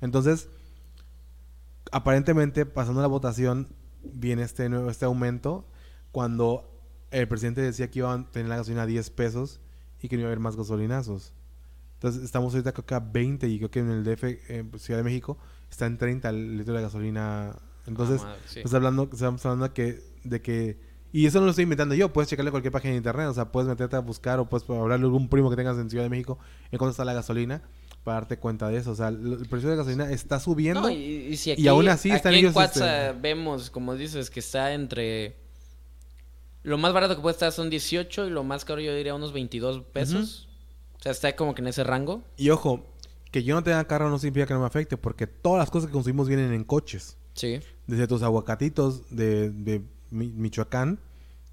Entonces, 0.00 0.48
aparentemente, 1.92 2.64
pasando 2.66 3.02
la 3.02 3.08
votación, 3.08 3.68
viene 4.02 4.42
este 4.42 4.68
nuevo, 4.68 4.90
este 4.90 5.04
aumento 5.04 5.66
cuando 6.12 6.70
el 7.10 7.26
presidente 7.28 7.60
decía 7.62 7.90
que 7.90 8.00
iban 8.00 8.20
a 8.22 8.30
tener 8.30 8.48
la 8.48 8.56
gasolina 8.56 8.82
a 8.82 8.86
10 8.86 9.10
pesos 9.10 9.60
y 10.02 10.08
que 10.08 10.16
no 10.16 10.20
iba 10.20 10.28
a 10.28 10.32
haber 10.32 10.40
más 10.40 10.56
gasolinazos. 10.56 11.32
Entonces, 11.94 12.22
estamos 12.22 12.54
ahorita 12.54 12.72
creo 12.72 12.86
que 12.86 12.94
a 12.94 13.00
20 13.00 13.48
y 13.48 13.58
creo 13.58 13.70
que 13.70 13.80
en 13.80 13.90
el 13.90 14.04
DF, 14.04 14.24
en 14.50 14.78
Ciudad 14.78 14.98
de 15.00 15.04
México, 15.04 15.36
está 15.70 15.86
en 15.86 15.98
30 15.98 16.28
el 16.28 16.58
litro 16.58 16.74
de 16.74 16.82
gasolina. 16.82 17.56
Entonces, 17.86 18.20
Ah, 18.22 18.26
madre, 18.26 18.40
sí. 18.46 18.58
estamos 18.60 18.74
hablando, 18.74 19.08
estamos 19.12 19.44
hablando 19.46 19.66
de 19.68 19.72
que, 19.74 20.02
de 20.24 20.40
que... 20.42 20.88
Y 21.10 21.24
eso 21.26 21.38
no 21.40 21.46
lo 21.46 21.50
estoy 21.50 21.62
inventando 21.64 21.94
yo, 21.94 22.12
puedes 22.12 22.28
checarle 22.28 22.50
cualquier 22.50 22.70
página 22.70 22.90
de 22.92 22.98
internet, 22.98 23.26
o 23.28 23.34
sea, 23.34 23.50
puedes 23.50 23.66
meterte 23.68 23.96
a 23.96 24.00
buscar 24.00 24.38
o 24.38 24.48
puedes 24.48 24.68
hablarle 24.68 25.04
a 25.04 25.06
algún 25.06 25.28
primo 25.30 25.48
que 25.48 25.56
tengas 25.56 25.78
en 25.78 25.88
Ciudad 25.88 26.04
de 26.04 26.10
México 26.10 26.38
en 26.70 26.78
cuánto 26.78 26.90
está 26.90 27.04
la 27.06 27.14
gasolina 27.14 27.62
para 28.04 28.20
darte 28.20 28.38
cuenta 28.38 28.68
de 28.68 28.76
eso. 28.76 28.90
O 28.90 28.94
sea, 28.94 29.08
el 29.08 29.46
precio 29.50 29.70
de 29.70 29.76
la 29.76 29.82
gasolina 29.82 30.12
está 30.12 30.38
subiendo. 30.38 30.82
No, 30.82 30.90
y, 30.90 30.94
y 31.30 31.36
si 31.38 31.52
aquí, 31.52 31.62
y 31.62 31.66
aún 31.68 31.88
así 31.88 32.10
están 32.10 32.34
aquí 32.34 32.40
ellos, 32.40 32.54
en 32.54 32.62
este- 32.62 32.80
WhatsApp 32.80 33.20
vemos, 33.22 33.70
como 33.70 33.94
dices, 33.96 34.28
que 34.30 34.40
está 34.40 34.74
entre... 34.74 35.36
Lo 36.68 36.78
más 36.78 36.92
barato 36.92 37.16
que 37.16 37.22
puede 37.22 37.32
estar 37.32 37.50
son 37.52 37.70
18 37.70 38.26
y 38.26 38.30
lo 38.30 38.44
más 38.44 38.64
caro 38.64 38.80
yo 38.80 38.94
diría 38.94 39.14
unos 39.14 39.32
22 39.32 39.82
pesos. 39.92 40.48
O 40.98 41.02
sea, 41.02 41.12
está 41.12 41.34
como 41.36 41.54
que 41.54 41.62
en 41.62 41.68
ese 41.68 41.84
rango. 41.84 42.22
Y 42.36 42.50
ojo, 42.50 42.84
que 43.30 43.42
yo 43.42 43.54
no 43.54 43.62
tenga 43.62 43.84
carro 43.86 44.10
no 44.10 44.18
significa 44.18 44.46
que 44.46 44.54
no 44.54 44.60
me 44.60 44.66
afecte, 44.66 44.96
porque 44.96 45.26
todas 45.26 45.58
las 45.60 45.70
cosas 45.70 45.86
que 45.88 45.92
consumimos 45.92 46.28
vienen 46.28 46.52
en 46.52 46.64
coches. 46.64 47.16
Sí. 47.34 47.60
Desde 47.86 48.06
tus 48.06 48.22
aguacatitos 48.22 49.08
de, 49.10 49.50
de 49.50 49.82
Mi- 50.10 50.28
Michoacán 50.32 50.98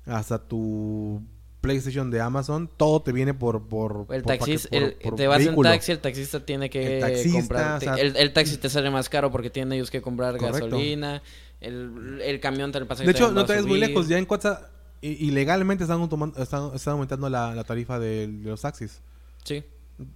hasta 0.06 0.40
tu 0.40 1.22
PlayStation 1.62 2.12
de 2.12 2.22
Amazon, 2.22 2.70
todo 2.78 3.02
te 3.02 3.12
viene 3.12 3.34
por... 3.34 3.68
por 3.68 4.06
El 4.10 4.22
por 4.24 4.38
taxis, 4.38 4.68
paque- 4.68 4.80
por- 4.80 4.84
el- 4.90 4.94
por 4.96 5.16
te 5.16 5.28
vas 5.28 5.38
vehículo. 5.40 5.70
en 5.70 5.76
taxi, 5.76 5.92
el 5.94 6.00
taxista 6.00 6.46
tiene 6.46 6.70
que 6.70 6.96
El 6.96 7.02
taxista, 7.02 7.38
comprar. 7.40 7.78
o 7.78 7.80
sea- 7.80 7.96
el, 7.96 8.16
el 8.18 8.34
taxi 8.34 8.58
te 8.58 8.70
sale 8.70 8.90
más 8.92 9.10
caro 9.10 9.32
porque 9.32 9.50
tienen 9.50 9.74
ellos 9.74 9.90
que 9.90 10.02
comprar 10.02 10.38
Correcto. 10.38 10.66
gasolina. 10.68 11.22
El, 11.62 12.20
el 12.24 12.40
camión 12.40 12.72
te 12.72 12.80
lo 12.80 12.88
pasa 12.88 13.04
De 13.04 13.12
hecho, 13.12 13.32
no 13.32 13.46
te 13.46 13.54
vayas 13.54 13.66
muy 13.66 13.80
lejos, 13.80 14.08
ya 14.08 14.18
en 14.20 14.26
Cuatza, 14.26 14.70
i- 15.10 15.28
ilegalmente 15.28 15.84
están, 15.84 16.02
están, 16.38 16.72
están 16.74 16.92
aumentando 16.94 17.30
la, 17.30 17.54
la 17.56 17.64
tarifa 17.64 18.00
de, 18.00 18.28
de 18.28 18.50
los 18.50 18.62
taxis. 18.62 19.02
Sí. 19.44 19.64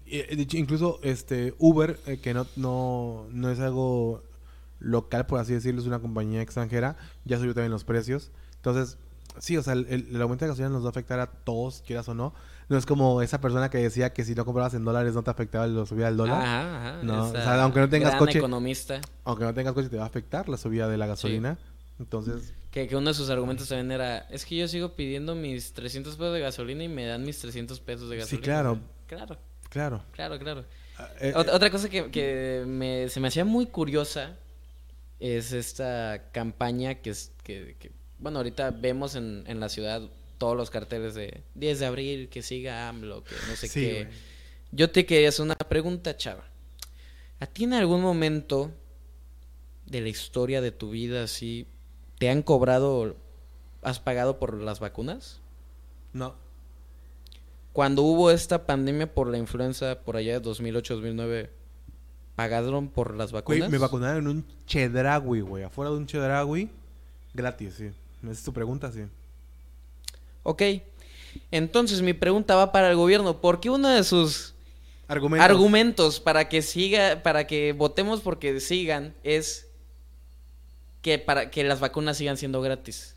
Y, 0.05 0.19
hecho, 0.41 0.57
incluso 0.57 0.99
este 1.03 1.53
Uber, 1.57 1.99
eh, 2.05 2.17
que 2.19 2.33
no, 2.33 2.45
no, 2.55 3.25
no 3.31 3.49
es 3.49 3.59
algo 3.59 4.23
local, 4.79 5.25
por 5.25 5.39
así 5.39 5.53
decirlo, 5.53 5.81
es 5.81 5.87
una 5.87 5.99
compañía 5.99 6.41
extranjera, 6.41 6.95
ya 7.25 7.37
subió 7.37 7.53
también 7.53 7.71
los 7.71 7.83
precios. 7.83 8.31
Entonces, 8.57 8.97
sí, 9.37 9.55
o 9.57 9.63
sea, 9.63 9.73
el, 9.73 9.87
el- 10.11 10.21
aumento 10.21 10.45
de 10.45 10.49
gasolina 10.49 10.69
nos 10.69 10.83
va 10.83 10.87
a 10.87 10.89
afectar 10.91 11.19
a 11.19 11.27
todos, 11.27 11.81
quieras 11.85 12.07
o 12.09 12.13
no. 12.13 12.33
No 12.69 12.77
es 12.77 12.85
como 12.85 13.21
esa 13.23 13.41
persona 13.41 13.69
que 13.69 13.79
decía 13.79 14.13
que 14.13 14.23
si 14.23 14.35
no 14.35 14.45
comprabas 14.45 14.73
en 14.75 14.85
dólares 14.85 15.15
no 15.15 15.23
te 15.23 15.31
afectaba 15.31 15.65
la 15.65 15.85
subida 15.87 16.05
del 16.05 16.17
dólar. 16.17 16.41
Ajá, 16.41 16.77
ajá. 16.97 17.03
No, 17.03 17.27
o 17.29 17.31
sea, 17.31 17.63
aunque 17.63 17.79
no 17.79 17.89
tengas 17.89 18.09
gran 18.11 18.19
coche- 18.19 18.37
economista. 18.37 19.01
Aunque 19.23 19.43
no 19.45 19.53
tengas 19.55 19.73
coche 19.73 19.89
te 19.89 19.97
va 19.97 20.03
a 20.03 20.07
afectar 20.07 20.47
la 20.49 20.57
subida 20.57 20.87
de 20.87 20.97
la 20.97 21.07
gasolina. 21.07 21.57
Entonces, 21.99 22.53
Que, 22.71 22.87
que 22.87 22.95
uno 22.95 23.09
de 23.09 23.13
sus 23.15 23.29
argumentos 23.31 23.67
también 23.67 23.91
era, 23.91 24.19
es 24.29 24.45
que 24.45 24.55
yo 24.55 24.67
sigo 24.67 24.95
pidiendo 24.95 25.33
mis 25.33 25.73
300 25.73 26.15
pesos 26.15 26.33
de 26.33 26.39
gasolina 26.39 26.83
y 26.83 26.87
me 26.87 27.05
dan 27.05 27.23
mis 27.23 27.39
300 27.39 27.79
pesos 27.79 28.09
de 28.09 28.17
Sí, 28.17 28.37
gasolina. 28.37 28.43
claro. 28.45 28.71
O 28.73 28.75
sea, 28.75 29.07
claro, 29.07 29.37
claro. 29.69 30.03
claro, 30.11 30.39
claro. 30.39 30.65
Eh, 31.19 31.33
Ot- 31.35 31.49
Otra 31.51 31.71
cosa 31.71 31.89
que, 31.89 32.11
que 32.11 32.63
me- 32.67 33.09
se 33.09 33.19
me 33.19 33.29
hacía 33.29 33.43
muy 33.43 33.65
curiosa 33.65 34.37
es 35.19 35.51
esta 35.51 36.29
campaña 36.31 36.95
que 36.95 37.09
es 37.09 37.31
que, 37.43 37.75
que, 37.79 37.91
bueno, 38.19 38.37
ahorita 38.39 38.69
vemos 38.71 39.15
en, 39.15 39.43
en 39.47 39.59
la 39.59 39.69
ciudad 39.69 40.01
todos 40.37 40.55
los 40.55 40.69
carteles 40.69 41.15
de 41.15 41.43
10 41.55 41.79
de 41.79 41.85
abril, 41.87 42.29
que 42.29 42.41
siga 42.43 42.87
AMLO, 42.87 43.23
que 43.23 43.33
no 43.49 43.55
sé 43.55 43.67
Sí, 43.67 43.79
qué. 43.81 44.07
Yo 44.71 44.91
te 44.91 45.05
quería 45.07 45.29
hacer 45.29 45.43
una 45.43 45.55
pregunta, 45.55 46.15
chava. 46.15 46.45
¿A 47.39 47.47
ti 47.47 47.63
en 47.63 47.73
algún 47.73 48.01
momento 48.01 48.71
de 49.87 50.01
la 50.01 50.09
historia 50.09 50.61
de 50.61 50.71
tu 50.71 50.91
vida 50.91 51.23
así 51.23 51.65
te 52.19 52.29
han 52.29 52.43
cobrado, 52.43 53.15
has 53.81 53.99
pagado 53.99 54.37
por 54.37 54.53
las 54.53 54.79
vacunas? 54.79 55.39
no. 56.13 56.35
Cuando 57.71 58.01
hubo 58.01 58.31
esta 58.31 58.65
pandemia 58.65 59.13
por 59.13 59.27
la 59.29 59.37
influenza 59.37 59.99
por 60.03 60.17
allá 60.17 60.39
de 60.39 60.49
2008-2009, 60.49 61.49
¿pagaron 62.35 62.89
por 62.89 63.15
las 63.15 63.31
Güey, 63.31 63.41
vacunas? 63.43 63.69
me 63.69 63.77
vacunaron 63.77 64.17
en 64.23 64.27
un 64.27 64.45
chedragui, 64.65 65.41
güey. 65.41 65.63
Afuera 65.63 65.91
de 65.91 65.97
un 65.97 66.07
chedragui, 66.07 66.67
gratis, 67.33 67.75
sí. 67.75 67.91
Esa 68.23 68.31
es 68.31 68.43
tu 68.43 68.51
pregunta, 68.51 68.91
sí. 68.91 69.03
Ok. 70.43 70.63
Entonces 71.51 72.01
mi 72.01 72.13
pregunta 72.13 72.55
va 72.55 72.71
para 72.71 72.89
el 72.89 72.97
gobierno. 72.97 73.39
¿Por 73.39 73.59
qué 73.59 73.69
uno 73.69 73.87
de 73.87 74.03
sus 74.03 74.55
Argumentos. 75.07 75.49
argumentos 75.49 76.19
para 76.19 76.49
que 76.49 76.61
siga, 76.63 77.21
para 77.23 77.45
que 77.47 77.73
votemos 77.73 78.19
porque 78.21 78.59
sigan 78.59 79.13
es 79.23 79.68
que 81.01 81.19
para 81.19 81.49
que 81.51 81.63
las 81.63 81.79
vacunas 81.79 82.17
sigan 82.17 82.37
siendo 82.37 82.61
gratis? 82.61 83.15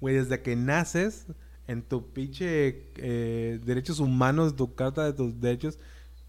Güey, 0.00 0.14
desde 0.16 0.40
que 0.42 0.56
naces, 0.56 1.26
en 1.66 1.82
tu 1.82 2.12
pinche 2.12 2.86
eh, 2.96 3.60
derechos 3.64 3.98
humanos, 4.00 4.56
tu 4.56 4.74
carta 4.74 5.04
de 5.04 5.12
tus 5.12 5.40
derechos, 5.40 5.78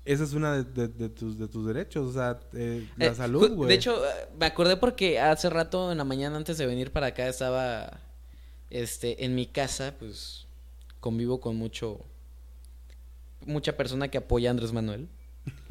esa 0.04 0.24
es 0.24 0.34
una 0.34 0.54
de, 0.64 0.64
de- 0.64 0.88
de 0.88 1.10
tus, 1.10 1.38
de 1.38 1.48
tus 1.48 1.66
derechos. 1.68 2.08
O 2.10 2.14
sea, 2.14 2.40
eh, 2.54 2.88
la 2.98 3.06
Eh, 3.08 3.16
salud, 3.16 3.52
güey. 3.54 3.70
De 3.70 3.76
hecho, 3.76 4.02
me 4.40 4.48
acordé 4.48 4.76
porque 4.78 5.20
hace 5.20 5.50
rato 5.50 5.92
en 5.92 5.98
la 6.00 6.04
mañana 6.04 6.38
antes 6.38 6.58
de 6.58 6.66
venir 6.66 6.92
para 6.92 7.08
acá 7.08 7.28
estaba 7.28 8.02
este 8.70 9.24
en 9.26 9.36
mi 9.36 9.46
casa, 9.46 9.94
pues 10.00 10.48
convivo 11.00 11.40
con 11.40 11.56
mucho 11.56 12.06
mucha 13.46 13.76
persona 13.76 14.08
que 14.10 14.18
apoya 14.20 14.50
a 14.50 14.52
Andrés 14.52 14.72
Manuel. 14.74 15.08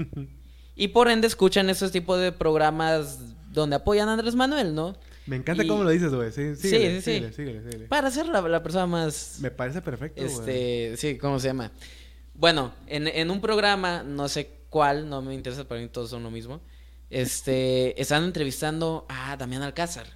y 0.76 0.88
por 0.88 1.08
ende 1.08 1.26
escuchan 1.26 1.70
esos 1.70 1.92
tipos 1.92 2.20
de 2.20 2.32
programas 2.32 3.18
donde 3.50 3.76
apoyan 3.76 4.08
a 4.08 4.14
Andrés 4.14 4.34
Manuel, 4.34 4.74
¿no? 4.74 4.96
Me 5.26 5.36
encanta 5.36 5.62
y- 5.64 5.66
cómo 5.68 5.84
lo 5.84 5.90
dices, 5.90 6.12
güey. 6.14 6.32
Sí, 6.32 6.54
Sí, 6.56 6.68
síguele, 6.70 6.94
sí, 6.96 7.02
sí. 7.02 7.02
síguele, 7.12 7.32
síguele, 7.32 7.62
síguele. 7.64 7.86
Para 7.86 8.10
ser 8.10 8.26
la, 8.26 8.40
la 8.42 8.62
persona 8.62 8.86
más 8.86 9.38
Me 9.40 9.50
parece 9.50 9.82
perfecto, 9.82 10.22
güey. 10.22 10.32
este, 10.34 10.96
sí, 10.96 11.18
¿cómo 11.18 11.38
se 11.38 11.48
llama? 11.48 11.70
Bueno, 12.34 12.72
en, 12.86 13.06
en 13.06 13.30
un 13.30 13.40
programa, 13.40 14.02
no 14.02 14.28
sé 14.28 14.50
cuál, 14.70 15.08
no 15.08 15.20
me 15.20 15.34
interesa, 15.34 15.64
para 15.68 15.80
mí 15.80 15.88
todos 15.88 16.10
son 16.10 16.22
lo 16.22 16.30
mismo. 16.30 16.60
Este, 17.10 18.00
están 18.00 18.24
entrevistando 18.24 19.04
a 19.08 19.36
Damián 19.36 19.62
Alcázar, 19.62 20.06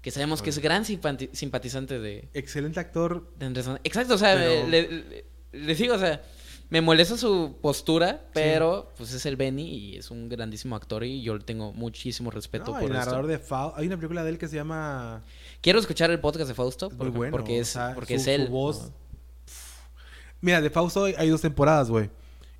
que 0.00 0.10
sabemos 0.10 0.42
que 0.42 0.50
es 0.50 0.58
gran 0.58 0.84
simpati- 0.84 1.30
simpatizante 1.32 1.98
de, 1.98 2.28
Excelente 2.34 2.78
actor. 2.80 3.32
de 3.36 3.46
Andrés 3.46 3.66
Manuel. 3.66 3.80
Exacto, 3.84 4.14
o 4.14 4.18
sea, 4.18 4.34
Pero- 4.34 4.68
le, 4.68 4.82
le- 4.90 5.24
le 5.52 5.74
digo, 5.74 5.94
o 5.94 5.98
sea, 5.98 6.22
me 6.72 6.80
molesta 6.80 7.18
su 7.18 7.58
postura, 7.60 8.24
pero 8.32 8.90
pues 8.96 9.12
es 9.12 9.26
el 9.26 9.36
Benny 9.36 9.62
y 9.68 9.96
es 9.98 10.10
un 10.10 10.30
grandísimo 10.30 10.74
actor 10.74 11.04
y 11.04 11.20
yo 11.20 11.36
le 11.36 11.44
tengo 11.44 11.74
muchísimo 11.74 12.30
respeto 12.30 12.72
No, 12.72 12.80
por 12.80 12.84
el 12.90 12.96
narrador 12.96 13.26
de 13.26 13.38
Fausto. 13.38 13.78
Hay 13.78 13.86
una 13.88 13.96
película 13.96 14.24
de 14.24 14.30
él 14.30 14.38
que 14.38 14.48
se 14.48 14.56
llama... 14.56 15.22
Quiero 15.60 15.78
escuchar 15.78 16.10
el 16.10 16.18
podcast 16.18 16.48
de 16.48 16.54
Fausto 16.54 16.88
porque, 16.88 17.14
bueno. 17.14 17.30
porque 17.30 17.58
o 17.58 17.60
es, 17.60 17.68
sea, 17.68 17.92
porque 17.94 18.14
su- 18.14 18.22
es 18.22 18.26
él. 18.28 18.46
Su 18.46 18.52
voz... 18.52 18.84
¿no? 18.84 18.92
Mira, 20.40 20.62
de 20.62 20.70
Fausto 20.70 21.04
hay, 21.04 21.14
hay 21.18 21.28
dos 21.28 21.42
temporadas, 21.42 21.90
güey. 21.90 22.08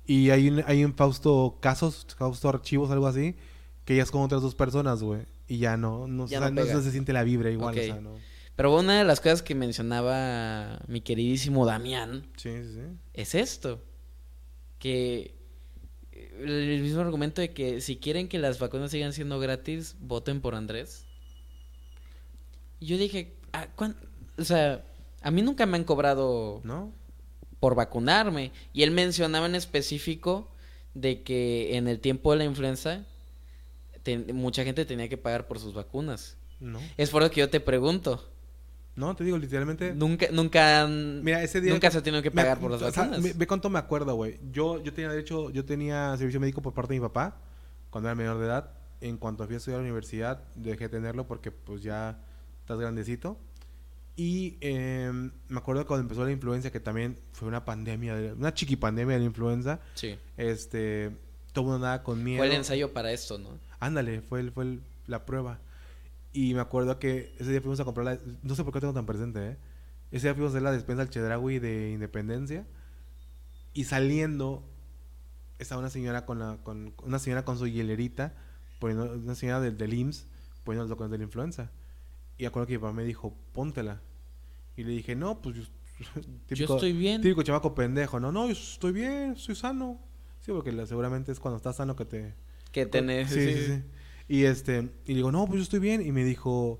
Y 0.05 0.29
hay 0.29 0.47
un, 0.47 0.63
hay 0.67 0.85
un 0.85 0.93
Fausto 0.93 1.57
Casos, 1.59 2.05
Fausto 2.15 2.49
Archivos, 2.49 2.91
algo 2.91 3.07
así, 3.07 3.35
que 3.83 3.95
ya 3.95 4.03
es 4.03 4.11
con 4.11 4.21
otras 4.21 4.43
dos 4.43 4.53
personas, 4.53 5.01
güey. 5.01 5.21
Y 5.47 5.57
ya 5.57 5.75
no, 5.75 6.07
no, 6.07 6.27
Ya 6.27 6.37
o 6.37 6.41
sea, 6.41 6.51
no 6.51 6.81
se 6.83 6.91
siente 6.91 7.13
la 7.13 7.23
vibra 7.23 7.49
igual, 7.49 7.73
Ok. 7.73 7.81
o 7.81 7.83
sea, 7.83 7.99
no. 7.99 8.11
Pero 8.55 8.77
una 8.77 8.99
de 8.99 9.05
las 9.05 9.19
cosas 9.19 9.41
que 9.41 9.55
mencionaba 9.55 10.79
mi 10.87 11.01
queridísimo 11.01 11.65
Damián 11.65 12.27
sí, 12.37 12.51
sí. 12.63 12.81
es 13.15 13.33
esto. 13.33 13.81
Que 14.83 15.33
eh, 16.11 16.41
el 16.41 16.81
mismo 16.81 16.99
argumento 16.99 17.39
de 17.39 17.53
que 17.53 17.79
si 17.79 17.95
quieren 17.95 18.27
que 18.27 18.37
las 18.37 18.59
vacunas 18.59 18.91
sigan 18.91 19.13
siendo 19.13 19.39
gratis, 19.39 19.95
voten 20.01 20.41
por 20.41 20.55
Andrés. 20.55 21.05
Yo 22.81 22.97
dije, 22.97 23.33
"Ah, 23.53 23.67
¿cuán-?" 23.77 23.95
o 24.37 24.43
sea, 24.43 24.83
a 25.21 25.31
mí 25.31 25.41
nunca 25.41 25.65
me 25.65 25.77
han 25.77 25.85
cobrado 25.85 26.59
¿No? 26.65 26.91
por 27.61 27.75
vacunarme. 27.75 28.51
Y 28.73 28.83
él 28.83 28.91
mencionaba 28.91 29.45
en 29.45 29.55
específico 29.55 30.51
de 30.93 31.23
que 31.23 31.77
en 31.77 31.87
el 31.87 32.01
tiempo 32.01 32.31
de 32.33 32.39
la 32.39 32.43
influenza 32.43 33.05
mucha 34.33 34.65
gente 34.65 34.83
tenía 34.85 35.07
que 35.07 35.17
pagar 35.17 35.47
por 35.47 35.59
sus 35.59 35.73
vacunas. 35.73 36.35
No. 36.59 36.81
Es 36.97 37.09
por 37.09 37.21
lo 37.21 37.31
que 37.31 37.39
yo 37.39 37.49
te 37.49 37.61
pregunto. 37.61 38.32
No, 38.95 39.15
te 39.15 39.23
digo, 39.23 39.37
literalmente... 39.37 39.93
Nunca, 39.95 40.27
nunca 40.31 40.85
Mira, 40.87 41.41
ese 41.41 41.59
día... 41.61 41.73
nunca 41.73 41.89
se 41.89 41.97
ha 41.97 42.03
tenido 42.03 42.21
que 42.21 42.29
Me- 42.29 42.41
pagar 42.43 42.59
por 42.59 42.69
las 42.71 42.81
o 42.81 42.91
sea, 42.91 43.07
vacunas. 43.07 43.37
ve 43.37 43.47
cuánto 43.47 43.69
me 43.69 43.79
acuerdo, 43.79 44.13
güey. 44.15 44.39
Yo, 44.51 44.83
yo 44.83 44.93
tenía 44.93 45.09
derecho, 45.09 45.49
yo 45.49 45.65
tenía 45.65 46.15
servicio 46.17 46.39
médico 46.39 46.61
por 46.61 46.73
parte 46.73 46.93
de 46.93 46.99
mi 46.99 47.05
papá 47.07 47.37
cuando 47.89 48.09
era 48.09 48.15
menor 48.15 48.37
de 48.39 48.45
edad. 48.45 48.71
En 49.01 49.17
cuanto 49.17 49.45
fui 49.45 49.55
a 49.55 49.57
estudiar 49.57 49.79
a 49.79 49.81
la 49.83 49.87
universidad, 49.87 50.43
dejé 50.55 50.83
de 50.85 50.89
tenerlo 50.89 51.25
porque 51.27 51.51
pues 51.51 51.81
ya 51.81 52.19
estás 52.61 52.79
grandecito. 52.79 53.37
Y 54.15 54.57
eh, 54.61 55.11
me 55.49 55.57
acuerdo 55.57 55.87
cuando 55.87 56.03
empezó 56.03 56.23
la 56.23 56.31
influenza, 56.31 56.71
que 56.71 56.79
también 56.79 57.17
fue 57.31 57.47
una 57.47 57.65
pandemia, 57.65 58.15
de- 58.15 58.33
una 58.33 58.53
chiqui 58.53 58.75
pandemia 58.75 59.15
de 59.15 59.21
la 59.21 59.25
influenza. 59.25 59.79
Sí. 59.95 60.15
Este, 60.37 61.09
todo 61.51 61.63
mundo 61.65 61.77
andaba 61.77 62.03
con 62.03 62.23
miedo. 62.23 62.37
Fue 62.37 62.45
el 62.47 62.53
ensayo 62.53 62.93
para 62.93 63.11
esto, 63.11 63.39
¿no? 63.39 63.49
Ándale, 63.79 64.21
fue, 64.21 64.39
el- 64.41 64.51
fue 64.51 64.65
el- 64.65 64.81
la 65.07 65.25
prueba. 65.25 65.59
Y 66.33 66.53
me 66.55 66.61
acuerdo 66.61 66.97
que 66.99 67.33
ese 67.39 67.51
día 67.51 67.61
fuimos 67.61 67.79
a 67.79 67.85
comprar 67.85 68.05
la... 68.05 68.19
No 68.41 68.55
sé 68.55 68.63
por 68.63 68.73
qué 68.73 68.79
tengo 68.79 68.93
tan 68.93 69.05
presente, 69.05 69.51
¿eh? 69.51 69.57
Ese 70.11 70.27
día 70.27 70.33
fuimos 70.33 70.49
a 70.51 70.53
hacer 70.57 70.63
la 70.63 70.71
despensa 70.71 71.03
al 71.03 71.09
Chedraui 71.09 71.59
de 71.59 71.91
Independencia. 71.91 72.65
Y 73.73 73.83
saliendo, 73.85 74.63
estaba 75.59 75.79
una 75.79 75.89
señora 75.89 76.25
con 76.25 76.39
la... 76.39 76.57
Con, 76.63 76.93
una 77.03 77.19
señora 77.19 77.45
con 77.45 77.57
su 77.59 77.67
hielerita, 77.67 78.33
poniendo, 78.79 79.13
una 79.13 79.35
señora 79.35 79.59
del, 79.61 79.77
del 79.77 79.93
IMSS, 79.93 80.25
poniendo 80.63 80.83
los 80.83 80.89
documentos 80.89 81.11
de 81.11 81.17
la 81.19 81.23
influenza. 81.25 81.71
Y 82.37 82.45
acuerdo 82.45 82.67
que 82.67 82.73
mi 82.73 82.79
papá 82.79 82.93
me 82.93 83.03
dijo, 83.03 83.35
póntela. 83.53 84.01
Y 84.75 84.83
le 84.83 84.91
dije, 84.91 85.15
no, 85.15 85.39
pues 85.41 85.55
yo... 85.55 85.63
Yo 86.49 86.65
estoy 86.65 86.91
bien. 86.93 87.21
Típico 87.21 87.43
chavaco 87.43 87.75
pendejo, 87.75 88.19
no, 88.19 88.31
no, 88.31 88.47
yo 88.47 88.53
estoy 88.53 88.91
bien, 88.91 89.33
estoy 89.33 89.53
sano. 89.55 89.99
Sí, 90.41 90.51
porque 90.51 90.71
la- 90.71 90.87
seguramente 90.87 91.31
es 91.31 91.39
cuando 91.39 91.57
estás 91.57 91.75
sano 91.77 91.95
que 91.95 92.03
te... 92.05 92.33
Que 92.71 92.87
tenés. 92.87 93.29
Sí, 93.29 93.39
sí, 93.53 93.65
sí. 93.67 93.83
Y 94.27 94.43
este, 94.45 94.89
y 95.05 95.13
digo, 95.13 95.31
no, 95.31 95.45
pues 95.45 95.57
yo 95.57 95.63
estoy 95.63 95.79
bien. 95.79 96.05
Y 96.05 96.11
me 96.11 96.23
dijo, 96.23 96.79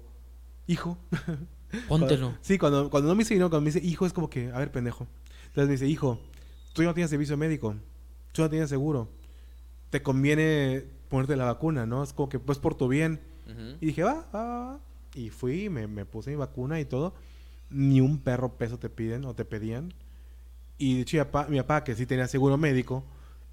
hijo. 0.68 0.98
Póntelo. 1.88 2.28
Cuando- 2.28 2.38
sí, 2.42 2.58
cuando, 2.58 2.90
cuando 2.90 3.10
no 3.10 3.16
me 3.16 3.24
dice, 3.24 3.36
no, 3.38 3.50
cuando 3.50 3.62
me 3.62 3.72
dice 3.72 3.86
hijo 3.86 4.06
es 4.06 4.14
como 4.14 4.30
que, 4.30 4.52
a 4.52 4.60
ver, 4.60 4.72
pendejo. 4.72 5.08
Entonces 5.48 5.68
me 5.68 5.72
dice, 5.74 5.88
hijo, 5.88 6.20
tú 6.74 6.84
no 6.84 6.94
tienes 6.94 7.10
servicio 7.10 7.36
médico, 7.38 7.76
tú 8.32 8.42
no 8.44 8.50
tienes 8.50 8.70
seguro. 8.70 9.10
Te 9.90 10.02
conviene 10.02 10.86
ponerte 11.10 11.36
la 11.36 11.46
vacuna, 11.46 11.86
¿no? 11.86 12.04
Es 12.04 12.14
como 12.14 12.30
que, 12.30 12.40
pues 12.40 12.60
por 12.60 12.76
tu 12.76 12.88
bien. 12.88 13.20
Y 13.82 13.88
dije, 13.88 14.04
va, 14.04 14.26
va, 14.34 14.44
va. 14.44 14.80
Y 15.16 15.30
fui, 15.30 15.70
me, 15.70 15.86
me 15.88 16.06
puse 16.06 16.30
mi 16.32 16.36
vacuna 16.38 16.80
y 16.80 16.86
todo. 16.86 17.14
Ni 17.70 18.02
un 18.02 18.20
perro 18.20 18.58
peso 18.58 18.80
te 18.80 18.90
piden 18.90 19.26
o 19.26 19.36
te 19.36 19.46
pedían. 19.46 19.94
Y 20.78 20.96
de 20.96 21.02
hecho, 21.02 21.18
mi 21.18 21.24
papá, 21.24 21.48
mi 21.50 21.58
papá, 21.58 21.84
que 21.84 21.96
sí 21.96 22.06
tenía 22.06 22.28
seguro 22.28 22.58
médico, 22.58 23.04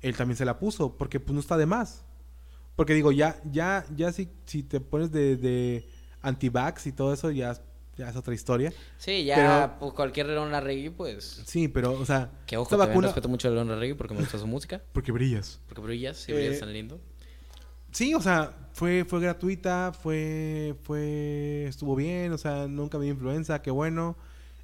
él 0.00 0.16
también 0.16 0.36
se 0.36 0.44
la 0.46 0.58
puso, 0.58 0.96
porque 0.96 1.20
pues 1.20 1.34
no 1.34 1.40
está 1.40 1.56
de 1.58 1.66
más. 1.66 2.04
Porque 2.76 2.94
digo, 2.94 3.12
ya, 3.12 3.40
ya, 3.50 3.84
ya 3.96 4.12
si, 4.12 4.28
si 4.46 4.62
te 4.62 4.80
pones 4.80 5.12
de, 5.12 5.36
de 5.36 5.88
antivax 6.22 6.86
y 6.86 6.92
todo 6.92 7.12
eso, 7.12 7.30
ya, 7.30 7.54
ya 7.96 8.08
es 8.08 8.16
otra 8.16 8.32
historia. 8.34 8.72
Sí, 8.96 9.24
ya 9.24 9.34
Pero- 9.36 9.78
pues, 9.80 9.92
cualquier 9.92 10.26
León 10.28 10.50
Larregui, 10.52 10.90
pues... 10.90 11.42
Sí, 11.46 11.68
pero, 11.68 11.92
o 11.92 12.06
sea, 12.06 12.30
Que 12.46 12.56
ojo, 12.56 12.64
esta 12.64 12.76
vacuna... 12.76 13.08
respeto 13.08 13.28
mucho 13.28 13.48
a 13.48 13.50
León 13.50 13.68
Larregui 13.68 13.94
porque 13.94 14.14
me 14.14 14.20
gusta 14.20 14.38
su 14.38 14.46
música. 14.46 14.80
Porque 14.92 15.12
brillas. 15.12 15.60
Porque 15.68 15.82
brillas, 15.82 16.26
y 16.28 16.32
Eh, 16.32 16.34
brillas 16.36 16.60
tan 16.60 16.72
lindo. 16.72 17.00
Sí, 17.92 18.14
o 18.14 18.20
sea, 18.20 18.56
fue, 18.72 19.04
fue 19.04 19.20
gratuita, 19.20 19.92
fue, 19.92 20.76
fue, 20.84 21.66
estuvo 21.68 21.96
bien, 21.96 22.32
o 22.32 22.38
sea, 22.38 22.68
nunca 22.68 22.98
me 22.98 23.04
dio 23.04 23.12
influenza, 23.14 23.60
qué 23.62 23.70
bueno. 23.72 24.16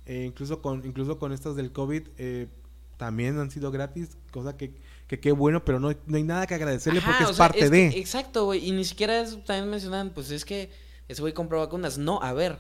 Eh, 0.07 0.25
incluso 0.27 0.63
con, 0.63 0.87
incluso 0.87 1.19
con 1.19 1.33
estas 1.33 1.57
del 1.57 1.73
COVID, 1.73 2.03
eh, 2.19 2.47
también 2.97 3.39
han 3.41 3.51
sido 3.51 3.73
gratis, 3.73 4.17
cosa 4.31 4.57
que, 4.57 4.73
que 5.07 5.21
qué 5.21 5.33
bueno, 5.33 5.65
pero 5.65 5.79
no, 5.81 5.93
no 6.07 6.17
hay 6.17 6.23
nada 6.25 6.47
que 6.47 6.55
agradecerle 6.55 6.99
Ajá, 7.01 7.11
porque 7.13 7.25
o 7.25 7.31
es 7.31 7.37
sea, 7.37 7.47
parte 7.49 7.65
es 7.65 7.71
de. 7.71 7.87
exacto, 7.89 8.45
güey. 8.47 8.67
Y 8.67 8.73
ni 8.73 8.85
siquiera 8.85 9.21
es, 9.21 9.43
también 9.45 9.71
mencionan, 9.71 10.11
pues 10.11 10.31
es 10.31 10.45
que 10.45 10.71
ese 11.09 11.21
güey 11.21 11.33
compró 11.33 11.59
vacunas. 11.61 11.97
No, 11.99 12.21
a 12.23 12.33
ver. 12.33 12.59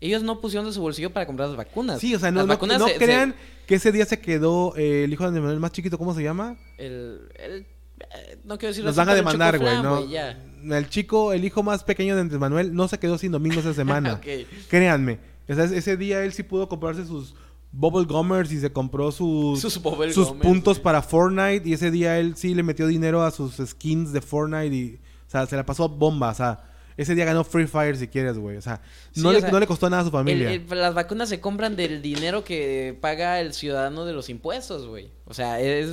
Ellos 0.00 0.24
no 0.24 0.40
pusieron 0.40 0.66
de 0.66 0.72
su 0.72 0.80
bolsillo 0.80 1.10
para 1.12 1.26
comprar 1.26 1.48
las 1.48 1.56
vacunas. 1.56 2.00
Sí, 2.00 2.12
o 2.14 2.18
sea, 2.18 2.32
no, 2.32 2.38
Las 2.40 2.46
no, 2.48 2.54
vacunas 2.54 2.78
no 2.80 2.88
se- 2.88 2.94
se- 2.94 2.98
crean 3.04 3.36
que 3.68 3.76
ese 3.76 3.92
día 3.92 4.04
se 4.04 4.18
quedó 4.18 4.74
eh, 4.76 5.04
el 5.04 5.12
hijo 5.12 5.22
de 5.22 5.28
Andrés 5.28 5.42
Manuel 5.42 5.60
más 5.60 5.70
chiquito, 5.70 5.96
¿cómo 5.96 6.12
se 6.14 6.22
llama? 6.24 6.56
el, 6.78 7.20
el- 7.36 7.66
eh, 8.00 8.38
no 8.42 8.58
quiero 8.58 8.70
decir 8.72 8.84
Nos 8.84 8.92
así, 8.92 8.98
van 8.98 9.08
a 9.10 9.14
demandar, 9.14 9.58
güey, 9.60 9.80
¿no? 9.80 10.04
ya. 10.10 10.36
El 10.64 10.88
chico, 10.88 11.32
el 11.32 11.44
hijo 11.44 11.62
más 11.62 11.84
pequeño 11.84 12.16
de 12.16 12.22
Andrés 12.22 12.40
Manuel 12.40 12.74
no 12.74 12.88
se 12.88 12.98
quedó 12.98 13.16
sin 13.16 13.30
domingo 13.30 13.60
esa 13.60 13.72
semana. 13.74 14.14
Ok. 14.14 14.26
Créanme. 14.68 15.20
O 15.48 15.54
sea, 15.54 15.64
ese 15.66 15.96
día 15.96 16.24
él 16.24 16.32
sí 16.32 16.42
pudo 16.42 16.68
comprarse 16.68 17.06
sus 17.06 17.36
Bubble 17.72 18.04
Gummers 18.04 18.52
y 18.52 18.60
se 18.60 18.70
compró 18.70 19.10
sus, 19.12 19.62
puntos 19.80 20.74
güey. 20.76 20.82
para 20.82 21.02
Fortnite. 21.02 21.68
Y 21.68 21.72
ese 21.72 21.90
día 21.90 22.18
él 22.18 22.36
sí 22.36 22.54
le 22.54 22.62
metió 22.62 22.86
dinero 22.86 23.22
a 23.22 23.30
sus 23.30 23.56
skins 23.56 24.12
de 24.12 24.20
Fortnite 24.20 24.74
y, 24.74 25.00
o 25.26 25.30
sea, 25.30 25.46
se 25.46 25.56
la 25.56 25.64
pasó 25.64 25.88
bomba. 25.88 26.30
O 26.30 26.34
sea, 26.34 26.68
ese 26.96 27.14
día 27.14 27.24
ganó 27.24 27.42
Free 27.44 27.66
Fire 27.66 27.96
si 27.96 28.08
quieres, 28.08 28.36
güey. 28.38 28.58
O 28.58 28.62
sea, 28.62 28.82
Sí, 29.12 29.22
no, 29.22 29.30
o 29.30 29.32
le, 29.32 29.40
sea, 29.40 29.50
no 29.50 29.58
le 29.58 29.66
costó 29.66 29.88
nada 29.88 30.02
a 30.02 30.04
su 30.04 30.10
familia. 30.10 30.52
El- 30.52 30.66
el- 30.70 30.78
las 30.78 30.94
vacunas 30.94 31.28
se 31.30 31.40
compran 31.40 31.74
del 31.74 32.02
dinero 32.02 32.44
que 32.44 32.96
paga 33.00 33.40
el 33.40 33.54
ciudadano 33.54 34.04
de 34.04 34.12
los 34.12 34.28
impuestos, 34.28 34.86
güey. 34.86 35.10
O 35.24 35.32
sea, 35.34 35.58
es 35.60 35.88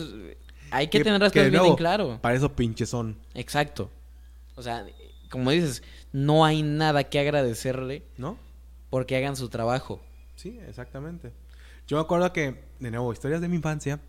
hay 0.71 0.87
que, 0.89 1.01
tener 1.03 1.19
las 1.21 1.31
cosas 1.31 1.49
bien 1.49 1.65
en 1.65 1.75
claro. 1.75 2.19
Para 2.21 2.35
eso 2.35 2.51
pinches 2.53 2.89
son. 2.89 3.17
Exacto. 3.33 3.89
O 4.55 4.61
sea, 4.61 4.85
como 5.31 5.49
dices, 5.51 5.81
no 6.11 6.43
hay 6.43 6.61
nada 6.61 7.05
que 7.05 7.19
agradecerle 7.19 8.03
¿No? 8.17 8.37
porque 8.89 9.15
hagan 9.15 9.35
su 9.37 9.47
trabajo. 9.47 10.01
Sí, 10.35 10.59
exactamente. 10.67 11.31
Yo 11.89 11.97
me 11.97 12.01
acuerdo 12.01 12.31
que, 12.31 12.53
de 12.79 12.91
nuevo, 12.91 13.11
historias 13.11 13.41
de 13.41 13.47
mi 13.49 13.55
infancia. 13.55 13.99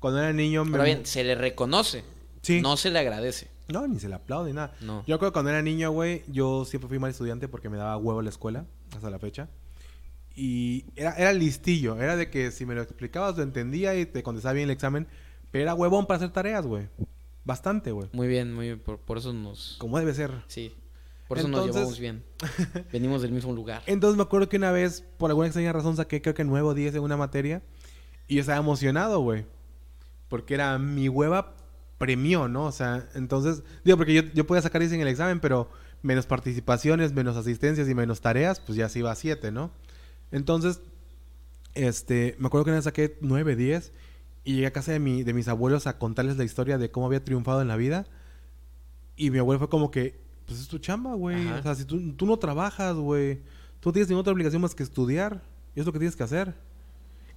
Cuando 0.00 0.20
era 0.20 0.34
niño 0.34 0.66
me... 0.66 0.72
Pero 0.72 0.84
bien, 0.84 1.06
se 1.06 1.24
le 1.24 1.34
reconoce, 1.34 2.04
Sí. 2.42 2.60
no 2.60 2.76
se 2.76 2.90
le 2.90 2.98
agradece. 2.98 3.48
No, 3.68 3.88
ni 3.88 3.98
se 3.98 4.10
le 4.10 4.16
aplaude, 4.16 4.50
ni 4.50 4.56
nada. 4.56 4.74
No. 4.82 5.02
Yo 5.06 5.18
creo 5.18 5.30
que 5.30 5.32
cuando 5.32 5.50
era 5.50 5.62
niño, 5.62 5.90
güey, 5.92 6.24
yo 6.28 6.66
siempre 6.66 6.88
fui 6.88 6.98
mal 6.98 7.10
estudiante 7.10 7.48
porque 7.48 7.70
me 7.70 7.78
daba 7.78 7.96
huevo 7.96 8.20
la 8.20 8.28
escuela, 8.28 8.66
hasta 8.94 9.08
la 9.08 9.18
fecha. 9.18 9.48
Y 10.34 10.84
era, 10.94 11.12
era 11.14 11.32
listillo, 11.32 11.98
era 11.98 12.16
de 12.16 12.28
que 12.28 12.50
si 12.50 12.66
me 12.66 12.74
lo 12.74 12.82
explicabas 12.82 13.34
lo 13.38 13.42
entendía 13.42 13.98
y 13.98 14.04
te 14.04 14.22
contestaba 14.22 14.52
bien 14.52 14.68
el 14.68 14.74
examen, 14.74 15.08
pero 15.50 15.62
era 15.62 15.74
huevón 15.74 16.04
para 16.04 16.18
hacer 16.18 16.32
tareas, 16.32 16.66
güey. 16.66 16.86
Bastante, 17.44 17.92
güey. 17.92 18.10
Muy 18.12 18.28
bien, 18.28 18.52
muy 18.52 18.66
bien. 18.66 18.78
Por, 18.78 18.98
por 18.98 19.16
eso 19.16 19.32
nos... 19.32 19.76
Como 19.78 19.98
debe 19.98 20.12
ser. 20.12 20.32
Sí. 20.48 20.74
Por 21.28 21.38
eso 21.38 21.48
nos 21.48 21.66
Entonces- 21.66 21.98
llevamos 21.98 22.00
bien. 22.00 22.24
Venimos 22.92 23.22
del 23.22 23.32
mismo 23.32 23.52
lugar. 23.52 23.82
Entonces 23.86 24.16
me 24.16 24.22
acuerdo 24.22 24.48
que 24.48 24.56
una 24.56 24.70
vez, 24.70 25.02
por 25.18 25.30
alguna 25.30 25.48
extraña 25.48 25.72
razón, 25.72 25.96
saqué 25.96 26.22
creo 26.22 26.34
que 26.34 26.44
9 26.44 26.68
o 26.68 26.74
10 26.74 26.94
en 26.94 27.02
una 27.02 27.16
materia 27.16 27.62
y 28.28 28.36
yo 28.36 28.40
estaba 28.40 28.58
emocionado, 28.58 29.20
güey. 29.20 29.44
Porque 30.28 30.54
era 30.54 30.78
mi 30.78 31.08
hueva 31.08 31.54
premió, 31.98 32.46
¿no? 32.48 32.66
O 32.66 32.72
sea, 32.72 33.08
entonces, 33.14 33.62
digo, 33.84 33.96
porque 33.96 34.14
yo, 34.14 34.22
yo 34.34 34.46
podía 34.46 34.62
sacar 34.62 34.80
10 34.80 34.92
en 34.92 35.00
el 35.00 35.08
examen, 35.08 35.40
pero 35.40 35.68
menos 36.02 36.26
participaciones, 36.26 37.12
menos 37.12 37.36
asistencias 37.36 37.88
y 37.88 37.94
menos 37.94 38.20
tareas, 38.20 38.60
pues 38.60 38.76
ya 38.76 38.88
se 38.88 38.98
iba 39.00 39.10
a 39.10 39.14
7, 39.16 39.50
¿no? 39.50 39.70
Entonces, 40.30 40.80
este, 41.74 42.36
me 42.38 42.46
acuerdo 42.46 42.64
que 42.64 42.70
una 42.70 42.78
vez 42.78 42.84
saqué 42.84 43.16
9, 43.20 43.56
10 43.56 43.92
y 44.44 44.54
llegué 44.54 44.66
a 44.66 44.72
casa 44.72 44.92
de, 44.92 44.98
mi, 45.00 45.22
de 45.22 45.32
mis 45.34 45.48
abuelos 45.48 45.86
a 45.86 45.98
contarles 45.98 46.36
la 46.36 46.44
historia 46.44 46.78
de 46.78 46.90
cómo 46.90 47.06
había 47.06 47.24
triunfado 47.24 47.62
en 47.62 47.68
la 47.68 47.76
vida. 47.76 48.06
Y 49.16 49.30
mi 49.30 49.38
abuelo 49.38 49.58
fue 49.58 49.68
como 49.68 49.90
que, 49.90 50.20
pues 50.46 50.60
es 50.60 50.68
tu 50.68 50.78
chamba, 50.78 51.14
güey. 51.14 51.48
Ajá. 51.48 51.58
O 51.58 51.62
sea, 51.62 51.74
si 51.74 51.84
tú, 51.84 52.12
tú 52.12 52.26
no 52.26 52.38
trabajas, 52.38 52.96
güey, 52.96 53.36
tú 53.80 53.88
no 53.88 53.92
tienes 53.92 54.08
ninguna 54.08 54.22
otra 54.22 54.32
obligación 54.32 54.62
más 54.62 54.74
que 54.74 54.82
estudiar. 54.82 55.42
Y 55.74 55.80
es 55.80 55.86
lo 55.86 55.92
que 55.92 55.98
tienes 55.98 56.16
que 56.16 56.22
hacer. 56.22 56.54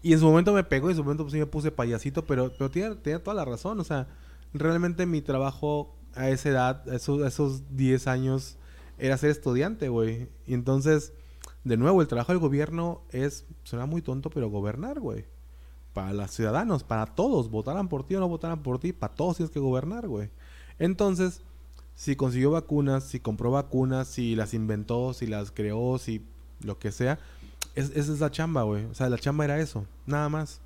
Y 0.02 0.14
en 0.14 0.20
su 0.20 0.26
momento 0.26 0.54
me 0.54 0.64
pegó, 0.64 0.88
y 0.90 0.92
en 0.92 0.98
su 0.98 1.04
momento 1.04 1.24
pues, 1.24 1.34
sí 1.34 1.40
me 1.40 1.46
puse 1.46 1.72
payasito, 1.72 2.24
pero, 2.26 2.54
pero 2.58 2.70
tenía, 2.72 2.96
tenía 2.96 3.22
toda 3.22 3.36
la 3.36 3.46
razón. 3.46 3.80
O 3.80 3.84
sea, 3.84 4.08
realmente 4.54 5.06
mi 5.06 5.22
trabajo 5.22 5.94
a 6.16 6.30
esa 6.30 6.50
edad, 6.50 6.90
a 6.90 6.96
esos, 6.96 7.22
a 7.22 7.28
esos 7.28 7.76
10 7.76 8.08
años, 8.08 8.58
era 8.98 9.18
ser 9.18 9.32
estudiante, 9.32 9.90
güey. 9.90 10.30
Y 10.46 10.54
entonces, 10.54 11.14
de 11.64 11.78
nuevo, 11.78 12.02
el 12.02 12.08
trabajo 12.08 12.32
del 12.32 12.40
gobierno 12.40 13.02
es, 13.12 13.46
suena 13.64 13.86
muy 13.86 14.02
tonto, 14.02 14.30
pero 14.30 14.50
gobernar, 14.50 15.00
güey. 15.00 15.26
Para 15.94 16.14
los 16.14 16.32
ciudadanos, 16.32 16.84
para 16.84 17.06
todos, 17.08 17.50
votaran 17.50 17.90
por 17.90 18.06
ti 18.06 18.16
o 18.16 18.20
no 18.20 18.30
votaran 18.30 18.62
por 18.64 18.80
ti, 18.80 18.94
para 18.94 19.14
todos 19.14 19.38
tienes 19.38 19.52
que 19.52 19.60
gobernar, 19.60 20.08
güey. 20.08 20.30
Entonces, 20.78 21.42
si 22.00 22.16
consiguió 22.16 22.52
vacunas, 22.52 23.04
si 23.04 23.20
compró 23.20 23.52
vacunas, 23.52 24.08
si 24.08 24.34
las 24.34 24.54
inventó, 24.54 25.14
si 25.14 25.28
las 25.28 25.52
creó, 25.52 25.98
si 25.98 26.22
lo 26.64 26.80
que 26.80 26.94
sea, 26.94 27.20
es, 27.76 27.90
esa 27.90 28.14
es 28.14 28.22
la 28.22 28.32
chamba, 28.32 28.64
güey. 28.64 28.86
O 28.86 28.94
sea, 28.94 29.10
la 29.10 29.18
chamba 29.18 29.44
era 29.44 29.60
eso, 29.60 29.86
nada 30.06 30.30
más. 30.30 30.62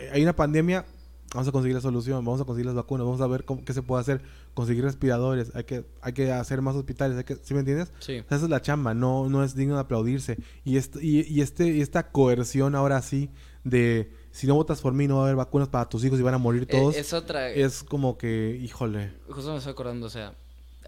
Eh, 0.00 0.10
hay 0.12 0.20
una 0.24 0.34
pandemia, 0.34 0.84
vamos 1.32 1.46
a 1.46 1.52
conseguir 1.52 1.76
la 1.76 1.80
solución, 1.80 2.24
vamos 2.24 2.40
a 2.40 2.44
conseguir 2.44 2.66
las 2.66 2.74
vacunas, 2.74 3.06
vamos 3.06 3.20
a 3.20 3.28
ver 3.28 3.44
cómo, 3.44 3.64
qué 3.64 3.72
se 3.72 3.82
puede 3.82 4.00
hacer, 4.00 4.20
conseguir 4.54 4.82
respiradores, 4.82 5.52
hay 5.54 5.62
que, 5.62 5.84
hay 6.02 6.12
que 6.12 6.32
hacer 6.32 6.60
más 6.60 6.74
hospitales, 6.74 7.16
hay 7.16 7.22
que, 7.22 7.36
¿sí 7.36 7.54
me 7.54 7.60
entiendes? 7.60 7.92
Sí. 8.00 8.18
O 8.18 8.24
sea, 8.28 8.36
esa 8.38 8.46
es 8.46 8.50
la 8.50 8.60
chamba, 8.60 8.94
no, 8.94 9.28
no 9.28 9.44
es 9.44 9.54
digno 9.54 9.74
de 9.76 9.80
aplaudirse. 9.82 10.38
Y, 10.64 10.76
est- 10.76 10.96
y, 11.00 11.20
y 11.32 11.40
este, 11.40 11.68
y 11.68 11.82
esta 11.82 12.10
coerción 12.10 12.74
ahora 12.74 13.00
sí 13.00 13.30
de 13.62 14.10
si 14.32 14.48
no 14.48 14.56
votas 14.56 14.80
por 14.80 14.92
mí 14.92 15.06
no 15.06 15.16
va 15.18 15.20
a 15.20 15.24
haber 15.26 15.36
vacunas 15.36 15.68
para 15.68 15.88
tus 15.88 16.04
hijos 16.04 16.18
y 16.18 16.22
van 16.22 16.34
a 16.34 16.38
morir 16.38 16.64
Eh, 16.64 16.66
todos, 16.66 16.96
es 16.96 17.12
otra... 17.12 17.48
es 17.50 17.84
como 17.84 18.18
que, 18.18 18.58
híjole. 18.60 19.12
Justo 19.30 19.52
me 19.52 19.58
estoy 19.58 19.70
acordando, 19.72 20.06
o 20.06 20.10
sea, 20.10 20.34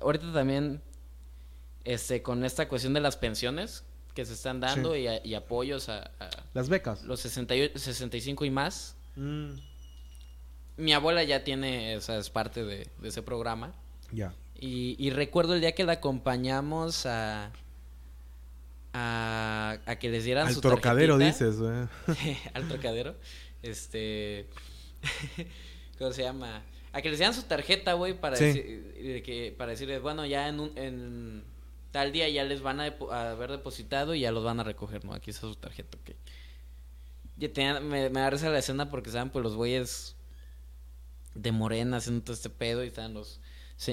ahorita 0.01 0.33
también, 0.33 0.81
este, 1.85 2.23
con 2.23 2.45
esta 2.45 2.69
cuestión 2.69 2.93
de 2.95 3.01
las 3.01 3.17
pensiones 3.17 3.85
que 4.15 4.25
se 4.25 4.33
están 4.35 4.61
dando 4.61 4.97
y, 4.97 5.07
a- 5.07 5.25
y 5.25 5.35
apoyos 5.35 5.89
a, 5.89 6.11
a 6.19 6.29
Las 6.55 6.69
becas. 6.69 7.03
los 7.05 7.21
68, 7.21 7.79
65 7.79 8.45
y 8.45 8.51
más, 8.51 8.97
Mm, 9.17 9.55
mi 10.77 10.93
abuela 10.93 11.23
ya 11.25 11.43
tiene, 11.45 11.97
o 11.97 12.01
sea, 12.01 12.17
es 12.19 12.31
parte 12.31 12.65
de, 12.65 12.87
de 12.99 13.09
ese 13.09 13.23
programa. 13.23 13.75
ya. 14.13 14.33
Y, 14.63 14.95
y 14.99 15.11
recuerdo 15.11 15.55
el 15.55 15.61
día 15.63 15.73
que 15.75 15.85
la 15.85 15.93
acompañamos 15.95 17.07
a, 17.07 17.51
a, 18.93 19.79
a 19.87 19.97
que 19.97 20.11
les 20.11 20.25
dieran 20.25 20.49
Al 20.49 20.55
su 20.55 20.61
trocadero 20.61 21.17
dices, 21.19 21.59
güey. 21.59 21.87
al 22.55 22.69
trocadero. 22.69 23.15
Este. 23.63 24.49
¿Cómo 25.99 26.13
se 26.13 26.23
llama? 26.23 26.63
A 26.93 27.03
que 27.03 27.09
les 27.11 27.19
dieran 27.19 27.35
su 27.35 27.43
tarjeta, 27.45 27.93
güey, 27.95 28.19
para, 28.19 28.37
Sí. 28.37 28.45
decir- 28.45 28.90
de 29.03 29.23
que, 29.23 29.55
para 29.57 29.73
decirles, 29.73 30.01
bueno, 30.03 30.25
ya 30.27 30.49
en, 30.49 30.61
un, 30.61 30.73
en 30.77 31.45
tal 31.91 32.13
día 32.13 32.29
ya 32.29 32.45
les 32.45 32.63
van 32.63 32.81
a, 32.81 32.87
depo- 32.87 33.11
a 33.13 33.31
haber 33.33 33.51
depositado 33.51 34.15
y 34.15 34.21
ya 34.21 34.33
los 34.33 34.45
van 34.45 34.61
a 34.61 34.65
recoger, 34.65 35.05
¿no? 35.05 35.13
Aquí 35.15 35.31
está 35.31 35.43
su 35.43 35.57
tarjeta, 35.57 35.99
ok. 36.01 36.11
Y 37.39 37.49
tenía- 37.49 37.81
me, 37.81 38.11
me 38.11 38.21
da 38.21 38.31
risa 38.31 38.51
la 38.51 38.59
escena 38.59 38.91
porque 38.91 39.09
estaban 39.09 39.31
pues 39.31 39.43
los 39.43 39.57
güeyes 39.57 40.15
de 41.35 41.53
morena 41.53 41.99
haciendo 41.99 42.23
todo 42.23 42.35
este 42.35 42.51
pedo 42.51 42.85
y 42.85 42.89
estaban 42.89 43.15
los 43.15 43.41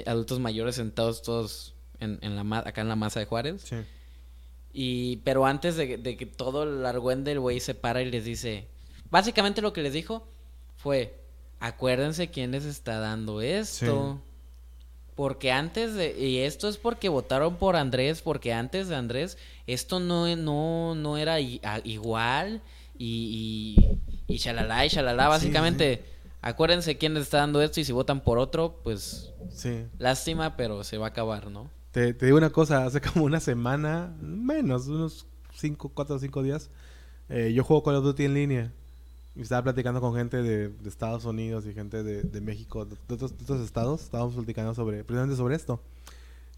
adultos 0.06 0.40
mayores 0.40 0.76
sentados 0.76 1.22
todos 1.22 1.74
en, 2.00 2.20
en 2.22 2.36
la 2.36 2.58
acá 2.60 2.82
en 2.82 2.90
la 2.90 2.96
masa 2.96 3.20
de 3.20 3.26
Juárez. 3.26 3.62
Sí. 3.64 3.76
Y, 4.74 5.18
pero 5.18 5.46
antes 5.46 5.76
de, 5.78 5.98
de 5.98 6.18
que 6.18 6.26
todo 6.26 6.64
el 6.64 6.86
argüende, 6.86 7.32
el 7.32 7.40
güey 7.40 7.60
se 7.60 7.74
para 7.74 8.02
y 8.02 8.12
les 8.12 8.26
dice. 8.26 8.68
Básicamente 9.10 9.62
lo 9.62 9.72
que 9.72 9.82
les 9.82 9.94
dijo 9.94 10.28
fue: 10.76 11.24
Acuérdense 11.60 12.30
quién 12.30 12.52
les 12.52 12.66
está 12.66 13.00
dando 13.00 13.42
esto. 13.42 14.22
Porque 15.18 15.52
antes 15.52 15.96
de. 15.96 16.18
Y 16.18 16.38
esto 16.38 16.70
es 16.70 16.78
porque 16.78 17.10
votaron 17.10 17.58
por 17.58 17.76
Andrés. 17.76 18.22
Porque 18.22 18.54
antes 18.54 18.88
de 18.88 18.96
Andrés, 18.96 19.38
esto 19.66 20.00
no, 20.00 20.34
no, 20.38 20.96
no 20.96 21.18
era 21.18 21.42
igual. 21.42 22.62
Y, 22.98 24.00
y, 24.28 24.34
y 24.34 24.38
shalala 24.38 24.86
y 24.86 24.90
shalala. 24.90 25.28
Básicamente, 25.28 26.04
acuérdense 26.42 26.98
quién 26.98 27.16
les 27.16 27.24
está 27.24 27.40
dando 27.40 27.62
esto. 27.62 27.80
Y 27.82 27.84
si 27.84 27.92
votan 27.92 28.22
por 28.22 28.38
otro, 28.38 28.80
pues 28.84 29.34
Sí. 29.50 29.84
lástima, 29.98 30.56
pero 30.56 30.84
se 30.86 30.98
va 30.98 31.08
a 31.08 31.10
acabar, 31.10 31.50
¿no? 31.52 31.70
Te, 31.92 32.14
te 32.14 32.28
digo 32.28 32.38
una 32.38 32.52
cosa, 32.52 32.86
hace 32.86 33.02
como 33.02 33.26
una 33.26 33.40
semana, 33.40 34.16
menos, 34.22 34.88
unos 34.88 35.26
5, 35.56 35.90
4 35.96 36.16
o 36.16 36.20
5 36.20 36.44
días, 36.44 36.70
eh, 37.30 37.52
yo 37.56 37.64
juego 37.64 37.82
Call 37.84 37.96
of 37.96 38.04
Duty 38.04 38.26
en 38.26 38.34
línea. 38.36 38.74
Y 39.38 39.42
estaba 39.42 39.62
platicando 39.64 40.02
con 40.02 40.16
gente 40.16 40.42
de, 40.42 40.70
de 40.70 40.90
Estados 40.90 41.24
Unidos 41.26 41.66
y 41.68 41.74
gente 41.74 42.02
de, 42.04 42.24
de 42.24 42.42
México, 42.42 42.86
de, 42.86 42.96
de 43.08 43.14
otros, 43.14 43.38
de 43.38 43.44
otros 43.44 43.62
estados. 43.62 44.02
Estábamos 44.04 44.34
platicando 44.34 44.74
sobre, 44.74 45.04
precisamente 45.04 45.38
sobre 45.38 45.56
esto. 45.56 45.80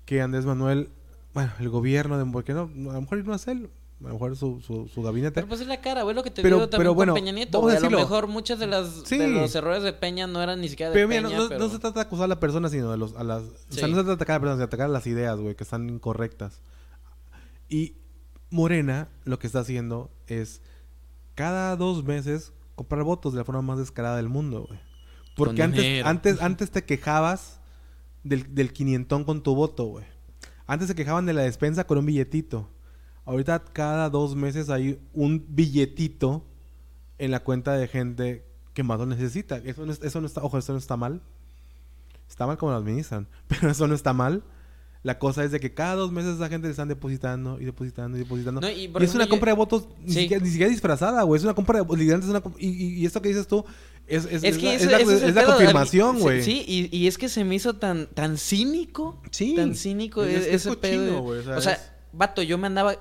Que 0.06 0.22
Andrés 0.22 0.46
Manuel, 0.46 0.90
bueno, 1.34 1.52
el 1.60 1.70
gobierno, 1.70 2.18
de, 2.18 2.26
porque 2.32 2.54
no, 2.54 2.62
a 2.90 2.94
lo 2.94 3.02
mejor 3.02 3.24
no 3.26 3.36
es 3.36 3.48
él, 3.50 3.70
a 4.00 4.08
lo 4.08 4.14
mejor 4.14 4.38
su, 4.38 4.62
su, 4.62 4.88
su 4.88 5.02
gabinete. 5.04 5.34
Pero 5.36 5.48
pues 5.48 5.60
es 5.60 5.68
la 5.68 5.82
cara, 5.82 6.04
güey, 6.04 6.16
lo 6.16 6.24
que 6.24 6.32
te 6.32 6.42
Pero- 6.42 6.56
digo 6.56 6.70
también 6.70 6.80
pero 6.80 6.90
con 6.92 6.96
bueno, 6.96 7.14
Peña 7.16 7.34
Nieto. 7.34 7.68
a. 7.68 7.74
A 7.74 7.80
lo 7.82 7.90
mejor 7.90 8.28
muchas 8.28 8.60
de 8.60 8.68
las 8.68 8.88
Sí. 9.06 9.18
de 9.18 9.28
los 9.28 9.54
errores 9.56 9.84
de 9.84 9.92
Peña 9.92 10.26
no 10.26 10.42
eran 10.42 10.62
ni 10.62 10.70
siquiera 10.70 10.90
de 10.92 10.96
Pero 10.96 11.08
mira, 11.10 11.24
Peña, 11.24 11.36
no, 11.36 11.44
no- 11.44 11.50
pero... 11.50 11.60
no 11.60 11.70
se 11.70 11.80
trata 11.80 12.00
de 12.00 12.06
acusar 12.06 12.24
a 12.26 12.28
la 12.30 12.40
persona, 12.40 12.70
sino 12.70 12.90
de 12.92 12.98
los, 12.98 13.14
a 13.18 13.26
las... 13.26 13.44
O 13.44 13.48
sea, 13.70 13.86
Sí. 13.88 13.92
no 13.92 13.98
se 13.98 14.04
trata 14.04 14.08
de 14.08 14.14
atacar 14.14 14.36
a 14.36 14.38
la 14.38 14.40
persona, 14.42 14.54
sino 14.56 14.60
de 14.60 14.64
atacar 14.64 14.86
a 14.86 14.90
las 14.90 15.06
ideas, 15.06 15.38
güey, 15.40 15.56
que 15.56 15.64
están 15.66 15.90
incorrectas. 15.90 16.62
Y 17.68 17.96
Morena 18.52 19.10
lo 19.26 19.38
que 19.38 19.48
está 19.48 19.60
haciendo 19.60 20.10
es 20.28 20.62
cada 21.36 21.76
dos 21.76 22.04
meses 22.06 22.52
comprar 22.80 23.04
votos 23.04 23.34
de 23.34 23.40
la 23.40 23.44
forma 23.46 23.62
más 23.62 23.78
descarada 23.78 24.16
del 24.18 24.30
mundo, 24.30 24.66
güey. 24.68 24.80
Porque 25.36 25.56
Con 25.58 25.66
antes, 25.66 25.84
dinero. 25.84 26.08
antes, 26.08 26.42
antes 26.42 26.72
te 26.72 26.84
quejabas 26.86 27.60
del, 28.24 28.56
del 28.56 28.72
quinientón 28.74 29.24
con 29.26 29.44
tu 29.44 29.54
voto, 29.56 29.86
güey. 29.86 30.06
Antes 30.66 30.88
se 30.88 30.96
quejaban 30.96 31.26
de 31.26 31.34
la 31.34 31.42
despensa 31.42 31.86
con 31.86 31.98
un 31.98 32.06
billetito. 32.06 32.70
Ahorita 33.26 33.64
cada 33.74 34.10
dos 34.10 34.36
meses 34.36 34.70
hay 34.70 35.00
un 35.14 35.46
billetito 35.50 36.46
en 37.18 37.32
la 37.32 37.42
cuenta 37.44 37.74
de 37.74 37.88
gente 37.88 38.46
que 38.74 38.84
más 38.84 38.98
lo 39.00 39.06
necesita. 39.06 39.58
Eso 39.58 39.86
no, 39.86 39.92
es- 39.92 40.02
eso 40.02 40.22
no 40.22 40.28
está, 40.28 40.42
ojo, 40.42 40.58
eso 40.58 40.72
no 40.74 40.80
está 40.80 40.96
mal. 40.96 41.22
Está 42.30 42.48
mal 42.48 42.58
como 42.58 42.72
lo 42.72 42.78
administran, 42.78 43.28
pero 43.48 43.70
eso 43.72 43.88
no 43.88 43.96
está 43.96 44.14
mal. 44.14 44.44
La 45.02 45.18
cosa 45.18 45.46
es 45.46 45.52
de 45.52 45.62
que 45.62 45.74
cada 45.74 45.96
dos 45.96 46.12
meses 46.12 46.36
esa 46.36 46.50
gente 46.50 46.68
le 46.68 46.72
están 46.72 46.90
depositando 46.90 47.60
y 47.62 47.64
depositando 47.64 48.18
y 48.18 48.22
depositando. 48.22 48.60
No, 48.60 48.70
y 48.70 48.92
es 49.00 49.16
una 49.16 49.24
yo- 49.24 49.30
compra 49.30 49.52
de 49.54 49.56
votos 49.58 49.88
ni, 50.02 50.14
Sí. 50.14 50.20
siquiera, 50.24 50.44
ni 50.44 50.50
siquiera 50.50 50.70
disfrazada, 50.70 51.24
güey. 51.24 51.38
Es 51.40 51.44
una 51.46 51.54
compra 51.54 51.82
de 51.82 51.86
es 52.16 52.26
una 52.26 52.44
y, 52.58 52.68
y- 53.02 53.06
esto 53.06 53.22
que 53.22 53.30
dices 53.30 53.48
tú 53.48 53.64
es, 54.08 54.26
es, 54.26 54.44
Es 54.44 54.58
es 54.58 54.62
la, 54.62 55.00
eso- 55.00 55.12
es 55.12 55.22
es 55.24 55.36
es 55.38 55.44
confirmación, 55.46 56.18
sí- 56.18 56.22
güey. 56.22 56.44
Sí, 56.44 56.66
y, 56.68 56.98
y 56.98 57.08
es 57.08 57.18
que 57.18 57.30
se 57.30 57.46
me 57.46 57.56
hizo 57.56 57.76
tan, 57.76 58.08
tan 58.08 58.38
cínico. 58.38 59.22
Sí. 59.32 59.56
Tan 59.56 59.74
cínico 59.76 60.24
Es- 60.26 60.34
e- 60.48 60.50
es 60.50 60.56
ese 60.66 60.70
cochino, 60.70 60.82
pedo. 60.82 61.24
o 61.24 61.44
sea, 61.44 61.58
o 61.58 61.62
sea, 61.62 61.74
es- 61.74 61.92
vato, 62.12 62.42
yo 62.42 62.58
me 62.58 62.68
andaba 62.68 62.98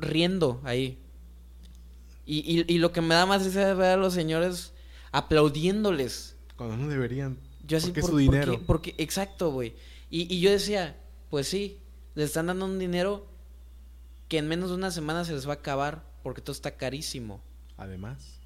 riendo 0.00 0.60
ahí. 0.64 0.98
Y, 2.24 2.78
lo 2.78 2.90
que 2.90 3.00
me 3.02 3.14
da 3.14 3.24
más 3.24 3.44
risa 3.44 3.70
es 3.70 3.76
ver 3.76 3.90
a 3.92 3.96
los 3.96 4.12
señores 4.14 4.72
aplaudiéndoles. 5.12 6.34
Cuando 6.56 6.76
no 6.76 6.88
deberían. 6.88 7.38
Yo 7.66 7.76
así 7.76 7.86
porque 7.88 8.00
es 8.00 8.06
por- 8.06 8.10
su 8.10 8.18
dinero. 8.18 8.52
Porque, 8.52 8.64
porque- 8.90 8.94
exacto, 9.02 9.52
güey. 9.52 9.74
Y, 10.10 10.32
y 10.34 10.40
yo 10.40 10.50
decía, 10.50 10.96
pues 11.30 11.48
sí, 11.48 11.80
le 12.14 12.24
están 12.24 12.46
dando 12.46 12.64
un 12.66 12.78
dinero 12.78 13.26
que 14.28 14.38
en 14.38 14.48
menos 14.48 14.70
de 14.70 14.76
una 14.76 14.90
semana 14.90 15.24
se 15.24 15.32
les 15.32 15.46
va 15.46 15.52
a 15.52 15.56
acabar 15.56 16.02
porque 16.22 16.40
todo 16.40 16.52
está 16.52 16.72
carísimo. 16.76 17.42
Además. 17.76 18.40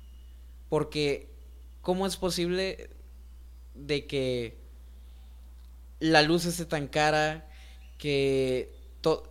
Porque, 0.68 1.30
¿cómo 1.80 2.06
es 2.06 2.16
posible 2.16 2.90
de 3.74 4.06
que 4.06 4.58
la 6.00 6.22
luz 6.22 6.44
esté 6.44 6.64
tan 6.64 6.86
cara? 6.86 7.48
Que. 7.98 8.74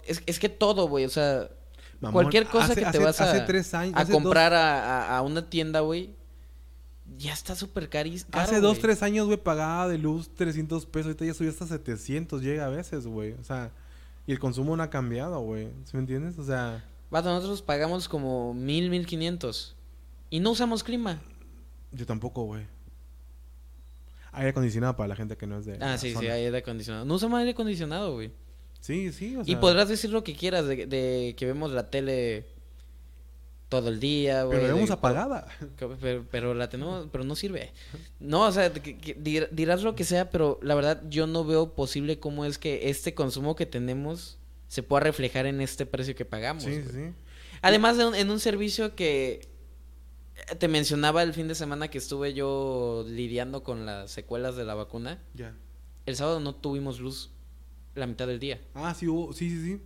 es, 0.05 0.21
es 0.25 0.39
que 0.39 0.49
todo, 0.49 0.87
güey. 0.87 1.05
O 1.05 1.09
sea, 1.09 1.49
Mamón, 1.99 2.13
cualquier 2.13 2.45
cosa 2.47 2.65
hace- 2.65 2.75
que 2.75 2.81
te 2.81 2.87
hace- 2.87 2.99
vas 2.99 3.21
a, 3.21 3.31
hace 3.31 3.41
tres 3.41 3.73
años- 3.73 3.93
a 3.97 4.03
dos- 4.05 4.11
comprar 4.11 4.53
a, 4.53 5.03
a- 5.13 5.17
a 5.17 5.21
una 5.21 5.49
tienda, 5.49 5.79
güey, 5.81 6.15
ya 7.19 7.33
está 7.33 7.53
súper 7.53 7.89
carísimo. 7.89 8.31
Hace 8.33 8.61
dos, 8.61 8.79
tres 8.79 9.03
años, 9.03 9.27
güey, 9.27 9.37
pagaba 9.37 9.87
de 9.89 9.97
luz 9.97 10.29
300 10.35 10.85
pesos. 10.85 11.07
Ahorita 11.07 11.25
ya 11.25 11.33
subió 11.33 11.51
hasta 11.51 11.67
700, 11.67 12.41
llega 12.41 12.65
a 12.65 12.69
veces, 12.69 13.05
güey. 13.05 13.33
O 13.33 13.43
sea, 13.43 13.71
y 14.25 14.31
el 14.31 14.39
consumo 14.39 14.75
no 14.77 14.83
ha 14.83 14.89
cambiado, 14.89 15.39
güey. 15.41 15.67
¿Sí 15.83 15.91
me 15.93 15.99
entiendes? 15.99 16.39
O 16.39 16.45
sea, 16.45 16.83
Vato, 17.11 17.29
nosotros 17.29 17.61
pagamos 17.61 18.07
como 18.07 18.53
mil, 18.53 18.89
mil 18.89 19.05
quinientos. 19.05 19.75
Y 20.29 20.39
no 20.39 20.51
usamos 20.51 20.83
clima. 20.83 21.21
yo 21.91 22.05
tampoco, 22.05 22.43
güey. 22.43 22.65
Aire 24.31 24.51
acondicionado 24.51 24.95
para 24.95 25.07
la 25.07 25.15
gente 25.15 25.35
que 25.35 25.47
no 25.47 25.57
es 25.57 25.65
de. 25.65 25.77
Ah, 25.81 25.97
sí, 25.97 26.09
sí, 26.09 26.13
zona. 26.13 26.33
aire 26.33 26.57
acondicionado. 26.57 27.03
No 27.03 27.15
usamos 27.15 27.39
aire 27.39 27.51
acondicionado, 27.51 28.13
güey. 28.13 28.31
Sí, 28.79 29.11
sí, 29.11 29.35
o 29.35 29.41
Y 29.45 29.57
podrás 29.57 29.89
decir 29.89 30.11
lo 30.11 30.23
que 30.23 30.35
quieras 30.35 30.65
de, 30.67 30.85
de 30.85 31.35
que 31.37 31.45
vemos 31.45 31.71
la 31.71 31.89
tele 31.89 32.45
todo 33.69 33.89
el 33.89 33.99
día, 33.99 34.43
güey. 34.43 34.59
Pero 34.59 34.75
la 34.77 34.85
que- 34.85 34.93
apagada. 34.93 35.47
Pero, 36.01 36.25
pero 36.29 36.53
la 36.55 36.69
tenemos, 36.69 37.07
pero 37.11 37.23
no 37.23 37.35
sirve. 37.35 37.71
No, 38.19 38.41
o 38.47 38.51
sea, 38.51 38.73
que- 38.73 38.97
que 38.97 39.15
dir- 39.15 39.47
dirás 39.51 39.83
lo 39.83 39.95
que 39.95 40.03
sea, 40.03 40.29
pero 40.31 40.59
la 40.63 40.73
verdad 40.75 41.01
yo 41.09 41.27
no 41.27 41.45
veo 41.45 41.73
posible 41.75 42.19
cómo 42.19 42.45
es 42.45 42.57
que 42.57 42.89
este 42.89 43.13
consumo 43.13 43.55
que 43.55 43.65
tenemos 43.67 44.37
se 44.67 44.83
pueda 44.83 45.01
reflejar 45.01 45.45
en 45.45 45.61
este 45.61 45.85
precio 45.85 46.15
que 46.15 46.25
pagamos. 46.25 46.63
Sí, 46.63 46.71
güey. 46.81 46.83
sí. 47.09 47.13
Además 47.61 47.97
de 47.97 48.05
un- 48.07 48.15
en 48.15 48.29
un 48.31 48.39
servicio 48.39 48.95
que 48.95 49.47
te 50.57 50.67
mencionaba 50.67 51.21
el 51.21 51.33
fin 51.33 51.47
de 51.47 51.55
semana 51.55 51.89
que 51.89 51.97
estuve 51.97 52.33
yo 52.33 53.05
lidiando 53.07 53.63
con 53.63 53.85
las 53.85 54.09
secuelas 54.11 54.55
de 54.55 54.65
la 54.65 54.73
vacuna. 54.73 55.19
Ya. 55.35 55.53
El 56.05 56.15
sábado 56.15 56.39
no 56.39 56.55
tuvimos 56.55 56.99
luz 56.99 57.29
la 57.95 58.07
mitad 58.07 58.25
del 58.25 58.39
día. 58.39 58.59
Ah, 58.73 58.93
sí, 58.95 59.07
hubo, 59.07 59.33
sí, 59.33 59.49
sí, 59.49 59.63
sí. 59.63 59.81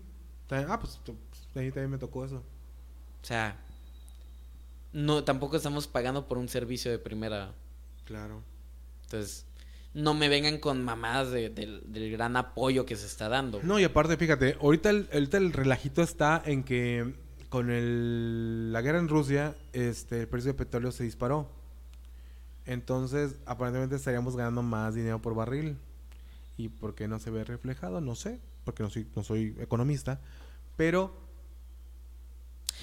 Ah, 0.52 0.80
pues, 0.80 1.00
pues, 1.04 1.18
ahí 1.56 1.72
también 1.72 1.90
me 1.90 1.98
tocó 1.98 2.24
eso. 2.24 2.38
O 2.38 3.26
sea, 3.26 3.58
no 4.94 5.24
tampoco 5.24 5.58
estamos 5.58 5.88
pagando 5.88 6.28
por 6.28 6.38
un 6.38 6.48
servicio 6.48 6.90
de 6.92 7.00
primera. 7.00 7.54
Claro. 8.06 8.42
Entonces, 9.06 9.46
no 9.94 10.14
me 10.14 10.30
vengan 10.30 10.58
con 10.60 10.84
mamadas 10.84 11.32
de- 11.32 11.50
del, 11.50 11.82
del 11.92 12.12
gran 12.12 12.36
apoyo 12.38 12.86
que 12.86 12.96
se 12.96 13.06
está 13.06 13.30
dando. 13.30 13.60
No, 13.64 13.80
y 13.80 13.84
aparte, 13.84 14.18
fíjate, 14.18 14.58
ahorita 14.62 14.90
el, 14.90 15.10
ahorita 15.14 15.38
el 15.38 15.54
relajito 15.54 16.02
está 16.02 16.42
en 16.46 16.64
que 16.64 17.14
con 17.50 17.70
el, 17.70 18.72
la 18.74 18.82
guerra 18.82 19.00
en 19.00 19.08
Rusia, 19.08 19.56
este, 19.74 20.22
el 20.22 20.28
precio 20.28 20.52
de 20.54 20.58
petróleo 20.58 20.92
se 20.92 21.04
disparó. 21.04 21.50
Entonces, 22.66 23.36
aparentemente 23.46 23.96
estaríamos 23.96 24.36
ganando 24.36 24.64
más 24.64 24.96
dinero 24.96 25.22
por 25.22 25.36
barril. 25.36 25.78
¿Y 26.58 26.70
por 26.70 26.96
qué 26.96 27.08
no 27.08 27.20
se 27.20 27.30
ve 27.32 27.44
reflejado? 27.44 28.00
No 28.00 28.16
sé, 28.16 28.40
porque 28.64 28.84
no 28.84 28.90
soy, 28.90 29.08
no 29.16 29.24
soy 29.24 29.56
economista. 29.60 30.20
Pero... 30.78 31.23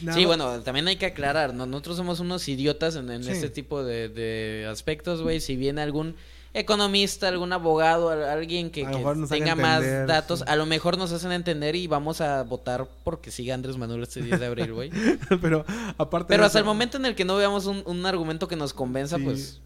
nada 0.02 0.16
Sí, 0.18 0.24
bueno, 0.24 0.60
también 0.62 0.86
hay 0.88 0.96
que 0.96 1.06
aclarar, 1.06 1.54
¿no? 1.54 1.66
nosotros 1.66 1.96
somos 1.96 2.20
unos 2.20 2.48
idiotas 2.48 2.96
en, 2.96 3.10
en 3.10 3.24
Sí. 3.24 3.30
este 3.30 3.48
tipo 3.50 3.82
de, 3.84 4.08
de 4.08 4.66
aspectos, 4.70 5.22
güey. 5.22 5.40
Si 5.40 5.56
viene 5.56 5.80
algún 5.82 6.14
economista, 6.52 7.28
algún 7.28 7.52
abogado, 7.52 8.10
al- 8.10 8.24
alguien 8.24 8.70
que, 8.70 8.84
tenga 9.28 9.54
más 9.54 9.82
datos, 10.08 10.40
sí. 10.40 10.44
a 10.48 10.56
lo 10.56 10.66
mejor 10.66 10.98
nos 10.98 11.12
hacen 11.12 11.30
entender 11.30 11.76
y 11.76 11.86
vamos 11.86 12.20
a 12.20 12.42
votar 12.42 12.88
porque 13.04 13.30
siga 13.30 13.54
Andrés 13.54 13.76
Manuel 13.76 14.02
este 14.02 14.20
10 14.20 14.40
de 14.40 14.46
abril, 14.46 14.72
güey. 14.72 14.90
pero 15.40 15.64
aparte... 15.96 16.26
Pero 16.28 16.44
hasta 16.44 16.58
el 16.58 16.64
momento 16.64 16.96
en 16.96 17.06
el 17.06 17.14
que 17.14 17.24
no 17.24 17.36
veamos 17.36 17.66
un, 17.66 17.82
un 17.86 18.04
argumento 18.04 18.48
que 18.48 18.56
nos 18.56 18.72
convenza, 18.74 19.16
Sí. 19.18 19.22
pues 19.24 19.60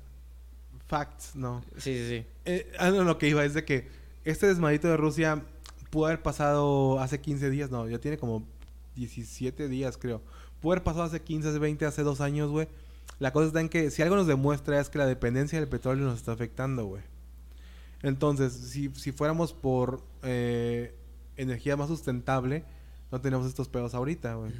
Facts, 0.86 1.34
no. 1.34 1.64
sí, 1.78 1.96
sí, 1.96 2.08
sí. 2.08 2.26
Eh, 2.44 2.70
ah, 2.78 2.90
no, 2.90 3.04
lo 3.04 3.16
que 3.16 3.28
iba 3.28 3.42
es 3.44 3.54
de 3.54 3.64
que 3.64 3.88
este 4.24 4.46
desmadito 4.46 4.86
de 4.88 4.96
Rusia 4.98 5.42
pudo 5.88 6.06
haber 6.06 6.20
pasado 6.22 7.00
hace 7.00 7.20
15 7.20 7.48
días, 7.50 7.70
no, 7.70 7.88
ya 7.88 7.98
tiene 7.98 8.18
como 8.18 8.46
17 8.96 9.68
días, 9.68 9.96
creo. 9.98 10.22
Pudo 10.60 10.72
haber 10.72 10.84
pasado 10.84 11.04
hace 11.04 11.20
15, 11.20 11.48
hace 11.48 11.58
20, 11.58 11.84
hace 11.86 12.02
dos 12.02 12.20
años, 12.20 12.50
güey. 12.50 12.68
La 13.18 13.32
cosa 13.32 13.48
está 13.48 13.60
en 13.60 13.68
que 13.68 13.90
si 13.90 14.02
algo 14.02 14.16
nos 14.16 14.26
demuestra 14.26 14.80
es 14.80 14.88
que 14.88 14.98
la 14.98 15.06
dependencia 15.06 15.58
del 15.60 15.68
petróleo 15.68 16.04
nos 16.06 16.16
está 16.18 16.32
afectando, 16.32 16.84
güey. 16.86 17.02
Entonces, 18.02 18.52
si, 18.52 18.90
si 18.94 19.12
fuéramos 19.12 19.52
por 19.52 20.02
eh, 20.22 20.94
energía 21.36 21.76
más 21.76 21.88
sustentable, 21.88 22.64
no 23.10 23.20
tenemos 23.20 23.46
estos 23.46 23.68
pedos 23.68 23.94
ahorita, 23.94 24.34
güey. 24.34 24.52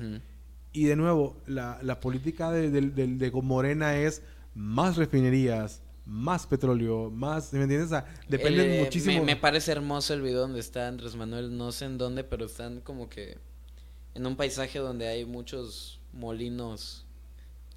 Y 0.72 0.85
de 0.85 0.97
nuevo, 0.97 1.37
la, 1.47 1.78
la 1.82 2.01
política 2.01 2.51
de, 2.51 2.70
de- 2.70 2.80
de- 2.91 3.07
de 3.07 3.30
Morena 3.30 3.97
es 3.97 4.22
más 4.55 4.97
refinerías, 4.97 5.82
más 6.07 6.47
petróleo, 6.47 7.11
más... 7.11 7.53
¿Me 7.53 7.62
entiendes? 7.62 7.87
O 7.87 7.91
sea, 7.91 8.07
depende 8.28 8.78
eh, 8.78 8.82
muchísimo... 8.85 9.20
Me, 9.20 9.35
me 9.35 9.37
parece 9.37 9.72
hermoso 9.72 10.14
el 10.14 10.22
video 10.22 10.41
donde 10.41 10.61
está 10.61 10.89
Andrés 10.89 11.14
Manuel, 11.16 11.57
no 11.57 11.70
sé 11.72 11.85
en 11.85 11.99
dónde, 11.99 12.24
pero 12.24 12.47
están 12.47 12.80
como 12.80 13.09
que 13.09 13.39
en 14.15 14.27
un 14.27 14.37
paisaje 14.37 14.79
donde 14.79 15.09
hay 15.09 15.25
muchos 15.25 16.01
molinos 16.12 17.05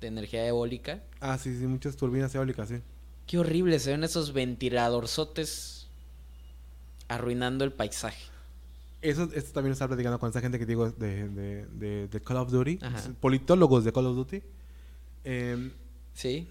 de 0.02 0.08
energía 0.08 0.48
eólica. 0.48 1.02
Ah, 1.20 1.38
sí, 1.38 1.58
sí, 1.58 1.66
muchas 1.68 1.96
turbinas 1.98 2.34
eólicas, 2.36 2.70
sí. 2.70 2.82
Qué 3.26 3.38
horrible, 3.40 3.80
se 3.80 3.92
ven 3.92 4.04
esos 4.04 4.32
ventiladorzotes 4.34 5.88
arruinando 7.08 7.64
el 7.66 7.74
paisaje. 7.74 8.24
Eso, 9.02 9.24
esto 9.34 9.52
también 9.54 9.70
lo 9.70 9.74
estaba 9.74 9.90
platicando 9.90 10.20
con 10.20 10.30
esa 10.30 10.42
gente 10.42 10.58
que 10.60 10.66
digo 10.66 10.90
de, 10.92 11.30
de, 11.30 11.66
de- 11.68 12.08
de 12.08 12.22
Call 12.22 12.38
of 12.38 12.52
Duty, 12.52 12.80
Ajá. 12.82 13.12
politólogos 13.20 13.84
de 13.84 13.94
Call 13.94 14.06
of 14.08 14.16
Duty. 14.16 14.42
Eh, 15.24 15.72
Sí, 16.14 16.48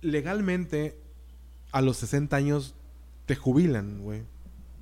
legalmente, 0.00 0.98
a 1.72 1.80
los 1.80 1.96
60 1.98 2.36
años 2.36 2.74
te 3.26 3.36
jubilan, 3.36 4.02
güey. 4.02 4.22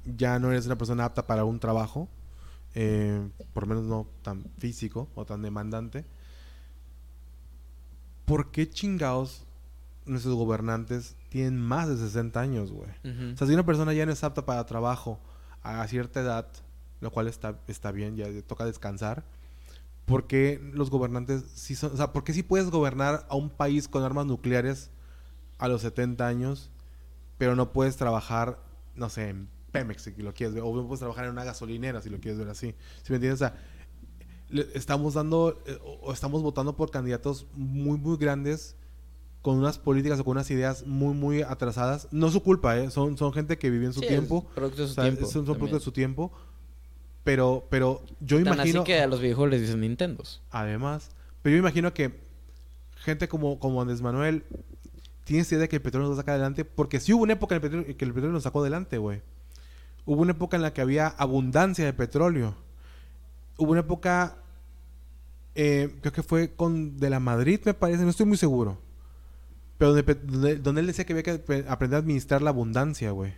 Ya 0.04 0.38
no 0.38 0.50
eres 0.50 0.66
una 0.66 0.76
persona 0.76 1.04
apta 1.04 1.26
para 1.26 1.44
un 1.44 1.60
trabajo, 1.60 2.08
eh, 2.74 3.28
por 3.52 3.64
lo 3.64 3.74
menos 3.74 3.84
no 3.84 4.08
tan 4.22 4.44
físico 4.58 5.08
o 5.14 5.24
tan 5.24 5.42
demandante. 5.42 6.04
¿Por 8.24 8.50
qué 8.50 8.68
chingados 8.68 9.44
nuestros 10.06 10.34
gobernantes 10.34 11.16
tienen 11.28 11.58
más 11.58 11.88
de 11.88 11.96
60 11.96 12.40
años, 12.40 12.72
güey? 12.72 12.90
Ujú. 13.04 13.34
O 13.34 13.36
sea, 13.36 13.46
si 13.46 13.54
una 13.54 13.66
persona 13.66 13.92
ya 13.92 14.06
no 14.06 14.12
es 14.12 14.24
apta 14.24 14.46
para 14.46 14.64
trabajo 14.66 15.20
a 15.62 15.86
cierta 15.86 16.20
edad, 16.20 16.48
lo 17.00 17.10
cual 17.10 17.28
está, 17.28 17.60
está 17.66 17.92
bien, 17.92 18.16
ya 18.16 18.26
toca 18.42 18.64
descansar, 18.64 19.24
¿por 20.06 20.26
qué 20.26 20.60
los 20.72 20.90
gobernantes 20.90 21.44
sí 21.54 21.74
son, 21.74 21.92
o 21.92 21.96
sea, 21.96 22.12
por 22.12 22.24
qué 22.24 22.32
sí 22.32 22.42
puedes 22.42 22.70
gobernar 22.70 23.26
a 23.28 23.36
un 23.36 23.50
país 23.50 23.88
con 23.88 24.02
armas 24.02 24.26
nucleares 24.26 24.90
a 25.58 25.68
los 25.68 25.82
70 25.82 26.26
años, 26.26 26.70
pero 27.38 27.54
no 27.56 27.72
puedes 27.72 27.96
trabajar, 27.96 28.58
no 28.94 29.08
sé, 29.08 29.28
en 29.28 29.48
Pemex 29.72 30.02
si 30.02 30.12
lo 30.22 30.32
quieres 30.34 30.54
ver, 30.54 30.62
o 30.62 30.74
no 30.74 30.86
puedes 30.86 31.00
trabajar 31.00 31.24
en 31.24 31.30
una 31.32 31.44
gasolinera 31.44 32.00
si 32.02 32.10
lo 32.10 32.20
quieres 32.20 32.38
ver 32.38 32.48
así? 32.48 32.74
¿Sí 33.02 33.10
me 33.10 33.16
entiendes? 33.16 33.40
O 33.42 33.44
sea, 33.46 33.56
estamos 34.74 35.14
dando 35.14 35.60
eh, 35.66 35.78
o 36.02 36.12
estamos 36.12 36.42
votando 36.42 36.76
por 36.76 36.90
candidatos 36.90 37.46
muy 37.54 37.98
muy 37.98 38.16
grandes 38.18 38.76
con 39.40 39.56
unas 39.58 39.78
políticas 39.78 40.20
o 40.20 40.24
con 40.24 40.32
unas 40.32 40.50
ideas 40.50 40.86
muy 40.86 41.14
muy 41.14 41.42
atrasadas. 41.42 42.06
No 42.12 42.28
es 42.28 42.32
su 42.32 42.42
culpa, 42.42 42.78
¿eh? 42.78 42.90
son, 42.90 43.16
son 43.18 43.32
gente 43.32 43.58
que 43.58 43.70
vivió 43.70 43.88
en 43.88 43.94
su 43.94 44.00
Sí, 44.00 44.06
tiempo. 44.08 44.46
producto 44.54 44.82
de 44.82 44.86
su 44.88 44.92
o 44.92 44.94
sea, 44.94 45.04
tiempo 45.04 45.26
son, 45.26 45.46
son 45.46 45.56
producto 45.56 45.78
de 45.78 45.84
su 45.84 45.90
tiempo. 45.92 46.30
Pero, 47.24 47.66
pero 47.70 48.02
yo 48.20 48.36
Tan 48.42 48.54
imagino... 48.54 48.80
así 48.82 48.86
que 48.86 49.00
a 49.00 49.06
los 49.06 49.20
videojuegos 49.20 49.52
les 49.52 49.60
dicen 49.62 49.80
Nintendos. 49.80 50.42
Además, 50.50 51.10
pero 51.40 51.54
yo 51.54 51.58
imagino 51.60 51.94
que 51.94 52.20
gente 52.96 53.28
como, 53.28 53.58
como 53.58 53.80
Andrés 53.80 54.02
Manuel 54.02 54.44
tiene 55.24 55.42
esa 55.42 55.54
idea 55.54 55.62
de 55.62 55.68
que 55.68 55.76
el 55.76 55.82
petróleo 55.82 56.08
nos 56.08 56.18
saca 56.18 56.32
adelante, 56.32 56.64
porque 56.64 56.98
sí 57.00 57.12
hubo 57.12 57.22
una 57.22 57.32
época 57.34 57.54
en 57.54 57.62
el 57.62 57.62
petróleo, 57.62 57.96
que 57.96 58.04
el 58.04 58.12
petróleo 58.12 58.32
nos 58.32 58.42
sacó 58.42 58.60
adelante, 58.60 58.98
güey. 58.98 59.22
Hubo 60.04 60.22
una 60.22 60.32
época 60.32 60.56
en 60.56 60.62
la 60.62 60.72
que 60.72 60.80
había 60.80 61.08
abundancia 61.08 61.84
de 61.84 61.92
petróleo. 61.92 62.54
Hubo 63.56 63.70
una 63.72 63.80
época, 63.80 64.36
eh, 65.54 65.94
creo 66.00 66.12
que 66.12 66.22
fue 66.22 66.54
con 66.54 66.98
de 66.98 67.10
la 67.10 67.20
Madrid, 67.20 67.60
me 67.64 67.74
parece, 67.74 68.02
no 68.02 68.10
estoy 68.10 68.26
muy 68.26 68.36
seguro. 68.36 68.78
Pero 69.78 69.94
donde, 69.94 70.14
donde- 70.14 70.56
donde 70.56 70.80
él 70.80 70.86
decía 70.86 71.04
que 71.04 71.12
había 71.12 71.22
que 71.22 71.64
aprender 71.68 71.96
a 71.96 72.00
administrar 72.00 72.42
la 72.42 72.50
abundancia, 72.50 73.10
güey. 73.10 73.34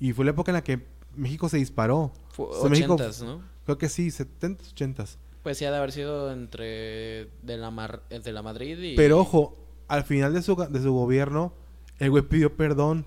Y 0.00 0.12
fue 0.12 0.24
la 0.24 0.32
época 0.32 0.50
en 0.50 0.54
la 0.54 0.64
que 0.64 0.84
México 1.14 1.48
se 1.48 1.58
disparó. 1.58 2.12
Fue 2.32 2.68
México- 2.70 2.94
80 2.94 3.24
¿no? 3.24 3.42
Creo 3.64 3.78
que 3.78 3.88
sí, 3.88 4.10
70, 4.10 4.64
80. 4.72 5.04
Pues 5.42 5.58
sí, 5.58 5.64
ha 5.64 5.70
de 5.70 5.76
haber 5.76 5.92
sido 5.92 6.32
entre 6.32 7.28
de 7.42 7.56
la, 7.56 7.70
Mar- 7.70 8.02
de 8.08 8.32
la 8.32 8.42
Madrid 8.42 8.78
y... 8.78 8.96
Pero 8.96 9.18
ojo, 9.20 9.56
al 9.88 10.04
final 10.04 10.32
de 10.34 10.42
su, 10.42 10.54
de 10.56 10.82
su 10.82 10.92
gobierno, 10.92 11.52
el 11.98 12.10
güey 12.10 12.22
pidió 12.22 12.56
perdón 12.56 13.04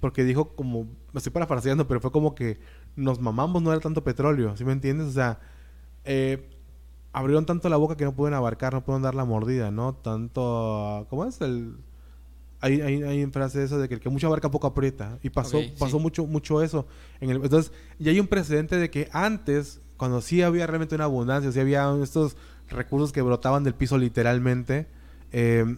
porque 0.00 0.24
dijo 0.24 0.54
como, 0.54 0.84
me 0.84 1.18
estoy 1.18 1.32
parafraseando, 1.32 1.88
pero 1.88 2.00
fue 2.00 2.12
como 2.12 2.34
que 2.34 2.58
nos 2.96 3.20
mamamos, 3.20 3.62
no 3.62 3.72
era 3.72 3.80
tanto 3.80 4.04
petróleo, 4.04 4.56
¿sí 4.56 4.64
me 4.64 4.72
entiendes? 4.72 5.08
O 5.08 5.12
sea, 5.12 5.40
eh, 6.04 6.48
abrieron 7.12 7.46
tanto 7.46 7.68
la 7.68 7.76
boca 7.76 7.96
que 7.96 8.04
no 8.04 8.14
pueden 8.14 8.34
abarcar, 8.34 8.72
no 8.72 8.84
pueden 8.84 9.02
dar 9.02 9.14
la 9.14 9.24
mordida, 9.24 9.70
¿no? 9.70 9.94
Tanto, 9.94 11.06
¿cómo 11.10 11.24
es? 11.24 11.40
El, 11.40 11.76
hay, 12.60 12.80
hay, 12.80 13.02
hay 13.02 13.22
en 13.22 13.32
frase 13.32 13.62
eso 13.62 13.78
de 13.78 13.88
que 13.88 13.94
el 13.94 14.00
que 14.00 14.08
mucho 14.08 14.26
abarca 14.26 14.50
poco 14.50 14.66
aprieta. 14.66 15.18
Y 15.22 15.30
pasó, 15.30 15.60
pasó 15.78 15.98
sí. 15.98 16.02
mucho, 16.02 16.26
mucho 16.26 16.62
eso. 16.62 16.86
En 17.20 17.30
el, 17.30 17.36
entonces, 17.36 17.72
y 17.98 18.08
hay 18.08 18.20
un 18.20 18.26
precedente 18.26 18.76
de 18.76 18.90
que 18.90 19.08
antes, 19.12 19.80
cuando 19.96 20.20
sí 20.20 20.42
había 20.42 20.66
realmente 20.66 20.94
una 20.94 21.04
abundancia, 21.04 21.50
sí 21.52 21.60
había 21.60 21.90
estos 22.02 22.36
recursos 22.68 23.12
que 23.12 23.22
brotaban 23.22 23.64
del 23.64 23.74
piso 23.74 23.96
literalmente, 23.96 24.86
eh, 25.32 25.76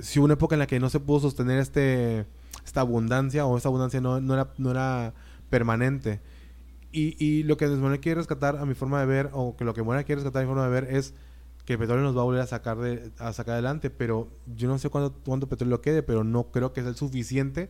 sí 0.00 0.18
hubo 0.18 0.26
una 0.26 0.34
época 0.34 0.54
en 0.54 0.60
la 0.60 0.66
que 0.66 0.80
no 0.80 0.90
se 0.90 1.00
pudo 1.00 1.20
sostener 1.20 1.58
este 1.58 2.26
esta 2.68 2.80
abundancia 2.80 3.46
o 3.46 3.56
esta 3.56 3.68
abundancia 3.68 4.00
no, 4.00 4.20
no 4.20 4.34
era, 4.34 4.52
no 4.58 4.70
era 4.70 5.14
permanente. 5.50 6.20
Y, 6.92 7.22
y 7.22 7.42
lo 7.42 7.56
que 7.56 7.66
Manuel 7.66 8.00
quiere 8.00 8.16
rescatar 8.20 8.56
a 8.56 8.64
mi 8.64 8.74
forma 8.74 9.00
de 9.00 9.06
ver, 9.06 9.30
o 9.32 9.56
que 9.56 9.64
lo 9.64 9.74
que 9.74 9.82
Morena 9.82 10.04
quiere 10.04 10.20
rescatar 10.20 10.42
a 10.42 10.46
mi 10.46 10.48
forma 10.48 10.64
de 10.64 10.70
ver, 10.70 10.94
es 10.94 11.14
que 11.64 11.74
el 11.74 11.78
petróleo 11.78 12.04
nos 12.04 12.16
va 12.16 12.22
a 12.22 12.24
volver 12.24 12.40
a 12.40 12.46
sacar 12.46 12.78
de, 12.78 13.10
a 13.18 13.32
sacar 13.32 13.54
adelante, 13.54 13.90
pero 13.90 14.28
yo 14.46 14.68
no 14.68 14.78
sé 14.78 14.88
cuánto, 14.88 15.18
cuánto 15.24 15.48
petróleo 15.48 15.82
quede, 15.82 16.02
pero 16.02 16.24
no 16.24 16.50
creo 16.50 16.72
que 16.72 16.80
sea 16.80 16.90
el 16.90 16.96
suficiente 16.96 17.68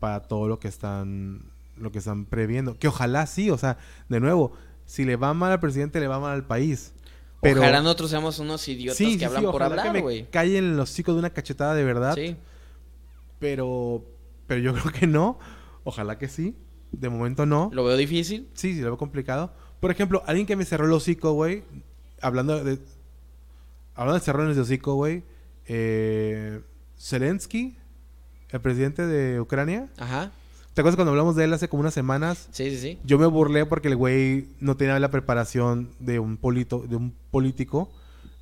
para 0.00 0.22
todo 0.22 0.48
lo 0.48 0.58
que 0.60 0.68
están 0.68 1.50
lo 1.76 1.92
que 1.92 1.98
están 1.98 2.24
previendo. 2.24 2.78
Que 2.78 2.88
ojalá 2.88 3.26
sí, 3.26 3.50
o 3.50 3.58
sea, 3.58 3.78
de 4.08 4.20
nuevo, 4.20 4.52
si 4.86 5.04
le 5.04 5.16
va 5.16 5.34
mal 5.34 5.52
al 5.52 5.60
presidente, 5.60 6.00
le 6.00 6.08
va 6.08 6.18
mal 6.18 6.32
al 6.32 6.46
país. 6.46 6.92
Pero 7.40 7.60
Ojalá 7.60 7.82
nosotros 7.82 8.10
seamos 8.10 8.38
unos 8.40 8.66
idiotas 8.66 8.96
sí, 8.96 9.12
sí, 9.12 9.18
que 9.18 9.26
hablan 9.26 9.42
sí, 9.42 9.48
por 9.50 9.62
hablar, 9.62 10.00
güey. 10.00 10.28
callen 10.30 10.76
los 10.76 10.90
hocico 10.90 11.12
de 11.12 11.20
una 11.20 11.30
cachetada 11.30 11.74
de 11.74 11.84
verdad. 11.84 12.14
Sí. 12.14 12.36
Pero, 13.38 14.04
pero 14.48 14.60
yo 14.60 14.74
creo 14.74 14.92
que 14.92 15.06
no. 15.06 15.38
Ojalá 15.84 16.18
que 16.18 16.26
sí. 16.26 16.56
De 16.90 17.08
momento 17.08 17.46
no. 17.46 17.70
Lo 17.72 17.84
veo 17.84 17.96
difícil. 17.96 18.48
Sí, 18.54 18.74
sí, 18.74 18.80
lo 18.80 18.86
veo 18.86 18.98
complicado. 18.98 19.54
Por 19.78 19.92
ejemplo, 19.92 20.24
alguien 20.26 20.46
que 20.46 20.56
me 20.56 20.64
cerró 20.64 20.86
el 20.86 20.92
hocico, 20.92 21.32
güey. 21.34 21.62
Hablando 22.20 22.64
de. 22.64 22.80
Hablando 23.94 24.18
de 24.18 24.24
cerrones 24.24 24.56
de 24.56 24.62
hocico, 24.62 24.94
güey. 24.94 25.22
Eh, 25.66 26.60
Zelensky, 26.98 27.76
el 28.50 28.60
presidente 28.60 29.06
de 29.06 29.40
Ucrania. 29.40 29.88
Ajá. 29.98 30.32
¿Te 30.72 30.80
acuerdas 30.80 30.96
cuando 30.96 31.10
hablamos 31.10 31.36
de 31.36 31.44
él 31.44 31.52
hace 31.52 31.68
como 31.68 31.80
unas 31.80 31.94
semanas? 31.94 32.48
Sí, 32.52 32.70
sí, 32.70 32.78
sí. 32.78 32.98
Yo 33.04 33.18
me 33.18 33.26
burlé 33.26 33.66
porque 33.66 33.88
el 33.88 33.96
güey 33.96 34.48
no 34.60 34.76
tenía 34.76 34.98
la 34.98 35.10
preparación 35.10 35.90
de 35.98 36.20
un, 36.20 36.36
polito, 36.36 36.84
de 36.88 36.96
un 36.96 37.14
político. 37.30 37.90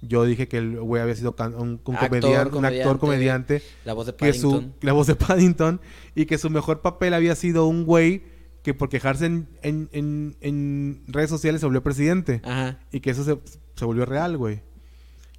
Yo 0.07 0.25
dije 0.25 0.49
que 0.49 0.59
el 0.59 0.81
güey 0.81 1.03
había 1.03 1.15
sido 1.15 1.35
un, 1.39 1.55
un 1.85 1.95
Actor, 1.95 2.09
comediante, 2.09 2.57
un 2.59 2.65
actor 2.65 2.99
comediante. 2.99 3.63
La 3.85 3.93
voz 3.95 4.07
de 4.07 4.15
que 4.15 4.33
su 4.33 4.51
Paddington. 4.53 4.75
la 4.83 4.93
voz 4.93 5.07
de 5.07 5.15
Paddington 5.17 5.81
y 6.15 6.27
que 6.27 6.39
su 6.39 6.51
mejor 6.51 6.83
papel 6.83 7.15
había 7.15 7.35
sido 7.35 7.67
un 7.67 7.85
güey 7.85 8.23
que 8.63 8.75
por 8.75 8.89
quejarse 8.89 9.27
en, 9.27 9.49
en, 9.63 9.89
en- 9.93 10.37
en 10.41 11.05
redes 11.07 11.31
sociales 11.31 11.61
se 11.61 11.67
volvió 11.67 11.83
presidente 11.83 12.41
Ajá. 12.45 12.79
y 12.93 13.01
que 13.01 13.11
eso 13.11 13.23
se, 13.25 13.39
se 13.77 13.85
volvió 13.85 14.05
real, 14.07 14.37
güey. 14.37 14.63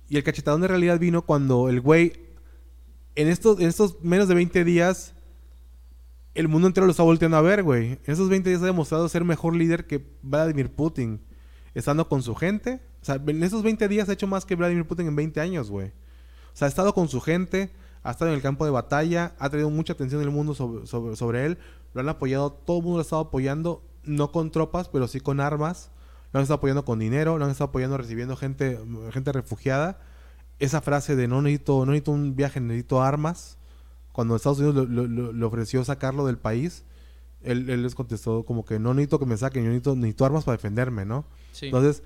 Y 0.10 0.16
el 0.18 0.24
cachetadón 0.24 0.62
de 0.62 0.68
realidad 0.70 0.98
vino 1.00 1.22
cuando 1.24 1.68
el 1.70 1.82
güey 1.82 2.14
en 3.16 3.28
estos 3.28 3.60
en 3.60 3.68
estos 3.68 3.98
menos 4.02 4.28
de 4.30 4.36
20 4.36 4.64
días 4.64 5.14
el 6.36 6.48
mundo 6.48 6.68
entero 6.68 6.86
lo 6.86 6.92
está 6.92 7.04
volteando 7.04 7.36
a 7.38 7.42
ver, 7.42 7.64
güey. 7.64 7.94
En 7.94 8.14
esos 8.14 8.30
20 8.30 8.48
días 8.50 8.62
ha 8.62 8.66
demostrado 8.68 9.10
ser 9.10 9.24
mejor 9.24 9.56
líder 9.56 9.88
que 9.88 10.06
Vladimir 10.22 10.70
Putin, 10.70 11.20
estando 11.74 12.08
con 12.08 12.22
su 12.22 12.36
gente. 12.36 12.80
Sea, 13.08 13.22
en 13.26 13.42
esos 13.42 13.64
20 13.64 13.88
días 13.88 14.10
ha 14.10 14.14
hecho 14.14 14.28
más 14.28 14.46
que 14.46 14.56
Vladimir 14.56 14.86
Putin 14.86 15.08
en 15.08 15.16
20 15.16 15.40
años, 15.40 15.72
güey. 15.72 15.88
O 15.88 16.56
sea, 16.58 16.66
ha 16.66 16.70
estado 16.70 16.94
con 16.94 17.08
su 17.08 17.22
gente, 17.22 17.72
ha 18.04 18.12
estado 18.12 18.32
en 18.32 18.36
el 18.36 18.42
campo 18.42 18.66
de 18.66 18.72
batalla, 18.72 19.34
ha 19.40 19.50
traído 19.50 19.70
mucha 19.70 19.94
atención 19.94 20.20
del 20.20 20.30
mundo 20.30 20.54
sobre, 20.54 20.86
sobre, 20.88 21.16
sobre 21.16 21.46
él. 21.46 21.58
Lo 21.94 22.02
han 22.02 22.10
apoyado, 22.10 22.52
todo 22.52 22.80
el 22.80 22.84
mundo 22.84 22.98
lo 22.98 23.00
ha 23.00 23.04
estado 23.04 23.22
apoyando, 23.22 23.82
no 24.04 24.34
con 24.34 24.52
tropas, 24.52 24.90
pero 24.90 25.08
sí 25.08 25.22
con 25.22 25.40
armas. 25.40 25.90
Lo 26.34 26.40
han 26.40 26.42
estado 26.42 26.58
apoyando 26.58 26.84
con 26.84 27.00
dinero, 27.00 27.38
lo 27.38 27.46
han 27.46 27.52
estado 27.52 27.70
apoyando 27.70 27.98
recibiendo 27.98 28.36
gente, 28.36 28.78
gente 29.14 29.32
refugiada. 29.32 30.02
Esa 30.60 30.82
frase 30.82 31.16
de 31.16 31.30
no 31.30 31.42
necesito, 31.42 31.86
no 31.86 31.94
necesito 31.94 32.12
un 32.12 32.36
viaje, 32.36 32.60
necesito 32.60 33.02
armas. 33.02 33.58
Cuando 34.12 34.36
Estados 34.36 34.60
Unidos 34.60 34.90
le 34.90 35.46
ofreció 35.46 35.86
sacarlo 35.86 36.26
del 36.26 36.38
país, 36.38 36.84
él, 37.42 37.70
él 37.70 37.84
les 37.84 37.96
contestó 37.96 38.44
como 38.44 38.66
que 38.66 38.80
no 38.80 38.94
necesito 38.94 39.18
que 39.18 39.26
me 39.26 39.38
saquen, 39.38 39.64
yo 39.64 39.70
necesito, 39.70 39.96
necesito 39.96 40.26
armas 40.26 40.44
para 40.44 40.58
defenderme, 40.58 41.06
¿no? 41.06 41.24
Sí. 41.54 41.68
Entonces, 41.68 42.04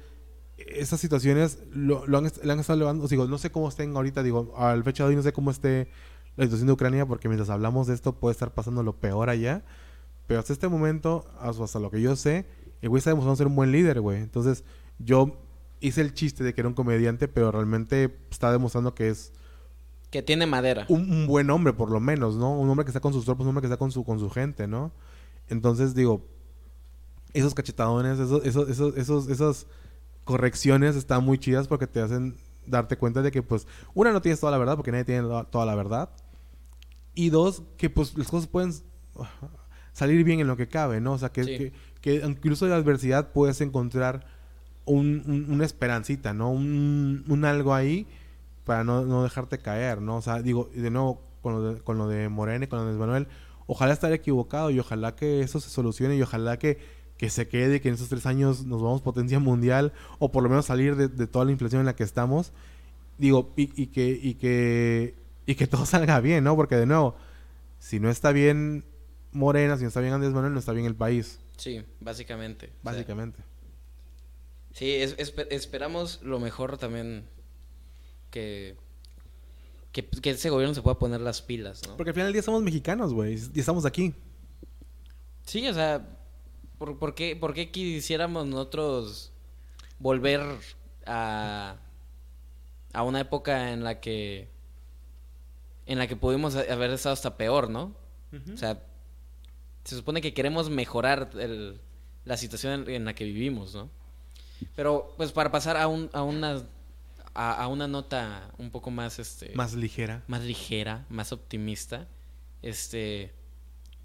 esas 0.68 1.00
situaciones 1.00 1.60
lo, 1.72 2.06
lo 2.08 2.18
han, 2.18 2.32
le 2.44 2.52
han 2.52 2.60
estado 2.60 2.80
llevando. 2.80 3.08
Digo, 3.08 3.28
no 3.28 3.38
sé 3.38 3.52
cómo 3.52 3.70
estén 3.70 3.96
ahorita, 3.96 4.24
digo, 4.24 4.54
al 4.58 4.84
fecha 4.84 5.04
de 5.04 5.10
hoy 5.10 5.16
no 5.16 5.24
sé 5.24 5.34
cómo 5.34 5.52
esté 5.52 5.90
la 6.36 6.46
situación 6.46 6.68
de 6.68 6.74
Ucrania, 6.74 7.06
porque 7.06 7.28
mientras 7.28 7.50
hablamos 7.50 7.88
de 7.88 7.94
esto 7.94 8.14
puede 8.14 8.34
estar 8.34 8.54
pasando 8.54 8.84
lo 8.84 8.96
peor 8.96 9.30
allá. 9.30 9.64
Pero 10.28 10.40
hasta 10.40 10.54
este 10.54 10.68
momento, 10.68 11.26
hasta 11.40 11.80
lo 11.80 11.92
que 11.92 12.02
yo 12.02 12.16
sé, 12.16 12.46
el 12.82 12.90
güey 12.90 13.00
está 13.00 13.10
demostrando 13.10 13.36
ser 13.36 13.48
un 13.48 13.56
buen 13.56 13.72
líder, 13.72 14.02
güey. 14.02 14.22
Entonces, 14.22 14.64
yo 15.00 15.38
hice 15.82 16.02
el 16.02 16.14
chiste 16.14 16.44
de 16.44 16.54
que 16.54 16.62
era 16.62 16.68
un 16.68 16.74
comediante, 16.74 17.28
pero 17.28 17.52
realmente 17.52 18.18
está 18.30 18.52
demostrando 18.52 18.94
que 18.94 19.10
es 19.10 19.34
que 20.10 20.22
tiene 20.22 20.46
madera. 20.46 20.86
un, 20.90 21.10
un 21.10 21.28
buen 21.28 21.50
hombre, 21.50 21.72
por 21.72 21.90
lo 21.90 22.02
menos, 22.02 22.36
¿no? 22.36 22.52
Un 22.60 22.70
hombre 22.70 22.86
que 22.86 22.90
está 22.90 23.00
con 23.00 23.14
sus 23.14 23.24
tropas, 23.24 23.44
un 23.44 23.50
hombre 23.50 23.62
que 23.62 23.68
está 23.68 23.78
con 23.78 23.92
su, 23.92 24.04
con 24.04 24.20
su 24.20 24.30
gente, 24.30 24.68
¿no? 24.68 24.92
Entonces, 25.48 25.96
digo, 25.96 26.26
esos 27.34 27.54
cachetadones, 27.54 28.20
esos, 28.20 28.46
esos, 28.46 28.70
esos, 28.70 28.98
esos, 28.98 29.30
esas 29.30 29.68
correcciones 30.24 30.96
están 30.96 31.24
muy 31.24 31.38
chidas 31.38 31.68
porque 31.68 31.88
te 31.88 32.00
hacen 32.02 32.36
darte 32.66 32.98
cuenta 32.98 33.22
de 33.22 33.32
que, 33.32 33.42
pues, 33.44 33.68
una, 33.94 34.12
no 34.12 34.22
tienes 34.22 34.40
toda 34.40 34.52
la 34.52 34.58
verdad 34.58 34.76
porque 34.76 34.92
nadie 34.92 35.06
tiene 35.06 35.24
la- 35.24 35.44
toda 35.46 35.66
la 35.66 35.76
verdad. 35.76 36.10
Y 37.16 37.30
dos, 37.30 37.64
que, 37.78 37.90
pues, 37.90 38.18
las 38.18 38.28
cosas 38.28 38.48
pueden 38.48 38.72
salir 39.94 40.24
bien 40.24 40.40
en 40.40 40.48
lo 40.48 40.58
que 40.58 40.68
cabe, 40.68 41.02
¿no? 41.02 41.14
O 41.14 41.18
sea, 41.18 41.30
que, 41.32 41.44
Sí. 41.44 41.58
que, 41.58 41.74
que 42.02 42.26
incluso 42.26 42.66
de 42.66 42.72
la 42.72 42.78
adversidad 42.78 43.32
puedes 43.34 43.62
encontrar 43.62 44.26
un, 44.86 45.24
un- 45.26 45.48
una 45.52 45.66
esperancita, 45.66 46.34
¿no? 46.34 46.50
Un, 46.52 47.26
un 47.28 47.46
algo 47.46 47.74
ahí 47.74 48.08
para 48.66 48.84
no, 48.84 49.04
no 49.06 49.24
dejarte 49.24 49.58
caer, 49.60 50.02
¿no? 50.02 50.18
O 50.18 50.22
sea, 50.22 50.42
digo, 50.42 50.70
de 50.74 50.90
nuevo, 50.92 51.22
con 51.42 51.54
lo 51.54 51.74
de, 51.74 51.82
con 51.82 51.98
lo 51.98 52.08
de 52.08 52.30
Morena 52.30 52.66
y 52.66 52.68
con 52.68 52.80
lo 52.80 52.86
de 52.92 52.98
Manuel, 52.98 53.28
ojalá 53.68 53.94
estar 53.94 54.12
equivocado 54.14 54.70
y 54.70 54.80
ojalá 54.80 55.16
que 55.16 55.42
eso 55.42 55.60
se 55.60 55.70
solucione 55.70 56.16
y 56.16 56.22
ojalá 56.22 56.58
que, 56.60 56.78
que 57.22 57.30
se 57.30 57.48
quede, 57.48 57.82
que 57.82 57.88
en 57.90 57.94
esos 57.94 58.10
tres 58.10 58.26
años 58.26 58.66
nos 58.66 58.82
vamos 58.82 59.04
potencia 59.04 59.38
mundial 59.40 59.94
o 60.18 60.32
por 60.32 60.42
lo 60.42 60.50
menos 60.50 60.66
salir 60.66 60.96
de, 60.96 61.08
de 61.08 61.28
toda 61.28 61.46
la 61.46 61.52
inflación 61.52 61.80
en 61.82 61.86
la 61.86 61.96
que 61.96 62.04
estamos. 62.04 62.52
Digo, 63.20 63.54
y, 63.56 63.70
y 63.80 63.88
que, 63.88 64.20
y 64.20 64.34
que, 64.34 65.14
y 65.46 65.54
que 65.54 65.68
todo 65.74 65.86
salga 65.86 66.20
bien, 66.20 66.44
¿no? 66.44 66.56
Porque 66.56 66.76
de 66.78 66.88
nuevo, 66.88 67.16
si 67.78 68.00
no 68.00 68.10
está 68.10 68.32
bien 68.32 68.84
Morena, 69.34 69.78
si 69.78 69.84
no 69.84 69.90
está 69.90 70.00
bien 70.02 70.14
Andrés 70.14 70.34
Manuel, 70.34 70.52
no 70.54 70.58
está 70.60 70.72
bien 70.74 70.88
el 70.88 70.96
país, 70.96 71.38
Sí, 71.58 71.84
básicamente. 72.00 72.66
O 72.66 72.70
sea, 72.70 72.92
básicamente. 72.94 73.44
sí, 74.74 74.90
es- 74.96 75.16
espe- 75.20 75.46
esperamos 75.52 76.22
lo 76.24 76.40
mejor 76.40 76.80
también 76.80 77.26
que, 78.32 78.76
que, 79.92 80.04
que 80.08 80.32
ese 80.32 80.50
gobierno 80.50 80.74
se 80.74 80.82
pueda 80.82 80.98
poner 80.98 81.22
las 81.22 81.44
pilas, 81.44 81.84
¿no? 81.88 81.98
Porque 81.98 82.10
al 82.10 82.14
final 82.16 82.28
del 82.30 82.34
día 82.34 82.42
somos 82.42 82.64
mexicanos, 82.64 83.14
güey, 83.14 83.38
y 83.54 83.60
estamos 83.60 83.86
aquí. 83.86 84.16
Sí, 85.46 85.68
o 85.68 85.74
sea, 85.76 86.18
¿por, 86.82 86.98
por 86.98 87.14
qué, 87.14 87.36
por 87.36 87.54
qué 87.54 87.70
quisiéramos 87.70 88.48
nosotros 88.48 89.32
volver 90.00 90.42
a, 91.06 91.76
a 92.92 93.04
una 93.04 93.20
época 93.20 93.72
en 93.72 93.84
la 93.84 94.00
que 94.00 94.50
en 95.86 96.00
la 96.00 96.08
que 96.08 96.16
pudimos 96.16 96.56
haber 96.56 96.90
estado 96.90 97.14
hasta 97.14 97.38
peor, 97.38 97.70
¿no? 97.70 97.94
O 98.52 98.58
sea, 98.58 98.82
se 99.84 99.96
supone 99.96 100.22
que 100.22 100.34
queremos 100.34 100.72
mejorar 100.72 101.30
el- 101.38 101.80
la 102.26 102.38
situación 102.38 102.84
en, 102.88 102.96
en 102.96 103.06
la 103.06 103.14
que 103.14 103.26
vivimos, 103.26 103.76
¿no? 103.76 103.90
Pero, 104.76 105.14
pues, 105.18 105.32
para 105.32 105.52
pasar 105.52 105.78
a, 105.78 105.88
un, 105.88 106.10
a 106.14 106.24
una 106.24 106.64
a, 107.36 107.64
a 107.64 107.68
una 107.68 107.88
nota 107.88 108.52
un 108.58 108.72
poco 108.72 108.90
más, 108.90 109.20
este, 109.20 109.54
Más 109.54 109.74
ligera. 109.74 110.24
más 110.28 110.42
ligera, 110.44 111.06
más 111.10 111.32
optimista, 111.32 112.08
este, 112.64 113.34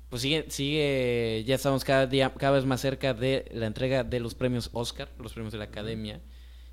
pues 0.09 0.23
sigue, 0.23 0.47
sigue, 0.49 1.45
ya 1.47 1.57
estamos 1.57 1.85
cada 1.85 2.07
día, 2.07 2.33
cada 2.35 2.53
vez 2.53 2.65
más 2.65 2.81
cerca 2.81 3.13
de 3.13 3.51
la 3.53 3.67
entrega 3.67 4.05
de 4.05 4.21
los 4.21 4.35
premios 4.35 4.71
Oscar, 4.73 5.09
los 5.19 5.33
premios 5.33 5.53
de 5.53 5.59
la 5.59 5.65
Academia. 5.65 6.21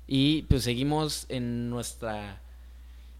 Y 0.06 0.42
pues 0.42 0.62
seguimos 0.62 1.26
en 1.28 1.70
nuestra 1.70 2.42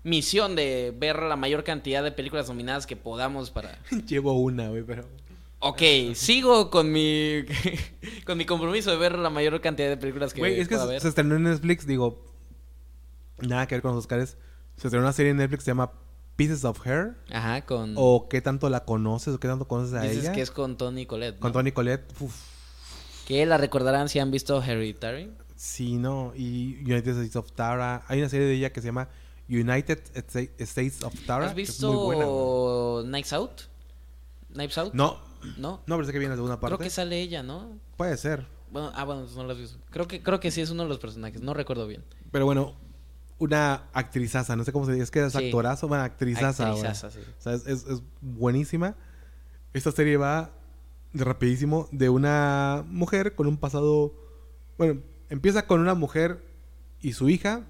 misión 0.03 0.55
de 0.55 0.95
ver 0.97 1.20
la 1.23 1.36
mayor 1.36 1.65
cantidad 1.65 2.05
de 2.05 2.12
películas 2.12 2.49
nominadas 2.49 2.86
que 2.86 2.97
podamos 2.97 3.51
para... 3.51 3.78
Llevo 4.07 4.39
una, 4.41 4.69
güey, 4.69 4.85
pero... 4.85 5.05
Ok, 5.59 5.81
sigo 6.15 6.70
con 6.70 6.93
mi 6.93 7.43
con 8.27 8.36
mi 8.36 8.45
compromiso 8.45 8.91
de 8.91 8.99
ver 8.99 9.19
la 9.19 9.31
mayor 9.31 9.61
cantidad 9.62 9.89
de 9.89 9.97
películas 9.97 10.35
que 10.35 10.41
Güey, 10.41 10.61
es 10.61 10.69
que 10.69 10.74
pueda 10.74 10.86
se, 10.86 10.93
ver. 10.93 11.01
se 11.01 11.09
estrenó 11.09 11.36
en 11.36 11.45
Netflix, 11.45 11.86
digo... 11.86 12.23
Nada 13.39 13.66
que 13.66 13.74
ver 13.74 13.82
con 13.82 13.93
los 13.93 14.05
Oscars. 14.05 14.36
Se 14.77 14.86
estrenó 14.86 15.05
una 15.05 15.12
serie 15.12 15.32
en 15.32 15.39
Netflix 15.39 15.61
que 15.61 15.65
se 15.65 15.70
llama 15.70 15.91
Pieces 16.36 16.65
of 16.65 16.85
Hair. 16.86 17.16
Ajá, 17.32 17.65
con... 17.65 17.94
O 17.97 18.28
qué 18.28 18.40
tanto 18.40 18.69
la 18.70 18.85
conoces 18.85 19.35
o 19.35 19.40
qué 19.40 19.47
tanto 19.48 19.66
conoces 19.69 19.94
a 19.94 20.02
dices 20.02 20.24
ella. 20.24 20.32
que 20.32 20.40
es 20.43 20.51
con 20.51 20.77
Tony 20.77 21.06
Collette, 21.06 21.36
¿no? 21.36 21.40
Con 21.40 21.52
Tony 21.52 21.70
Collette. 21.73 22.05
Uf, 22.20 22.35
Que 23.27 23.47
la 23.47 23.56
recordarán 23.59 24.09
si 24.09 24.19
han 24.19 24.31
visto 24.31 24.61
Hereditary. 24.62 25.31
sí, 25.56 25.97
no. 25.97 26.32
Y 26.36 26.78
United 26.82 27.09
States 27.12 27.36
of 27.36 27.52
Tara. 27.52 28.05
Hay 28.09 28.19
una 28.19 28.28
serie 28.28 28.47
de 28.47 28.55
ella 28.55 28.73
que 28.73 28.81
se 28.81 28.86
llama 28.89 29.09
United 29.48 30.02
Sta- 30.15 30.51
States 30.59 31.02
of 31.05 31.15
Tara. 31.27 31.47
¿Has 31.47 31.55
que 31.55 31.62
es 31.62 31.81
muy 31.82 31.94
buena, 31.97 32.24
güey. 32.24 32.35
visto 32.35 33.02
Knives 33.06 33.32
Out? 33.32 33.61
¿Knives 34.52 34.78
Out? 34.78 34.94
No, 34.94 35.19
¿No? 35.59 35.82
no, 35.86 35.97
pero 35.97 36.05
sé 36.06 36.12
que 36.12 36.19
viene 36.19 36.35
de 36.35 36.43
una 36.43 36.59
parte. 36.59 36.77
Creo 36.77 36.85
que 36.85 36.90
sale 36.90 37.20
ella, 37.20 37.43
¿no? 37.43 37.78
Puede 37.97 38.16
ser. 38.16 38.44
Bueno, 38.73 38.90
ah, 38.94 39.05
bueno, 39.05 39.27
no 39.36 39.44
lo 39.44 39.52
has 39.52 39.59
visto. 39.59 39.78
Creo 39.90 40.09
que, 40.09 40.23
creo 40.23 40.40
que 40.40 40.51
sí 40.51 40.61
es 40.61 40.70
uno 40.70 40.82
de 40.82 40.89
los 40.89 40.98
personajes, 40.98 41.40
no 41.43 41.55
recuerdo 41.55 41.86
bien. 41.86 42.02
Pero 42.32 42.44
bueno, 42.44 42.74
una 43.44 43.84
actrizaza, 43.92 44.56
no 44.56 44.64
sé 44.64 44.72
cómo 44.72 44.86
se 44.86 44.92
dice, 44.92 45.04
es 45.04 45.10
que 45.10 45.24
es 45.24 45.32
Sí. 45.32 45.46
actorazo, 45.46 45.88
bueno, 45.88 46.04
actrizaza. 46.04 46.68
Actrizaza, 46.70 47.10
sí. 47.10 47.18
O 47.38 47.42
sea, 47.42 47.54
es, 47.54 47.66
es- 47.66 47.86
es 47.86 48.02
buenísima. 48.20 48.94
Esta 49.72 49.92
serie 49.92 50.16
va 50.16 50.50
rapidísimo 51.12 51.88
de 51.92 52.08
una 52.08 52.84
mujer 52.88 53.34
con 53.34 53.46
un 53.46 53.56
pasado... 53.56 54.12
Bueno, 54.78 55.00
empieza 55.30 55.66
con 55.66 55.80
una 55.80 55.94
mujer 55.94 56.44
y 57.00 57.12
su 57.12 57.28
hija. 57.28 57.62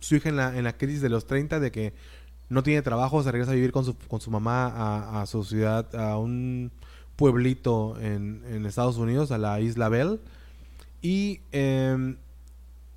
Su 0.00 0.16
hija 0.16 0.28
en 0.28 0.36
la, 0.36 0.56
en 0.56 0.64
la 0.64 0.76
crisis 0.76 1.00
de 1.02 1.08
los 1.08 1.26
30 1.26 1.60
de 1.60 1.70
que 1.72 1.94
no 2.48 2.62
tiene 2.62 2.82
trabajo, 2.82 3.22
se 3.22 3.30
regresa 3.32 3.52
a 3.52 3.54
vivir 3.54 3.72
con 3.72 3.84
su, 3.84 3.96
con 3.96 4.20
su 4.20 4.30
mamá 4.30 4.66
a, 4.66 5.22
a 5.22 5.26
su 5.26 5.42
ciudad, 5.44 5.94
a 5.94 6.18
un 6.18 6.70
pueblito 7.16 7.98
en, 8.00 8.42
en 8.48 8.66
Estados 8.66 8.96
Unidos, 8.96 9.30
a 9.32 9.38
la 9.38 9.60
Isla 9.60 9.88
Bell. 9.88 10.20
Y 11.00 11.40
em, 11.52 12.16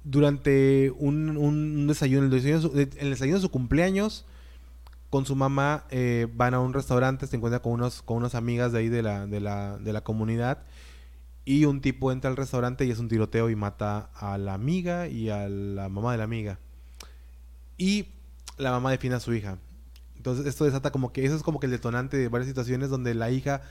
durante 0.06 0.94
un, 0.98 1.36
un 1.36 1.88
desayuno, 1.88 2.26
el 2.26 2.32
desayuno, 2.32 2.80
el 2.80 3.10
desayuno 3.10 3.38
de 3.38 3.42
su 3.42 3.52
cumpleaños, 3.52 4.26
con 5.10 5.26
su 5.26 5.36
mamá 5.36 5.86
eh, 5.90 6.28
van 6.34 6.54
a 6.54 6.60
un 6.60 6.74
restaurante, 6.74 7.28
se 7.28 7.36
encuentran 7.36 7.62
con 7.62 7.74
unos, 7.74 8.02
con 8.02 8.18
unas 8.18 8.36
amigas 8.36 8.72
de 8.72 8.80
ahí 8.80 8.90
de 8.90 9.02
la, 9.02 9.26
de, 9.26 9.40
la, 9.40 9.78
de 9.78 9.94
la 9.94 10.02
comunidad. 10.02 10.64
Y 11.44 11.66
un 11.66 11.82
tipo 11.82 12.12
entra 12.12 12.30
al 12.30 12.38
restaurante 12.38 12.86
y 12.86 12.92
es 12.92 13.00
un 13.00 13.08
tiroteo 13.08 13.50
y 13.50 13.56
mata 13.56 14.10
a 14.16 14.38
la 14.38 14.54
amiga 14.54 15.08
y 15.08 15.30
a 15.30 15.50
la 15.50 15.90
mamá 15.90 16.12
de 16.12 16.18
la 16.20 16.24
amiga. 16.24 16.60
Y 17.78 18.08
la 18.58 18.72
mamá 18.72 18.92
defiende 18.92 19.18
a 19.18 19.20
su 19.20 19.34
hija. 19.34 19.58
Entonces 20.18 20.46
esto 20.46 20.66
desata 20.66 20.92
como 20.92 21.14
que 21.14 21.26
eso 21.26 21.36
es 21.36 21.44
como 21.44 21.60
que 21.60 21.68
el 21.68 21.72
detonante 21.72 22.18
de 22.18 22.30
varias 22.30 22.48
situaciones 22.48 22.90
donde 22.90 23.14
la 23.14 23.32
hija 23.32 23.62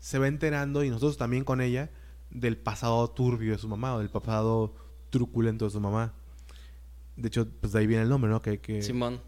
se 0.00 0.18
va 0.18 0.28
enterando 0.28 0.82
y 0.84 0.90
nosotros 0.90 1.16
también 1.16 1.44
con 1.44 1.60
ella 1.60 1.90
del 2.30 2.56
pasado 2.56 3.08
turbio 3.10 3.52
de 3.52 3.58
su 3.58 3.68
mamá 3.68 3.94
o 3.94 3.98
del 3.98 4.08
pasado 4.08 4.74
truculento 5.10 5.64
de 5.66 5.70
su 5.70 5.80
mamá. 5.80 6.12
De 7.16 7.28
hecho, 7.28 7.46
pues 7.60 7.72
de 7.72 7.80
ahí 7.80 7.86
viene 7.86 8.02
el 8.04 8.08
nombre, 8.08 8.30
¿no? 8.30 8.40
Que, 8.40 8.58
que 8.60 8.80
Simón. 8.82 9.20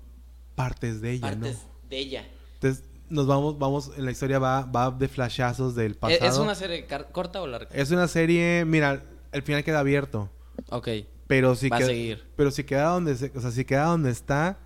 partes 0.55 1.01
de 1.01 1.13
ella, 1.13 1.21
Partes 1.31 1.57
¿no? 1.57 1.89
de 1.91 1.99
ella. 1.99 2.27
Entonces 2.55 2.85
nos 3.11 3.27
vamos, 3.27 3.59
vamos, 3.59 3.91
en 3.97 4.05
la 4.07 4.11
historia 4.11 4.39
va, 4.39 4.63
va 4.65 4.91
de 4.91 5.09
flashazos 5.09 5.75
del 5.75 5.93
¿E- 5.93 5.95
pasado. 5.97 6.31
¿Es 6.31 6.39
una 6.39 6.55
serie 6.55 6.87
corta 7.13 7.43
o 7.43 7.47
larga? 7.47 7.69
Es 7.75 7.91
una 7.91 8.09
serie, 8.09 8.65
mira, 8.65 9.05
el 9.33 9.43
final 9.43 9.63
queda 9.65 9.81
abierto, 9.81 10.31
Ok. 10.71 10.89
pero 11.27 11.55
si 11.55 11.69
Va 11.69 11.77
a 11.77 11.79
queda, 11.81 11.89
seguir. 11.89 12.25
pero 12.37 12.51
si 12.51 12.65
queda 12.65 12.85
donde, 12.91 13.15
se- 13.17 13.33
o 13.35 13.41
sea, 13.41 13.51
si 13.51 13.65
queda 13.67 13.85
donde 13.87 14.11
está, 14.11 14.59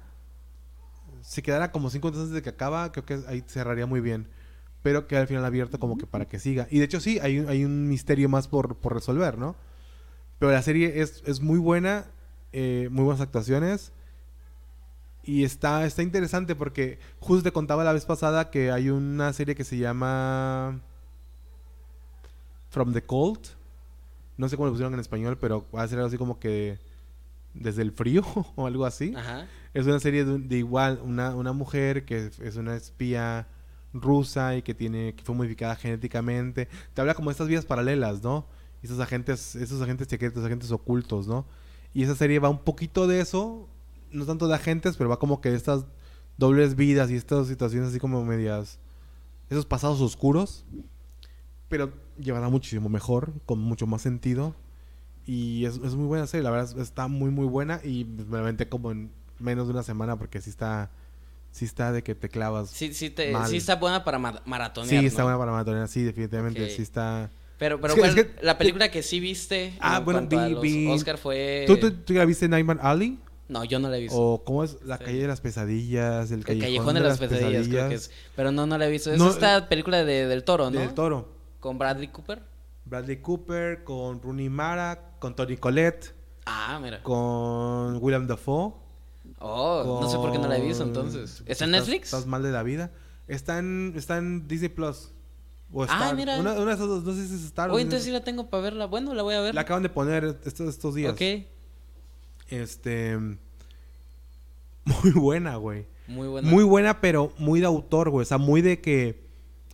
si 1.23 1.43
quedara 1.43 1.73
como 1.73 1.91
cinco 1.91 2.09
minutos 2.09 2.27
antes 2.29 2.35
de 2.37 2.43
que 2.43 2.51
acaba, 2.51 2.93
creo 2.93 3.05
que 3.05 3.19
ahí 3.27 3.43
cerraría 3.49 3.87
muy 3.87 4.01
bien. 4.01 4.29
Pero 4.83 5.09
queda 5.09 5.23
el 5.23 5.27
final 5.27 5.45
abierto 5.45 5.81
como 5.81 5.99
que 5.99 6.07
para 6.07 6.27
que 6.29 6.39
siga. 6.39 6.69
Y 6.71 6.79
de 6.79 6.85
hecho 6.85 7.01
sí, 7.01 7.19
hay 7.19 7.41
un, 7.41 7.49
hay 7.49 7.65
un 7.65 7.89
misterio 7.89 8.29
más 8.29 8.47
por, 8.47 8.77
por 8.77 8.95
resolver, 8.95 9.37
¿no? 9.37 9.57
Pero 10.39 10.53
la 10.53 10.63
serie 10.63 11.01
es, 11.01 11.23
es 11.27 11.41
muy 11.41 11.59
buena, 11.59 12.07
eh, 12.53 12.89
muy 12.91 13.05
buenas 13.05 13.21
actuaciones. 13.21 13.93
Y 15.23 15.43
está, 15.45 15.85
está 15.87 16.03
interesante 16.03 16.55
porque 16.55 16.99
justo 17.19 17.43
te 17.43 17.53
contaba 17.53 17.83
la 17.85 17.93
vez 17.93 18.05
pasada 18.05 18.51
que 18.51 18.71
hay 18.71 18.91
una 18.91 19.33
serie 19.33 19.55
que 19.57 19.65
se 19.65 19.77
llama 19.79 20.81
From 22.71 22.93
the 22.93 23.03
Cold. 23.03 23.41
No 24.37 24.49
sé 24.49 24.57
cómo 24.57 24.67
lo 24.67 24.73
pusieron 24.73 24.95
en 24.95 25.01
español, 25.01 25.39
pero 25.39 25.67
va 25.75 25.83
a 25.83 25.89
ser 25.89 25.99
algo 25.99 26.09
así 26.09 26.19
como 26.19 26.39
que 26.39 26.79
desde 27.55 27.83
el 27.83 27.93
frío 27.93 28.23
o 28.55 28.67
algo 28.67 28.85
así. 28.85 29.15
Ajá. 29.17 29.47
Es 29.75 29.87
una 29.87 29.99
serie 30.01 30.25
de, 30.25 30.57
igual, 30.59 31.01
una, 31.03 31.35
una 31.35 31.53
mujer 31.53 32.05
que 32.05 32.31
es- 32.41 32.57
una 32.57 32.77
espía 32.77 33.47
rusa 33.93 34.57
y 34.57 34.63
que 34.63 34.75
tiene 34.75 35.15
que 35.15 35.25
fue 35.25 35.35
modificada 35.35 35.75
genéticamente. 35.77 36.69
Te 36.95 37.01
habla 37.01 37.15
como 37.15 37.31
de 37.31 37.33
estas 37.33 37.49
vidas 37.49 37.65
paralelas, 37.65 38.23
¿no? 38.23 38.47
Esos 38.83 39.01
agentes, 39.01 39.57
esos 39.57 39.81
agentes 39.83 40.09
secretos, 40.09 40.45
agentes 40.45 40.71
ocultos, 40.71 41.27
¿no? 41.27 41.47
Y 41.95 42.03
esa 42.03 42.15
serie 42.15 42.39
va 42.39 42.49
un 42.49 42.59
poquito 42.63 43.07
de 43.07 43.21
eso, 43.21 43.69
no 44.13 44.25
tanto 44.27 44.49
de 44.49 44.55
agentes, 44.55 44.97
pero 44.97 45.09
va 45.11 45.19
como 45.19 45.41
que 45.41 45.51
de 45.51 45.57
estas 45.57 45.87
dobles 46.37 46.77
vidas 46.77 47.11
y 47.11 47.17
estas 47.17 47.49
situaciones 47.49 47.89
así 47.91 47.99
como 47.99 48.25
medias, 48.25 48.79
esos 49.51 49.65
pasados 49.67 50.01
oscuros, 50.01 50.65
pero 51.69 51.93
llevará 52.19 52.49
muchísimo 52.49 52.89
mejor, 52.89 53.33
con 53.47 53.59
mucho 53.59 53.87
más 53.87 54.03
sentido. 54.03 54.55
Y 55.27 55.65
es, 55.65 55.77
es 55.77 55.95
muy 55.97 56.07
buena 56.07 56.27
serie, 56.27 56.45
la 56.45 56.51
verdad 56.51 56.71
es- 56.71 56.81
está 56.83 57.09
muy 57.09 57.31
muy 57.31 57.47
buena 57.47 57.81
y 57.83 58.05
me 58.05 58.39
la 58.39 58.69
como 58.69 58.93
en 58.93 59.11
menos 59.41 59.67
de 59.67 59.73
una 59.73 59.83
semana 59.83 60.17
porque 60.19 60.41
sí 60.41 60.51
está 60.51 60.91
sí 61.51 61.65
está 61.65 61.91
de 61.91 62.03
que 62.03 62.15
te 62.15 62.29
clavas. 62.29 62.71
Sí, 62.71 62.89
Sí, 62.89 62.95
sí, 62.95 63.11
te- 63.11 63.33
sí 63.49 63.57
está 63.57 63.77
buena 63.77 64.05
para 64.05 64.19
ma- 64.19 64.43
maratonear. 64.45 65.03
está 65.07 65.23
¿no? 65.23 65.25
buena 65.25 65.39
para 65.39 65.53
maratonear, 65.53 65.89
sí, 65.89 66.03
definitivamente, 66.03 66.63
Ok. 66.65 66.71
sí 66.71 66.83
está. 66.83 67.31
Pero, 67.59 67.81
pero 67.81 67.93
Es 67.93 67.95
que- 67.95 68.01
¿cuál- 68.01 68.19
es 68.19 68.25
que- 68.27 68.45
la 68.45 68.59
película 68.59 68.91
que 68.91 69.03
sí 69.03 69.19
viste 69.21 69.75
Ah, 69.81 69.99
en 69.99 70.05
bueno, 70.05 70.19
a 70.21 70.47
vi- 70.47 70.53
los 70.53 70.63
vi- 70.63 70.87
Oscar 70.89 71.17
fue... 71.19 71.65
¿Tú, 71.67 71.79
tú, 71.79 71.91
tú 71.93 72.13
ya 72.13 72.25
viste 72.25 72.49
Nightmare 72.49 72.81
Alley? 72.83 73.19
No, 73.49 73.65
yo 73.65 73.79
no 73.79 73.89
la 73.89 73.97
he 73.97 74.01
visto. 74.01 74.17
¿O 74.21 74.45
cómo 74.45 74.65
es? 74.65 74.77
La 74.83 74.99
Sí. 74.99 75.05
calle 75.05 75.19
de 75.23 75.29
las 75.29 75.41
pesadillas, 75.41 76.31
el 76.33 76.41
El 76.41 76.45
callejón, 76.45 76.67
Callejón 76.67 76.95
de 76.97 77.01
las 77.01 77.19
Pesadillas, 77.19 77.69
creo 77.69 77.89
que 77.89 77.95
es. 77.95 78.11
Pero 78.35 78.51
no, 78.53 78.67
no 78.67 78.77
la 78.77 78.87
he 78.87 78.91
visto. 78.91 79.13
Es 79.13 79.19
No, 79.19 79.31
esta 79.31 79.69
película 79.69 80.05
de, 80.05 80.27
del 80.27 80.43
toro, 80.45 80.71
¿no? 80.71 80.79
Del 80.81 80.93
Toro. 80.95 81.29
Con 81.61 81.79
Bradley 81.79 82.09
Cooper. 82.09 82.43
Bradley 82.85 83.17
Cooper, 83.19 83.85
con 83.85 84.21
Rooney 84.21 84.49
Mara, 84.49 85.13
con 85.21 85.35
Tony 85.37 85.57
Collette, 85.57 86.13
Ah, 86.45 86.79
mira. 86.83 87.03
con 87.03 87.97
William 88.03 88.27
Dafoe. 88.27 88.75
Oh, 89.39 89.99
no 90.03 90.09
sé 90.11 90.17
por 90.17 90.31
qué 90.33 90.39
no 90.39 90.49
la 90.49 90.59
he 90.59 90.61
visto 90.61 90.83
entonces. 90.85 91.43
¿Está 91.47 91.65
en 91.65 91.75
Estás- 91.75 91.87
Netflix? 91.89 92.05
Estás 92.09 92.27
mal 92.27 92.43
de 92.43 92.51
la 92.53 92.63
vida. 92.63 92.91
Está 93.29 93.59
en, 93.59 93.93
está 93.97 94.19
en 94.19 94.47
Disney 94.47 94.69
Plus. 94.69 95.11
O 95.73 95.85
Ah, 95.89 96.13
mira. 96.15 96.39
Una, 96.39 96.53
una 96.53 96.67
de 96.67 96.73
esas 96.75 96.87
dos, 96.89 97.03
no 97.05 97.13
sé 97.13 97.27
si 97.27 97.35
es 97.35 97.45
Star 97.45 97.71
Oye, 97.71 97.83
entonces 97.83 98.05
sí 98.05 98.11
la 98.13 98.23
tengo 98.25 98.49
para 98.49 98.63
verla. 98.63 98.87
Bueno, 98.87 99.13
la 99.15 99.23
voy 99.23 99.35
a 99.35 99.41
ver. 99.41 99.55
La 99.55 99.63
acaban 99.63 99.83
de 99.83 99.89
poner 99.89 100.39
estos, 100.45 100.69
estos 100.69 100.95
días. 100.95 101.13
ok. 101.13 101.21
Este. 102.49 103.17
Muy 104.85 105.11
buena, 105.15 105.57
güey. 105.57 105.87
Muy 106.07 106.29
buena. 106.29 106.49
Muy 106.49 106.65
buena, 106.65 107.01
pero 107.01 107.33
muy 107.39 107.61
de 107.61 107.67
autor, 107.67 108.11
güey. 108.11 108.23
O 108.23 108.27
sea, 108.27 108.39
muy 108.39 108.63
de 108.63 108.81
que. 108.81 109.25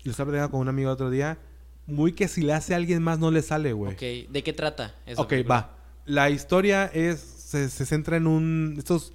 Lo 0.05 0.11
estaba 0.11 0.29
platicando 0.31 0.51
con 0.53 0.61
un 0.61 0.69
amigo 0.69 0.89
el 0.91 0.95
otro 0.95 1.11
día. 1.11 1.39
Muy 1.87 2.13
que 2.13 2.27
si 2.29 2.43
le 2.43 2.53
hace 2.55 2.75
a 2.75 2.77
alguien 2.77 3.03
más 3.03 3.19
no 3.19 3.31
le 3.31 3.43
sale, 3.43 3.73
güey. 3.73 3.93
Ok, 3.93 4.31
¿de 4.33 4.43
qué 4.43 4.53
trata? 4.53 4.95
esa 5.07 5.21
Ok, 5.21 5.29
película? 5.29 5.55
va. 5.55 5.77
La 6.07 6.31
historia 6.31 6.87
es. 6.87 7.21
Se, 7.21 7.69
se 7.69 7.85
centra 7.87 8.17
en 8.17 8.27
un. 8.27 8.75
Estos 8.79 9.13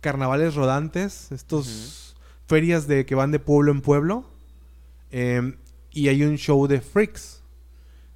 carnavales 0.00 0.54
rodantes. 0.54 1.32
Estos. 1.32 2.14
Ferias 2.46 2.86
de 2.86 3.06
que 3.06 3.14
van 3.14 3.32
de 3.32 3.38
pueblo 3.40 3.72
en 3.72 3.80
pueblo. 3.80 4.24
em, 5.10 5.56
y 5.92 6.08
hay 6.08 6.22
un 6.24 6.36
show 6.36 6.66
de 6.66 6.80
freaks. 6.80 7.40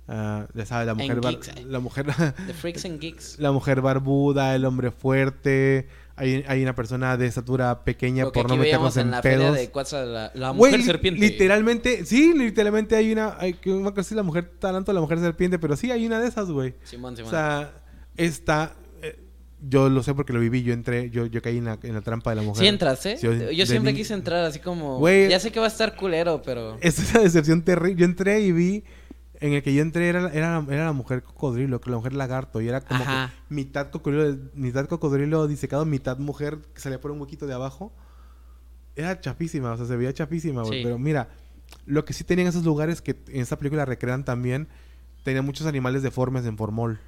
Ah, 0.09 0.47
ya 0.55 0.65
sabes, 0.65 0.87
la 0.87 0.93
En 0.93 0.99
mujer. 0.99 1.21
geeks, 1.21 1.49
eh. 1.49 1.65
la 1.67 1.81
mujer. 1.81 2.07
The 2.47 2.53
Freaks 2.61 2.85
and 2.85 3.01
Geeks. 3.01 3.39
la 3.41 3.51
mujer 3.51 3.81
barbuda, 3.81 4.55
el 4.55 4.65
hombre 4.65 4.91
fuerte. 4.93 5.89
Hay, 6.15 6.45
hay 6.49 6.63
una 6.63 6.75
persona 6.75 7.17
de 7.17 7.27
estatura 7.27 7.83
pequeña 7.85 8.25
Lo 8.25 8.33
que 8.33 8.41
por 8.41 8.49
no 8.49 8.57
meternos 8.57 8.97
en, 8.97 9.03
en 9.07 9.11
la 9.11 9.21
pedos. 9.21 9.55
de 9.57 9.69
Cuatza, 9.71 10.05
la, 10.05 10.31
la 10.35 10.53
mujer 10.53 10.79
li- 10.79 10.85
serpiente. 10.85 11.21
Literalmente, 11.21 12.05
sí, 12.07 12.33
literalmente 12.35 12.95
hay 12.97 13.13
una. 13.13 13.37
Hay, 13.39 13.55
que 13.55 13.69
no 13.71 13.93
si 14.03 14.15
la 14.15 14.23
mujer 14.23 14.51
talanto 14.59 14.93
la 14.93 15.01
mujer 15.01 15.19
serpiente, 15.19 15.59
pero 15.59 15.77
sí 15.77 15.91
hay 15.91 16.07
una 16.07 16.21
de 16.21 16.29
esas, 16.29 16.51
güey. 16.51 16.75
Simón, 16.85 17.15
O 17.15 17.17
Simón. 17.17 17.31
sea, 17.33 17.73
esta. 18.17 18.75
Yo 19.61 19.89
lo 19.89 20.03
sé 20.03 20.15
porque 20.15 20.33
lo 20.33 20.41
viví, 20.41 20.63
yo 20.63 20.73
entré, 20.73 21.11
yo, 21.11 21.27
yo 21.27 21.41
caí 21.41 21.59
en 21.59 21.65
la, 21.65 21.79
en 21.83 21.95
la 21.95 22.03
trampa 22.03 22.31
de 22.31 22.37
la 22.37 22.43
mujer. 22.43 22.63
¿Sí 22.63 22.69
entras, 22.69 23.05
eh? 23.07 23.17
Sí, 23.17 23.27
Yo 23.27 23.39
de 23.39 23.67
siempre 23.67 23.95
quise 23.95 24.15
entrar 24.15 24.45
así 24.45 24.59
como... 24.59 24.99
Güey. 24.99 25.29
Ya 25.31 25.41
sé 25.41 25.51
que 25.51 25.59
va 25.59 25.67
a 25.67 25.69
estar 25.69 25.97
culero, 25.97 26.43
pero... 26.43 26.77
Es 26.81 26.99
una 27.11 27.23
decepción 27.23 27.63
terrible. 27.63 28.01
Yo 28.01 28.05
entré 28.05 28.41
y 28.41 28.53
vi. 28.53 28.85
En 29.39 29.53
el 29.53 29.63
que 29.63 29.75
yo 29.75 29.83
entré 29.83 30.09
era, 30.09 30.31
era, 30.33 30.65
era 30.71 30.85
la 30.87 30.93
mujer 30.93 31.23
cocodrilo, 31.23 31.79
que 31.81 31.91
la 31.91 31.97
mujer 31.97 32.15
lagarto. 32.15 32.61
Y 32.63 32.69
era 32.69 32.81
como 32.81 33.05
que 33.05 33.11
mitad 33.51 33.91
cocodrilo, 33.91 34.39
mitad 34.55 34.87
cocodrilo 34.87 35.47
disecado, 35.47 35.85
mitad 35.85 36.19
mujer 36.19 36.59
que 36.75 36.81
salía 36.81 37.01
por 37.01 37.11
un 37.11 37.21
huequito 37.21 37.47
de 37.47 37.53
abajo. 37.53 37.93
Era 38.95 39.21
chapísima, 39.21 39.73
o 39.73 39.77
sea, 39.77 39.85
se 39.85 39.97
veía 39.97 40.13
chapísima, 40.15 40.63
güey. 40.63 40.79
Sí. 40.79 40.85
Pero 40.85 40.99
mira, 40.99 41.29
Lo 41.85 42.05
que 42.05 42.15
sí 42.15 42.25
tenían 42.25 42.49
esos 42.49 42.65
lugares 42.65 43.03
que 43.03 43.17
en 43.29 43.43
esta 43.43 43.59
película 43.59 43.85
recrean 43.85 44.25
también, 44.25 44.69
tenían 45.23 45.45
muchos 45.45 45.67
animales 45.67 46.03
deformes 46.03 46.47
en 46.47 46.57
formol. 46.57 46.99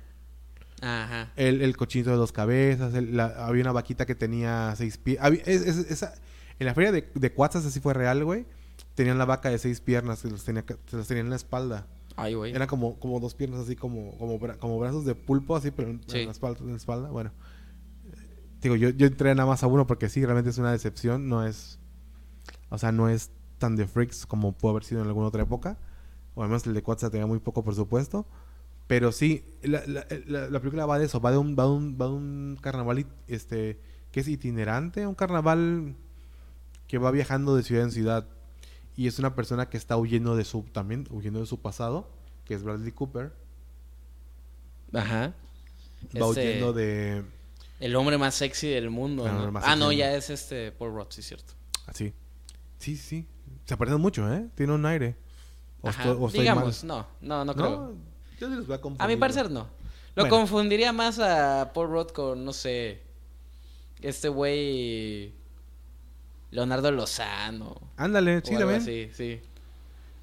Ajá. 0.80 1.32
El, 1.36 1.62
el 1.62 1.76
cochinito 1.76 2.10
de 2.10 2.16
dos 2.16 2.32
cabezas, 2.32 2.94
el- 2.94 3.16
la- 3.16 3.46
había 3.46 3.62
una 3.62 3.72
vaquita 3.72 4.06
que 4.06 4.14
tenía 4.14 4.74
seis 4.76 4.96
pies. 4.98 5.18
en 5.22 6.66
la 6.66 6.74
feria 6.74 6.92
de, 6.92 7.08
de 7.14 7.32
Cuatzas, 7.32 7.64
así 7.66 7.80
fue 7.80 7.94
real, 7.94 8.24
güey. 8.24 8.46
Tenían 8.94 9.18
la 9.18 9.24
vaca 9.24 9.48
de 9.50 9.58
seis 9.58 9.80
piernas, 9.80 10.20
se 10.20 10.30
los, 10.30 10.44
tenía, 10.44 10.64
se 10.86 10.96
los 10.96 11.06
tenían 11.06 11.26
en 11.26 11.30
la 11.30 11.36
espalda. 11.36 11.86
Ay, 12.16 12.34
güey. 12.34 12.52
Eran 12.54 12.66
como, 12.68 12.98
como 12.98 13.20
dos 13.20 13.34
piernas 13.34 13.60
así 13.60 13.76
como, 13.76 14.16
como, 14.18 14.38
bra- 14.40 14.58
como 14.58 14.78
brazos 14.78 15.04
de 15.04 15.14
pulpo, 15.14 15.54
así, 15.56 15.70
pero 15.70 15.90
en, 15.90 16.00
Sí. 16.08 16.18
en 16.20 16.26
la 16.26 16.32
espalda, 16.32 16.58
en 16.60 16.70
la 16.70 16.76
espalda. 16.76 17.10
Bueno. 17.10 17.30
Digo, 18.60 18.74
yo, 18.74 18.88
yo 18.90 19.06
entré 19.06 19.32
nada 19.36 19.46
más 19.48 19.62
a 19.62 19.68
uno 19.68 19.86
porque 19.86 20.08
sí, 20.08 20.24
realmente 20.24 20.50
es 20.50 20.58
una 20.58 20.72
decepción. 20.72 21.28
No 21.28 21.46
es. 21.46 21.78
O 22.70 22.78
sea, 22.78 22.90
no 22.90 23.08
es 23.08 23.30
tan 23.58 23.76
de 23.76 23.86
freaks 23.86 24.26
como 24.26 24.52
pudo 24.52 24.72
haber 24.72 24.84
sido 24.84 25.00
en 25.00 25.06
alguna 25.06 25.28
otra 25.28 25.42
época. 25.42 25.78
O 26.34 26.42
además 26.42 26.66
el 26.66 26.74
de 26.74 26.82
Quatsa 26.82 27.08
tenía 27.10 27.26
muy 27.26 27.38
poco 27.38 27.62
presupuesto. 27.64 28.26
Pero 28.88 29.12
sí, 29.12 29.44
la, 29.62 29.82
la- 29.86 30.06
la- 30.26 30.48
la 30.48 30.58
película 30.60 30.86
va 30.86 30.98
de 30.98 31.04
eso, 31.06 31.20
va 31.20 31.30
de 31.30 31.38
un, 31.38 31.54
va 31.56 31.64
de 31.64 31.70
un, 31.70 31.96
va 32.00 32.06
de 32.06 32.12
un 32.12 32.58
carnaval 32.60 33.06
este, 33.28 33.78
que 34.10 34.20
es 34.20 34.28
itinerante, 34.28 35.06
un 35.06 35.14
carnaval 35.14 35.94
que 36.88 36.98
va 36.98 37.10
viajando 37.12 37.54
de 37.54 37.62
ciudad 37.62 37.84
en 37.84 37.92
ciudad. 37.92 38.26
Y 38.96 39.06
es 39.06 39.18
una 39.20 39.34
persona 39.36 39.68
que 39.68 39.76
está 39.76 39.96
huyendo 39.96 40.34
de 40.34 40.44
su, 40.44 40.62
también 40.72 41.06
huyendo 41.10 41.38
de 41.40 41.46
su 41.46 41.60
pasado, 41.60 42.10
que 42.44 42.54
es 42.54 42.64
Bradley 42.64 42.90
Cooper. 42.90 43.32
Ajá. 44.92 45.34
Va 46.16 46.26
Este, 46.30 46.40
huyendo 46.40 46.72
de... 46.72 47.24
El 47.80 47.94
hombre 47.94 48.18
más 48.18 48.34
sexy 48.34 48.68
del 48.68 48.90
mundo. 48.90 49.30
¿no? 49.30 49.52
más 49.52 49.62
Ah, 49.64 49.68
sexy 49.68 49.80
no, 49.80 49.92
ya 49.92 50.14
es 50.14 50.30
este 50.30 50.72
Paul 50.72 50.94
Rudd, 50.94 51.06
sí, 51.10 51.22
cierto. 51.22 51.52
Así. 51.86 52.12
Sí, 52.78 52.96
sí. 52.96 53.26
Se 53.66 53.76
parecen 53.76 54.00
mucho, 54.00 54.32
¿eh? 54.32 54.48
Tiene 54.54 54.72
un 54.72 54.84
aire. 54.86 55.16
O 55.80 55.88
Ajá. 55.90 56.02
estoy, 56.02 56.16
o 56.20 56.26
estoy 56.26 56.40
Digamos, 56.40 56.84
mal. 56.84 57.06
no, 57.20 57.28
no, 57.28 57.44
no 57.44 57.52
No, 57.52 57.54
creo. 57.54 57.94
Yo 58.40 58.48
sí 58.48 58.54
los 58.54 58.66
voy 58.66 58.74
a 58.74 58.76
A 58.76 58.80
confundir. 58.80 59.08
mi 59.16 59.20
parecer 59.20 59.50
no. 59.50 59.68
Lo 60.14 60.24
Bueno. 60.24 60.36
confundiría 60.36 60.92
más 60.92 61.18
a 61.18 61.70
Paul 61.74 61.88
Rudd 61.90 62.08
con, 62.08 62.44
no 62.44 62.52
sé, 62.52 63.00
este 64.02 64.28
güey 64.28 65.32
Leonardo 66.50 66.90
Lozano. 66.90 67.76
Ándale, 67.96 68.40
sí, 68.44 68.56
también. 68.56 68.80
sí. 68.82 69.40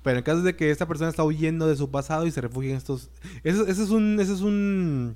Pero 0.03 0.17
en 0.19 0.23
caso 0.23 0.41
de 0.43 0.55
que 0.55 0.69
esta 0.69 0.87
persona 0.87 1.09
está 1.09 1.23
huyendo 1.23 1.67
de 1.67 1.75
su 1.75 1.89
pasado 1.89 2.27
y 2.27 2.31
se 2.31 2.39
refugia 2.41 2.71
en 2.71 2.77
estos... 2.77 3.09
Ese, 3.43 3.61
ese 3.63 3.83
es 3.83 3.89
un... 3.89 4.19
Ese 4.19 4.33
es 4.33 4.41
un... 4.41 5.15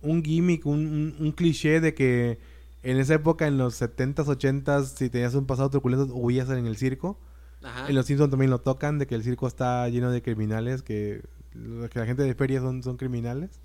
Un 0.00 0.22
gimmick, 0.24 0.64
un, 0.66 0.86
un- 0.86 1.16
un 1.18 1.32
cliché 1.32 1.80
de 1.80 1.94
que 1.94 2.38
en 2.84 2.98
esa 2.98 3.14
época, 3.14 3.48
en 3.48 3.58
los 3.58 3.80
70s, 3.82 4.14
80s, 4.26 4.84
si 4.96 5.10
tenías 5.10 5.34
un 5.34 5.46
pasado 5.46 5.68
truculento, 5.70 6.14
huías 6.14 6.48
en 6.50 6.66
el 6.66 6.76
circo. 6.76 7.18
Ajá. 7.64 7.88
En 7.88 7.96
los 7.96 8.06
Simpsons 8.06 8.30
también 8.30 8.50
lo 8.52 8.60
tocan, 8.60 9.00
de 9.00 9.08
que 9.08 9.16
el 9.16 9.24
circo 9.24 9.48
está 9.48 9.88
lleno 9.88 10.12
de 10.12 10.22
criminales, 10.22 10.82
que, 10.82 11.22
que 11.52 11.98
la 11.98 12.06
gente 12.06 12.22
de 12.22 12.34
feria 12.34 12.60
son, 12.60 12.82
son 12.82 12.96
criminales. 12.96 13.60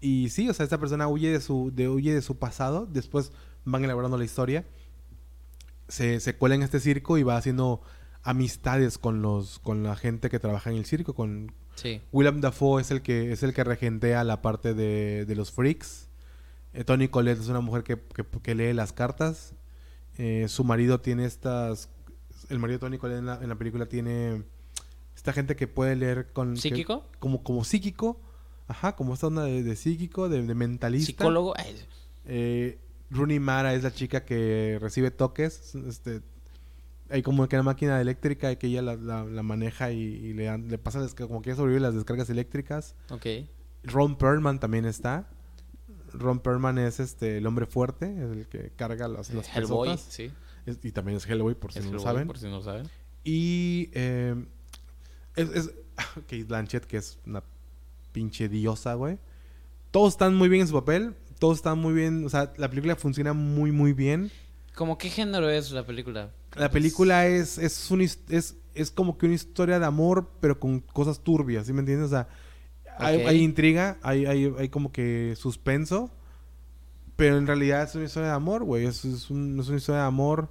Y 0.00 0.30
sí, 0.30 0.48
o 0.48 0.54
sea, 0.54 0.64
esta 0.64 0.78
persona 0.78 1.08
huye 1.08 1.30
de 1.30 1.40
su, 1.40 1.70
de, 1.74 1.88
huye 1.88 2.14
de 2.14 2.22
su 2.22 2.38
pasado, 2.38 2.86
después 2.86 3.32
van 3.64 3.84
elaborando 3.84 4.16
la 4.16 4.24
historia, 4.24 4.64
se, 5.88 6.20
se 6.20 6.36
cuela 6.36 6.54
en 6.54 6.62
este 6.62 6.80
circo 6.80 7.18
y 7.18 7.22
va 7.22 7.36
haciendo 7.36 7.82
amistades 8.22 8.98
con 8.98 9.22
los 9.22 9.58
con 9.60 9.82
la 9.82 9.96
gente 9.96 10.28
que 10.30 10.38
trabaja 10.38 10.70
en 10.70 10.76
el 10.76 10.84
circo, 10.84 11.14
con 11.14 11.52
Sí. 11.76 12.02
Willem 12.12 12.40
Dafoe 12.42 12.82
es 12.82 12.90
el 12.90 13.00
que 13.00 13.32
es 13.32 13.42
el 13.42 13.54
que 13.54 13.64
regentea 13.64 14.22
la 14.24 14.42
parte 14.42 14.74
de, 14.74 15.24
de 15.24 15.34
los 15.34 15.50
freaks. 15.50 16.08
Eh, 16.74 16.84
Tony 16.84 17.08
Collette 17.08 17.40
es 17.40 17.48
una 17.48 17.60
mujer 17.60 17.82
que, 17.84 17.98
que- 17.98 18.24
que 18.24 18.54
lee 18.54 18.74
las 18.74 18.92
cartas. 18.92 19.54
Eh, 20.18 20.46
su 20.48 20.62
marido 20.64 21.00
tiene 21.00 21.24
estas... 21.24 21.88
El 22.50 22.58
marido 22.58 22.78
de 22.78 22.80
Tony 22.80 22.98
Collette 22.98 23.18
en 23.20 23.26
la, 23.26 23.38
en 23.42 23.48
la 23.48 23.54
película 23.56 23.86
tiene 23.86 24.42
esta 25.20 25.32
gente 25.34 25.54
que 25.54 25.68
puede 25.68 25.96
leer 25.96 26.32
con... 26.32 26.54
que- 26.54 26.60
¿Psíquico? 26.60 27.04
como, 27.18 27.42
como 27.42 27.62
psíquico. 27.64 28.18
Ajá, 28.68 28.96
como 28.96 29.12
esta 29.14 29.26
onda 29.26 29.42
de, 29.44 29.62
de 29.62 29.76
psíquico, 29.76 30.28
de, 30.28 30.42
de 30.46 30.54
mentalista. 30.54 31.06
¿Psicólogo? 31.06 31.54
Eh, 32.24 32.78
Rooney 33.10 33.38
Mara 33.40 33.74
es 33.74 33.82
la 33.82 33.92
chica 33.92 34.24
que 34.24 34.78
recibe 34.80 35.10
toques. 35.10 35.74
Este, 35.74 36.22
hay 37.10 37.22
como 37.22 37.46
que 37.48 37.56
una 37.56 37.64
máquina 37.64 38.00
eléctrica 38.00 38.54
que 38.56 38.68
ella 38.68 38.80
la, 38.82 38.96
la- 38.96 39.24
la 39.24 39.42
maneja 39.42 39.90
y, 39.92 39.98
y 40.00 40.32
le, 40.32 40.56
le 40.56 40.78
pasa 40.78 41.06
como 41.26 41.42
que 41.42 41.50
ella 41.50 41.56
sobrevive 41.56 41.80
las 41.80 41.94
descargas 41.94 42.30
eléctricas. 42.30 42.94
ok. 43.10 43.26
Ron 43.82 44.16
Perlman 44.16 44.58
también 44.60 44.84
está. 44.86 45.28
Ron 46.14 46.38
Perlman 46.40 46.78
es 46.78 46.98
este 47.00 47.38
el 47.38 47.46
hombre 47.46 47.66
fuerte, 47.66 48.06
es 48.06 48.30
el 48.36 48.46
que 48.48 48.70
carga 48.76 49.06
las, 49.08 49.30
las 49.34 49.48
Hellboy, 49.54 49.88
pesotas. 49.90 50.12
sí. 50.14 50.30
Es- 50.66 50.78
y 50.82 50.92
también 50.92 51.16
es 51.18 51.26
Hellboy, 51.28 51.54
por 51.56 51.72
si 51.72 51.80
Es 51.80 51.84
no 51.86 51.90
lo 51.92 51.98
Hellboy, 51.98 52.12
saben. 52.12 52.26
Por 52.26 52.38
si 52.38 52.44
no 52.46 52.52
lo 52.52 52.62
saben. 52.62 52.88
Y 53.24 53.90
eh, 53.92 54.36
es, 55.36 55.48
es 55.50 55.70
Kate 56.14 56.44
Blanchett, 56.44 56.84
que 56.84 56.96
es 56.98 57.18
una 57.26 57.42
pinche 58.12 58.48
diosa, 58.48 58.94
güey. 58.94 59.18
Todos 59.90 60.14
están 60.14 60.34
muy 60.34 60.48
bien 60.48 60.62
en 60.62 60.68
su 60.68 60.74
papel. 60.74 61.14
Todos 61.38 61.58
están 61.58 61.78
muy 61.78 61.92
bien. 61.92 62.24
O 62.24 62.28
sea, 62.28 62.52
la 62.56 62.68
película 62.68 62.96
funciona 62.96 63.32
muy, 63.32 63.72
muy 63.72 63.92
bien. 63.92 64.30
¿Cómo 64.74 64.98
qué 64.98 65.08
género 65.10 65.48
es 65.50 65.70
la 65.72 65.84
película? 65.84 66.30
La 66.56 66.70
película 66.70 67.26
es, 67.26 67.58
es, 67.58 67.90
un 67.90 68.00
es, 68.02 68.18
es 68.74 68.90
como 68.90 69.18
que 69.18 69.26
una 69.26 69.34
historia 69.34 69.78
de 69.78 69.86
amor, 69.86 70.30
pero 70.40 70.58
con 70.58 70.80
cosas 70.80 71.20
turbias, 71.20 71.66
¿sí 71.66 71.72
me 71.72 71.80
entiendes? 71.80 72.06
O 72.06 72.10
sea, 72.10 72.28
hay, 72.98 73.42
intriga, 73.42 73.98
hay, 74.02 74.26
hay, 74.26 74.52
hay 74.58 74.68
como 74.68 74.92
que 74.92 75.34
suspenso, 75.36 76.10
pero 77.16 77.36
en 77.38 77.46
realidad 77.46 77.82
es 77.84 77.94
una 77.94 78.04
historia 78.04 78.28
de 78.30 78.34
amor, 78.34 78.64
güey. 78.64 78.84
Es, 78.86 79.04
es, 79.04 79.30
un- 79.30 79.58
es 79.60 79.68
una 79.68 79.78
historia 79.78 80.00
de 80.02 80.06
amor 80.06 80.48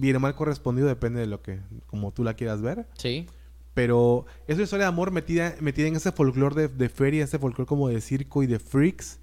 bien 0.00 0.16
o 0.16 0.20
mal 0.20 0.34
correspondido, 0.34 0.88
depende 0.88 1.20
de 1.20 1.26
lo 1.26 1.42
que, 1.42 1.60
como 1.86 2.12
tú 2.12 2.24
la 2.24 2.34
quieras 2.34 2.62
ver. 2.62 2.86
Sí. 2.96 3.26
Pero 3.74 4.24
es 4.46 4.54
una 4.54 4.64
historia 4.64 4.84
de 4.86 4.88
amor 4.88 5.10
metida, 5.10 5.54
metida 5.60 5.86
en 5.86 5.96
ese 5.96 6.12
folclore 6.12 6.54
de, 6.54 6.68
de 6.68 6.88
feria, 6.88 7.24
ese 7.24 7.38
folclore 7.38 7.68
como 7.68 7.88
de 7.88 8.00
circo 8.00 8.42
y 8.42 8.46
de 8.46 8.58
freaks. 8.58 9.18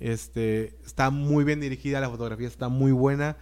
Este, 0.00 0.76
está 0.86 1.10
muy 1.10 1.44
bien 1.44 1.60
dirigida, 1.60 2.00
la 2.00 2.08
fotografía 2.08 2.46
está 2.46 2.68
muy 2.68 2.92
buena. 2.92 3.36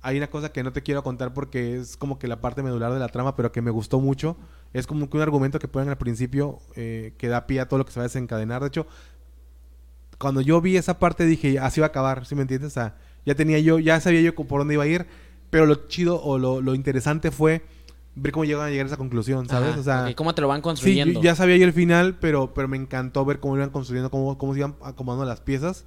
Hay 0.00 0.16
una 0.16 0.28
cosa 0.28 0.50
que 0.50 0.62
no 0.62 0.72
te 0.72 0.82
quiero 0.82 1.02
contar 1.02 1.34
porque 1.34 1.76
es 1.76 1.96
como 1.96 2.18
que 2.18 2.28
la 2.28 2.40
parte 2.40 2.62
medular 2.62 2.92
de 2.92 2.98
la 2.98 3.08
trama, 3.08 3.36
pero 3.36 3.52
que 3.52 3.62
me 3.62 3.70
gustó 3.70 4.00
mucho. 4.00 4.36
Es 4.72 4.86
como 4.86 5.08
que 5.10 5.16
un 5.16 5.22
argumento 5.22 5.58
que 5.58 5.68
ponen 5.68 5.88
al 5.88 5.98
principio 5.98 6.60
eh, 6.76 7.14
que 7.18 7.28
da 7.28 7.46
pie 7.46 7.60
a 7.60 7.68
todo 7.68 7.78
lo 7.78 7.86
que 7.86 7.92
se 7.92 8.00
va 8.00 8.04
a 8.04 8.08
desencadenar. 8.08 8.62
De 8.62 8.68
hecho, 8.68 8.86
cuando 10.18 10.40
yo 10.40 10.60
vi 10.60 10.76
esa 10.76 10.98
parte 10.98 11.24
dije, 11.24 11.58
así 11.58 11.80
va 11.80 11.86
a 11.86 11.90
acabar, 11.90 12.26
¿sí 12.26 12.34
me 12.34 12.42
entiendes? 12.42 12.72
O 12.72 12.74
sea, 12.74 12.96
ya 13.24 13.34
tenía 13.34 13.58
yo, 13.58 13.78
ya 13.78 14.00
sabía 14.00 14.20
yo 14.20 14.34
por 14.34 14.60
dónde 14.60 14.74
iba 14.74 14.84
a 14.84 14.86
ir, 14.86 15.06
pero 15.50 15.66
lo 15.66 15.88
chido 15.88 16.20
o 16.22 16.38
lo, 16.38 16.60
lo 16.60 16.74
interesante 16.74 17.30
fue 17.30 17.62
ver 18.14 18.32
cómo 18.32 18.44
llegan 18.44 18.66
a 18.66 18.70
llegar 18.70 18.86
a 18.86 18.88
esa 18.88 18.96
conclusión, 18.96 19.48
¿sabes? 19.48 19.70
Ajá, 19.70 19.80
o 19.80 19.82
sea, 19.82 20.14
¿Cómo 20.16 20.34
te 20.34 20.40
lo 20.42 20.48
van 20.48 20.58
Sí, 20.58 20.62
construyendo? 20.62 21.20
yo 21.20 21.22
ya 21.22 21.34
sabía 21.34 21.56
yo 21.56 21.64
el 21.64 21.72
final, 21.72 22.18
pero, 22.18 22.52
pero 22.54 22.66
me 22.68 22.76
encantó 22.76 23.24
ver 23.24 23.38
cómo 23.40 23.56
iban 23.56 23.70
construyendo, 23.70 24.10
cómo, 24.10 24.36
cómo 24.38 24.52
se 24.54 24.60
iban 24.60 24.76
acomodando 24.82 25.24
las 25.24 25.40
piezas. 25.40 25.84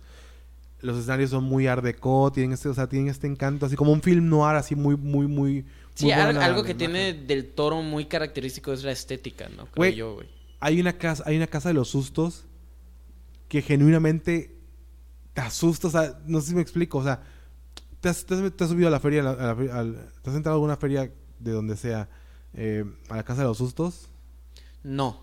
Los 0.80 0.98
escenarios 0.98 1.30
son 1.30 1.44
muy 1.44 1.68
art 1.68 1.84
deco, 1.84 2.32
tienen 2.32 2.54
este, 2.54 2.70
o 2.70 2.74
sea, 2.74 2.88
tienen 2.88 3.10
este 3.10 3.28
encanto, 3.28 3.66
así 3.66 3.76
como 3.76 3.92
un 3.92 4.02
film 4.02 4.30
noir, 4.30 4.56
así 4.56 4.76
muy, 4.76 4.96
muy, 4.98 5.28
muy... 5.28 5.66
Sí, 5.94 6.06
muy 6.06 6.14
algo 6.14 6.64
que 6.64 6.72
imagen. 6.72 6.78
tiene 6.78 7.14
del 7.14 7.50
toro 7.54 7.82
muy 7.84 8.06
característico 8.06 8.72
es 8.74 8.84
la 8.84 8.92
estética, 8.92 9.50
¿no? 9.50 9.68
Creo 9.68 9.92
yo, 9.92 10.14
güey. 10.16 10.28
Hay 10.60 10.80
una 10.80 10.94
casa, 10.94 11.24
hay 11.28 11.36
una 11.38 11.48
casa 11.48 11.70
de 11.70 11.74
los 11.76 11.90
sustos 11.90 12.46
que 13.48 13.62
genuinamente 13.62 14.56
te 15.34 15.42
asusta, 15.42 15.88
o 15.88 15.92
sea, 15.92 16.20
no 16.26 16.40
sé 16.42 16.48
si 16.50 16.56
me 16.56 16.62
explico, 16.62 16.98
o 17.00 17.04
sea, 17.04 17.22
te 18.02 18.10
has, 18.10 18.26
te 18.26 18.34
has- 18.36 18.52
te 18.54 18.64
has 18.64 18.70
subido 18.70 18.88
a 18.88 18.92
la 18.92 19.00
feria, 19.00 19.22
a 19.22 19.24
la- 19.24 19.52
a 19.52 19.84
la 19.84 20.06
te 20.22 20.30
has 20.30 20.36
entrado 20.36 20.56
a 20.56 20.58
alguna 20.58 20.76
feria 20.78 21.12
de 21.40 21.52
donde 21.52 21.78
sea, 21.78 22.10
eh, 22.54 22.84
a 23.10 23.16
la 23.16 23.24
casa 23.24 23.42
de 23.42 23.48
los 23.48 23.58
sustos. 23.58 24.10
No. 24.84 25.20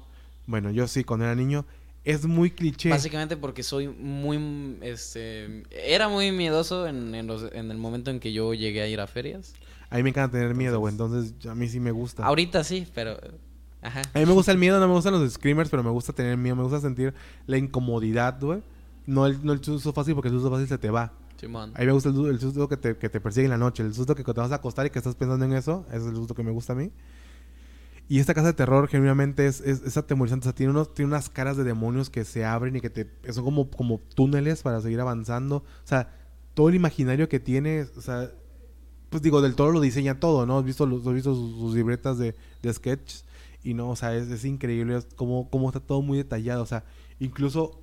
Bueno, 0.46 0.70
yo 0.70 0.86
sí, 0.88 1.05
cuando 1.05 1.26
era 1.26 1.34
niño, 1.34 1.66
es 2.05 2.24
muy 2.24 2.50
cliché. 2.50 2.88
Básicamente 2.90 3.36
porque 3.36 3.62
soy 3.62 3.88
muy, 3.88 4.78
este, 4.82 5.64
era 5.70 6.09
muy 6.09 6.32
miedoso 6.32 6.86
en, 6.86 7.14
en, 7.14 7.26
los- 7.26 7.52
en 7.52 7.70
el 7.70 7.76
momento 7.78 8.10
en 8.10 8.20
que 8.20 8.32
yo 8.32 8.55
llegué 8.55 8.80
a 8.82 8.88
ir 8.88 9.00
a 9.00 9.06
ferias. 9.06 9.52
A 9.90 9.96
mí 9.96 10.02
me 10.02 10.10
encanta 10.10 10.38
tener 10.38 10.55
miedo, 10.55 10.78
güey. 10.80 10.92
Entonces, 10.92 11.34
a 11.46 11.55
mí 11.55 11.68
sí 11.68 11.80
me 11.80 11.90
gusta. 11.90 12.24
Ahorita 12.24 12.62
sí, 12.64 12.86
pero, 12.94 13.18
ajá. 13.82 14.02
A 14.14 14.18
mí 14.18 14.26
me 14.26 14.32
gusta 14.32 14.52
el 14.52 14.59
miedo, 14.59 14.78
no 14.80 14.86
me 14.86 14.94
gustan 14.94 15.12
los 15.14 15.32
screamers, 15.32 15.70
pero 15.70 15.82
me 15.82 15.90
gusta 15.90 16.12
tener 16.12 16.36
miedo. 16.36 16.56
Me 16.56 16.62
gusta 16.62 16.80
sentir 16.80 17.14
la 17.46 17.56
incomodidad, 17.59 18.38
güey. 18.40 18.62
No 19.06 19.26
el, 19.26 19.44
no 19.44 19.52
el 19.55 19.64
susto 19.64 19.92
fácil, 19.92 20.14
porque 20.14 20.28
el 20.28 20.34
susto 20.34 20.50
fácil 20.50 20.68
se 20.68 20.76
te 20.78 20.90
va. 20.90 21.12
Simón. 21.39 21.73
A 21.74 21.81
mí 21.81 21.86
me 21.86 21.93
gusta 21.93 22.09
el, 22.10 22.27
el 22.27 22.40
susto 22.40 22.69
que 22.69 22.77
te, 22.77 22.97
que 22.97 23.09
te 23.09 23.20
persigue 23.20 23.44
en 23.44 23.51
la 23.51 23.59
noche. 23.59 23.82
El 23.82 23.94
susto 23.94 24.15
que 24.15 24.24
te 24.24 24.32
vas 24.32 24.52
a 24.52 24.56
acostar 24.56 24.86
y 24.86 24.90
que 24.90 24.98
estás 24.98 25.15
pensando 25.15 25.44
en 25.44 25.52
eso. 25.52 25.85
Ese 25.89 25.98
es 25.98 26.06
el 26.06 26.16
susto 26.16 26.35
que 26.35 26.43
me 26.43 26.51
gusta 26.51 26.73
a 26.73 26.77
mí. 26.77 26.90
Y 28.09 28.20
esta 28.20 28.32
casa 28.35 28.48
de 28.48 28.55
terror, 28.55 28.89
genuinamente, 28.89 29.47
es, 29.47 29.60
es, 29.60 29.82
es 29.82 29.97
atemorizante. 29.97 30.44
O 30.44 30.48
sea, 30.51 30.55
tiene, 30.55 30.70
unos, 30.70 30.94
tiene 30.94 31.10
unas 31.10 31.28
caras 31.28 31.56
de 31.56 31.65
demonios 31.65 32.10
que 32.10 32.24
se 32.24 32.44
abren 32.44 32.74
y 32.77 32.81
que 32.81 32.90
te... 32.90 33.10
Son 33.32 33.44
como, 33.44 33.70
como 33.70 34.01
túneles 34.15 34.62
para 34.62 34.81
seguir 34.81 35.01
avanzando. 35.01 35.56
O 35.59 35.65
sea, 35.86 36.15
todo 36.55 36.69
el 36.70 36.74
imaginario 36.74 37.28
que 37.28 37.39
tiene... 37.39 37.86
O 37.97 38.01
sea, 38.01 38.31
pues 39.10 39.23
digo, 39.23 39.40
del 39.40 39.55
Toro 39.55 39.73
lo 39.73 39.81
diseña 39.81 40.20
todo, 40.20 40.44
¿no? 40.44 40.59
Has 40.59 40.65
visto, 40.65 40.85
los- 40.86 41.06
has 41.06 41.15
visto 41.15 41.35
sus, 41.35 41.56
sus 41.56 41.74
libretas 41.74 42.19
de, 42.19 42.35
de 42.62 42.73
sketch 42.74 43.23
y 43.65 43.73
no, 43.74 43.89
o 43.90 43.97
sea, 43.97 44.15
es, 44.15 44.28
es 44.28 44.44
increíble 44.44 44.97
es 44.98 45.06
como, 45.16 45.48
como 45.51 45.69
está 45.69 45.81
todo 45.81 46.02
muy 46.02 46.19
detallado, 46.19 46.62
o 46.62 46.66
sea, 46.66 46.85
incluso 47.19 47.81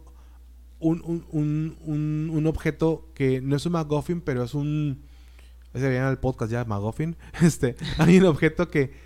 un, 0.79 1.01
un, 1.05 1.77
un, 1.83 2.29
un, 2.31 2.47
objeto 2.47 3.09
que 3.13 3.41
no 3.41 3.55
es 3.55 3.65
un 3.65 3.73
MacGuffin, 3.73 4.21
pero 4.21 4.43
es 4.43 4.53
un... 4.53 5.01
Se 5.73 5.87
veían 5.87 6.07
el 6.09 6.17
podcast 6.17 6.51
ya, 6.51 6.63
MacGuffin. 6.65 7.15
Este, 7.41 7.75
hay 7.97 8.17
un 8.19 8.25
objeto 8.25 8.69
que 8.69 9.03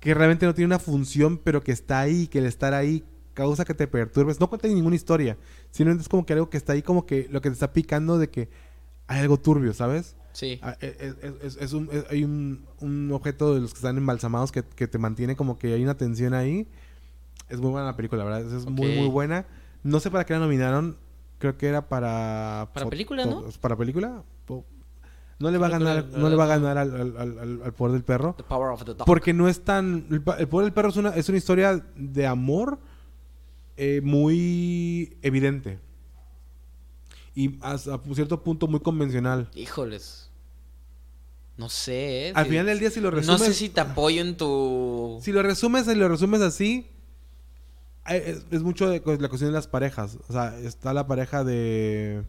que 0.00 0.14
realmente 0.14 0.46
no 0.46 0.54
tiene 0.54 0.66
una 0.66 0.78
función, 0.78 1.38
pero 1.38 1.60
que 1.60 1.72
está 1.72 1.98
ahí, 1.98 2.28
que 2.28 2.38
el 2.38 2.46
estar 2.46 2.72
ahí 2.72 3.02
causa 3.34 3.64
que 3.64 3.74
te 3.74 3.88
perturbes. 3.88 4.38
No 4.38 4.48
cuenta 4.48 4.68
ninguna 4.68 4.94
historia, 4.94 5.36
sino 5.72 5.90
es 5.90 6.08
como 6.08 6.24
que 6.24 6.34
algo 6.34 6.48
que 6.50 6.56
está 6.56 6.74
ahí, 6.74 6.82
como 6.82 7.04
que 7.04 7.26
lo 7.30 7.40
que 7.40 7.48
te 7.50 7.54
está 7.54 7.72
picando 7.72 8.16
de 8.16 8.30
que 8.30 8.48
hay 9.08 9.20
algo 9.20 9.38
turbio, 9.40 9.74
¿sabes? 9.74 10.14
Sí. 10.32 10.60
Ah, 10.62 10.76
es, 10.80 11.16
es- 11.42 11.56
es- 11.60 11.72
un, 11.72 11.88
es- 11.90 12.04
hay 12.10 12.22
un, 12.22 12.64
un 12.78 13.10
objeto 13.10 13.54
de 13.56 13.60
los 13.60 13.72
que 13.72 13.78
están 13.78 13.96
embalsamados 13.98 14.52
que, 14.52 14.62
que 14.62 14.86
te 14.86 14.98
mantiene 14.98 15.34
como 15.34 15.58
que 15.58 15.74
hay 15.74 15.82
una 15.82 15.96
tensión 15.96 16.32
ahí. 16.32 16.68
Es 17.48 17.58
muy 17.58 17.70
buena 17.72 17.86
la 17.86 17.96
película, 17.96 18.22
la 18.24 18.30
verdad. 18.38 18.56
Es 18.56 18.66
muy, 18.66 18.94
muy 18.94 19.08
buena. 19.08 19.46
No 19.82 20.00
sé 20.00 20.10
para 20.10 20.24
qué 20.24 20.32
la 20.34 20.40
nominaron. 20.40 20.96
Creo 21.38 21.56
que 21.56 21.68
era 21.68 21.88
para... 21.88 22.68
Para 22.74 22.88
película, 22.90 23.24
¿no? 23.24 23.44
¿Para 23.60 23.76
película? 23.76 24.22
No 25.40 25.52
le 25.52 25.58
va 25.58 25.68
a 25.68 25.70
ganar, 25.70 26.04
no 26.16 26.28
le 26.28 26.34
va 26.34 26.44
a 26.44 26.48
ganar 26.48 26.76
al, 26.78 26.92
al- 27.16 27.16
al- 27.38 27.62
al- 27.62 27.72
poder 27.72 27.92
del 27.92 28.02
perro. 28.02 28.34
The 28.36 28.42
Power 28.42 28.72
of 28.72 28.84
the 28.84 28.94
Dog. 28.94 29.06
Porque 29.06 29.32
no 29.32 29.46
es 29.48 29.60
tan... 29.62 30.06
El, 30.10 30.20
poder 30.20 30.64
del 30.64 30.72
perro 30.72 30.88
es 30.88 30.96
una, 30.96 31.10
es 31.10 31.28
una 31.28 31.38
historia 31.38 31.80
de 31.94 32.26
amor 32.26 32.80
eh, 33.76 34.00
muy 34.02 35.16
evidente. 35.22 35.78
Y 37.36 37.56
hasta 37.62 37.94
a 37.94 38.00
cierto 38.14 38.42
punto 38.42 38.66
muy 38.66 38.80
convencional. 38.80 39.48
Híjoles. 39.54 40.28
No 41.56 41.68
sé, 41.68 42.30
¿eh? 42.30 42.32
Al 42.34 42.44
Si- 42.46 42.50
final 42.50 42.66
del 42.66 42.80
día, 42.80 42.90
si 42.90 43.00
lo 43.00 43.12
No 43.12 43.16
resumes... 43.18 43.42
sé 43.42 43.54
si 43.54 43.68
te 43.68 43.80
apoyo 43.80 44.20
en 44.22 44.36
tu... 44.36 45.20
Si 45.22 45.30
lo 45.30 45.40
resumes, 45.44 45.84
si 45.86 45.94
lo 45.94 46.08
resumes 46.08 46.40
así, 46.40 46.88
es, 48.16 48.46
es 48.50 48.62
mucho 48.62 48.88
de 48.88 48.98
la 48.98 49.28
cuestión 49.28 49.50
de 49.50 49.54
las 49.54 49.66
parejas. 49.68 50.18
O 50.28 50.32
sea, 50.32 50.58
está 50.58 50.92
la 50.92 51.06
pareja 51.06 51.44
de 51.44 52.24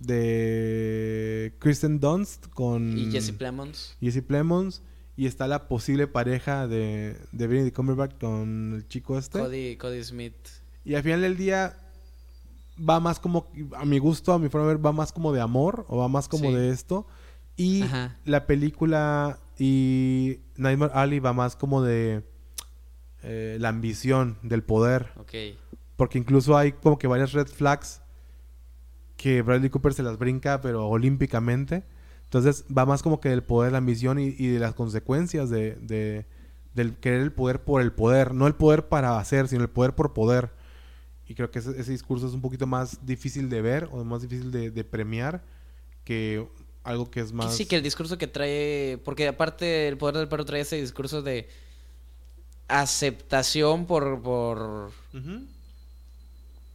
de 0.00 1.54
Kristen 1.58 2.00
Dunst 2.00 2.48
con 2.48 2.96
Y 2.98 3.10
Jesse 3.10 3.32
Plemons. 3.32 3.96
Jesse 4.00 4.22
Plemons 4.22 4.82
y 5.16 5.26
está 5.26 5.46
la 5.46 5.68
posible 5.68 6.06
pareja 6.06 6.66
de 6.66 7.16
de 7.32 7.46
Benedict 7.46 7.76
Cumberbatch 7.76 8.18
con 8.18 8.74
el 8.76 8.88
chico 8.88 9.18
este. 9.18 9.38
Cody, 9.38 9.76
Cody 9.76 10.02
Smith. 10.02 10.34
Y 10.84 10.94
al 10.94 11.02
final 11.02 11.20
del 11.20 11.36
día 11.36 11.76
va 12.88 12.98
más 12.98 13.20
como, 13.20 13.46
a 13.76 13.84
mi 13.84 13.98
gusto, 13.98 14.32
a 14.32 14.38
mi 14.38 14.48
forma 14.48 14.66
de 14.66 14.74
ver, 14.74 14.84
va 14.84 14.92
más 14.92 15.12
como 15.12 15.32
de 15.32 15.40
amor 15.40 15.84
o 15.88 15.98
va 15.98 16.08
más 16.08 16.26
como 16.28 16.48
Sí. 16.48 16.54
de 16.54 16.70
esto. 16.70 17.06
Y 17.56 17.82
Ajá. 17.82 18.16
la 18.24 18.46
película 18.46 19.38
y 19.58 20.38
Nightmare 20.56 20.92
Alley 20.94 21.20
va 21.20 21.32
más 21.32 21.54
como 21.54 21.82
de 21.82 22.24
eh, 23.22 23.56
la 23.60 23.68
ambición, 23.68 24.38
del 24.42 24.62
poder. 24.62 25.10
Ok. 25.16 25.32
Porque 25.96 26.18
incluso 26.18 26.56
hay 26.56 26.72
como 26.72 26.98
que 26.98 27.06
varias 27.06 27.32
red 27.32 27.46
flags 27.46 28.00
que 29.16 29.42
Bradley 29.42 29.70
Cooper 29.70 29.94
se 29.94 30.02
las 30.02 30.18
brinca, 30.18 30.60
pero 30.60 30.88
olímpicamente. 30.88 31.84
Entonces 32.24 32.64
va 32.76 32.86
más 32.86 33.02
como 33.02 33.20
que 33.20 33.28
del 33.28 33.42
poder, 33.42 33.72
la 33.72 33.78
ambición 33.78 34.18
y, 34.18 34.34
y 34.38 34.48
de 34.48 34.58
las 34.58 34.74
consecuencias 34.74 35.50
de, 35.50 35.76
de- 35.76 36.26
del 36.74 36.96
querer 36.96 37.20
el 37.20 37.32
poder 37.32 37.62
por 37.62 37.82
el 37.82 37.92
poder. 37.92 38.34
No 38.34 38.46
el 38.46 38.54
poder 38.54 38.88
para 38.88 39.18
hacer, 39.18 39.48
sino 39.48 39.62
el 39.62 39.68
poder 39.68 39.94
por 39.94 40.14
poder. 40.14 40.50
Y 41.28 41.34
creo 41.34 41.50
que 41.50 41.60
ese, 41.60 41.78
ese 41.78 41.92
discurso 41.92 42.26
es 42.26 42.32
un 42.32 42.40
poquito 42.40 42.66
más 42.66 43.06
difícil 43.06 43.48
de 43.48 43.62
ver 43.62 43.88
o 43.92 44.02
más 44.04 44.22
difícil 44.22 44.50
de, 44.50 44.70
de 44.70 44.84
premiar 44.84 45.44
que 46.04 46.48
algo 46.82 47.10
que 47.10 47.20
es 47.20 47.32
más... 47.32 47.54
Sí, 47.54 47.66
que 47.66 47.76
el 47.76 47.82
discurso 47.82 48.18
que 48.18 48.26
trae... 48.26 48.98
Porque 49.04 49.28
aparte 49.28 49.86
el 49.86 49.98
poder 49.98 50.16
del 50.16 50.28
perro 50.28 50.44
trae 50.44 50.62
ese 50.62 50.80
discurso 50.80 51.22
de 51.22 51.48
aceptación 52.80 53.86
por... 53.86 54.22
por 54.22 54.90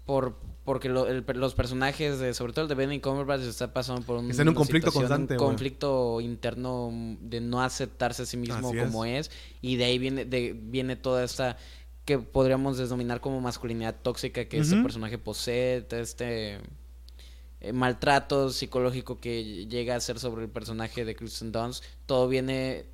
por 0.06 0.36
porque 0.64 0.90
lo- 0.90 1.08
el- 1.08 1.26
los 1.36 1.54
personajes 1.56 2.20
de 2.20 2.34
sobre 2.34 2.52
todo 2.54 2.64
el 2.64 2.70
de 2.70 2.76
Benny 2.76 3.00
Cumberbatch 3.00 3.42
está 3.42 3.74
pasando 3.74 4.02
por 4.02 4.18
un, 4.18 4.30
Está 4.30 4.42
en 4.42 4.50
un 4.50 4.56
conflicto 4.56 4.92
constante, 4.92 5.34
un 5.34 5.40
conflicto 5.40 6.20
interno 6.22 6.90
de 7.22 7.40
no 7.42 7.62
aceptarse 7.62 8.24
a 8.24 8.26
sí 8.26 8.36
mismo 8.38 8.70
Así 8.70 8.78
como 8.78 9.06
es. 9.06 9.32
y 9.62 9.78
de 9.78 9.86
ahí 9.86 9.98
viene 9.98 10.26
de, 10.26 10.54
viene 10.58 10.96
toda 10.98 11.24
esta 11.24 11.58
que 12.06 12.20
podríamos 12.20 12.78
denominar 12.78 13.20
como 13.22 13.40
masculinidad 13.42 13.96
tóxica 14.02 14.46
que 14.46 14.60
este 14.60 14.76
Ujú. 14.76 14.84
personaje 14.84 15.18
posee 15.18 15.86
este 15.92 16.60
eh, 17.62 17.74
maltrato 17.74 18.50
psicológico 18.50 19.20
que 19.20 19.68
llega 19.68 19.96
a 19.96 20.00
ser 20.02 20.20
sobre 20.20 20.44
el 20.46 20.50
personaje 20.50 21.06
de 21.06 21.16
Kristen 21.16 21.52
Dunst 21.54 21.84
todo 22.06 22.28
viene 22.28 22.86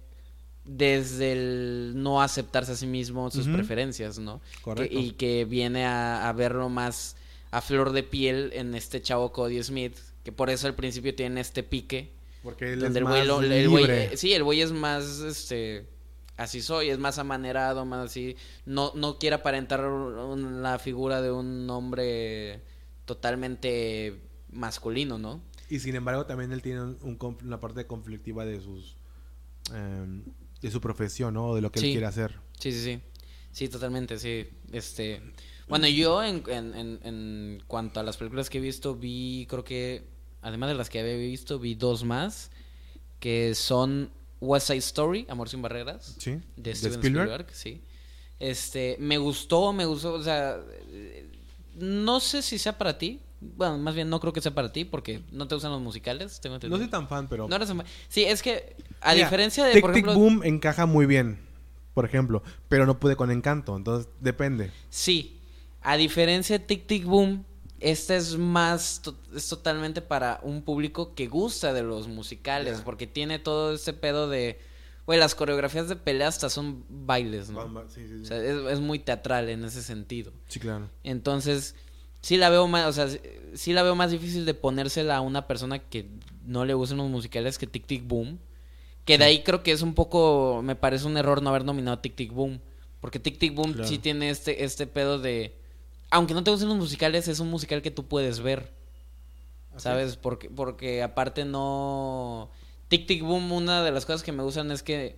desde 0.65 1.34
el 1.34 1.94
no 1.95 2.22
aceptarse 2.22 2.72
a 2.72 2.76
sí 2.76 2.88
mismo 2.88 3.30
sus 3.31 3.48
preferencias, 3.48 4.18
¿no? 4.19 4.41
Correcto. 4.61 4.95
Que- 4.95 5.02
y 5.02 5.11
que 5.11 5.45
viene 5.45 5.85
a, 5.85 6.30
a 6.30 6.34
verlo 6.34 6.69
más 6.69 7.15
a 7.52 7.61
flor 7.61 7.91
de 7.91 8.03
piel 8.03 8.52
en 8.53 8.73
este 8.73 9.02
chavo 9.02 9.31
Cody 9.31 9.61
Smith, 9.61 9.95
que 10.23 10.31
por 10.31 10.49
eso 10.49 10.68
al 10.68 10.73
principio 10.76 11.14
tiene 11.14 11.41
este 11.41 11.64
pique, 11.64 12.11
Porque 12.41 12.73
él 12.73 12.80
donde 12.80 12.99
es 12.99 13.03
el 13.03 13.03
güey, 13.03 13.18
más 13.19 13.27
lo- 13.27 13.41
el 13.41 13.69
güey- 13.69 13.77
libre. 13.81 14.14
eh, 14.14 14.18
sí, 14.18 14.34
el 14.34 14.44
güey 14.44 14.61
es 14.61 14.72
más, 14.72 15.19
este, 15.19 15.85
así 16.38 16.61
soy, 16.61 16.90
es 16.90 16.98
más 16.98 17.19
amanerado, 17.19 17.85
más 17.85 18.06
así, 18.10 18.35
no, 18.65 18.91
no 18.95 19.19
quiere 19.19 19.35
aparentar 19.35 19.81
la 19.81 20.80
figura 20.80 21.22
de 21.22 21.31
un 21.31 21.69
hombre 21.69 22.61
totalmente 23.06 24.19
masculino, 24.52 25.18
¿no? 25.18 25.41
Y 25.69 25.80
sin 25.80 25.95
embargo 25.95 26.26
también 26.26 26.52
él 26.52 26.61
tiene 26.61 26.81
un, 26.81 26.98
un 27.02 27.19
conf- 27.19 27.41
una 27.44 27.60
parte 27.60 27.85
conflictiva 27.85 28.45
de 28.45 28.60
sus 28.61 28.95
em, 29.73 30.23
de 30.68 30.72
su 30.72 30.81
profesión, 30.81 31.34
¿no? 31.35 31.49
O 31.49 31.56
de 31.56 31.61
lo 31.61 31.72
que 31.72 31.80
Sí. 31.80 31.88
él 31.88 31.91
quiere 31.94 32.06
hacer. 32.07 32.40
Sí, 32.60 32.72
sí, 32.72 32.84
sí. 32.84 32.99
Sí, 33.52 33.69
totalmente, 33.69 34.18
sí. 34.18 34.48
Este. 34.72 35.22
Bueno, 35.68 35.88
yo 35.88 36.23
en, 36.23 36.44
en, 36.48 36.99
en, 37.03 37.64
cuanto 37.68 37.99
a 37.99 38.03
las 38.03 38.18
películas 38.18 38.49
que 38.49 38.57
he 38.57 38.61
visto, 38.61 38.95
vi, 38.95 39.45
creo 39.49 39.64
que, 39.64 40.03
además 40.41 40.69
de 40.69 40.76
las 40.76 40.90
que 40.90 40.99
había 40.99 41.15
visto, 41.15 41.60
vi 41.60 41.76
dos 41.76 42.03
más, 42.03 42.52
que 43.19 43.56
son 43.56 44.11
West 44.41 44.68
Side 44.68 44.80
Story, 44.80 45.26
Amor 45.30 45.48
sin 45.49 45.61
Barreras, 45.61 46.15
Sí. 46.19 46.40
de 46.57 46.76
Steven 46.76 46.99
Spielberg? 46.99 47.48
sí. 47.53 47.81
Este, 48.40 48.98
me 48.99 49.18
gustó, 49.18 49.72
me 49.72 49.85
gustó, 49.85 50.14
o 50.15 50.23
sea, 50.23 50.60
no 51.75 52.19
sé 52.19 52.41
si 52.41 52.57
sea 52.57 52.77
para 52.77 52.97
ti, 52.97 53.19
bueno, 53.41 53.77
más 53.77 53.93
bien 53.95 54.09
no 54.09 54.19
creo 54.19 54.31
que 54.33 54.41
sea 54.41 54.53
para 54.53 54.71
ti, 54.71 54.85
porque 54.85 55.21
no 55.31 55.47
te 55.47 55.55
gustan 55.55 55.71
los 55.71 55.81
musicales, 55.81 56.39
tengo 56.39 56.57
No 56.59 56.77
soy 56.77 56.87
tan 56.87 57.07
fan, 57.07 57.27
pero 57.27 57.47
No 57.47 57.55
eres 57.55 57.69
un- 57.69 57.83
Sí, 58.07 58.23
es 58.23 58.41
que, 58.41 58.75
a 59.01 59.13
Mira, 59.13 59.25
diferencia 59.25 59.65
de, 59.65 59.73
Tic 59.73 59.81
por 59.81 59.93
Tic 59.93 60.05
ejemplo... 60.05 60.19
Boom 60.21 60.43
encaja 60.43 60.85
muy 60.85 61.05
bien, 61.05 61.39
por 61.93 62.05
ejemplo, 62.05 62.41
pero 62.69 62.85
no 62.85 62.99
pude 62.99 63.15
con 63.15 63.31
Encanto, 63.31 63.75
entonces 63.75 64.09
depende. 64.21 64.71
Sí, 64.89 65.39
a 65.81 65.97
diferencia 65.97 66.57
de 66.57 66.63
Tic 66.65 66.87
Tic 66.87 67.03
Boom, 67.05 67.43
esta 67.81 68.15
es 68.15 68.37
más, 68.37 69.01
to- 69.03 69.17
es 69.35 69.49
totalmente 69.49 70.01
para 70.01 70.39
un 70.43 70.61
público 70.61 71.13
que 71.13 71.27
gusta 71.27 71.73
de 71.73 71.83
los 71.83 72.07
musicales, 72.07 72.81
porque 72.85 73.07
tiene 73.07 73.39
todo 73.39 73.73
este 73.73 73.91
pedo 73.91 74.29
de, 74.29 74.57
güey, 75.05 75.19
las 75.19 75.35
coreografías 75.35 75.89
de 75.89 75.95
pelea 75.95 76.27
hasta 76.27 76.49
son 76.49 76.84
bailes, 76.89 77.49
¿no? 77.49 77.61
Sí, 77.89 78.07
sí, 78.07 78.13
O 78.15 78.19
sí. 78.19 78.25
sea, 78.25 78.38
es, 78.38 78.55
es 78.73 78.80
muy 78.80 78.99
teatral 78.99 79.49
en 79.49 79.65
ese 79.65 79.81
sentido. 79.81 80.31
Sí, 80.47 80.59
claro. 80.59 80.89
Entonces, 81.03 81.75
sí 82.21 82.38
la 82.38 82.49
veo 82.49 82.67
más, 82.67 82.88
o 82.88 82.93
sea, 82.93 83.07
sí- 83.09 83.19
sí 83.53 83.73
la 83.73 83.84
veo 83.84 83.95
más 83.95 84.11
difícil 84.11 84.45
de 84.45 84.53
ponérsela 84.53 85.17
a 85.17 85.21
una 85.21 85.47
persona 85.47 85.80
que 85.80 86.09
no 86.45 86.65
le 86.65 86.73
gustan 86.73 86.97
los 86.99 87.09
musicales 87.09 87.57
que 87.57 87.67
Tic 87.67 87.85
Tic 87.85 88.07
Boom. 88.07 88.39
Que 89.05 89.17
de 89.17 89.25
ahí 89.25 89.43
creo 89.43 89.63
que 89.63 89.73
es 89.73 89.81
un 89.81 89.93
poco, 89.95 90.61
me 90.63 90.75
parece 90.77 91.05
un 91.05 91.17
error 91.17 91.41
no 91.41 91.49
haber 91.49 91.65
nominado 91.65 91.99
Tic 91.99 92.15
Tic 92.15 92.31
Boom. 92.31 92.61
Porque 93.01 93.19
Tic 93.19 93.38
Tic 93.38 93.53
Boom 93.53 93.73
Claro. 93.73 93.88
sí 93.88 93.97
tiene 93.97 94.30
este, 94.30 94.63
este 94.63 94.88
pedo 94.88 95.19
de... 95.19 95.53
Aunque 96.09 96.34
no 96.34 96.41
te 96.43 96.51
gusten 96.51 96.69
los 96.69 96.77
musicales, 96.77 97.27
es 97.27 97.41
un 97.41 97.49
musical 97.49 97.81
que 97.81 97.91
tú 97.91 98.05
puedes 98.07 98.39
ver. 98.39 98.71
Así 99.75 99.84
¿Sabes? 99.84 100.15
Porque, 100.15 100.49
porque 100.49 101.03
aparte 101.03 101.43
no... 101.43 102.49
Tic 102.94 103.07
Tic 103.07 103.24
Boom, 103.24 103.52
una 103.52 103.84
de 103.84 103.91
las 103.91 104.06
cosas 104.06 104.22
que 104.22 104.32
me 104.32 104.44
gustan 104.44 104.70
es 104.70 104.84
que 104.84 105.15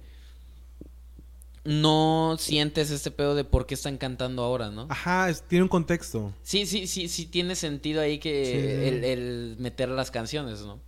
no 1.65 2.37
sientes 2.39 2.91
este 2.91 3.09
pedo 3.11 3.33
de 3.35 3.43
por 3.43 3.65
qué 3.65 3.73
están 3.73 3.97
cantando 3.97 4.43
ahora, 4.43 4.69
¿no? 4.69 4.87
Ajá, 4.89 5.29
es- 5.29 5.41
tiene 5.41 5.63
un 5.63 5.69
contexto. 5.69 6.31
Sí, 6.43 6.65
sí, 6.67 6.85
sí, 6.87 7.09
sí 7.09 7.25
tiene 7.25 7.55
sentido 7.55 8.01
ahí 8.01 8.19
que 8.19 8.45
Sí. 8.45 8.87
el, 8.87 9.03
el 9.03 9.55
meter 9.59 9.89
las 9.89 10.09
canciones, 10.11 10.61
¿no? 10.61 10.79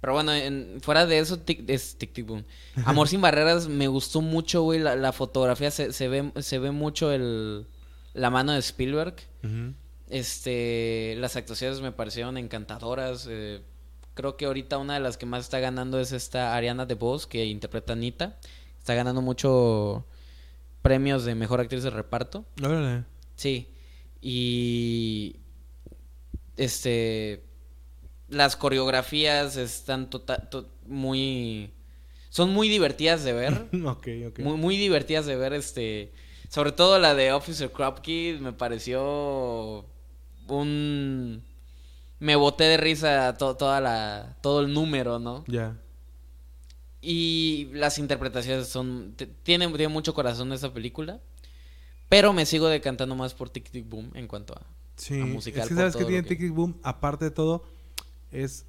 Pero 0.00 0.12
bueno, 0.12 0.32
en- 0.34 0.78
fuera 0.82 1.06
de 1.06 1.18
eso, 1.18 1.38
tic, 1.40 1.68
es 1.68 1.96
tic, 1.96 2.12
tic, 2.12 2.26
boom. 2.26 2.44
Amor 2.84 3.08
sin 3.08 3.20
barreras 3.22 3.66
me 3.68 3.88
gustó 3.88 4.20
mucho, 4.20 4.62
güey, 4.62 4.78
la, 4.78 4.94
la 4.96 5.12
fotografía 5.12 5.70
se, 5.70 5.92
se 5.92 6.06
ve 6.08 6.30
se 6.42 6.58
ve 6.58 6.70
mucho 6.70 7.10
el 7.10 7.66
la 8.12 8.30
mano 8.30 8.52
de 8.52 8.58
Spielberg. 8.60 9.16
Este, 10.10 11.16
las 11.18 11.34
actuaciones 11.36 11.80
me 11.80 11.90
parecieron 11.92 12.36
encantadoras. 12.36 13.26
eh, 13.28 13.62
creo 14.14 14.36
que 14.36 14.46
ahorita 14.46 14.78
una 14.78 14.94
de 14.94 15.00
las 15.00 15.16
que 15.16 15.26
más 15.26 15.42
está 15.44 15.58
ganando 15.60 16.00
es 16.00 16.12
esta 16.12 16.54
Ariana 16.56 16.86
DeBose 16.86 17.28
que 17.28 17.44
interpreta 17.46 17.92
a 17.92 17.96
Anita. 17.96 18.38
Está 18.78 18.94
ganando 18.94 19.20
mucho 19.22 20.04
premios 20.82 21.24
de 21.24 21.34
mejor 21.34 21.60
actriz 21.60 21.82
de 21.82 21.90
reparto. 21.90 22.44
Órale. 22.62 23.04
Sí. 23.36 23.68
Y. 24.20 25.36
Este. 26.56 27.42
Las 28.28 28.56
coreografías 28.56 29.56
están 29.56 30.08
tota- 30.10 30.48
to- 30.50 30.68
muy. 30.86 31.70
Son 32.30 32.50
muy 32.52 32.68
divertidas 32.68 33.22
de 33.24 33.32
ver. 33.32 33.68
ok, 33.84 34.08
ok. 34.28 34.38
muy, 34.40 34.56
muy 34.56 34.76
divertidas 34.76 35.26
de 35.26 35.36
ver. 35.36 35.52
Este. 35.52 36.12
Sobre 36.48 36.72
todo 36.72 36.98
la 36.98 37.14
de 37.14 37.32
Officer 37.32 37.70
Kropke 37.72 38.38
me 38.40 38.52
pareció. 38.52 39.86
Un. 40.46 41.42
Me 42.24 42.36
boté 42.36 42.64
de 42.64 42.76
risa 42.78 43.34
to- 43.36 43.54
toda 43.56 43.80
la, 43.80 44.36
todo 44.40 44.60
el 44.62 44.72
número, 44.72 45.18
¿no? 45.18 45.44
Ya. 45.46 45.76
Y 47.00 47.68
las 47.72 47.98
interpretaciones 47.98 48.68
son. 48.68 49.14
Tiene, 49.42 49.68
tiene 49.68 49.88
mucho 49.88 50.14
corazón 50.14 50.52
esa 50.52 50.72
película. 50.72 51.20
Pero 52.08 52.32
me 52.32 52.46
sigo 52.46 52.68
decantando 52.68 53.14
más 53.14 53.34
por 53.34 53.50
Tic 53.50 53.70
Tic 53.70 53.88
Boom 53.88 54.10
en 54.14 54.26
cuanto 54.28 54.54
a. 54.54 54.62
Sí, 54.96 55.20
a 55.20 55.26
musical 55.26 55.62
es 55.62 55.68
que 55.68 55.74
sabes 55.74 55.96
que 55.96 56.04
tiene 56.04 56.22
que- 56.22 56.28
Tic 56.30 56.38
Tic 56.40 56.52
Boom, 56.54 56.78
aparte 56.82 57.26
de 57.26 57.30
todo, 57.30 57.64
es 58.30 58.64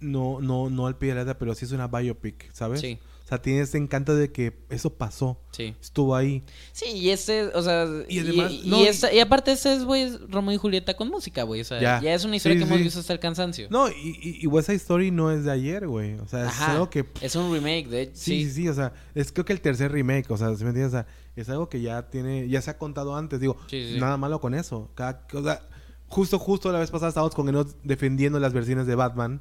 no, 0.00 0.40
no, 0.40 0.68
no 0.70 0.86
al 0.86 0.96
pie 0.98 1.08
de 1.10 1.14
la 1.16 1.20
letra, 1.22 1.38
pero 1.38 1.54
sí 1.54 1.64
es 1.64 1.72
una 1.72 1.88
biopic, 1.88 2.52
¿sabes? 2.52 2.80
Sí, 2.80 2.98
O 3.24 3.26
sea, 3.26 3.40
tiene 3.40 3.62
ese 3.62 3.78
encanto 3.78 4.14
de 4.14 4.30
que 4.30 4.52
eso 4.68 4.90
pasó, 4.98 5.40
sí. 5.50 5.74
estuvo 5.80 6.14
ahí. 6.14 6.42
Sí, 6.72 6.84
y 6.90 7.08
este, 7.08 7.44
o 7.54 7.62
sea. 7.62 7.86
Y 8.06 8.18
además- 8.18 8.52
y, 8.52 8.68
no, 8.68 8.78
y- 8.82 8.86
esta- 8.86 9.10
y 9.14 9.18
aparte, 9.18 9.50
este 9.52 9.72
es, 9.72 9.84
güey, 9.84 10.14
Romeo 10.28 10.54
y 10.54 10.58
Julieta 10.58 10.94
con 10.94 11.08
música, 11.08 11.42
güey. 11.44 11.62
O 11.62 11.64
sea, 11.64 11.80
Ya. 11.80 12.02
ya, 12.02 12.12
es 12.12 12.26
una 12.26 12.36
historia 12.36 12.58
Sí, 12.58 12.64
que 12.64 12.68
hemos 12.68 12.84
visto 12.84 13.00
hasta 13.00 13.14
el 13.14 13.20
cansancio. 13.20 13.68
No, 13.70 13.88
y, 13.88 14.40
y, 14.42 14.46
West 14.46 14.66
Side 14.66 14.76
Story 14.76 15.10
no 15.10 15.30
es 15.30 15.44
de 15.44 15.52
ayer, 15.52 15.88
güey. 15.88 16.14
O 16.18 16.28
sea, 16.28 16.48
es 16.50 16.60
algo 16.60 16.90
que... 16.90 17.06
Es 17.22 17.34
un 17.34 17.50
remake, 17.50 17.88
de 17.88 18.02
hecho. 18.02 18.12
Sí, 18.16 18.44
sí, 18.44 18.50
sí, 18.50 18.68
o 18.68 18.74
sea, 18.74 18.92
es 19.14 19.32
creo 19.32 19.46
que 19.46 19.54
el 19.54 19.62
tercer 19.62 19.90
remake, 19.90 20.30
o 20.30 20.36
sea, 20.36 20.54
¿sí 20.54 20.62
me 20.62 20.70
entiendes? 20.70 20.88
O 20.92 20.96
sea, 20.98 21.06
es 21.34 21.48
algo 21.48 21.70
que 21.70 21.80
ya 21.80 22.10
tiene, 22.10 22.46
ya 22.50 22.60
se 22.60 22.70
ha 22.72 22.76
contado 22.78 23.16
antes, 23.16 23.40
digo, 23.40 23.56
Sí, 23.70 23.92
sí. 23.94 23.98
nada 24.00 24.18
malo 24.18 24.38
con 24.38 24.54
eso. 24.54 24.90
Cada, 24.94 25.26
o 25.32 25.42
sea, 25.42 25.66
justo, 26.08 26.38
justo 26.38 26.70
la 26.70 26.78
vez 26.78 26.90
pasada 26.90 27.08
estábamos 27.08 27.34
con 27.34 27.48
Enoch 27.48 27.68
defendiendo 27.84 28.38
las 28.38 28.52
versiones 28.52 28.86
de 28.86 28.94
Batman. 28.96 29.40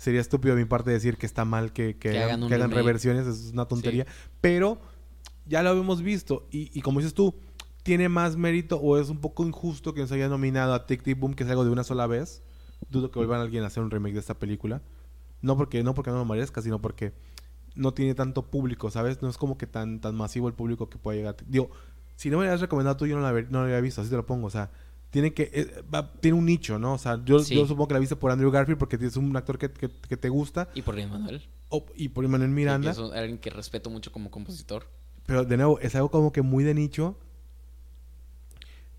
Sería 0.00 0.22
estúpido 0.22 0.54
de 0.54 0.62
mi 0.62 0.66
parte 0.66 0.90
decir 0.90 1.18
que 1.18 1.26
está 1.26 1.44
mal 1.44 1.74
que, 1.74 1.94
que, 1.98 2.12
Que 2.12 2.22
hagan, 2.22 2.48
que 2.48 2.54
hagan 2.54 2.70
reversiones, 2.70 3.26
es 3.26 3.52
una 3.52 3.66
tontería. 3.66 4.06
Pero 4.40 4.80
ya 5.44 5.62
lo 5.62 5.68
habíamos 5.68 6.00
visto, 6.00 6.48
y, 6.50 6.70
y 6.72 6.80
como 6.80 7.00
dices 7.00 7.12
tú, 7.12 7.34
tiene 7.82 8.08
más 8.08 8.34
mérito 8.34 8.80
o 8.80 8.98
es 8.98 9.10
un 9.10 9.18
poco 9.20 9.44
injusto 9.44 9.92
que 9.92 10.00
nos 10.00 10.10
haya 10.10 10.26
nominado 10.30 10.72
a 10.72 10.86
Tic 10.86 11.02
Tic 11.02 11.18
Boom, 11.18 11.34
que 11.34 11.44
es 11.44 11.50
algo 11.50 11.66
de 11.66 11.70
una 11.70 11.84
sola 11.84 12.06
vez. 12.06 12.42
Dudo 12.88 13.10
que 13.10 13.18
vuelvan 13.18 13.40
a 13.40 13.42
alguien 13.42 13.62
a 13.62 13.66
hacer 13.66 13.82
un 13.82 13.90
remake 13.90 14.14
de 14.14 14.20
esta 14.20 14.38
película. 14.38 14.80
No 15.42 15.54
porque 15.58 15.82
no, 15.82 15.92
porque 15.92 16.10
no 16.10 16.16
lo 16.16 16.24
merezca, 16.24 16.62
sino 16.62 16.80
porque 16.80 17.12
no 17.74 17.92
tiene 17.92 18.14
tanto 18.14 18.46
público, 18.46 18.90
¿sabes? 18.90 19.20
No 19.20 19.28
es 19.28 19.36
como 19.36 19.58
que 19.58 19.66
tan, 19.66 20.00
tan 20.00 20.14
masivo 20.14 20.48
el 20.48 20.54
público 20.54 20.88
que 20.88 20.96
puede 20.96 21.18
llegar. 21.18 21.36
Digo, 21.46 21.72
si 22.16 22.30
no 22.30 22.38
me 22.38 22.46
lo 22.46 22.52
has 22.52 22.62
recomendado 22.62 22.96
tú, 22.96 23.06
yo 23.06 23.18
no 23.18 23.22
la, 23.22 23.38
no 23.50 23.58
la 23.58 23.64
había 23.64 23.82
visto, 23.82 24.00
así 24.00 24.08
te 24.08 24.16
lo 24.16 24.24
pongo. 24.24 24.46
O 24.46 24.50
sea, 24.50 24.70
tiene 25.10 25.34
que 25.34 25.50
eh, 25.52 25.82
va- 25.92 26.12
tiene 26.20 26.38
un 26.38 26.46
nicho, 26.46 26.78
¿no? 26.78 26.94
O 26.94 26.98
sea, 26.98 27.20
yo, 27.24 27.40
Sí. 27.40 27.54
yo 27.54 27.66
supongo 27.66 27.88
que 27.88 27.94
la 27.94 28.00
viste 28.00 28.16
por 28.16 28.30
Andrew 28.30 28.50
Garfield 28.50 28.78
porque 28.78 28.96
es 28.96 29.16
un 29.16 29.36
actor 29.36 29.58
que, 29.58 29.70
que- 29.70 29.90
que 29.90 30.16
te 30.16 30.28
gusta. 30.28 30.68
Y 30.74 30.82
por 30.82 30.94
Manuel. 30.96 31.42
y 31.96 32.08
por 32.08 32.26
Manuel 32.28 32.50
Miranda. 32.50 32.90
Es 32.90 32.98
un- 32.98 33.12
alguien 33.12 33.38
que 33.38 33.50
respeto 33.50 33.90
mucho 33.90 34.12
como 34.12 34.30
compositor. 34.30 34.86
Pero 35.26 35.44
de 35.44 35.56
nuevo, 35.56 35.78
es 35.80 35.94
algo 35.94 36.10
como 36.10 36.32
que 36.32 36.42
muy 36.42 36.64
de 36.64 36.74
nicho. 36.74 37.16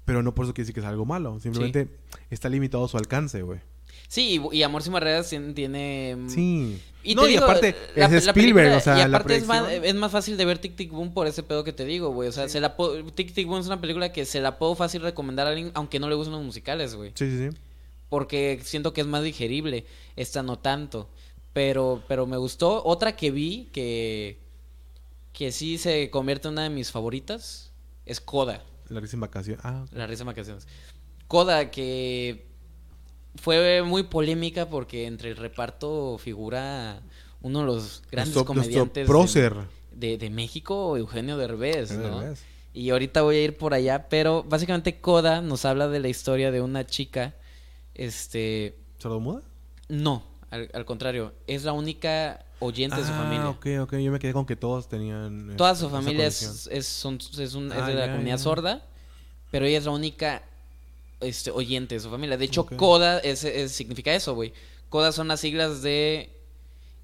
Pero 0.06 0.24
no 0.24 0.34
por 0.34 0.46
eso 0.46 0.54
quiere 0.54 0.64
decir 0.66 0.74
que 0.74 0.80
es 0.82 0.86
algo 0.86 1.06
malo. 1.06 1.40
Simplemente 1.40 1.98
está 2.30 2.50
limitado 2.50 2.88
su 2.88 2.98
alcance, 2.98 3.42
güey. 3.44 3.60
Sí, 4.08 4.42
y, 4.52 4.58
y 4.58 4.64
Amor 4.64 4.84
sin 4.84 4.94
Barreras 4.94 5.32
tien- 5.32 5.54
tiene. 5.54 6.16
mm, 6.18 6.30
Sí. 6.30 6.82
Y 7.04 7.16
no, 7.16 7.26
y 7.26 7.32
digo, 7.32 7.46
aparte, 7.46 7.76
la- 7.96 8.06
es 8.06 8.12
la 8.12 8.32
Spielberg, 8.32 8.34
película- 8.34 8.78
o 8.78 8.80
sea, 8.80 8.94
y 8.96 8.98
la 9.00 9.06
aparte 9.18 9.36
es 9.38 9.46
más, 9.48 9.62
proyección- 9.64 9.86
es 9.86 9.96
más 9.96 10.12
fácil 10.12 10.38
de 10.38 10.46
ver 10.46 10.60
Tic 10.60 10.76
Tic 10.76 10.92
Boom 10.92 11.14
por 11.14 11.26
ese 11.26 11.42
pedo 11.42 11.64
que 11.64 11.74
te 11.74 11.84
digo, 11.86 12.10
güey. 12.12 12.30
O 12.30 12.32
sea, 12.32 12.48
se 12.48 12.60
la 12.60 12.76
Tic 13.16 13.34
Tic 13.34 13.48
Boom 13.48 13.60
es 13.62 13.66
una 13.68 13.82
película 13.82 14.12
que 14.14 14.26
se 14.26 14.40
la 14.40 14.60
puedo 14.60 14.76
fácil 14.76 15.02
recomendar 15.02 15.48
a 15.48 15.50
alguien, 15.52 15.72
aunque 15.74 16.00
no 16.00 16.08
le 16.10 16.16
gusten 16.16 16.34
los 16.34 16.44
musicales, 16.44 16.94
güey. 16.96 17.12
Sí, 17.16 17.30
sí, 17.30 17.50
sí. 17.50 17.58
Porque 18.10 18.60
siento 18.64 18.94
que 18.94 19.02
es 19.02 19.08
más 19.08 19.24
digerible. 19.24 19.86
Esta 20.16 20.44
no 20.44 20.60
tanto. 20.60 21.10
Pero, 21.54 22.04
pero 22.08 22.28
me 22.28 22.38
gustó. 22.38 22.84
Otra 22.86 23.16
que 23.16 23.32
vi 23.32 23.70
que, 23.74 24.38
que 25.34 25.52
sí 25.52 25.78
se 25.78 26.10
convierte 26.12 26.48
en 26.50 26.54
una 26.54 26.64
de 26.64 26.70
mis 26.70 26.92
favoritas 26.92 27.72
es 28.06 28.22
Coda. 28.22 28.64
La 28.90 29.00
risa 29.00 29.16
en 29.16 29.22
vacación. 29.22 29.58
Ah, 29.64 29.86
La 29.92 30.06
risa 30.08 30.22
en 30.24 30.28
vacaciones. 30.28 30.68
Coda, 31.28 31.72
que 31.72 32.46
fue 33.36 33.82
muy 33.84 34.04
polémica 34.04 34.70
porque 34.70 35.06
entre 35.08 35.30
el 35.32 35.38
reparto 35.38 36.18
figura 36.18 37.02
uno 37.42 37.60
de 37.62 37.66
los 37.66 38.04
grandes 38.12 38.36
nuestro, 38.36 38.46
comediantes 38.46 39.08
de, 39.08 39.54
de- 39.92 40.18
de 40.18 40.30
México, 40.30 40.96
Eugenio 40.98 41.38
Derbez, 41.38 41.92
Eugenio 41.92 42.10
¿no? 42.10 42.20
Derbez. 42.22 42.44
Y 42.74 42.90
ahorita 42.92 43.22
voy 43.24 43.36
a 43.38 43.44
ir 43.44 43.58
por 43.58 43.74
allá, 43.74 44.08
pero 44.10 44.44
básicamente 44.44 45.02
Coda 45.02 45.42
nos 45.42 45.66
habla 45.66 45.88
de 45.90 46.00
la 46.00 46.08
historia 46.08 46.52
de 46.52 46.62
una 46.62 46.86
chica, 46.86 47.34
este, 47.96 48.78
¿Sordomuda? 48.98 49.42
no, 49.90 50.24
al, 50.50 50.70
al 50.74 50.86
contrario, 50.86 51.34
es 51.48 51.64
la 51.64 51.74
única 51.74 52.46
oyente 52.60 52.98
de 52.98 53.04
su 53.06 53.12
familia. 53.14 53.46
Ah, 53.46 53.50
ok, 53.50 53.66
ok. 53.82 53.96
Yo 53.98 54.12
me 54.12 54.20
quedé 54.20 54.34
con 54.34 54.46
que 54.46 54.56
todos 54.56 54.88
tenían. 54.88 55.56
Toda 55.58 55.72
esa- 55.72 55.82
su 55.82 55.90
familia 55.90 56.28
es, 56.28 56.68
es, 56.72 56.86
son- 56.88 57.18
es 57.40 57.54
un- 57.56 57.72
es 57.72 57.78
Ah, 57.78 57.88
de 57.88 57.96
la 57.96 58.12
comunidad 58.12 58.38
sorda, 58.38 58.86
pero 59.50 59.66
ella 59.66 59.78
es 59.80 59.86
la 59.86 59.92
única 59.92 60.44
este, 61.22 61.52
oyente 61.52 61.96
de 61.96 62.02
su 62.02 62.10
familia. 62.10 62.38
De 62.38 62.46
hecho, 62.46 62.62
Ok. 62.62 62.76
CODA 62.76 63.20
es, 63.20 63.44
es- 63.44 63.72
significa 63.72 64.14
eso, 64.14 64.34
güey. 64.36 64.54
CODA 64.90 65.12
son 65.12 65.28
las 65.28 65.40
siglas 65.40 65.82
de 65.82 66.30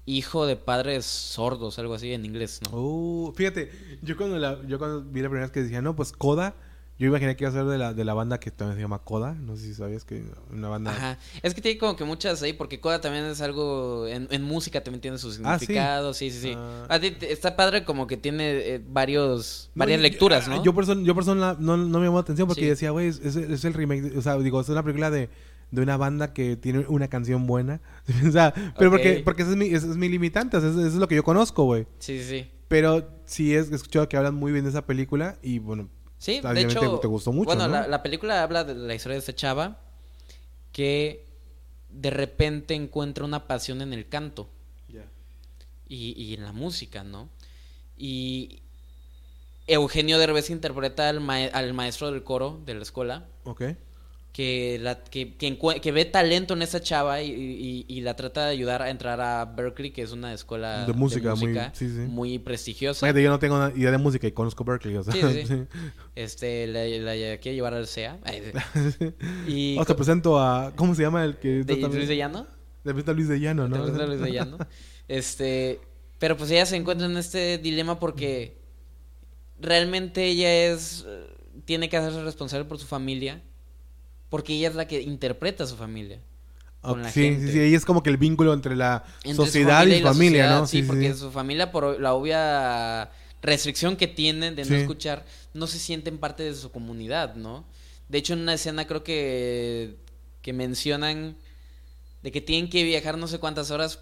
hijo 0.06 0.46
de 0.46 0.56
padres 0.56 1.04
sordos, 1.04 1.78
algo 1.78 1.94
así 1.94 2.12
en 2.12 2.24
inglés, 2.24 2.60
¿no? 2.70 2.78
Uh, 2.78 3.32
fíjate, 3.34 3.70
yo 4.02 4.16
cuando, 4.16 4.38
la, 4.38 4.58
yo 4.66 4.78
cuando 4.78 5.02
vi 5.02 5.20
la 5.20 5.28
primera 5.28 5.46
vez 5.46 5.52
que 5.52 5.62
decía, 5.62 5.82
no, 5.82 5.94
pues 5.96 6.12
Coda, 6.12 6.54
yo 6.98 7.06
imaginé 7.06 7.36
que 7.36 7.44
iba 7.44 7.50
a 7.50 7.52
ser 7.52 7.64
de 7.64 7.78
la, 7.78 7.94
de 7.94 8.04
la 8.04 8.12
banda 8.14 8.40
que 8.40 8.50
también 8.50 8.76
se 8.76 8.82
llama 8.82 8.98
Coda. 8.98 9.34
No 9.34 9.56
sé 9.56 9.62
si 9.66 9.74
sabías 9.74 10.04
que 10.04 10.24
una 10.50 10.68
banda. 10.68 10.90
Ajá. 10.90 11.18
Es 11.42 11.54
que 11.54 11.60
tiene 11.60 11.78
como 11.78 11.94
que 11.96 12.04
muchas 12.04 12.42
ahí, 12.42 12.52
porque 12.52 12.80
CODA 12.80 13.00
también 13.00 13.24
es 13.26 13.40
algo. 13.40 14.06
En, 14.08 14.26
en 14.30 14.42
música 14.42 14.82
también 14.82 15.00
tiene 15.00 15.18
su 15.18 15.28
Ah, 15.44 15.58
¿sí? 15.58 15.66
significado. 15.66 16.12
sí, 16.14 16.30
sí, 16.30 16.40
sí. 16.40 16.52
Ah. 16.56 16.98
Está 17.20 17.54
padre 17.56 17.84
como 17.84 18.06
que 18.06 18.16
tiene 18.16 18.50
eh, 18.74 18.82
varios, 18.84 19.70
No, 19.74 19.80
varias 19.80 19.98
yo- 20.00 20.02
lecturas, 20.02 20.48
ah, 20.48 20.56
¿no? 20.56 20.64
Yo 20.64 20.74
por 20.74 20.84
eso, 20.84 21.00
yo 21.00 21.14
por 21.14 21.22
eso 21.22 21.34
la- 21.34 21.56
no, 21.58 21.76
no 21.76 21.98
me 22.00 22.06
llamó 22.06 22.16
la 22.18 22.22
atención 22.22 22.48
porque 22.48 22.62
Sí. 22.62 22.68
decía, 22.68 22.90
güey, 22.90 23.08
es, 23.08 23.20
es- 23.24 23.64
el 23.64 23.74
remake, 23.74 24.16
o 24.16 24.22
sea, 24.22 24.36
digo, 24.38 24.60
es 24.60 24.68
una 24.68 24.82
película 24.82 25.10
de, 25.10 25.28
de 25.70 25.82
una 25.82 25.96
banda 25.96 26.32
que 26.32 26.56
tiene 26.56 26.84
una 26.88 27.08
canción 27.08 27.46
buena. 27.46 27.80
o 28.28 28.32
sea, 28.32 28.52
pero 28.76 28.90
porque, 28.90 29.22
porque 29.24 29.42
ese 29.42 29.52
es 29.52 29.56
mi, 29.56 29.66
ese 29.66 29.88
es 29.90 29.96
mi 29.96 30.08
limitante, 30.08 30.56
o 30.56 30.60
sea, 30.60 30.70
eso, 30.70 30.84
es 30.86 30.94
lo 30.94 31.06
que 31.06 31.14
yo 31.14 31.22
conozco, 31.22 31.64
güey. 31.64 31.86
Sí, 32.00 32.18
sí, 32.18 32.24
sí. 32.28 32.50
Pero 32.68 33.08
sí 33.24 33.54
he 33.54 33.58
escuchado 33.60 34.08
que 34.10 34.16
hablan 34.18 34.34
muy 34.34 34.52
bien 34.52 34.64
de 34.64 34.70
esa 34.70 34.84
película 34.84 35.38
y 35.42 35.58
bueno, 35.58 35.88
Sí, 36.18 36.40
de 36.40 36.62
hecho. 36.62 36.98
te 37.00 37.06
gustó 37.06 37.32
mucho, 37.32 37.46
Bueno, 37.46 37.66
¿no? 37.68 37.74
la, 37.74 37.86
la 37.86 38.02
película 38.02 38.42
habla 38.42 38.64
de 38.64 38.74
la 38.74 38.94
historia 38.94 39.14
de 39.14 39.20
esta 39.20 39.34
chava 39.34 39.78
que 40.72 41.24
de 41.90 42.10
repente 42.10 42.74
encuentra 42.74 43.24
una 43.24 43.46
pasión 43.46 43.80
en 43.82 43.92
el 43.92 44.08
canto 44.08 44.48
y, 45.88 46.22
y 46.22 46.34
en 46.34 46.42
la 46.44 46.52
música, 46.52 47.02
¿no? 47.02 47.30
Y 47.96 48.60
Eugenio 49.66 50.18
Derbez 50.18 50.50
interpreta 50.50 51.08
al, 51.08 51.20
mae- 51.20 51.50
al 51.52 51.72
maestro 51.72 52.10
del 52.10 52.22
coro 52.24 52.60
de 52.66 52.74
la 52.74 52.82
escuela 52.82 53.26
ok. 53.44 53.62
Que, 54.32 54.78
la, 54.80 55.02
que, 55.02 55.34
que, 55.36 55.92
ve 55.92 56.04
talento 56.04 56.54
en 56.54 56.62
esa 56.62 56.80
chava 56.80 57.22
y, 57.22 57.30
y- 57.32 57.84
y 57.88 58.00
la 58.02 58.14
trata 58.14 58.44
de 58.46 58.52
ayudar 58.52 58.82
a 58.82 58.90
entrar 58.90 59.20
a 59.20 59.44
Berkeley, 59.44 59.90
que 59.90 60.02
es 60.02 60.12
una 60.12 60.32
escuela 60.32 60.86
De 60.86 60.92
música, 60.92 61.34
muy- 61.34 61.54
sí, 61.72 61.88
sí. 61.88 62.00
muy 62.06 62.38
prestigiosa. 62.38 63.04
Fíjate, 63.06 63.22
yo 63.22 63.30
no 63.30 63.38
tengo 63.40 63.56
una 63.56 63.72
idea 63.76 63.90
de 63.90 63.98
música 63.98 64.26
y 64.28 64.32
conozco 64.32 64.62
Berkeley, 64.64 64.96
o 64.96 65.02
sea. 65.02 65.12
Sí, 65.12 65.20
sí, 65.22 65.46
sí. 65.46 65.62
Este, 66.14 66.66
la, 66.68 66.84
la 66.84 67.38
quiere 67.38 67.54
llevar 67.56 67.74
al 67.74 67.86
CEA. 67.86 68.18
Y 69.46 69.74
Vamos, 69.74 69.86
te 69.86 69.94
presento 69.94 70.38
a. 70.40 70.72
¿Cómo 70.76 70.94
se 70.94 71.02
llama 71.02 71.24
el 71.24 71.36
que.? 71.38 71.64
¿De 71.64 71.76
Luis 71.76 72.08
de 72.08 72.16
Llano? 72.16 72.46
Te 72.84 72.90
presento 72.90 73.10
a 73.10 73.14
Luis 73.14 73.28
de 73.28 73.40
Llano, 73.40 73.64
¿Te 73.64 73.70
¿no? 73.70 73.76
presento 73.76 74.02
a 74.02 74.06
Luis 74.06 74.20
de 74.20 74.32
Llano? 74.32 74.58
Este, 75.08 75.80
pero 76.18 76.36
pues 76.36 76.50
ella 76.50 76.66
se 76.66 76.76
encuentra 76.76 77.06
en 77.06 77.16
este 77.16 77.56
dilema 77.58 77.98
porque 77.98 78.58
realmente 79.58 80.24
ella 80.26 80.52
es 80.72 81.04
eh, 81.08 81.26
tiene 81.64 81.88
que 81.88 81.96
hacerse 81.96 82.22
responsable 82.22 82.66
por 82.66 82.78
su 82.78 82.86
familia 82.86 83.42
porque 84.30 84.54
ella 84.54 84.68
es 84.68 84.74
la 84.74 84.86
que 84.86 85.00
interpreta 85.02 85.64
a 85.64 85.66
su 85.66 85.76
familia. 85.76 86.20
con 86.80 87.02
la 87.02 87.10
sí, 87.10 87.22
gente. 87.22 87.46
sí, 87.46 87.52
sí, 87.52 87.58
ahí 87.60 87.74
es 87.74 87.84
como 87.84 88.02
que 88.02 88.10
el 88.10 88.16
vínculo 88.18 88.52
entre 88.54 88.76
la 88.76 89.04
Entre 89.24 89.34
sociedad 89.34 89.84
y 89.86 90.00
la 90.00 90.12
familia, 90.12 90.44
sociedad, 90.44 90.60
¿no? 90.60 90.66
Sí, 90.66 90.82
porque 90.82 91.12
su 91.14 91.30
familia, 91.32 91.72
por 91.72 92.00
la 92.00 92.14
obvia 92.14 93.10
restricción 93.42 93.96
que 93.96 94.06
tienen 94.06 94.54
de 94.54 94.62
no 94.62 94.68
Sí. 94.68 94.74
escuchar, 94.76 95.24
no 95.54 95.66
se 95.66 95.78
sienten 95.78 96.18
parte 96.18 96.42
de 96.44 96.54
su 96.54 96.70
comunidad, 96.70 97.34
¿no? 97.34 97.64
De 98.08 98.18
hecho, 98.18 98.32
en 98.32 98.40
una 98.40 98.54
escena 98.54 98.86
creo 98.86 99.02
que, 99.04 99.96
que 100.42 100.52
mencionan 100.52 101.36
de 102.22 102.32
que 102.32 102.40
tienen 102.40 102.70
que 102.70 102.82
viajar 102.84 103.18
no 103.18 103.26
sé 103.28 103.38
cuántas 103.38 103.70
horas 103.70 104.00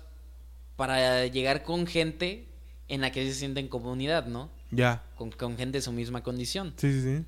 para 0.77 1.27
llegar 1.27 1.63
con 1.63 1.87
gente 1.87 2.47
en 2.89 3.01
la 3.01 3.11
que 3.11 3.27
se 3.27 3.35
sienten 3.35 3.69
comunidad, 3.69 4.27
¿no? 4.27 4.51
Ya. 4.71 5.03
Con, 5.17 5.31
con 5.31 5.57
gente 5.57 5.79
de 5.79 5.83
su 5.83 5.93
misma 5.93 6.23
condición. 6.23 6.75
Sí, 6.77 6.93
sí, 6.93 7.03
sí. 7.03 7.25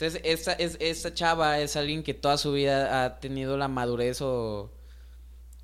Entonces, 0.00 0.22
esta, 0.24 0.52
es, 0.54 0.78
esta 0.80 1.12
chava 1.12 1.58
es 1.60 1.76
alguien 1.76 2.02
que 2.02 2.14
toda 2.14 2.38
su 2.38 2.52
vida 2.52 3.04
ha 3.04 3.20
tenido 3.20 3.58
la 3.58 3.68
madurez 3.68 4.22
o, 4.22 4.72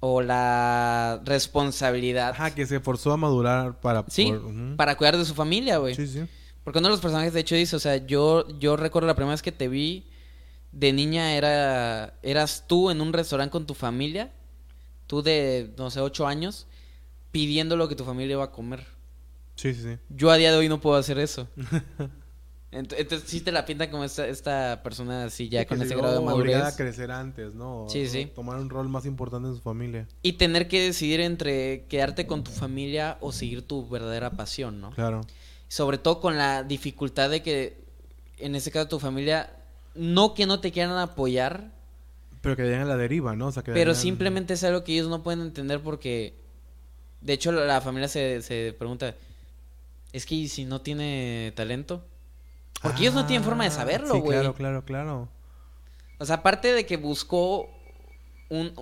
o 0.00 0.20
la 0.20 1.22
responsabilidad 1.24 2.32
Ajá, 2.32 2.54
que 2.54 2.66
se 2.66 2.78
forzó 2.80 3.12
a 3.12 3.16
madurar 3.16 3.80
para. 3.80 4.04
Sí, 4.08 4.26
por- 4.26 4.76
para 4.76 4.94
cuidar 4.98 5.16
de 5.16 5.24
su 5.24 5.34
familia, 5.34 5.78
güey. 5.78 5.94
Sí, 5.94 6.06
sí. 6.06 6.26
Porque 6.64 6.80
uno 6.80 6.88
de 6.88 6.92
los 6.92 7.00
personajes, 7.00 7.32
de 7.32 7.40
hecho, 7.40 7.54
dice, 7.54 7.76
o 7.76 7.78
sea, 7.78 7.96
yo, 8.04 8.46
yo 8.58 8.76
recuerdo 8.76 9.06
la 9.06 9.14
primera 9.14 9.32
vez 9.32 9.40
que 9.40 9.52
te 9.52 9.68
vi 9.68 10.06
de 10.70 10.92
niña 10.92 11.34
era, 11.34 12.18
eras 12.22 12.64
tú 12.66 12.90
en 12.90 13.00
un 13.00 13.14
restaurante 13.14 13.52
con 13.52 13.66
tu 13.66 13.72
familia, 13.72 14.32
tú 15.06 15.22
de, 15.22 15.72
no 15.78 15.90
sé, 15.90 16.00
ocho 16.00 16.26
años, 16.26 16.66
pidiendo 17.30 17.74
lo 17.76 17.88
que 17.88 17.96
tu 17.96 18.04
familia 18.04 18.34
iba 18.34 18.44
a 18.44 18.52
comer. 18.52 18.84
Sí, 19.54 19.72
sí, 19.72 19.80
sí. 19.82 19.98
Yo 20.10 20.30
a 20.30 20.36
día 20.36 20.50
de 20.52 20.58
hoy 20.58 20.68
no 20.68 20.78
puedo 20.78 20.96
hacer 20.96 21.18
eso. 21.18 21.48
Ent- 22.76 22.94
Entonces 22.98 23.28
sí 23.28 23.40
te 23.40 23.52
la 23.52 23.64
pinta 23.64 23.90
como 23.90 24.04
esta, 24.04 24.26
esta 24.28 24.82
persona 24.82 25.24
así 25.24 25.48
ya 25.48 25.60
Sí, 25.60 25.66
con 25.66 25.78
ese 25.80 25.88
se 25.88 25.96
grado 25.96 26.14
de 26.14 26.20
vio 26.20 26.34
obligada 26.34 26.64
madurez. 26.64 26.74
a 26.74 26.76
crecer 26.76 27.10
antes, 27.10 27.54
¿no? 27.54 27.86
Sí, 27.88 28.06
sí. 28.08 28.30
Tomar 28.34 28.58
un 28.58 28.68
rol 28.68 28.88
más 28.88 29.06
importante 29.06 29.48
en 29.48 29.54
su 29.54 29.60
familia. 29.62 30.06
Y 30.22 30.34
tener 30.34 30.68
que 30.68 30.82
decidir 30.82 31.20
entre 31.20 31.84
quedarte 31.88 32.26
con 32.26 32.44
tu 32.44 32.50
familia 32.50 33.16
o 33.20 33.32
seguir 33.32 33.66
tu 33.66 33.88
verdadera 33.88 34.30
pasión, 34.32 34.80
¿no? 34.80 34.90
Claro. 34.90 35.22
Sobre 35.68 35.98
todo 35.98 36.20
con 36.20 36.36
la 36.36 36.62
dificultad 36.64 37.30
de 37.30 37.42
que, 37.42 37.78
en 38.38 38.54
este 38.54 38.70
caso, 38.70 38.88
tu 38.88 38.98
familia, 39.00 39.50
no 39.94 40.34
que 40.34 40.46
no 40.46 40.60
te 40.60 40.70
quieran 40.70 40.96
apoyar, 40.98 41.72
Pero 42.42 42.54
que 42.56 42.62
vayan 42.62 42.82
a 42.82 42.84
la 42.84 42.96
deriva, 42.96 43.34
¿no? 43.34 43.48
O 43.48 43.52
sea, 43.52 43.62
que 43.64 43.72
pero 43.72 43.94
simplemente 43.94 44.54
es 44.54 44.62
algo 44.64 44.84
que 44.84 44.92
ellos 44.92 45.08
no 45.08 45.22
pueden 45.22 45.40
entender 45.40 45.80
porque, 45.80 46.34
de 47.22 47.32
hecho, 47.32 47.50
la, 47.52 47.80
familia 47.80 48.06
se, 48.08 48.42
se 48.42 48.74
pregunta, 48.78 49.14
es 50.12 50.26
que 50.26 50.34
¿y 50.36 50.48
si 50.48 50.64
no 50.64 50.80
tiene 50.82 51.52
talento? 51.56 52.04
Porque 52.86 53.02
ellos 53.02 53.14
no 53.14 53.26
tienen 53.26 53.44
forma 53.44 53.64
de 53.64 53.70
Ah, 53.70 53.72
saberlo, 53.72 54.14
sí, 54.14 54.20
güey. 54.20 54.38
claro, 54.38 54.54
claro, 54.54 54.84
claro. 54.84 55.28
O 56.18 56.24
sea, 56.24 56.36
aparte 56.36 56.72
de 56.72 56.86
que 56.86 56.96
buscó 56.96 57.68
un- 58.48 58.72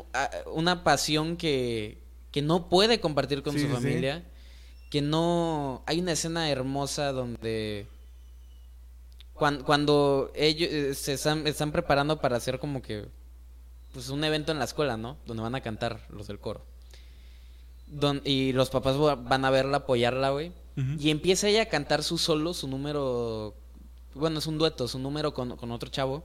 una 0.52 0.84
pasión 0.84 1.36
que, 1.36 2.02
que 2.30 2.42
no 2.42 2.68
puede 2.68 3.00
compartir 3.00 3.42
con 3.42 3.54
Sí, 3.54 3.60
su 3.60 3.66
sí, 3.66 3.70
sí. 3.70 3.74
familia, 3.74 4.24
que 4.90 5.00
no... 5.02 5.82
Hay 5.86 6.00
una 6.00 6.12
escena 6.12 6.48
hermosa 6.50 7.12
donde... 7.12 7.86
cuan- 9.32 9.62
Cuando, 9.64 10.30
ellos 10.34 10.68
eh, 10.70 10.94
se 10.94 11.14
están, 11.14 11.46
están 11.46 11.72
preparando 11.72 12.20
para 12.20 12.36
hacer 12.36 12.58
como 12.58 12.82
que... 12.82 13.06
Pues 13.92 14.08
un 14.08 14.22
evento 14.24 14.50
en 14.52 14.58
la 14.58 14.64
escuela, 14.64 14.96
¿no? 14.96 15.16
Donde 15.24 15.42
van 15.42 15.54
a 15.54 15.60
cantar 15.60 16.00
los 16.10 16.26
del 16.26 16.38
coro. 16.40 16.64
Don- 17.86 18.22
y 18.24 18.52
los 18.52 18.70
papás 18.70 18.96
va- 19.00 19.14
van 19.14 19.44
a 19.44 19.50
verla, 19.50 19.78
apoyarla, 19.78 20.30
güey. 20.30 20.52
Y 20.98 21.10
empieza 21.10 21.46
ella 21.48 21.62
a 21.62 21.66
cantar 21.66 22.02
su 22.02 22.18
solo, 22.18 22.52
su 22.54 22.66
número. 22.66 23.54
Bueno, 24.14 24.38
es 24.38 24.46
un 24.46 24.58
dueto, 24.58 24.86
su 24.88 24.98
número 24.98 25.34
con, 25.34 25.56
con 25.56 25.70
otro 25.72 25.90
chavo. 25.90 26.24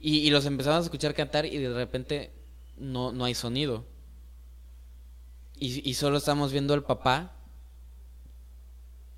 Y, 0.00 0.18
y 0.18 0.30
los 0.30 0.46
empezamos 0.46 0.80
a 0.80 0.84
escuchar 0.84 1.14
cantar 1.14 1.46
y 1.46 1.56
de 1.58 1.72
repente 1.72 2.32
no, 2.78 3.12
no 3.12 3.24
hay 3.24 3.34
sonido. 3.34 3.84
Y, 5.58 5.88
y 5.88 5.94
solo 5.94 6.16
estamos 6.18 6.52
viendo 6.52 6.74
al 6.74 6.82
papá. 6.84 7.32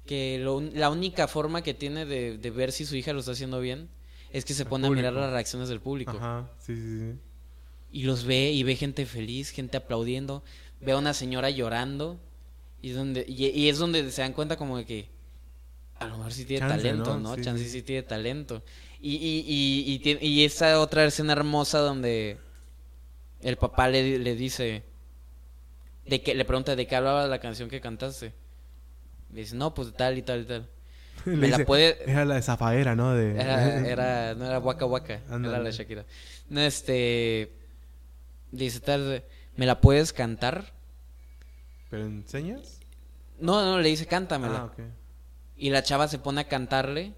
Que 0.07 0.39
lo 0.41 0.57
un- 0.57 0.73
la 0.75 0.91
única 0.91 1.29
forma 1.29 1.63
que 1.63 1.75
tiene 1.75 2.05
de, 2.07 2.37
de 2.37 2.51
ver 2.51 2.73
si 2.73 2.85
su 2.85 2.97
hija 2.97 3.13
lo 3.13 3.21
está 3.21 3.33
haciendo 3.33 3.61
bien 3.61 3.89
es 4.33 4.45
que 4.45 4.53
se 4.55 4.65
pone 4.65 4.87
a 4.87 4.91
mirar 4.91 5.13
las 5.13 5.31
reacciones 5.33 5.69
del 5.69 5.81
público. 5.81 6.11
Ajá, 6.13 6.51
sí, 6.59 6.75
sí, 6.75 6.99
sí. 6.99 7.19
Y 7.93 8.03
los 8.05 8.25
ve 8.25 8.51
y 8.51 8.63
ve 8.65 8.75
gente 8.75 9.07
feliz, 9.07 9.51
gente 9.51 9.77
aplaudiendo. 9.77 10.43
Ve 10.81 10.93
a 10.93 10.97
una 10.99 11.15
señora 11.15 11.51
llorando. 11.51 12.19
Y 12.81 12.91
es 12.91 12.97
donde, 12.97 13.25
y, 13.29 13.47
y 13.49 13.69
es 13.69 13.79
donde 13.79 14.11
se 14.11 14.23
dan 14.23 14.33
cuenta 14.33 14.57
como 14.57 14.77
de 14.79 14.87
que 14.87 15.09
a 16.03 16.09
lo 16.09 16.17
mejor 16.19 16.33
sí 16.33 16.45
tiene 16.45 16.61
Chance, 16.67 16.77
talento, 16.77 17.15
¿no? 17.19 17.31
¿no? 17.31 17.35
Sí, 17.37 17.43
Chance 17.43 17.65
sí. 17.65 17.71
sí 17.71 17.83
tiene 17.83 18.03
talento. 18.03 18.63
Y, 19.01 19.17
y, 19.17 20.01
y, 20.05 20.19
y, 20.27 20.45
esa 20.45 20.79
otra 20.81 21.05
escena 21.05 21.33
hermosa 21.33 21.79
donde 21.81 22.39
el 23.41 23.57
papá 23.57 23.89
le, 23.89 24.19
le 24.19 24.37
dice, 24.37 24.85
de 26.07 26.23
que, 26.23 26.35
le 26.35 26.45
pregunta 26.45 26.77
de 26.77 26.87
qué 26.87 26.95
hablaba 26.97 27.27
la 27.27 27.41
canción 27.41 27.69
que 27.69 27.81
cantaste. 27.81 28.33
Le 29.33 29.41
dice, 29.41 29.57
no, 29.57 29.75
pues 29.75 29.89
de 29.89 29.95
tal 29.95 30.19
y 30.19 30.23
tal 30.23 30.43
y 30.43 30.45
tal. 30.45 30.69
Me 31.25 31.49
la 31.49 31.65
puede- 31.65 31.99
Era 32.11 32.25
la 32.25 32.37
de 32.37 32.43
Zafaera, 32.43 32.95
¿no? 32.95 33.13
De... 33.15 33.33
Era, 33.33 33.79
era, 33.89 34.35
no 34.35 34.47
era 34.47 34.59
Waka 34.61 34.87
Waka, 34.87 35.15
era 35.15 35.35
Ándale. 35.35 35.65
la 35.65 35.71
Shakira. 35.71 36.05
No, 36.49 36.61
este. 36.61 37.53
Dice 38.51 38.81
tal, 38.81 39.25
¿me 39.57 39.67
la 39.67 39.81
puedes 39.81 40.13
cantar? 40.13 40.73
¿Pero 41.91 42.05
enseñas? 42.05 42.81
No, 43.41 43.65
no, 43.65 43.81
le 43.81 43.89
dice, 43.89 44.07
cántamela. 44.07 44.59
Ah, 44.59 44.65
ok. 44.67 44.79
Y 45.63 45.71
la 45.71 45.83
chava 45.85 46.09
se 46.09 46.19
pone 46.19 46.41
a 46.41 46.49
cantarle. 46.49 47.15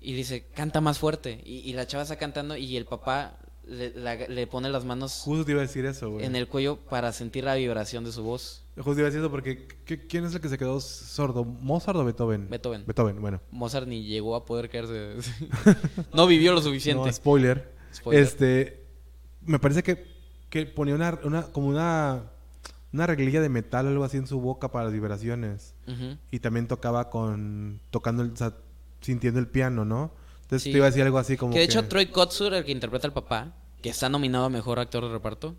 Y 0.00 0.12
dice, 0.14 0.46
canta 0.54 0.80
más 0.80 0.98
fuerte. 0.98 1.40
Y, 1.44 1.58
y 1.58 1.72
la 1.74 1.86
chava 1.86 2.02
está 2.02 2.16
cantando 2.16 2.56
y 2.56 2.76
el 2.76 2.86
papá 2.86 3.38
le, 3.66 3.90
la- 3.94 4.16
le 4.16 4.46
pone 4.46 4.68
las 4.68 4.84
manos 4.84 5.22
Justo 5.24 5.44
te 5.44 5.52
iba 5.52 5.60
a 5.60 5.66
decir 5.66 5.86
eso, 5.86 6.10
güey. 6.10 6.26
en 6.26 6.34
el 6.36 6.48
cuello 6.48 6.76
para 6.76 7.12
sentir 7.12 7.44
la 7.44 7.54
vibración 7.54 8.04
de 8.04 8.10
su 8.12 8.22
voz. 8.24 8.64
Justo 8.76 8.94
te 8.94 9.00
iba 9.00 9.06
a 9.06 9.10
decir 9.10 9.20
eso 9.20 9.30
porque 9.30 9.66
¿qué- 9.86 10.06
¿quién 10.06 10.24
es 10.24 10.34
el 10.34 10.40
que 10.40 10.48
se 10.48 10.58
quedó 10.58 10.80
sordo? 10.80 11.44
¿Mozart 11.44 11.96
o 11.96 12.04
Beethoven? 12.04 12.50
Beethoven. 12.50 12.84
Beethoven, 12.84 13.20
bueno. 13.22 13.40
Mozart 13.52 13.86
ni 13.86 14.02
llegó 14.04 14.34
a 14.34 14.44
poder 14.44 14.68
caerse. 14.68 15.14
no 16.12 16.26
vivió 16.26 16.52
lo 16.52 16.60
suficiente. 16.60 17.06
No, 17.06 17.12
spoiler. 17.12 17.72
Spoiler. 17.94 18.22
Este, 18.24 18.84
me 19.42 19.58
parece 19.60 19.82
que, 19.84 20.04
que 20.50 20.66
ponía 20.66 20.94
una, 20.96 21.18
una, 21.22 21.42
como 21.44 21.68
una, 21.68 22.24
una 22.94 23.08
reglilla 23.08 23.40
de 23.40 23.48
metal 23.48 23.86
o 23.86 23.88
algo 23.90 24.04
así 24.04 24.16
en 24.16 24.28
su 24.28 24.40
boca 24.40 24.70
para 24.70 24.84
las 24.84 24.94
vibraciones. 24.94 25.74
Y 26.30 26.38
también 26.38 26.68
tocaba 26.68 27.10
con, 27.10 27.80
tocando, 27.90 28.22
el, 28.22 28.30
o 28.30 28.36
sea, 28.36 28.54
sintiendo 29.00 29.40
el 29.40 29.48
piano, 29.48 29.84
¿no? 29.84 30.12
Entonces 30.42 30.62
Sí. 30.62 30.70
te 30.70 30.76
iba 30.78 30.86
a 30.86 30.90
decir 30.90 31.02
algo 31.02 31.18
así 31.18 31.36
como 31.36 31.52
Que 31.52 31.58
de 31.58 31.64
hecho 31.64 31.88
Troy 31.88 32.06
Kotsur, 32.06 32.54
el 32.54 32.64
que 32.64 32.70
interpreta 32.70 33.08
al 33.08 33.12
papá, 33.12 33.52
que 33.82 33.88
está 33.90 34.08
nominado 34.08 34.44
a 34.44 34.48
mejor 34.48 34.78
actor 34.78 35.04
de 35.04 35.10
reparto, 35.10 35.56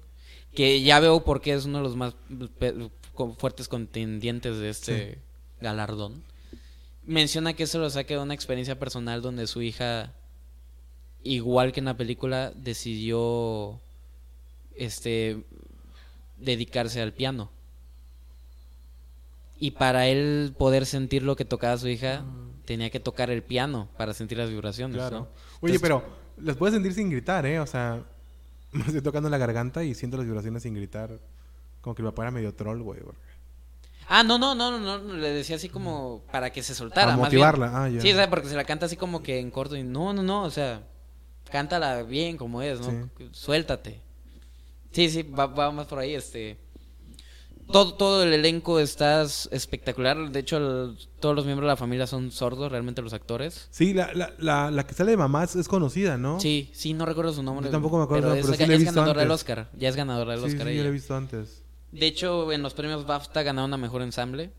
que 0.53 0.81
ya 0.81 0.99
veo 1.01 1.25
por 1.25 1.41
qué 1.41 1.53
es 1.53 1.65
uno 1.65 1.79
de 1.79 1.83
los 1.83 1.95
más 1.97 2.15
fuertes 3.37 3.67
contendientes 3.67 4.57
de 4.57 4.69
este 4.69 5.19
galardón. 5.59 6.23
Menciona 7.03 7.53
que 7.53 7.63
eso 7.63 7.79
lo 7.79 7.89
saca 7.89 8.13
de 8.13 8.19
una 8.21 8.33
experiencia 8.33 8.79
personal 8.79 9.21
donde 9.21 9.45
su 9.47 9.61
hija, 9.61 10.13
igual 11.21 11.73
que 11.73 11.81
en 11.81 11.85
la 11.87 11.97
película, 11.97 12.51
decidió 12.55 13.81
este 14.75 15.43
dedicarse 16.37 17.01
al 17.01 17.13
piano. 17.13 17.51
Y 19.57 19.71
para 19.71 20.07
él 20.07 20.53
poder 20.57 20.85
sentir 20.85 21.23
lo 21.23 21.35
que 21.35 21.45
tocaba 21.45 21.77
su 21.77 21.87
hija, 21.87 22.25
tenía 22.65 22.89
que 22.89 22.99
tocar 22.99 23.29
el 23.29 23.41
piano 23.43 23.89
para 23.97 24.13
sentir 24.13 24.37
las 24.37 24.49
vibraciones. 24.49 24.97
Claro. 24.97 25.19
¿no? 25.19 25.27
Oye, 25.61 25.75
Entonces, 25.75 25.81
pero 25.81 26.03
las 26.41 26.57
puedes 26.57 26.73
sentir 26.73 26.93
sin 26.93 27.09
gritar, 27.09 27.45
¿eh? 27.45 27.59
O 27.59 27.67
sea, 27.67 28.03
me 28.71 28.81
estoy 28.81 29.01
tocando 29.01 29.29
la 29.29 29.37
garganta 29.37 29.83
y 29.83 29.93
siento 29.93 30.17
las 30.17 30.25
vibraciones 30.25 30.63
sin 30.63 30.73
gritar. 30.73 31.19
Como 31.81 31.95
que 31.95 32.03
mi 32.03 32.09
papá 32.09 32.23
era 32.23 32.31
medio 32.31 32.53
troll, 32.53 32.81
güey. 32.81 32.99
Ah, 34.07 34.23
no, 34.23 34.37
no, 34.37 34.53
no, 34.53 34.77
no, 34.77 34.99
no, 34.99 35.13
le 35.13 35.29
decía 35.29 35.55
así 35.55 35.69
como 35.69 36.21
para 36.31 36.51
que 36.51 36.61
se 36.61 36.75
soltara. 36.75 37.07
Para 37.07 37.17
más 37.17 37.31
bien. 37.31 37.41
motivarla, 37.41 37.83
ah, 37.83 37.89
ya. 37.89 38.01
Sí, 38.01 38.11
o 38.11 38.15
sea, 38.15 38.29
porque 38.29 38.47
se 38.47 38.55
la 38.55 38.63
canta 38.63 38.85
así 38.85 38.97
como 38.97 39.23
que 39.23 39.39
en 39.39 39.49
corto 39.49 39.75
y 39.75 39.83
no, 39.83 40.13
no, 40.13 40.21
no, 40.21 40.43
o 40.43 40.51
sea, 40.51 40.83
cántala 41.49 42.03
bien 42.03 42.37
como 42.37 42.61
es, 42.61 42.79
¿no? 42.81 43.09
Sí. 43.17 43.29
Suéltate. 43.31 44.01
Sí, 44.95 45.09
sí, 45.09 45.23
va, 45.23 45.45
va 45.47 45.71
más 45.71 45.87
por 45.87 45.99
ahí, 45.99 46.15
este. 46.15 46.57
Todo, 47.71 47.95
todo 47.95 48.21
el 48.23 48.31
elenco 48.31 48.79
está 48.79 49.23
espectacular. 49.23 50.31
De 50.31 50.39
hecho, 50.39 50.57
el- 50.57 50.97
todos 51.19 51.35
los 51.35 51.45
miembros 51.45 51.65
de 51.65 51.71
la 51.71 51.75
familia 51.75 52.05
son 52.05 52.31
sordos, 52.31 52.71
realmente 52.71 53.01
los 53.01 53.11
actores. 53.13 53.67
Sí, 53.71 53.93
la, 53.93 54.13
la, 54.13 54.33
la, 54.37 54.69
la 54.69 54.85
que 54.85 54.93
sale 54.93 55.11
de 55.11 55.17
mamá 55.17 55.43
es, 55.43 55.55
es 55.55 55.67
conocida, 55.67 56.15
¿no? 56.17 56.39
Sí, 56.39 56.69
sí, 56.73 56.93
no 56.93 57.07
recuerdo 57.07 57.33
su 57.33 57.41
nombre. 57.41 57.65
Yo 57.65 57.71
tampoco 57.71 57.97
me 57.97 58.03
acuerdo, 58.03 58.29
pero, 58.29 58.41
pero 58.41 58.53
es, 58.53 58.59
sí 58.59 58.65
la 58.67 58.71
he 58.73 58.75
es 58.75 58.79
visto 58.81 58.93
ganadora 58.95 59.19
del 59.21 59.31
antes. 59.31 59.41
Oscar. 59.41 59.69
Ya 59.77 59.89
es 59.89 59.95
ganadora 59.95 60.31
del 60.33 60.41
Sí, 60.41 60.45
Oscar. 60.45 60.61
sí, 60.61 60.65
yo 60.67 60.71
ella. 60.73 60.83
la 60.83 60.89
he 60.89 60.91
visto 60.91 61.15
antes. 61.15 61.63
De 61.91 62.05
hecho, 62.05 62.51
en 62.51 62.61
los 62.61 62.73
premios 62.75 63.05
BAFTA 63.07 63.41
ganaron 63.41 63.73
a 63.73 63.77
mejor 63.77 64.03
ensamble. 64.03 64.51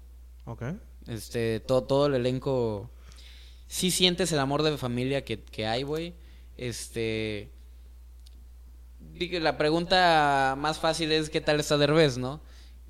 Ok. 0.44 0.64
Este, 1.06 1.60
todo, 1.60 1.84
todo 1.84 2.06
el 2.06 2.14
elenco. 2.14 2.90
Sí 3.68 3.92
sientes 3.92 4.32
el 4.32 4.40
amor 4.40 4.64
de 4.64 4.76
familia 4.78 5.24
que, 5.24 5.40
que 5.44 5.66
hay, 5.68 5.84
güey. 5.84 6.14
Este. 6.56 7.52
La 9.40 9.56
pregunta 9.58 10.54
más 10.58 10.78
fácil 10.78 11.12
es: 11.12 11.30
¿qué 11.30 11.40
tal 11.40 11.60
está 11.60 11.76
Derbez, 11.78 12.18
no? 12.18 12.40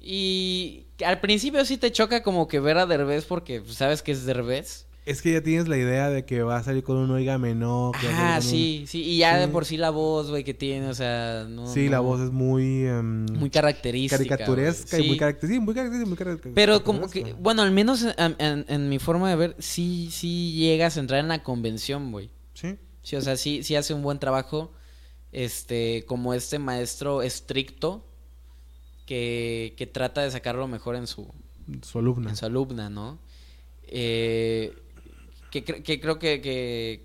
Y 0.01 0.86
al 1.05 1.20
principio 1.20 1.65
sí 1.65 1.77
te 1.78 1.90
choca 1.93 2.23
como 2.23 2.48
que 2.48 2.61
ver 2.61 2.78
a 2.78 2.86
Derbez 2.86 3.24
porque 3.24 3.62
sabes 3.69 4.03
que 4.03 4.12
es 4.12 4.24
Derbez. 4.24 4.86
Es 5.05 5.23
que 5.23 5.32
ya 5.32 5.40
tienes 5.40 5.69
la 5.69 5.77
idea 5.77 6.11
de 6.11 6.24
que 6.24 6.43
va 6.43 6.57
a 6.57 6.62
salir 6.65 6.82
con 6.82 6.97
un 6.97 7.12
oígame 7.12 7.55
no. 7.55 7.93
que 8.01 8.09
va 8.09 8.12
a 8.12 8.16
salir 8.16 8.27
Ah, 8.32 8.36
un- 8.39 8.43
sí, 8.43 8.85
sí. 8.89 9.03
Y 9.03 9.19
ya 9.19 9.39
de 9.39 9.47
por 9.47 9.65
sí 9.65 9.77
la 9.77 9.90
voz, 9.90 10.31
güey, 10.31 10.43
que 10.43 10.53
tiene, 10.53 10.89
o 10.89 10.94
sea. 10.94 11.47
No, 11.48 11.73
Sí, 11.73 11.89
la 11.89 12.01
voz 12.01 12.20
es 12.20 12.32
muy. 12.32 12.86
em, 12.86 13.24
Muy 13.27 13.48
característica. 13.51 14.16
caricaturesca 14.19 14.98
y 14.98 15.07
muy 15.07 15.16
característica. 15.16 15.55
Sí, 15.61 15.65
muy 15.65 15.74
característica. 15.74 16.09
Muy 16.09 16.16
característica. 16.16 16.55
Pero 16.57 16.82
como 16.82 17.09
que, 17.09 17.35
bueno, 17.39 17.62
al 17.62 17.70
menos 17.70 18.03
en, 18.16 18.35
en- 18.39 18.65
en 18.69 18.89
mi 18.89 18.98
forma 18.98 19.31
de 19.31 19.36
ver, 19.36 19.57
sí, 19.61 20.09
sí 20.11 20.53
llegas 20.55 20.97
a 20.97 21.01
entrar 21.01 21.20
en 21.20 21.28
la 21.28 21.43
convención, 21.44 22.11
güey. 22.11 22.31
Sí. 22.55 22.77
Sí, 23.03 23.15
o 23.15 23.20
sea, 23.20 23.36
sí, 23.36 23.62
sí 23.62 23.77
hace 23.77 23.94
un 23.94 24.03
buen 24.03 24.19
trabajo. 24.19 24.73
Este, 25.38 26.04
como 26.06 26.32
este 26.32 26.58
maestro 26.58 27.20
estricto 27.20 28.02
que, 29.04 29.74
que 29.76 29.86
trata 29.86 30.22
de 30.22 30.30
sacar 30.30 30.54
lo 30.54 30.66
mejor 30.66 30.96
en 30.96 31.06
su, 31.06 31.30
Su 31.82 31.98
alumna. 31.98 32.30
en 32.30 32.36
su 32.36 32.46
alumna, 32.46 32.88
¿no? 32.88 33.18
Eh, 33.86 34.74
que, 35.50 35.62
que 35.62 36.00
creo 36.00 36.18
que, 36.18 36.40
que, 36.40 37.04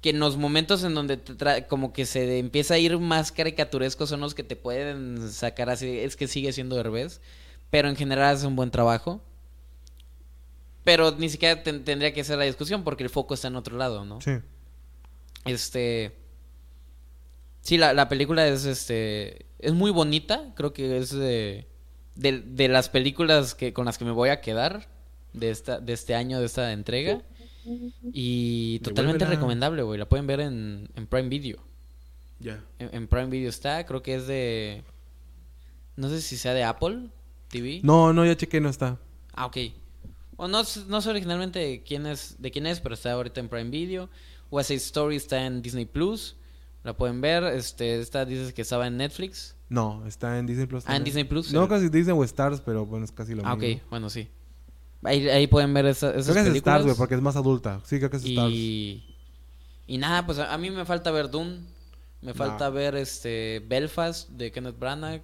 que 0.00 0.10
en 0.10 0.18
los 0.18 0.36
momentos 0.36 0.82
en 0.82 0.94
donde 0.94 1.16
te 1.18 1.34
tra- 1.34 1.66
como 1.68 1.92
que 1.92 2.04
se 2.04 2.38
empieza 2.40 2.74
a 2.74 2.78
ir 2.78 2.98
más 2.98 3.30
caricaturescos 3.30 4.08
son 4.08 4.18
los 4.20 4.34
que 4.34 4.42
te 4.42 4.56
pueden 4.56 5.30
sacar 5.30 5.70
así, 5.70 6.00
es 6.00 6.16
que 6.16 6.26
sigue 6.26 6.52
siendo 6.52 6.74
Derbez, 6.74 7.20
pero 7.70 7.88
en 7.88 7.94
general 7.94 8.34
hace 8.34 8.46
un 8.48 8.56
buen 8.56 8.72
trabajo. 8.72 9.22
Pero 10.82 11.12
ni 11.12 11.28
siquiera 11.28 11.62
ten- 11.62 11.84
tendría 11.84 12.12
que 12.12 12.24
ser 12.24 12.38
la 12.38 12.44
discusión 12.44 12.82
porque 12.82 13.04
el 13.04 13.10
foco 13.10 13.34
está 13.34 13.46
en 13.46 13.54
otro 13.56 13.76
lado, 13.76 14.04
¿no? 14.04 14.20
Sí. 14.20 14.32
Este. 15.44 16.25
Sí, 17.66 17.78
la, 17.78 17.92
la 17.92 18.08
película 18.08 18.46
es 18.46 18.64
este. 18.64 19.46
Es 19.58 19.72
muy 19.72 19.90
bonita. 19.90 20.52
Creo 20.54 20.72
que 20.72 20.98
es 20.98 21.10
de. 21.10 21.66
De, 22.14 22.40
de 22.40 22.68
las 22.68 22.88
películas 22.88 23.56
que, 23.56 23.72
con 23.72 23.86
las 23.86 23.98
que 23.98 24.04
me 24.04 24.12
voy 24.12 24.28
a 24.28 24.40
quedar. 24.40 24.88
de 25.32 25.50
esta, 25.50 25.80
de 25.80 25.92
este 25.92 26.14
año, 26.14 26.38
de 26.38 26.46
esta 26.46 26.72
entrega. 26.72 27.22
Y 28.12 28.78
Devuélvela. 28.78 28.82
totalmente 28.84 29.24
recomendable, 29.26 29.82
güey. 29.82 29.98
La 29.98 30.08
pueden 30.08 30.28
ver 30.28 30.38
en, 30.38 30.88
en 30.94 31.08
Prime 31.08 31.28
Video. 31.28 31.58
Ya. 32.38 32.64
En, 32.78 32.94
en 32.94 33.08
Prime 33.08 33.26
Video 33.26 33.48
está, 33.48 33.84
creo 33.84 34.00
que 34.00 34.14
es 34.14 34.28
de... 34.28 34.84
No 35.96 36.08
sé 36.08 36.20
si 36.20 36.36
sea 36.36 36.54
de 36.54 36.62
Apple 36.62 37.08
TV. 37.48 37.80
No, 37.82 38.12
no, 38.12 38.24
ya 38.24 38.36
chequé, 38.36 38.60
no 38.60 38.68
está. 38.68 39.00
Ah, 39.32 39.46
ok. 39.46 39.56
O 40.36 40.46
no, 40.46 40.62
no 40.86 41.00
sé 41.00 41.10
originalmente 41.10 41.58
de 41.58 41.82
quién 41.82 42.06
es, 42.06 42.36
de 42.38 42.52
quién 42.52 42.66
es, 42.66 42.80
pero 42.80 42.94
está 42.94 43.10
ahorita 43.10 43.40
en 43.40 43.48
Prime 43.48 43.70
Video. 43.70 44.08
West 44.52 44.68
Side 44.68 44.76
Story 44.76 45.16
está 45.16 45.44
en 45.44 45.62
Disney 45.62 45.86
Plus. 45.86 46.36
La 46.86 46.92
pueden 46.96 47.20
ver. 47.20 47.42
Este, 47.42 48.00
esta 48.00 48.24
dices 48.24 48.54
que 48.54 48.62
estaba 48.62 48.86
en 48.86 48.96
Netflix. 48.96 49.56
No, 49.68 50.06
está 50.06 50.38
en 50.38 50.46
Disney 50.46 50.66
Plus. 50.66 50.84
Ah, 50.86 50.94
en. 50.94 51.02
Disney 51.02 51.24
Plus. 51.24 51.52
No, 51.52 51.64
el- 51.64 51.68
casi 51.68 51.88
Disney 51.88 52.16
o 52.16 52.22
Stars, 52.22 52.60
pero 52.60 52.86
bueno, 52.86 53.04
es 53.04 53.10
casi 53.10 53.34
lo 53.34 53.44
Ah, 53.44 53.56
mismo. 53.56 53.76
ok, 53.82 53.90
bueno, 53.90 54.08
sí. 54.08 54.28
Ahí, 55.02 55.28
ahí 55.28 55.48
pueden 55.48 55.74
ver 55.74 55.86
esa- 55.86 56.10
esas 56.10 56.30
Creo 56.32 56.44
que 56.44 56.50
es. 56.50 56.56
Stars, 56.56 56.84
güey, 56.84 56.96
porque 56.96 57.16
es 57.16 57.20
más 57.20 57.34
adulta. 57.34 57.80
Sí, 57.84 57.98
creo 57.98 58.08
que 58.08 58.18
es 58.18 58.24
Stars. 58.24 58.52
y, 58.54 59.02
nada, 59.98 60.24
pues 60.24 60.38
a, 60.38 60.56
mí 60.58 60.70
me 60.70 60.84
falta 60.84 61.10
ver 61.10 61.28
Dune. 61.28 61.58
Me 62.22 62.34
falta 62.34 62.70
ver 62.70 62.94
este 62.94 63.64
Belfast 63.68 64.30
de 64.30 64.50
Kenneth 64.52 64.78
Branagh. 64.78 65.22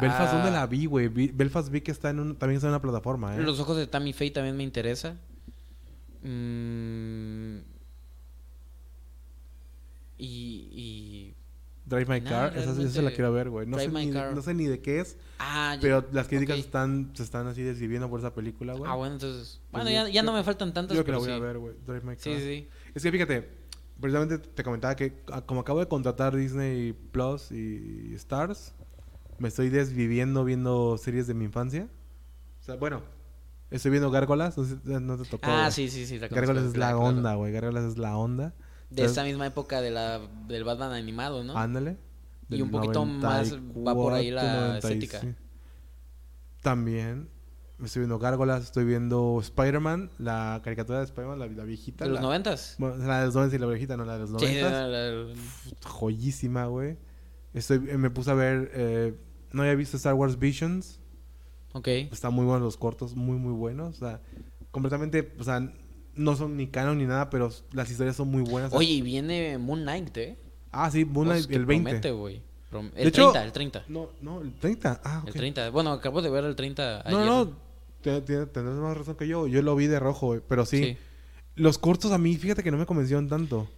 Belfast, 0.00 0.32
Ah, 0.32 0.36
¿dónde 0.36 0.50
la 0.50 0.66
vi, 0.66 0.86
güey? 0.86 1.08
Belfast 1.08 1.68
vi 1.70 1.82
que 1.82 1.90
está 1.90 2.08
en 2.10 2.20
un, 2.20 2.36
también 2.36 2.56
está 2.56 2.68
en 2.68 2.72
una 2.72 2.80
plataforma, 2.82 3.36
¿eh? 3.36 3.40
Los 3.42 3.60
ojos 3.60 3.76
de 3.76 3.86
Tammy 3.86 4.12
Faye 4.14 4.30
también 4.30 4.56
me 4.56 4.62
interesa. 4.64 5.16
Mm, 6.22 7.58
y, 10.20 10.68
y- 10.72 11.36
Drive 11.86 12.06
My 12.06 12.20
Car, 12.20 12.56
esa, 12.56 12.70
esa 12.80 13.02
la 13.02 13.10
quiero 13.10 13.32
ver, 13.32 13.50
güey. 13.50 13.66
No, 13.66 13.76
sé 13.78 13.88
ni, 13.88 14.12
Car. 14.12 14.32
no 14.34 14.42
sé 14.42 14.54
ni 14.54 14.66
de 14.66 14.80
qué 14.80 15.00
es, 15.00 15.16
Ah, 15.38 15.74
ya- 15.74 15.80
pero 15.80 16.04
las 16.12 16.28
críticas 16.28 16.58
están, 16.58 17.10
se 17.14 17.22
están 17.24 17.48
así 17.48 17.62
desviviendo 17.62 18.08
por 18.08 18.20
esa 18.20 18.32
película, 18.32 18.74
güey. 18.74 18.88
Ah, 18.88 18.94
bueno, 18.94 19.14
entonces. 19.14 19.60
Pues 19.72 19.82
Bueno, 19.84 19.90
ya, 19.90 20.08
ya 20.08 20.22
no 20.22 20.32
me 20.32 20.44
faltan 20.44 20.72
tantas, 20.72 20.96
Yo 20.96 21.04
creo 21.04 21.20
que 21.20 21.28
la 21.30 21.32
voy 21.32 21.32
a 21.32 21.36
sí. 21.36 21.40
ver, 21.40 21.58
güey. 21.58 21.74
Drive 21.86 22.02
My 22.02 22.14
Car. 22.14 22.18
Sí, 22.22 22.38
sí. 22.38 22.68
Es 22.94 23.02
que 23.02 23.10
fíjate, 23.10 23.48
precisamente 24.00 24.38
te 24.38 24.62
comentaba 24.62 24.94
que 24.94 25.22
ah, 25.32 25.40
como 25.42 25.62
acabo 25.62 25.80
de 25.80 25.88
contratar 25.88 26.36
Disney 26.36 26.92
Plus 26.92 27.50
y 27.50 28.12
Stars, 28.14 28.72
me 29.38 29.48
estoy 29.48 29.68
desviviendo 29.70 30.44
viendo 30.44 30.96
series 30.96 31.26
de 31.26 31.34
mi 31.34 31.46
infancia. 31.46 31.88
O 32.60 32.62
sea, 32.62 32.76
bueno, 32.76 33.02
estoy 33.70 33.90
viendo 33.90 34.10
Gárgolas, 34.12 34.56
no, 34.56 34.64
sé- 34.64 34.76
no 34.84 35.16
te 35.16 35.28
tocó. 35.28 35.46
Ah, 35.50 35.62
güey. 35.62 35.72
sí, 35.72 35.88
sí, 35.88 36.06
sí. 36.06 36.18
la 36.20 36.28
Gárgolas 36.28 36.64
es 36.66 36.76
la 36.76 36.96
onda, 36.96 37.34
güey. 37.34 37.52
Gárgolas 37.52 37.84
es 37.84 37.98
la 37.98 38.16
onda. 38.16 38.54
De 38.90 39.04
esta 39.04 39.22
misma 39.24 39.46
época 39.46 39.80
de 39.80 39.90
la, 39.90 40.20
del 40.48 40.64
Batman 40.64 40.92
animado, 40.92 41.44
¿no? 41.44 41.56
Ándale. 41.56 41.96
Y 42.48 42.60
un 42.62 42.70
poquito 42.70 43.04
más 43.04 43.54
va 43.54 43.94
por 43.94 44.12
ahí 44.12 44.30
la 44.30 44.42
94, 44.42 44.88
estética. 44.88 45.36
También 46.62 47.28
me 47.78 47.86
estoy 47.86 48.00
viendo 48.00 48.18
Gárgolas, 48.18 48.64
estoy 48.64 48.84
viendo 48.84 49.38
Spider-Man, 49.40 50.10
la 50.18 50.60
caricatura 50.62 50.98
de 50.98 51.04
Spider-Man, 51.06 51.38
la, 51.38 51.46
la 51.46 51.64
viejita. 51.64 52.04
de 52.04 52.10
los 52.10 52.20
noventas. 52.20 52.74
Bueno, 52.78 52.96
la 53.06 53.20
de 53.20 53.26
los 53.26 53.34
90 53.34 53.56
y 53.56 53.58
la 53.58 53.66
viejita, 53.66 53.96
no 53.96 54.04
la 54.04 54.14
de 54.14 54.18
los 54.20 54.30
Sí, 54.30 54.34
90. 54.46 54.70
la- 54.70 54.88
la- 54.88 55.34
joyísima, 55.86 56.66
güey. 56.66 56.98
Estoy, 57.54 57.76
eh, 57.88 57.96
me 57.96 58.10
puse 58.10 58.30
a 58.30 58.34
ver, 58.34 58.70
eh, 58.74 59.14
no 59.52 59.62
había 59.62 59.74
visto 59.76 59.96
Star 59.96 60.14
Wars 60.14 60.38
Visions. 60.38 61.00
ok. 61.72 61.88
Están 61.88 62.34
muy 62.34 62.44
buenos 62.44 62.62
los 62.62 62.76
cortos, 62.76 63.14
muy, 63.16 63.38
muy 63.38 63.52
buenos. 63.54 63.96
O 63.96 63.98
sea, 63.98 64.20
completamente, 64.72 65.32
o 65.38 65.44
sea, 65.44 65.72
no 66.20 66.36
son 66.36 66.56
ni 66.56 66.66
canon 66.68 66.98
ni 66.98 67.04
nada, 67.06 67.30
pero 67.30 67.50
las 67.72 67.90
historias 67.90 68.16
son 68.16 68.28
muy 68.28 68.42
buenas. 68.42 68.72
Oye, 68.72 68.90
y 68.92 69.02
viene 69.02 69.56
Moon 69.58 69.82
Knight, 69.82 70.16
¿eh? 70.18 70.38
Ah, 70.70 70.90
sí, 70.90 71.04
Moonlight, 71.04 71.40
Pues, 71.44 71.46
que 71.48 71.56
el 71.56 71.66
20. 71.66 71.90
promete, 71.90 72.10
güey. 72.12 72.42
De 72.70 73.02
El 73.02 73.08
hecho- 73.08 73.32
30, 73.32 73.44
el 73.44 73.52
30. 73.52 73.84
No, 73.88 74.10
no, 74.20 74.40
el 74.42 74.52
30. 74.54 75.00
Ah, 75.04 75.20
ok. 75.22 75.28
El 75.28 75.34
30. 75.34 75.70
Bueno, 75.70 75.90
acabo 75.92 76.22
de 76.22 76.30
ver 76.30 76.44
el 76.44 76.54
30 76.54 77.00
ayer. 77.00 77.12
No, 77.12 77.24
no, 77.24 77.56
te- 78.02 78.20
te- 78.20 78.46
tendrás 78.46 78.76
más 78.76 78.96
razón 78.96 79.16
que 79.16 79.26
yo. 79.26 79.46
Yo 79.48 79.60
lo 79.62 79.74
vi 79.74 79.86
de 79.88 79.98
rojo, 79.98 80.26
güey. 80.28 80.40
Pero 80.46 80.64
sí, 80.64 80.84
Sí. 80.84 80.96
los 81.56 81.78
cortos 81.78 82.12
a 82.12 82.18
mí, 82.18 82.36
fíjate 82.36 82.62
que 82.62 82.70
no 82.70 82.76
me 82.76 82.86
convencieron 82.86 83.28
tanto. 83.28 83.68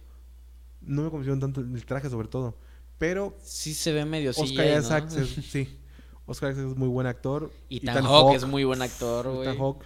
No 0.81 1.01
me 1.01 1.09
convencieron 1.09 1.39
tanto 1.39 1.61
el 1.61 1.85
traje, 1.85 2.09
sobre 2.09 2.27
todo. 2.27 2.55
Pero 2.99 3.35
Sí 3.41 3.73
se 3.73 3.91
ve 3.93 4.05
medio 4.05 4.29
Oscar 4.29 4.47
CGI, 4.47 4.57
¿no? 4.73 4.79
Isaacs 4.79 5.15
es, 5.15 5.29
sí. 5.51 5.79
Oscar 6.27 6.51
Isaacs 6.51 6.71
es 6.71 6.77
muy 6.77 6.87
buen 6.89 7.07
actor. 7.07 7.51
Ethan 7.69 8.03
Hawke 8.05 8.35
es 8.35 8.45
muy 8.45 8.63
buen 8.63 8.81
actor, 8.81 9.31
güey. 9.33 9.57
Hawke. 9.57 9.85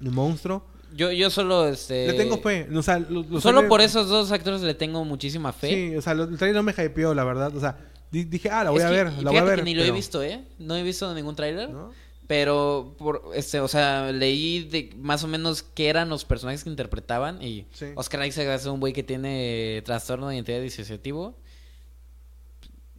Un 0.00 0.14
monstruo. 0.14 0.64
Yo, 0.94 1.10
yo 1.12 1.30
solo, 1.30 1.68
este... 1.68 2.06
Le 2.08 2.12
tengo 2.14 2.38
fe. 2.38 2.66
O 2.74 2.82
sea, 2.82 2.98
lo- 2.98 3.22
los 3.22 3.42
Solo 3.42 3.68
por 3.68 3.80
esos 3.80 4.08
dos 4.08 4.30
actores 4.32 4.60
le 4.62 4.74
tengo 4.74 5.04
muchísima 5.04 5.52
fe. 5.52 5.68
Sí, 5.90 5.96
o 5.96 6.02
sea, 6.02 6.14
lo- 6.14 6.24
el 6.24 6.36
trailer 6.36 6.56
no 6.56 6.62
me 6.62 6.72
hypeó, 6.72 7.14
la 7.14 7.24
verdad. 7.24 7.54
O 7.56 7.60
sea, 7.60 7.76
di- 8.10 8.24
dije, 8.24 8.50
ah, 8.50 8.64
la 8.64 8.70
voy 8.70 8.80
Es 8.80 8.84
a 8.86 8.88
que- 8.90 8.94
ver, 8.96 9.12
la 9.22 9.30
voy 9.30 9.38
a 9.38 9.44
ver. 9.44 9.58
que 9.60 9.64
ni 9.64 9.74
lo 9.74 9.82
he 9.84 9.90
visto, 9.92 10.22
¿eh? 10.22 10.42
No 10.58 10.76
he 10.76 10.82
visto 10.82 11.12
ningún 11.14 11.36
tráiler. 11.36 11.70
¿no? 11.70 11.92
Pero, 12.26 12.94
por, 12.98 13.22
este, 13.34 13.58
o 13.58 13.66
sea, 13.66 14.12
leí 14.12 14.62
de 14.64 14.90
más 14.98 15.24
o 15.24 15.28
menos 15.28 15.62
qué 15.64 15.88
eran 15.88 16.08
los 16.08 16.24
personajes 16.24 16.62
que 16.62 16.70
interpretaban. 16.70 17.42
Y 17.42 17.66
Sí. 17.72 17.86
Oscar 17.96 18.24
Isaac 18.24 18.46
es 18.48 18.66
un 18.66 18.78
güey 18.78 18.92
que 18.92 19.02
tiene 19.02 19.82
trastorno 19.84 20.28
de 20.28 20.36
identidad 20.36 20.60
disociativo. 20.60 21.36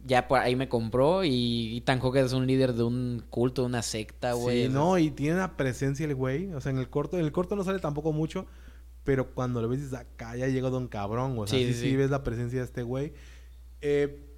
Ya 0.04 0.26
por 0.26 0.40
ahí 0.40 0.56
me 0.56 0.68
compró. 0.68 1.24
Y 1.24 1.78
Ethan 1.78 2.00
Hawke 2.00 2.16
es 2.16 2.32
un 2.32 2.46
líder 2.46 2.74
de 2.74 2.82
un 2.82 3.24
culto, 3.30 3.62
de 3.62 3.66
una 3.66 3.82
secta, 3.82 4.32
güey. 4.32 4.66
Sí, 4.66 4.72
no, 4.72 4.98
y 4.98 5.10
tiene 5.10 5.36
una 5.36 5.56
presencia 5.56 6.04
el 6.04 6.14
güey. 6.14 6.52
O 6.54 6.60
sea, 6.60 6.70
en 6.70 6.78
el 6.78 6.88
corto, 6.88 7.18
en 7.18 7.24
el 7.24 7.32
corto 7.32 7.56
no 7.56 7.64
sale 7.64 7.78
tampoco 7.78 8.12
mucho, 8.12 8.46
pero 9.04 9.34
cuando 9.34 9.62
lo 9.62 9.68
ves 9.68 9.80
dices, 9.80 9.94
acá 9.94 10.36
ya 10.36 10.48
llegó 10.48 10.70
Don 10.70 10.88
Cabrón. 10.88 11.38
O 11.38 11.46
sea, 11.46 11.58
Sí, 11.58 11.72
sí, 11.72 11.80
sí, 11.80 11.96
ves 11.96 12.10
la 12.10 12.22
presencia 12.22 12.58
de 12.58 12.64
este 12.64 12.82
güey. 12.82 13.12
Eh, 13.80 14.28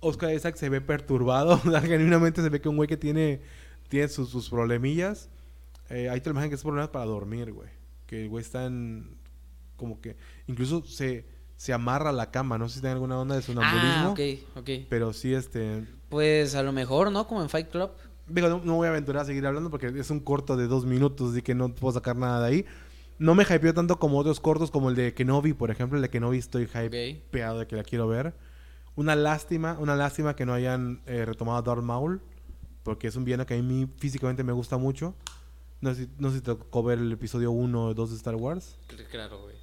Oscar 0.00 0.34
Isaac 0.34 0.56
se 0.56 0.68
ve 0.68 0.80
perturbado. 0.80 1.58
Genuinamente 1.82 2.42
se 2.42 2.48
ve 2.48 2.60
que 2.60 2.68
un 2.68 2.76
güey 2.76 2.88
que 2.88 2.96
tiene, 2.96 3.40
tiene 3.88 4.08
sus, 4.08 4.30
sus 4.30 4.50
problemillas. 4.50 5.30
Eh, 5.90 6.08
ahí 6.08 6.20
te 6.20 6.28
lo 6.28 6.32
imaginas 6.32 6.50
que 6.50 6.54
es 6.56 6.62
problemas 6.62 6.90
para 6.90 7.04
dormir, 7.04 7.52
güey. 7.52 7.68
Que 8.06 8.22
el 8.22 8.28
güey 8.28 8.42
está 8.42 8.66
en. 8.66 9.16
Como 9.76 10.00
que. 10.00 10.16
Incluso 10.46 10.84
se, 10.84 11.24
se 11.56 11.72
amarra 11.72 12.10
a 12.10 12.12
la 12.12 12.30
cama. 12.30 12.58
No 12.58 12.68
sé 12.68 12.76
si 12.76 12.80
tiene 12.80 12.94
alguna 12.94 13.18
onda 13.18 13.36
de 13.36 13.42
sonambulismo. 13.42 14.08
Ah, 14.08 14.10
ok, 14.10 14.20
ok. 14.56 14.86
Pero 14.88 15.12
sí, 15.12 15.34
este. 15.34 15.84
Pues 16.08 16.54
a 16.54 16.62
lo 16.62 16.72
mejor, 16.72 17.10
¿no? 17.10 17.26
Como 17.26 17.42
en 17.42 17.48
Fight 17.48 17.70
Club. 17.70 17.90
Digo, 18.26 18.48
no, 18.48 18.60
no 18.64 18.76
voy 18.76 18.86
a 18.86 18.90
aventurar 18.90 19.22
a 19.22 19.26
seguir 19.26 19.46
hablando 19.46 19.70
porque 19.70 19.88
es 19.88 20.10
un 20.10 20.20
corto 20.20 20.56
de 20.56 20.66
dos 20.66 20.86
minutos, 20.86 21.32
así 21.32 21.42
que 21.42 21.54
no 21.54 21.74
puedo 21.74 21.92
sacar 21.92 22.16
nada 22.16 22.40
de 22.40 22.46
ahí. 22.46 22.66
No 23.18 23.34
me 23.34 23.44
hypeó 23.44 23.72
tanto 23.74 23.98
como 23.98 24.18
otros 24.18 24.40
cortos, 24.40 24.70
como 24.70 24.90
el 24.90 24.96
de 24.96 25.14
Kenobi, 25.14 25.52
por 25.52 25.70
ejemplo. 25.70 25.96
El 25.96 26.02
de 26.02 26.10
Kenobi 26.10 26.38
estoy 26.38 26.64
hypeado 26.64 27.60
de 27.60 27.66
que 27.66 27.76
la 27.76 27.84
quiero 27.84 28.08
ver. 28.08 28.34
Una 28.96 29.14
lástima, 29.14 29.76
una 29.78 29.94
lástima 29.94 30.34
que 30.34 30.46
no 30.46 30.52
hayan 30.52 31.02
eh, 31.06 31.24
retomado 31.24 31.58
a 31.58 31.62
Darth 31.62 31.82
Maul, 31.82 32.20
porque 32.82 33.08
es 33.08 33.16
un 33.16 33.24
villano 33.24 33.46
que 33.46 33.54
a 33.54 33.62
mí 33.62 33.88
físicamente 33.98 34.42
me 34.42 34.52
gusta 34.52 34.78
mucho. 34.78 35.14
No 35.80 35.94
sé, 35.94 36.08
no 36.18 36.30
sé 36.30 36.36
si 36.36 36.40
te 36.40 36.54
tocó 36.54 36.82
ver 36.82 36.98
el 36.98 37.12
episodio 37.12 37.50
1 37.50 37.84
o 37.86 37.94
2 37.94 38.10
de 38.10 38.16
Star 38.16 38.36
Wars. 38.36 38.78
Claro, 39.10 39.42
güey. 39.42 39.53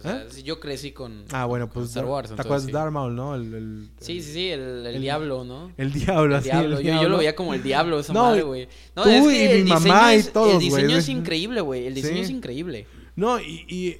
O 0.00 0.02
sea, 0.02 0.22
¿Eh? 0.22 0.42
yo 0.42 0.58
crecí 0.60 0.92
con, 0.92 1.24
Ah, 1.30 1.44
bueno, 1.44 1.66
con 1.68 1.74
pues 1.82 1.88
Star 1.90 2.04
Wars. 2.06 2.28
¿Te 2.28 2.34
acuerdas 2.40 2.62
sí. 2.62 2.66
de 2.68 2.72
Darth 2.72 2.92
Maul, 2.92 3.14
no? 3.14 3.34
El, 3.34 3.54
el- 3.54 3.90
Sí, 4.00 4.20
sí, 4.22 4.32
sí, 4.32 4.48
el, 4.50 4.84
el 4.86 5.00
diablo, 5.00 5.44
¿no? 5.44 5.72
El 5.76 5.92
diablo, 5.92 6.36
así. 6.36 6.44
diablo. 6.50 6.80
Yo, 6.80 7.02
yo 7.02 7.08
lo 7.08 7.18
veía 7.18 7.36
como 7.36 7.54
el 7.54 7.62
diablo, 7.62 8.00
esa 8.00 8.12
No, 8.12 8.22
madre, 8.24 8.42
güey. 8.42 8.68
No, 8.96 9.02
tú 9.04 9.08
es 9.08 9.24
y 9.34 9.38
el 9.38 9.64
mi 9.64 9.70
mamá 9.70 10.14
y 10.16 10.22
todos, 10.24 10.54
El 10.54 10.58
diseño 10.58 10.96
es 10.96 11.08
increíble, 11.08 11.60
güey. 11.60 11.86
El 11.86 11.94
diseño 11.94 12.16
Sí. 12.16 12.22
es 12.22 12.30
increíble. 12.30 12.86
No, 13.16 13.38
y, 13.40 13.64
y 13.68 13.96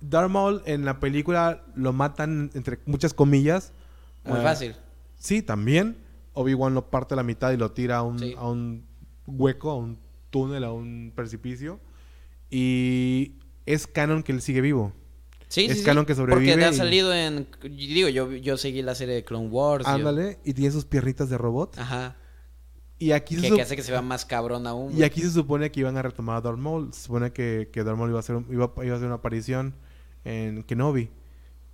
Darth 0.00 0.30
Maul 0.30 0.62
en 0.66 0.84
la 0.84 1.00
película 1.00 1.62
lo 1.74 1.92
matan 1.92 2.50
entre 2.54 2.78
muchas 2.86 3.12
comillas. 3.14 3.72
Muy 4.24 4.38
Ah, 4.38 4.42
fácil. 4.42 4.74
Sí, 5.16 5.42
también. 5.42 5.96
Obi-Wan 6.34 6.74
lo 6.74 6.90
parte 6.90 7.14
a 7.14 7.16
la 7.16 7.22
mitad 7.22 7.50
y 7.52 7.56
lo 7.56 7.72
tira 7.72 7.96
a 7.98 8.02
un, 8.02 8.18
Sí. 8.18 8.34
a 8.38 8.48
un 8.48 8.84
hueco, 9.26 9.70
a 9.70 9.76
un 9.76 9.98
túnel, 10.30 10.64
a 10.64 10.72
un 10.72 11.12
precipicio. 11.14 11.80
Y 12.50 13.32
es 13.66 13.86
canon 13.86 14.22
que 14.22 14.32
él 14.32 14.40
sigue 14.42 14.60
vivo. 14.60 14.92
Sí, 15.50 15.64
es 15.66 15.72
sí, 15.72 15.78
sí, 15.80 15.84
canon 15.84 16.06
que 16.06 16.14
sobrevive 16.14 16.52
Porque 16.52 16.64
ha 16.64 16.70
y- 16.70 16.74
salido 16.74 17.12
en... 17.12 17.46
Digo, 17.62 18.08
yo, 18.08 18.32
yo 18.32 18.56
seguí 18.56 18.82
la 18.82 18.94
serie 18.94 19.16
de 19.16 19.24
Clone 19.24 19.48
Wars. 19.48 19.84
yo- 19.84 19.90
Ándale, 19.92 20.38
y 20.44 20.54
tiene 20.54 20.70
sus 20.70 20.84
piernitas 20.84 21.28
de 21.28 21.36
robot. 21.36 21.76
Ajá. 21.78 22.16
Y 22.98 23.12
aquí, 23.12 23.34
se 23.34 23.40
Que, 23.42 23.48
sup- 23.50 23.56
que 23.56 23.62
hace 23.62 23.76
que 23.76 23.82
se 23.82 23.90
vea 23.92 24.00
más 24.02 24.24
cabrón 24.24 24.66
aún. 24.66 24.96
y 24.96 25.02
aquí 25.02 25.20
se 25.22 25.30
supone 25.30 25.70
que 25.72 25.80
iban 25.80 25.96
a 25.96 26.02
retomar 26.02 26.36
a 26.36 26.40
Darth 26.40 26.58
Maul. 26.58 26.92
Se 26.94 27.02
supone 27.02 27.32
que, 27.32 27.68
que 27.72 27.82
Darth 27.82 27.98
Maul 27.98 28.10
iba 28.10 28.18
a, 28.18 28.20
hacer 28.20 28.36
un- 28.36 28.46
iba, 28.50 28.72
iba 28.82 28.92
a 28.92 28.96
hacer 28.96 29.06
una 29.06 29.16
aparición 29.16 29.74
en 30.24 30.62
Kenobi. 30.62 31.10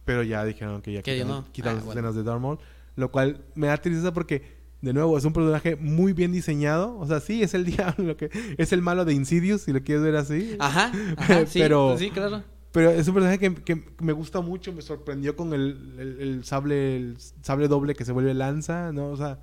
Pero 0.05 0.23
ya 0.23 0.45
dijeron 0.45 0.81
que 0.83 0.93
ya 0.93 1.03
quitaron, 1.03 1.29
no. 1.29 1.53
quitaron 1.53 1.75
Ah, 1.75 1.77
las 1.79 1.85
bueno. 1.85 2.01
escenas 2.01 2.15
de 2.15 2.23
Darth 2.23 2.41
Maul. 2.41 2.59
Lo 2.95 3.11
cual 3.11 3.45
me 3.57 3.67
da 3.67 3.77
tristeza 3.77 4.15
porque, 4.15 4.43
de 4.81 4.93
nuevo, 4.95 5.19
es 5.19 5.25
un 5.27 5.33
personaje 5.35 5.77
muy 5.77 6.13
bien 6.15 6.33
diseñado. 6.33 6.97
O 6.99 7.07
sea, 7.07 7.21
sí, 7.21 7.43
es 7.43 7.53
el 7.55 7.65
diablo, 7.67 8.05
lo 8.05 8.17
que, 8.17 8.31
es 8.57 8.73
el 8.73 8.81
malo 8.81 9.05
de 9.05 9.13
Insidious, 9.13 9.63
si 9.63 9.73
lo 9.73 9.83
quieres 9.83 10.03
ver 10.05 10.17
así. 10.17 10.57
Ajá, 10.61 10.93
ajá, 11.19 11.45
sí, 11.47 11.59
Pero- 11.59 11.99
sí, 11.99 12.11
claro. 12.11 12.43
Pero 12.73 12.91
es 12.91 13.09
un 13.09 13.15
personaje 13.15 13.39
que, 13.39 13.55
que 13.55 13.85
me 14.01 14.13
gusta 14.13 14.41
mucho, 14.41 14.73
me 14.73 14.83
sorprendió 14.83 15.35
con 15.37 15.53
el, 15.55 15.95
el- 15.99 16.21
el 16.21 16.45
sable 16.45 16.97
el 16.97 17.17
sable 17.43 17.69
doble 17.69 17.95
que 17.95 18.05
se 18.05 18.13
vuelve 18.13 18.35
lanza, 18.35 18.93
¿no? 18.93 19.09
O 19.11 19.17
sea, 19.17 19.39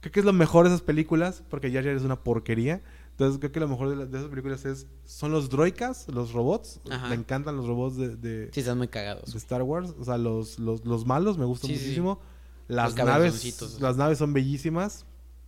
creo 0.00 0.12
que 0.12 0.20
es 0.20 0.26
lo 0.26 0.32
mejor 0.32 0.64
de 0.68 0.70
esas 0.74 0.82
películas, 0.82 1.42
porque 1.48 1.72
Jar 1.72 1.84
Jar 1.84 1.94
es 1.96 2.02
una 2.02 2.22
porquería. 2.22 2.82
Entonces 3.10 3.40
creo 3.40 3.50
que 3.50 3.58
lo 3.58 3.66
mejor 3.66 3.88
de, 3.90 3.96
la- 3.96 4.06
de 4.06 4.16
esas 4.18 4.30
películas 4.30 4.64
es 4.64 4.86
son 5.04 5.32
los 5.32 5.50
droikas, 5.50 6.06
los 6.08 6.32
robots. 6.32 6.80
Ajá. 6.88 7.08
Me 7.08 7.16
encantan 7.16 7.56
los 7.56 7.66
robots 7.66 7.96
de, 7.96 8.14
de, 8.16 8.50
Sí, 8.52 8.60
están 8.60 8.78
muy 8.78 8.86
cagados. 8.88 9.32
de 9.32 9.38
Star 9.38 9.62
Wars. 9.62 9.94
O 9.98 10.04
sea, 10.04 10.16
los, 10.18 10.60
los, 10.60 10.84
los 10.84 11.04
malos 11.06 11.36
me 11.38 11.44
gustan 11.44 11.68
Sí, 11.70 11.74
muchísimo. 11.76 12.20
Las 12.68 12.94
Los 12.94 13.04
naves, 13.06 13.80
las 13.80 13.96
naves 13.96 14.18
son 14.18 14.32
bellísimas. 14.34 15.04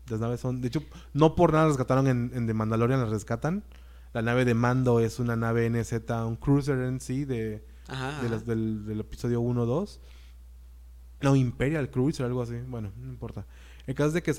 Las 0.09 0.19
naves 0.19 0.41
son... 0.41 0.61
De 0.61 0.67
hecho, 0.69 0.83
no 1.13 1.37
por 1.37 1.53
nada 1.53 1.69
rescataron 1.69 2.09
en, 2.09 2.33
en 2.35 2.49
The 2.49 2.55
Mandalorian, 2.55 2.99
las 3.01 3.11
rescatan. 3.11 3.63
La 4.13 4.23
nave 4.23 4.45
de 4.45 4.55
Mando 4.55 5.01
es 5.01 5.19
una 5.21 5.37
nave 5.37 5.67
NZ, 5.71 5.93
un 6.27 6.37
cruiser 6.37 6.79
en 6.81 7.01
sí 7.01 7.25
de, 7.25 7.65
Ajá. 7.89 8.23
de 8.23 8.29
las- 8.29 8.45
del, 8.47 8.85
del 8.87 9.01
episodio 9.01 9.41
1 9.41 9.67
2. 9.67 10.01
No, 11.23 11.37
Imperial 11.37 11.91
Cruiser, 11.91 12.27
algo 12.27 12.43
así. 12.43 12.55
Bueno, 12.67 12.91
no 12.97 13.09
importa. 13.11 13.47
El 13.87 13.95
caso 13.95 14.09
es 14.09 14.15
de 14.15 14.23
que 14.23 14.33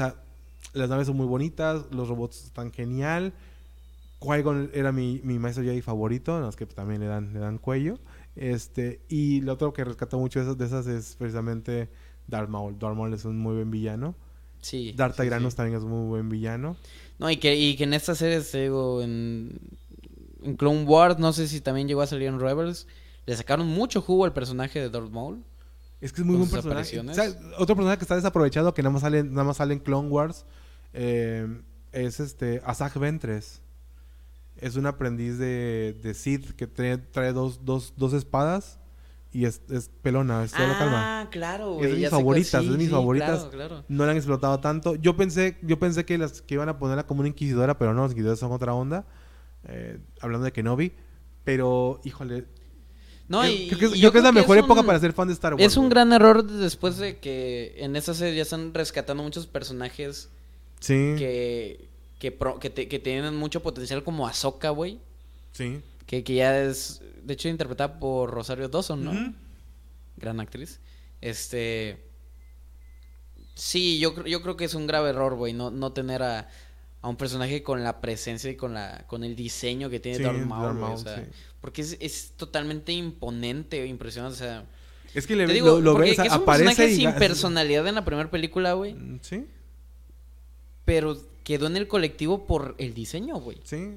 las 0.73 0.89
naves 0.89 1.07
son 1.07 1.15
muy 1.15 1.27
bonitas, 1.27 1.85
los 1.91 2.07
robots 2.10 2.45
están 2.45 2.72
genial. 2.72 3.34
Qui-Gon 4.19 4.72
era 4.73 4.91
mi, 4.91 5.22
mi 5.23 5.39
maestro 5.39 5.64
Jedi 5.64 5.81
favorito, 5.81 6.34
nada 6.34 6.45
más 6.48 6.56
que 6.56 6.65
también 6.65 7.02
le 7.02 7.07
dan, 7.07 7.34
le 7.34 7.39
dan 7.39 7.57
cuello. 7.60 7.98
Este, 8.35 9.02
y 9.10 9.41
lo 9.41 9.53
otro 9.53 9.73
que 9.73 9.84
rescato 9.84 10.18
mucho 10.19 10.39
de 10.39 10.45
esas, 10.45 10.57
de 10.57 10.65
esas 10.65 10.88
es 10.88 11.15
precisamente 11.15 11.89
Darth 12.27 12.49
Maul. 12.49 12.77
Darth 12.77 12.95
Maul 12.95 13.14
es 13.14 13.26
un 13.26 13.38
muy 13.39 13.56
buen 13.56 13.72
villano. 13.72 14.15
Sí. 14.62 14.92
Sí. 14.92 14.96
también 14.96 15.76
es 15.76 15.84
muy 15.84 16.08
buen 16.08 16.30
villano. 16.30 16.76
No, 17.20 17.30
y 17.30 17.38
que, 17.38 17.56
y 17.56 17.76
que 17.76 17.84
en 17.84 17.94
esta 17.94 18.16
serie, 18.16 18.40
te 18.42 18.64
digo, 18.64 19.02
en, 19.02 19.60
en 20.44 20.56
Clone 20.56 20.84
Wars, 20.84 21.20
no 21.20 21.34
sé 21.34 21.48
si 21.48 21.62
también 21.62 21.88
llegó 21.88 22.02
a 22.02 22.08
salir 22.08 22.28
en 22.28 22.40
Rebels, 22.40 22.88
le 23.26 23.36
sacaron 23.36 23.68
mucho 23.68 24.02
jugo 24.02 24.26
al 24.26 24.34
personaje 24.34 24.80
de 24.80 24.90
Darth 24.90 25.12
Maul. 25.12 25.44
Es 26.00 26.12
que 26.12 26.22
es 26.22 26.28
muy 26.28 26.36
buen 26.36 26.50
personaje. 26.50 26.80
apariciones. 26.80 27.16
¿Sabes? 27.16 27.38
Otro 27.60 27.76
personaje 27.76 28.00
que 28.00 28.06
está 28.06 28.16
desaprovechado, 28.16 28.74
que 28.74 28.82
nada 28.82 28.94
más 28.94 29.04
sale, 29.04 29.24
nada 29.24 29.44
más 29.44 29.58
sale 29.58 29.74
en 29.74 29.80
Clone 29.80 30.10
Wars, 30.10 30.46
eh, 30.94 31.48
es 31.92 32.20
este 32.20 32.62
Asajj 32.66 32.98
Ventress. 32.98 33.62
Es 34.58 34.76
un 34.76 34.86
aprendiz 34.88 35.38
de, 35.38 35.98
de 36.02 36.14
Sith 36.14 36.52
que 36.56 36.68
trae, 36.68 36.98
trae 36.98 37.34
dos, 37.34 37.64
dos, 37.66 37.94
dos 37.98 38.14
espadas 38.14 38.80
y 39.34 39.45
es, 39.45 39.62
es 39.70 39.90
pelona, 40.02 40.44
es 40.44 40.52
solo 40.52 40.74
calma. 40.78 41.22
Ah, 41.22 41.30
claro, 41.30 41.72
Es 41.74 41.78
güey. 41.78 41.91
de 41.91 41.98
mis 41.99 42.10
favoritas, 42.10 42.62
sí, 42.62 42.66
es 42.68 42.72
de 42.72 42.78
mis 42.78 42.88
sí, 42.88 42.91
favoritas. 42.94 43.40
Claro, 43.45 43.52
claro. 43.52 43.86
No 43.88 44.06
la 44.06 44.12
han 44.12 44.18
explotado 44.18 44.60
tanto. 44.60 44.95
Yo 44.95 45.16
pensé, 45.16 45.58
yo 45.62 45.80
pensé 45.80 46.03
que 46.06 46.18
las 46.18 46.41
que 46.41 46.56
iban 46.56 46.70
a 46.70 46.78
ponerla 46.80 47.08
como 47.08 47.22
una 47.22 47.30
inquisidora, 47.30 47.78
pero 47.78 47.94
no, 47.94 48.02
las 48.03 48.12
inquisidoras 48.12 48.40
son 48.40 48.52
otra 48.52 48.74
onda. 48.74 49.06
Eh, 49.68 49.99
hablando 50.20 50.45
de 50.45 50.52
Kenobi. 50.52 50.91
Pero, 51.44 52.02
híjole. 52.03 52.45
No, 53.28 53.40
creo, 53.41 53.52
y, 53.53 53.68
creo 53.70 53.80
que, 53.80 53.86
es- 53.86 53.95
y 53.95 53.99
creo 53.99 54.12
que 54.12 54.18
es 54.18 54.24
la 54.24 54.32
mejor 54.34 54.58
época 54.58 54.84
para 54.84 54.99
ser 54.99 55.14
fan 55.14 55.28
de 55.28 55.34
Star 55.34 55.53
Wars. 55.53 55.64
Es 55.64 55.78
un 55.78 55.84
güey. 55.86 55.91
gran 55.91 56.12
error 56.14 56.44
después 56.44 56.98
de 56.98 57.18
que 57.20 57.76
en 57.78 57.95
esta 57.95 58.14
serie 58.14 58.36
ya 58.36 58.41
están 58.41 58.74
rescatando 58.74 59.24
muchos 59.24 59.48
personajes 59.48 60.30
Sí. 60.82 61.16
que, 61.18 61.88
que, 62.20 62.32
pro- 62.32 62.60
que, 62.60 62.70
te- 62.70 62.88
que 62.88 62.99
tienen 62.99 63.36
mucho 63.36 63.62
potencial 63.64 64.03
como 64.03 64.28
Ahsoka, 64.28 64.70
güey. 64.72 64.99
Sí. 65.53 65.82
Que, 66.12 66.26
que 66.26 66.36
ya 66.36 66.62
es, 66.62 67.02
de 67.24 67.34
hecho, 67.36 67.48
interpretada 67.48 67.98
por 68.00 68.30
Rosario 68.32 68.68
Dawson, 68.68 69.06
¿no? 69.06 69.34
Gran 70.18 70.42
actriz. 70.42 70.82
Este. 71.22 72.04
Sí, 73.56 73.98
yo, 74.00 74.26
yo 74.26 74.42
creo 74.42 74.58
que 74.58 74.66
es 74.66 74.74
un 74.74 74.88
grave 74.88 75.12
error, 75.12 75.36
güey, 75.36 75.54
no, 75.54 75.72
no 75.72 75.94
tener 75.94 76.22
a, 76.22 76.50
a 77.02 77.08
un 77.08 77.16
personaje 77.16 77.64
con 77.64 77.84
la 77.86 78.02
presencia 78.02 78.52
y 78.52 78.58
con 78.58 78.74
la 78.74 79.06
con 79.08 79.24
el 79.24 79.36
diseño 79.38 79.90
que 79.90 80.02
tiene 80.02 80.18
Sí, 80.18 80.24
Darth 80.24 80.46
Maul, 80.46 80.84
o 80.84 80.98
sea, 80.98 81.16
sí. 81.18 81.22
porque 81.62 81.82
es, 81.82 81.96
es 82.02 82.34
totalmente 82.36 82.92
imponente, 82.92 83.86
impresionante, 83.86 84.36
o 84.36 84.38
sea, 84.38 84.66
Es 85.14 85.28
que 85.28 85.36
le 85.38 85.46
te 85.48 85.54
digo, 85.54 85.80
lo, 85.80 85.82
lo 85.82 85.96
ves, 85.96 86.16
que 86.20 86.28
es 86.28 86.34
un 86.34 86.42
aparece 86.42 86.66
personaje 86.66 86.92
y 86.92 86.96
sin 86.98 87.14
personalidad 87.14 87.88
en 87.88 87.96
la 87.96 88.04
primera 88.06 88.30
película, 88.30 88.74
güey, 88.74 88.94
Mm, 88.96 89.20
Sí, 89.22 89.46
pero 90.84 91.18
quedó 91.44 91.68
en 91.68 91.78
el 91.78 91.88
colectivo 91.88 92.46
por 92.48 92.76
el 92.80 92.94
diseño, 92.94 93.36
güey. 93.40 93.60
sí. 93.64 93.94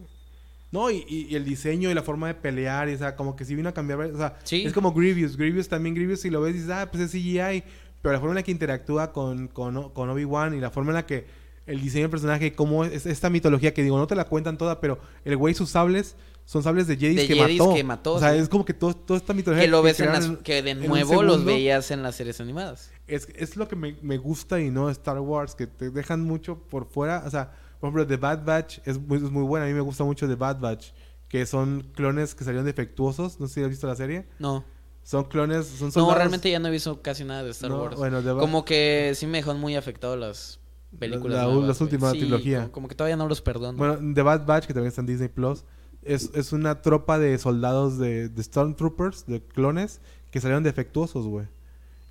No, 0.75 0.91
y, 0.91 1.05
y- 1.09 1.35
el 1.37 1.45
diseño 1.45 1.89
y 1.89 1.95
la 1.95 2.03
forma 2.03 2.27
de 2.27 2.35
pelear, 2.35 2.89
y, 2.89 2.95
o 2.95 2.99
sea, 2.99 3.15
como 3.15 3.37
que 3.37 3.45
si 3.45 3.55
vino 3.55 3.69
a 3.69 3.73
cambiar, 3.73 4.01
o 4.01 4.17
sea, 4.19 4.37
Sí. 4.43 4.65
es 4.67 4.73
como 4.73 4.93
Grievous, 4.93 5.37
Grievous 5.37 5.69
también, 5.69 5.95
Grievous 5.95 6.21
si 6.21 6.31
lo 6.31 6.41
ves 6.41 6.55
dices, 6.55 6.71
ah, 6.71 6.89
pues 6.91 7.05
es 7.05 7.13
CGI, 7.13 7.63
pero 8.03 8.13
la 8.13 8.19
forma 8.19 8.33
en 8.33 8.37
la 8.37 8.43
que 8.43 8.51
interactúa 8.51 9.13
con, 9.13 9.47
con, 9.49 9.77
Obi-Wan 9.77 10.53
y 10.55 10.61
la 10.61 10.71
forma 10.71 10.91
en 10.91 10.95
la 10.97 11.07
que 11.07 11.27
el 11.67 11.81
diseño 11.81 12.03
del 12.03 12.11
personaje, 12.11 12.53
como 12.55 12.85
es 12.85 13.07
esta 13.07 13.31
mitología 13.31 13.73
que 13.73 13.83
digo, 13.85 13.97
no 13.97 14.07
te 14.09 14.17
la 14.17 14.25
cuentan 14.25 14.59
toda, 14.59 14.81
pero 14.81 14.99
el 15.25 15.37
güey 15.37 15.55
sus 15.55 15.71
sables 15.71 16.17
son 16.45 16.63
sables 16.63 16.87
de 16.87 16.99
que 16.99 17.15
Jedis 17.15 17.59
mató. 17.59 17.75
que 17.75 17.85
mató, 17.85 18.13
O 18.15 18.19
sea, 18.21 18.33
sí. 18.35 18.39
es 18.41 18.49
como 18.51 18.65
que 18.67 18.75
todo, 18.75 18.95
toda 18.95 19.17
esta 19.19 19.33
mitología 19.33 19.65
Que 19.65 19.71
lo 19.71 19.81
ves 19.81 19.99
en 20.01 20.13
las, 20.13 20.27
que 20.43 20.61
de 20.61 20.75
nuevo 20.75 21.23
los 21.23 21.45
veías 21.45 21.91
en 21.91 22.03
las 22.03 22.17
series 22.17 22.39
animadas. 22.41 22.91
Es, 23.07 23.29
es 23.35 23.57
lo 23.57 23.67
que 23.69 23.77
me, 23.77 23.97
me 24.03 24.19
gusta 24.19 24.61
y 24.61 24.71
no 24.71 24.91
Star 24.91 25.21
Wars, 25.21 25.55
que 25.55 25.67
te 25.67 25.89
dejan 25.91 26.21
mucho 26.21 26.59
por 26.59 26.85
fuera. 26.87 27.23
O 27.27 27.31
sea, 27.31 27.53
por 27.81 27.89
ejemplo, 27.89 28.07
The 28.07 28.17
Bad 28.17 28.45
Batch 28.45 28.79
es 28.85 28.99
muy, 28.99 29.17
es 29.19 29.31
muy 29.31 29.43
buena. 29.45 29.67
A 29.67 29.69
mí 29.69 29.75
me 29.75 29.81
gusta 29.81 30.05
mucho 30.05 30.27
The 30.29 30.35
Bad 30.37 30.61
Batch, 30.61 30.89
que 31.29 31.45
son 31.47 31.83
clones 31.95 32.35
que 32.35 32.45
salieron 32.45 32.65
defectuosos. 32.67 33.41
No 33.41 33.49
sé 33.49 33.55
si 33.55 33.63
has 33.63 33.69
visto 33.69 33.87
la 33.87 33.97
serie. 33.97 34.27
No. 34.39 34.65
Son 35.03 35.25
clones, 35.25 35.67
son 35.67 35.91
No, 35.97 36.15
realmente 36.15 36.51
ya 36.51 36.59
no 36.59 36.69
he 36.69 36.71
visto 36.71 37.03
casi 37.03 37.25
nada 37.25 37.43
de 37.43 37.51
Star 37.51 37.71
No, 37.71 37.83
Wars. 37.83 37.97
bueno, 37.97 38.23
Como 38.39 38.65
que 38.65 39.13
sí 39.15 39.27
me 39.27 39.39
dejaron 39.39 39.61
muy 39.61 39.77
afectado 39.77 40.17
las 40.17 40.61
películas. 40.99 41.39
La- 41.39 41.45
nuevas, 41.53 41.69
las 41.69 41.81
últimas 41.83 42.13
Sí, 42.13 42.21
trilogía. 42.21 42.61
Como, 42.61 42.73
como 42.73 42.89
que 42.89 42.95
todavía 42.95 43.17
no 43.17 43.29
los 43.29 43.43
perdono. 43.43 43.77
Bueno, 43.77 43.99
The 44.15 44.23
Bad 44.23 44.47
Batch, 44.47 44.67
que 44.67 44.73
también 44.73 44.89
está 44.89 45.03
en 45.03 45.07
Disney 45.07 45.29
Plus, 45.29 45.65
es, 46.03 46.31
es 46.35 46.53
una 46.55 46.81
tropa 46.81 47.19
de 47.19 47.37
soldados 47.39 47.99
de, 47.99 48.29
de 48.31 48.43
Stormtroopers, 48.43 49.27
de 49.27 49.43
clones, 49.43 50.01
que 50.31 50.41
salieron 50.41 50.63
defectuosos, 50.65 51.27
güey. 51.27 51.47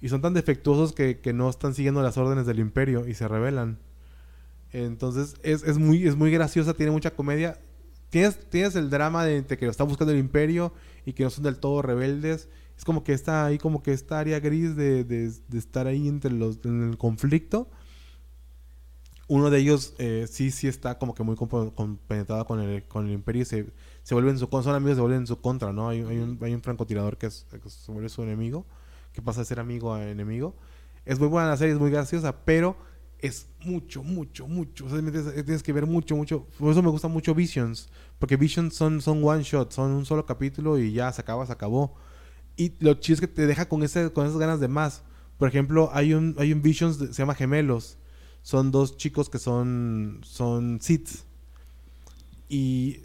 Y 0.01 0.09
son 0.09 0.21
tan 0.21 0.33
defectuosos 0.33 0.91
que, 0.93 1.19
que 1.19 1.33
no 1.33 1.49
están 1.49 1.73
siguiendo 1.73 2.03
las 2.03 2.17
órdenes 2.17 2.45
del 2.45 2.59
Imperio 2.59 3.07
y 3.07 3.13
se 3.15 3.27
rebelan. 3.27 3.79
Entonces, 4.73 5.35
es, 5.43 5.63
es, 5.63 5.77
muy, 5.77 6.07
es 6.07 6.15
muy 6.15 6.31
graciosa, 6.31 6.73
tiene 6.73 6.91
mucha 6.91 7.11
comedia. 7.11 7.59
Tienes, 8.09 8.39
tienes 8.49 8.75
el 8.75 8.89
drama 8.89 9.25
de, 9.25 9.41
de 9.41 9.57
que 9.57 9.65
lo 9.65 9.71
está 9.71 9.83
buscando 9.83 10.13
el 10.13 10.19
Imperio 10.19 10.73
y 11.05 11.13
que 11.13 11.23
no 11.23 11.29
son 11.29 11.43
del 11.45 11.57
todo 11.59 11.81
rebeldes. 11.81 12.49
Es 12.77 12.85
como 12.85 13.03
que 13.03 13.13
está 13.13 13.45
ahí, 13.45 13.57
como 13.59 13.83
que 13.83 13.93
esta 13.93 14.19
área 14.19 14.39
gris 14.39 14.75
de, 14.75 15.03
de, 15.03 15.31
de 15.47 15.57
estar 15.59 15.87
ahí 15.87 16.07
entre 16.07 16.31
los, 16.31 16.59
en 16.65 16.89
el 16.89 16.97
conflicto 16.97 17.69
uno 19.27 19.49
de 19.49 19.59
ellos 19.59 19.93
eh, 19.99 20.25
sí, 20.29 20.51
sí 20.51 20.67
está 20.67 20.97
como 20.99 21.15
que 21.15 21.23
muy 21.23 21.35
compenetrado 21.35 22.45
con 22.45 22.59
el, 22.59 22.83
con 22.87 23.05
el 23.07 23.13
imperio 23.13 23.43
y 23.43 23.45
se, 23.45 23.73
se 24.03 24.13
vuelve 24.13 24.31
en 24.31 24.37
su 24.37 24.49
contra, 24.49 24.71
son 24.71 24.75
amigos, 24.75 24.95
se 24.97 25.01
vuelven 25.01 25.21
en 25.21 25.27
su 25.27 25.39
contra, 25.39 25.71
¿no? 25.71 25.89
Hay, 25.89 26.01
hay 26.01 26.17
un, 26.17 26.37
hay 26.41 26.53
un 26.53 26.61
francotirador 26.61 27.17
que, 27.17 27.27
es- 27.27 27.45
que 27.49 27.69
se 27.69 27.91
vuelve 27.91 28.09
su 28.09 28.21
enemigo, 28.23 28.65
que 29.13 29.21
pasa 29.21 29.41
a 29.41 29.45
ser 29.45 29.59
amigo 29.59 29.93
a 29.93 30.05
enemigo. 30.09 30.55
Es 31.05 31.19
muy 31.19 31.27
buena 31.29 31.49
la 31.49 31.57
serie, 31.57 31.73
es 31.73 31.79
muy 31.79 31.89
graciosa, 31.91 32.43
pero 32.45 32.75
es 33.23 33.47
mucho, 33.61 34.03
mucho, 34.03 34.47
mucho. 34.47 34.85
O 34.85 34.89
sea, 34.89 34.99
tienes, 35.43 35.63
que 35.63 35.73
ver 35.73 35.85
mucho, 35.87 36.15
mucho. 36.15 36.45
Por 36.59 36.71
eso 36.71 36.83
me 36.83 36.89
gusta 36.89 37.07
mucho 37.07 37.33
Visions, 37.33 37.89
porque 38.19 38.35
Visions 38.37 38.75
son, 38.75 39.01
son 39.01 39.23
one 39.23 39.43
shot, 39.43 39.71
son 39.71 39.91
un 39.91 40.05
solo 40.05 40.25
capítulo 40.25 40.77
y 40.77 40.91
ya 40.93 41.11
se 41.11 41.21
acaba, 41.21 41.45
se 41.45 41.53
acabó. 41.53 41.95
Y 42.57 42.73
lo 42.83 42.93
chido 42.95 43.15
es 43.15 43.21
que 43.21 43.27
te 43.27 43.47
deja 43.47 43.67
con, 43.67 43.81
ese, 43.81 44.11
con 44.11 44.27
esas 44.27 44.37
ganas 44.37 44.59
de 44.59 44.67
más. 44.67 45.03
Por 45.37 45.47
ejemplo, 45.47 45.89
hay 45.93 46.13
un, 46.13 46.35
hay 46.37 46.51
un 46.53 46.61
Visions, 46.61 46.99
de- 46.99 47.07
se 47.07 47.21
llama 47.21 47.33
Gemelos. 47.33 47.97
Son 48.41 48.71
dos 48.71 48.97
chicos 48.97 49.29
que 49.29 49.39
son, 49.39 50.19
son 50.23 50.79
Sith. 50.81 51.09
Y 52.49 52.99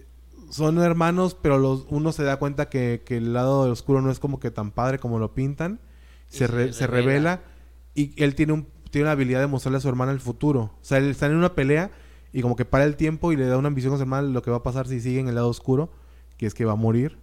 son 0.51 0.79
hermanos, 0.79 1.37
pero 1.41 1.59
los, 1.59 1.87
uno 1.91 2.13
se 2.13 2.23
da 2.25 2.39
cuenta 2.39 2.69
que, 2.69 3.03
que 3.05 3.19
el 3.19 3.33
lado 3.33 3.61
oscuro 3.71 4.01
no 4.03 4.11
es 4.11 4.19
como 4.19 4.41
que 4.41 4.51
tan 4.51 4.73
padre 4.73 4.99
como 4.99 5.19
lo 5.19 5.33
pintan. 5.35 5.81
Se, 6.29 6.39
se 6.39 6.47
re- 6.49 6.73
se 6.73 6.87
revela. 6.87 7.37
revela. 7.37 7.43
Y 7.95 8.23
él 8.23 8.35
tiene, 8.35 8.53
un, 8.53 8.67
tiene 8.91 9.07
la 9.07 9.13
habilidad 9.13 9.41
de 9.41 9.47
mostrarle 9.47 9.79
a 9.79 9.81
su 9.81 9.89
hermana 9.89 10.13
el 10.13 10.21
futuro. 10.21 10.61
O 10.75 10.79
sea, 10.85 10.99
él 10.99 11.07
está 11.11 11.27
en 11.27 11.37
una 11.37 11.55
pelea 11.55 11.91
y 12.33 12.43
como 12.43 12.57
que 12.57 12.65
para 12.65 12.85
el 12.85 12.97
tiempo 12.97 13.33
y 13.33 13.37
le 13.37 13.47
da 13.47 13.57
una 13.57 13.71
visión 13.71 13.93
a 13.95 13.97
su 13.97 14.03
hermana 14.03 14.27
de 14.29 14.33
lo 14.35 14.43
que 14.43 14.51
va 14.51 14.59
a 14.59 14.63
pasar 14.63 14.87
si 14.89 15.01
sigue 15.01 15.21
en 15.21 15.29
el 15.29 15.35
lado 15.35 15.49
oscuro, 15.49 15.91
que 16.37 16.47
es 16.47 16.55
que 16.55 16.65
va 16.65 16.73
a 16.73 16.77
morir. 16.77 17.19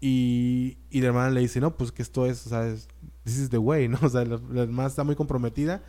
Y, 0.00 0.78
y 0.90 1.00
la 1.00 1.08
hermana 1.08 1.30
le 1.30 1.40
dice, 1.40 1.60
no, 1.60 1.76
pues 1.76 1.92
que 1.92 2.00
esto 2.02 2.24
es, 2.26 2.46
o 2.46 2.50
sea, 2.50 2.66
es- 2.68 2.88
this 3.24 3.38
is 3.38 3.50
the 3.50 3.58
way, 3.58 3.88
¿no? 3.88 3.98
O 4.02 4.08
sea, 4.08 4.24
la, 4.24 4.40
la 4.50 4.62
hermana 4.62 4.88
está 4.88 5.04
muy 5.04 5.14
comprometida. 5.16 5.82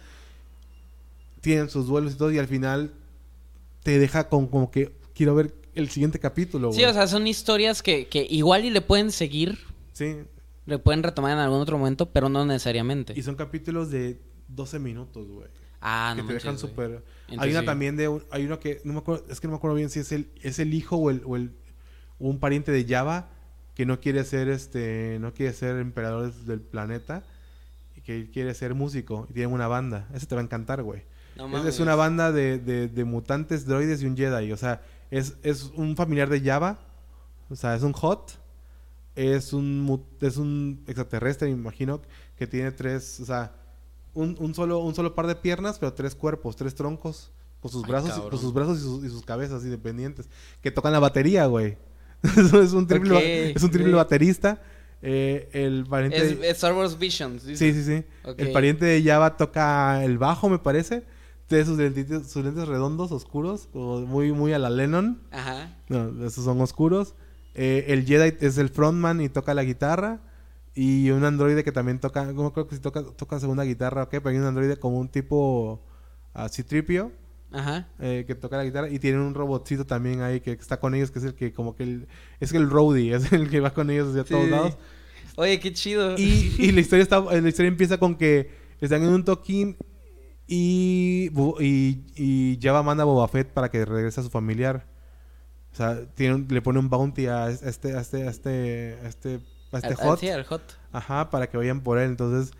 Tienen 1.41 1.69
sus 1.69 1.87
duelos 1.87 2.13
y 2.13 2.17
todo, 2.17 2.31
y 2.31 2.37
al 2.37 2.47
final 2.47 2.93
te 3.83 3.97
deja 3.97 4.29
con 4.29 4.47
como 4.47 4.69
que 4.69 4.93
quiero 5.15 5.33
ver 5.33 5.55
el 5.73 5.89
siguiente 5.89 6.19
capítulo, 6.19 6.71
Sí, 6.73 6.83
o 6.83 6.93
sea, 6.93 7.07
son 7.07 7.25
historias 7.25 7.81
que, 7.81 8.07
que 8.07 8.27
igual 8.29 8.65
y 8.65 8.69
le 8.69 8.81
pueden 8.81 9.11
seguir, 9.11 9.57
Sí, 9.93 10.17
le 10.65 10.77
pueden 10.77 11.01
retomar 11.01 11.31
en 11.31 11.39
algún 11.39 11.59
otro 11.61 11.77
momento, 11.77 12.11
pero 12.11 12.29
no 12.29 12.45
necesariamente. 12.45 13.13
y 13.17 13.23
son 13.23 13.35
capítulos 13.35 13.89
de 13.89 14.19
12 14.55 14.79
minutos, 14.79 15.27
güey. 15.27 15.47
Ah, 15.81 16.13
que 16.15 16.21
no 16.21 16.27
te 16.27 16.33
dejan 16.35 16.53
manches, 16.53 16.69
súper... 16.69 17.03
Hay 17.37 17.51
una 17.51 17.61
sí. 17.61 17.65
también 17.65 17.97
de... 17.97 18.07
un- 18.07 18.23
hay 18.31 18.45
uno 18.45 18.59
que... 18.59 18.81
No 18.83 18.93
me 18.93 18.99
acuerdo... 18.99 19.25
Es 19.29 19.39
que 19.39 19.47
no 19.47 19.51
me 19.53 19.57
acuerdo 19.57 19.75
bien 19.75 19.89
si 19.89 19.99
es 19.99 20.11
el, 20.11 20.29
es 20.41 20.59
el 20.59 20.73
hijo 20.73 20.95
o 20.97 21.09
el, 21.09 21.23
o 21.25 21.35
el... 21.35 21.51
un 22.19 22.39
pariente 22.39 22.71
de 22.71 22.85
Java 22.85 23.29
que 23.73 23.85
no 23.85 23.99
quiere 23.99 24.23
ser 24.23 24.49
este... 24.49 25.17
No 25.19 25.33
quiere 25.33 25.53
ser 25.53 25.77
emperador 25.77 26.33
del 26.33 26.61
planeta. 26.61 27.23
Y 27.95 28.01
que 28.01 28.29
quiere 28.29 28.53
ser 28.53 28.75
músico. 28.75 29.25
Y 29.29 29.33
tiene 29.33 29.47
una 29.47 29.67
banda. 29.67 30.07
Ese 30.13 30.27
te 30.27 30.35
va 30.35 30.41
a 30.41 30.43
encantar, 30.43 30.83
güey. 30.83 31.03
No 31.35 31.57
Es, 31.57 31.65
es 31.75 31.79
una 31.79 31.95
banda 31.95 32.31
de, 32.31 32.59
de, 32.59 32.87
de 32.87 33.03
mutantes, 33.05 33.65
droides 33.65 34.03
y 34.03 34.05
un 34.05 34.15
Jedi. 34.15 34.51
O 34.51 34.57
sea, 34.57 34.81
es, 35.09 35.37
es 35.41 35.71
un 35.75 35.95
familiar 35.95 36.29
de 36.29 36.41
Java. 36.41 36.79
O 37.49 37.55
sea, 37.55 37.75
es 37.75 37.81
un 37.81 37.93
Hot. 37.93 38.39
Es 39.15 39.51
un, 39.51 40.07
es 40.21 40.37
un 40.37 40.83
extraterrestre, 40.87 41.47
me 41.49 41.53
imagino, 41.53 42.01
que 42.37 42.47
tiene 42.47 42.71
tres, 42.71 43.19
o 43.19 43.25
sea, 43.25 43.53
un, 44.13 44.35
un 44.39 44.53
solo, 44.53 44.79
un 44.79 44.93
solo 44.95 45.15
par 45.15 45.27
de 45.27 45.35
piernas, 45.35 45.79
pero 45.79 45.93
tres 45.93 46.15
cuerpos, 46.15 46.55
tres 46.55 46.75
troncos, 46.75 47.31
con 47.61 47.71
sus 47.71 47.83
Ay, 47.83 47.89
brazos, 47.91 48.09
cabrón. 48.11 48.29
con 48.29 48.39
sus 48.39 48.53
brazos 48.53 48.79
y 48.79 48.81
sus, 48.81 49.03
y 49.05 49.09
sus 49.09 49.23
cabezas 49.23 49.63
independientes, 49.63 50.29
que 50.61 50.71
tocan 50.71 50.91
la 50.91 50.99
batería, 50.99 51.45
güey. 51.45 51.77
Es 52.23 52.73
un 52.73 52.85
triple, 52.87 53.51
es 53.51 53.63
un 53.63 53.71
triple 53.71 53.93
baterista. 53.93 54.61
Eh, 55.01 55.49
el 55.53 55.85
pariente 55.89 56.17
Es, 56.17 56.57
Star 56.57 56.73
Wars 56.73 56.99
Visions. 56.99 57.41
Sí, 57.41 57.55
sí, 57.55 57.83
sí. 57.83 58.03
El 58.37 58.51
pariente 58.51 58.85
de 58.85 59.01
Java 59.03 59.35
toca 59.37 60.03
el 60.03 60.19
bajo, 60.19 60.47
me 60.47 60.59
parece. 60.59 61.03
de 61.49 61.65
sus 61.65 61.77
lentes, 61.77 62.31
sus 62.31 62.43
lentes 62.45 62.67
redondos, 62.67 63.11
oscuros, 63.11 63.67
como 63.73 64.01
muy, 64.01 64.31
muy 64.31 64.53
a 64.53 64.59
la 64.59 64.69
Lennon. 64.69 65.19
Ajá. 65.31 65.75
No, 65.89 66.25
esos 66.25 66.45
son 66.45 66.61
oscuros. 66.61 67.15
Eh, 67.55 67.85
el 67.89 68.05
Jedi 68.05 68.37
es 68.45 68.57
el 68.59 68.69
frontman 68.69 69.19
y 69.21 69.27
toca 69.29 69.53
la 69.55 69.63
guitarra. 69.63 70.21
Y 70.73 71.09
un 71.11 71.23
androide 71.25 71.63
que 71.63 71.71
también 71.71 71.99
toca, 71.99 72.25
no 72.31 72.53
creo 72.53 72.67
que 72.67 72.75
si 72.75 72.81
toca, 72.81 73.03
toca 73.03 73.39
segunda 73.39 73.63
guitarra 73.63 74.03
o 74.03 74.09
qué, 74.09 74.21
pero 74.21 74.31
hay 74.33 74.37
un 74.41 74.45
androide 74.47 74.77
como 74.77 74.99
un 74.99 75.09
tipo 75.09 75.83
así 76.33 76.63
tripio 76.63 77.11
Ajá. 77.51 77.89
eh, 77.99 78.23
que 78.25 78.35
toca 78.35 78.55
la 78.55 78.63
guitarra 78.63 78.89
y 78.89 78.97
tiene 78.99 79.19
un 79.19 79.33
robotcito 79.33 79.85
también 79.85 80.21
ahí 80.21 80.39
que 80.39 80.51
está 80.53 80.79
con 80.79 80.95
ellos, 80.95 81.11
que 81.11 81.19
es 81.19 81.25
el 81.25 81.33
que 81.35 81.51
como 81.51 81.75
que 81.75 81.83
el, 81.83 82.07
es 82.39 82.53
el 82.53 82.69
roadie, 82.69 83.13
es 83.15 83.33
el 83.33 83.49
que 83.49 83.59
va 83.59 83.73
con 83.73 83.89
ellos 83.89 84.09
hacia 84.09 84.23
Sí. 84.23 84.29
todos 84.33 84.49
lados. 84.49 84.77
Oye, 85.35 85.59
qué 85.59 85.73
chido. 85.73 86.17
Y, 86.17 86.55
y 86.57 86.71
la 86.71 86.79
historia 86.81 87.03
está, 87.03 87.19
la 87.19 87.49
historia 87.49 87.67
empieza 87.69 87.97
con 87.97 88.15
que 88.15 88.49
están 88.79 89.03
en 89.03 89.09
un 89.09 89.25
toquín 89.25 89.75
y, 90.47 91.29
y, 91.59 92.05
y 92.15 92.59
Java 92.61 92.83
manda 92.83 93.03
a 93.03 93.05
Boba 93.05 93.27
Fett 93.27 93.49
para 93.49 93.69
que 93.69 93.83
regrese 93.85 94.19
a 94.21 94.23
su 94.23 94.29
familiar. 94.29 94.85
O 95.71 95.75
sea, 95.75 96.05
tiene 96.15 96.45
le 96.49 96.61
pone 96.61 96.79
un 96.79 96.89
bounty 96.89 97.27
a 97.27 97.49
este, 97.49 97.95
a 97.95 98.01
este, 98.01 98.27
a 98.27 98.29
este, 98.29 98.97
a 99.03 99.07
este, 99.07 99.39
a 99.71 99.77
este 99.77 99.93
Al- 99.93 99.99
al- 100.01 100.07
hot. 100.09 100.19
sí, 100.19 100.29
al 100.29 100.43
hot. 100.45 100.61
Ajá, 100.91 101.29
para 101.29 101.49
que 101.49 101.57
vayan 101.57 101.81
por 101.81 101.97
él. 101.97 102.09
Entonces, 102.11 102.53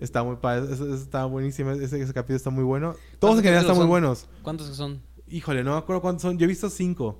está 0.00 0.22
muy 0.22 0.36
padre. 0.36 0.72
Eso- 0.72 0.84
eso 0.86 0.94
Está 0.94 1.24
buenísimo. 1.24 1.70
Ese, 1.72 2.00
ese 2.00 2.12
capítulo 2.14 2.36
está 2.36 2.50
muy 2.50 2.64
bueno. 2.64 2.94
Todos 3.18 3.36
en 3.36 3.42
general 3.42 3.62
están 3.62 3.76
muy 3.76 3.82
son? 3.84 3.90
buenos. 3.90 4.26
¿Cuántos 4.42 4.66
son? 4.76 5.02
Híjole, 5.28 5.64
no 5.64 5.72
me 5.72 5.78
acuerdo 5.78 6.02
cuántos 6.02 6.22
son. 6.22 6.38
Yo 6.38 6.44
he 6.44 6.48
visto 6.48 6.68
cinco. 6.70 7.18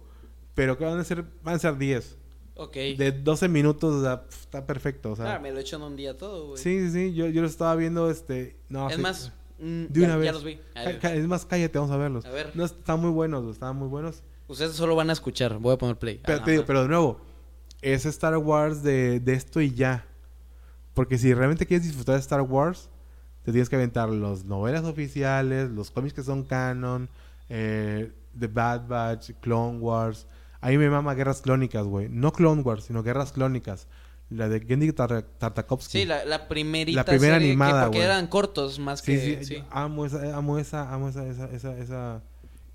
Pero 0.55 0.77
que 0.77 0.85
van 0.85 0.99
a 0.99 1.05
ser, 1.05 1.25
van 1.43 1.55
a 1.55 1.59
ser 1.59 1.79
diez. 1.79 2.19
Ok. 2.57 2.75
De 2.75 3.13
12 3.13 3.49
minutos, 3.49 3.95
o 3.95 4.03
sea, 4.03 4.25
pf, 4.27 4.41
está 4.43 4.67
perfecto. 4.67 5.13
O 5.13 5.17
sea, 5.17 5.37
Ah, 5.37 5.39
me 5.39 5.51
lo 5.51 5.59
he 5.59 5.63
hecho 5.63 5.77
en 5.77 5.83
un 5.83 5.97
día 5.97 6.19
todo, 6.19 6.49
güey. 6.49 6.59
sí, 6.63 6.79
sí, 6.81 6.91
sí. 6.91 7.15
Yo, 7.15 7.27
yo 7.29 7.41
lo 7.41 7.47
estaba 7.49 7.75
viendo, 7.75 8.11
este. 8.11 8.57
No, 8.69 8.91
Es 8.91 8.97
sí. 8.97 9.01
más, 9.03 9.33
mm, 9.59 9.85
De 9.87 10.01
ya, 10.01 10.07
una 10.09 10.17
vez. 10.17 10.27
ya 10.27 10.33
los 10.33 10.45
vi. 10.45 10.61
Es 10.75 11.27
más, 11.27 11.47
cállate, 11.47 11.79
vamos 11.79 11.91
a 11.95 11.97
verlos. 11.97 12.27
A 12.27 12.31
ver. 12.31 12.51
No, 12.55 12.67
están 12.67 13.01
muy 13.01 13.11
buenos, 13.11 13.51
están 13.51 13.77
muy 13.77 13.89
buenos. 13.89 14.23
Ustedes 14.49 14.73
solo 14.73 14.95
van 14.95 15.09
a 15.09 15.15
escuchar. 15.15 15.57
Voy 15.59 15.73
a 15.73 15.79
poner 15.79 15.97
play. 15.97 16.21
Pero, 16.23 16.41
Ah, 16.41 16.45
te 16.45 16.51
digo, 16.51 16.65
pero 16.67 16.83
de 16.83 16.89
nuevo, 16.89 17.19
es 17.83 18.07
Star 18.07 18.37
Wars 18.39 18.83
de, 18.83 19.21
de 19.21 19.33
esto 19.35 19.61
y 19.61 19.73
ya. 19.73 20.05
Porque 20.95 21.19
si 21.19 21.33
realmente 21.35 21.67
quieres 21.67 21.87
disfrutar 21.87 22.15
de 22.15 22.21
Star 22.21 22.41
Wars, 22.43 22.89
te 23.45 23.53
tienes 23.53 23.69
que 23.69 23.77
aventar 23.77 24.09
las 24.11 24.45
novelas 24.45 24.85
oficiales, 24.85 25.71
los 25.71 25.91
cómics 25.91 26.15
que 26.15 26.23
son 26.23 26.45
canon, 26.45 27.09
eh, 27.49 28.13
The 28.39 28.47
Bad 28.47 28.87
Batch, 28.89 29.31
Clone 29.41 29.79
Wars. 29.79 30.27
A 30.61 30.69
mí 30.69 30.79
me 30.79 30.89
mama 30.91 31.15
Guerras 31.15 31.43
Clónicas, 31.43 31.87
güey. 31.87 32.09
No 32.09 32.33
Clone 32.33 32.63
Wars, 32.63 32.85
sino 32.85 33.03
Guerras 33.03 33.33
Clónicas. 33.33 33.89
La 34.31 34.49
de 34.49 34.61
Gendy 34.61 34.93
Tar- 34.93 35.23
Tartakovsky. 35.39 35.99
Sí, 36.01 36.05
la, 36.07 36.25
la 36.25 36.47
primerita 36.49 37.01
La 37.01 37.05
primera 37.05 37.35
serie 37.35 37.49
que- 37.49 37.53
animada, 37.53 37.85
porque 37.87 38.03
eran 38.03 38.27
cortos 38.29 38.79
más 38.79 39.01
Sí, 39.01 39.13
que... 39.17 39.45
sí, 39.45 39.63
amo 39.71 40.07
esa, 40.07 40.35
amo 40.37 40.59
esa, 40.59 40.91
amo 40.93 41.09
esa, 41.09 41.27
esa, 41.27 41.51
esa, 41.51 41.77
esa- 41.79 42.23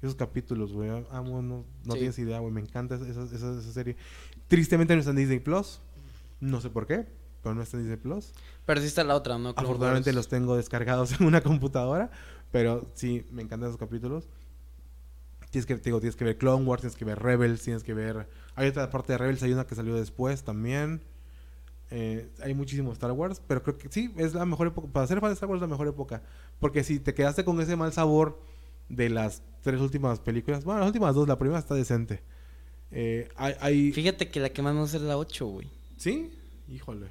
esos 0.02 0.14
capítulos, 0.16 0.72
güey. 0.74 0.92
Amo, 1.12 1.42
no, 1.42 1.64
no 1.86 1.94
Sí. 1.94 2.00
tienes 2.00 2.20
idea, 2.20 2.38
güey. 2.40 2.52
Me 2.54 2.62
encanta 2.62 2.96
esa, 2.96 3.08
esa- 3.10 3.36
esa 3.36 3.62
serie. 3.74 3.96
Tristemente 4.48 4.94
no 4.94 5.00
está 5.00 5.12
en 5.12 5.18
Disney 5.18 5.40
Plus. 5.40 5.82
No 6.40 6.62
sé 6.62 6.70
por 6.70 6.88
qué, 6.88 7.08
pero 7.44 7.56
no 7.56 7.62
está 7.62 7.78
en 7.78 7.84
Disney 7.84 7.98
Plus. 7.98 8.32
Pero 8.66 8.82
sí 8.82 8.88
está 8.88 9.04
la 9.04 9.16
otra, 9.16 9.38
¿no? 9.38 9.54
Clone 9.54 9.68
Afortunadamente 9.68 10.10
Wars. 10.10 10.16
los 10.16 10.28
tengo 10.28 10.56
descargados 10.56 11.12
en 11.20 11.26
una 11.26 11.42
computadora, 11.42 12.12
pero 12.52 12.90
sí, 12.94 13.26
me 13.32 13.42
encantan 13.42 13.70
esos 13.70 13.80
capítulos. 13.80 14.28
Tienes 15.50 15.66
que, 15.66 15.76
te 15.76 15.84
digo, 15.84 16.00
tienes 16.00 16.16
que 16.16 16.26
ver 16.26 16.38
Clone 16.38 16.66
Wars, 16.66 16.82
tienes 16.82 16.98
que 16.98 17.06
ver 17.06 17.20
Rebels, 17.20 17.62
tienes 17.62 17.84
que 17.84 17.94
ver... 17.94 18.28
Hay 18.56 18.68
otra 18.68 18.90
parte 18.90 19.14
de 19.14 19.18
Rebels, 19.18 19.42
hay 19.44 19.54
una 19.54 19.66
que 19.66 19.76
salió 19.76 19.96
después 19.96 20.44
también. 20.44 21.02
Eh, 21.90 22.30
hay 22.44 22.54
muchísimo 22.54 22.92
Star 22.92 23.14
Wars, 23.14 23.42
pero 23.48 23.64
creo 23.64 23.78
que 23.78 23.88
sí, 23.90 24.14
es 24.18 24.34
la 24.34 24.46
mejor 24.46 24.68
época. 24.68 24.90
Para 24.92 25.08
ser 25.08 25.22
fan 25.22 25.30
de 25.30 25.36
Star 25.36 25.48
Wars 25.50 25.60
es 25.60 25.62
la 25.62 25.68
mejor 25.68 25.88
época. 25.88 26.22
Porque 26.60 26.84
si 26.84 27.00
te 27.00 27.14
quedaste 27.14 27.46
con 27.46 27.60
ese 27.62 27.78
mal 27.78 27.94
sabor 27.94 28.42
de 28.90 29.10
las 29.10 29.42
tres 29.62 29.80
últimas 29.80 30.20
películas, 30.20 30.66
bueno, 30.66 30.82
las 30.82 30.88
últimas 30.88 31.16
dos, 31.16 31.28
la 31.28 31.38
primera 31.38 31.60
está 31.60 31.76
decente. 31.76 32.22
Eh, 32.92 33.30
hay, 33.36 33.54
hay- 33.60 33.92
Fíjate 33.92 34.30
que 34.30 34.40
la 34.40 34.50
que 34.50 34.62
más 34.62 34.74
me 34.74 34.82
gusta 34.82 34.98
es 34.98 35.04
la 35.04 35.18
8, 35.18 35.46
güey. 35.48 35.68
¿Sí? 35.98 36.32
Híjole. 36.70 37.08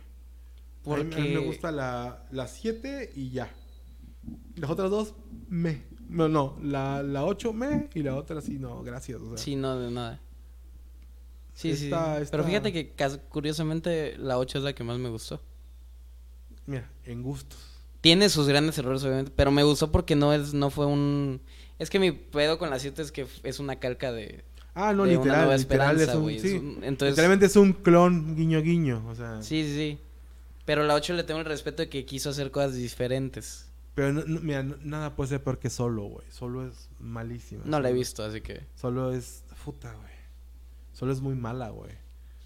Porque... 0.82 1.16
A 1.16 1.18
mí 1.18 1.28
me 1.30 1.38
gusta 1.40 1.70
la 1.72 2.46
7 2.46 3.12
y 3.14 3.30
ya. 3.30 3.50
Las 4.56 4.70
otras 4.70 4.90
dos, 4.90 5.14
me. 5.48 5.82
No, 6.08 6.28
no, 6.28 6.56
la, 6.62 7.02
la 7.02 7.24
8 7.24 7.52
me 7.52 7.88
y 7.94 8.02
la 8.02 8.14
otra 8.16 8.40
sí, 8.40 8.58
no, 8.58 8.82
gracias. 8.82 9.20
o 9.20 9.28
sea. 9.28 9.38
Sí, 9.38 9.56
no, 9.56 9.78
de 9.78 9.90
nada. 9.90 10.20
Sí, 11.54 11.76
sí. 11.76 11.90
Pero 12.30 12.44
fíjate 12.44 12.72
que 12.72 12.92
curiosamente 13.28 14.16
la 14.18 14.38
8 14.38 14.58
es 14.58 14.64
la 14.64 14.72
que 14.74 14.84
más 14.84 14.98
me 14.98 15.08
gustó. 15.08 15.40
Mira, 16.66 16.90
en 17.04 17.22
gustos. 17.22 17.58
Tiene 18.00 18.28
sus 18.28 18.46
grandes 18.46 18.76
errores, 18.78 19.02
obviamente, 19.04 19.32
pero 19.34 19.50
me 19.50 19.62
gustó 19.62 19.90
porque 19.90 20.14
no 20.14 20.32
es, 20.32 20.54
no 20.54 20.70
fue 20.70 20.86
un... 20.86 21.40
Es 21.78 21.90
que 21.90 21.98
mi 21.98 22.12
pedo 22.12 22.58
con 22.58 22.70
la 22.70 22.78
7 22.78 23.02
es 23.02 23.10
que 23.10 23.26
es 23.42 23.58
una 23.58 23.76
calca 23.76 24.12
de... 24.12 24.44
Ah, 24.78 24.92
no, 24.92 25.04
de 25.04 25.16
una 25.16 25.18
literal, 25.24 25.38
nueva 25.46 25.56
literal 25.56 25.96
es 25.96 26.02
esperanza, 26.02 26.16
un, 26.18 26.22
güey. 26.24 26.38
sí. 26.38 26.48
Es 26.48 26.52
entonces- 26.84 27.10
Literalmente 27.10 27.46
es 27.46 27.56
un 27.56 27.72
clon 27.72 28.36
guiño 28.36 28.60
guiño, 28.60 29.02
o 29.08 29.14
sea. 29.14 29.40
Sí, 29.42 29.64
sí. 29.64 29.98
Pero 30.66 30.84
la 30.84 30.94
8 30.94 31.14
le 31.14 31.24
tengo 31.24 31.40
el 31.40 31.46
respeto 31.46 31.82
de 31.82 31.88
que 31.88 32.04
quiso 32.04 32.30
hacer 32.30 32.50
cosas 32.50 32.74
diferentes. 32.74 33.68
Pero 33.94 34.12
no- 34.12 34.24
no, 34.26 34.40
mira, 34.40 34.62
no- 34.62 34.76
nada 34.82 35.16
puede 35.16 35.30
ser 35.30 35.42
peor 35.42 35.58
que 35.58 35.70
solo, 35.70 36.02
güey. 36.04 36.26
Solo 36.30 36.66
es 36.68 36.88
malísima. 37.00 37.62
No 37.64 37.80
la 37.80 37.88
he 37.88 37.92
visto, 37.94 38.22
así 38.22 38.42
que... 38.42 38.66
Solo 38.74 39.12
es 39.14 39.42
puta, 39.64 39.92
güey. 39.94 40.12
Solo 40.92 41.12
es 41.12 41.20
muy 41.20 41.34
mala, 41.34 41.70
güey. 41.70 41.92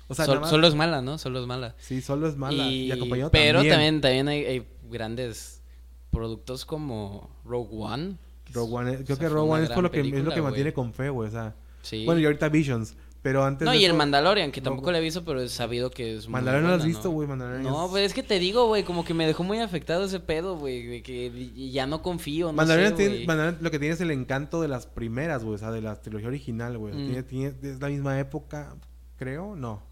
O 0.06 0.14
sea, 0.14 0.24
Sol- 0.26 0.34
nada 0.34 0.40
más- 0.42 0.50
Solo 0.50 0.66
es 0.68 0.74
mala, 0.76 1.02
¿no? 1.02 1.18
Solo 1.18 1.40
es 1.40 1.46
mala. 1.46 1.74
Sí, 1.78 2.00
solo 2.00 2.28
es 2.28 2.36
mala. 2.36 2.64
Y, 2.68 2.86
Y- 2.86 2.92
acompañado 2.92 3.30
pero 3.32 3.58
también. 3.60 3.72
también, 3.74 4.00
también 4.00 4.28
hay, 4.28 4.44
hay 4.44 4.68
grandes 4.88 5.62
productos 6.10 6.64
como 6.64 7.30
Rogue 7.44 7.70
One. 7.72 8.16
Rogue 8.52 8.74
One, 8.74 8.90
creo 8.92 9.02
O 9.02 9.06
sea, 9.06 9.16
que 9.16 9.28
Rogue 9.28 9.50
One 9.52 9.64
es, 9.64 9.70
por 9.70 9.82
lo 9.82 9.90
que, 9.90 10.00
es 10.00 10.24
lo 10.24 10.32
que 10.32 10.42
mantiene 10.42 10.72
con 10.72 10.92
fe, 10.92 11.08
güey. 11.10 11.28
O 11.28 11.32
sea, 11.32 11.54
Sí. 11.82 12.04
bueno, 12.04 12.20
y 12.20 12.24
ahorita 12.24 12.48
Visions. 12.48 12.96
Pero 13.22 13.44
antes 13.44 13.66
no, 13.66 13.72
de 13.72 13.76
y 13.76 13.84
el 13.84 13.92
Mandalorian, 13.92 14.50
que 14.50 14.62
tampoco 14.62 14.86
Rogue- 14.88 14.92
le 14.92 14.98
he 14.98 15.02
visto, 15.02 15.22
pero 15.26 15.42
he 15.42 15.48
sabido 15.50 15.90
que 15.90 16.16
es 16.16 16.26
Mandalorian 16.26 16.62
no 16.62 16.68
lo 16.70 16.74
has 16.76 16.80
buena, 16.80 16.94
visto, 16.96 17.10
güey. 17.10 17.28
Mandalorian 17.28 17.62
No, 17.64 17.84
es- 17.84 17.90
pues 17.90 18.04
es 18.06 18.14
que 18.14 18.22
te 18.22 18.38
digo, 18.38 18.66
güey, 18.66 18.82
como 18.82 19.04
que 19.04 19.12
me 19.12 19.26
dejó 19.26 19.44
muy 19.44 19.58
afectado 19.58 20.06
ese 20.06 20.20
pedo, 20.20 20.56
güey, 20.56 20.86
de 20.86 21.02
que 21.02 21.70
ya 21.70 21.86
no 21.86 22.00
confío, 22.00 22.46
no 22.46 22.54
Mandalorian, 22.54 22.96
sé, 22.96 23.08
tiene-. 23.08 23.26
Mandalorian 23.26 23.62
lo 23.62 23.70
que 23.70 23.78
tiene 23.78 23.92
es 23.94 24.00
el 24.00 24.10
encanto 24.10 24.62
de 24.62 24.68
las 24.68 24.86
primeras, 24.86 25.44
güey. 25.44 25.56
O 25.56 25.58
sea, 25.58 25.70
de 25.70 25.82
la 25.82 26.00
trilogía 26.00 26.28
original, 26.28 26.78
güey. 26.78 26.94
Mm. 26.94 27.06
Tiene, 27.08 27.22
tiene- 27.24 27.54
es 27.70 27.78
la 27.78 27.88
misma 27.88 28.18
época, 28.18 28.74
creo. 29.18 29.54
No. 29.54 29.82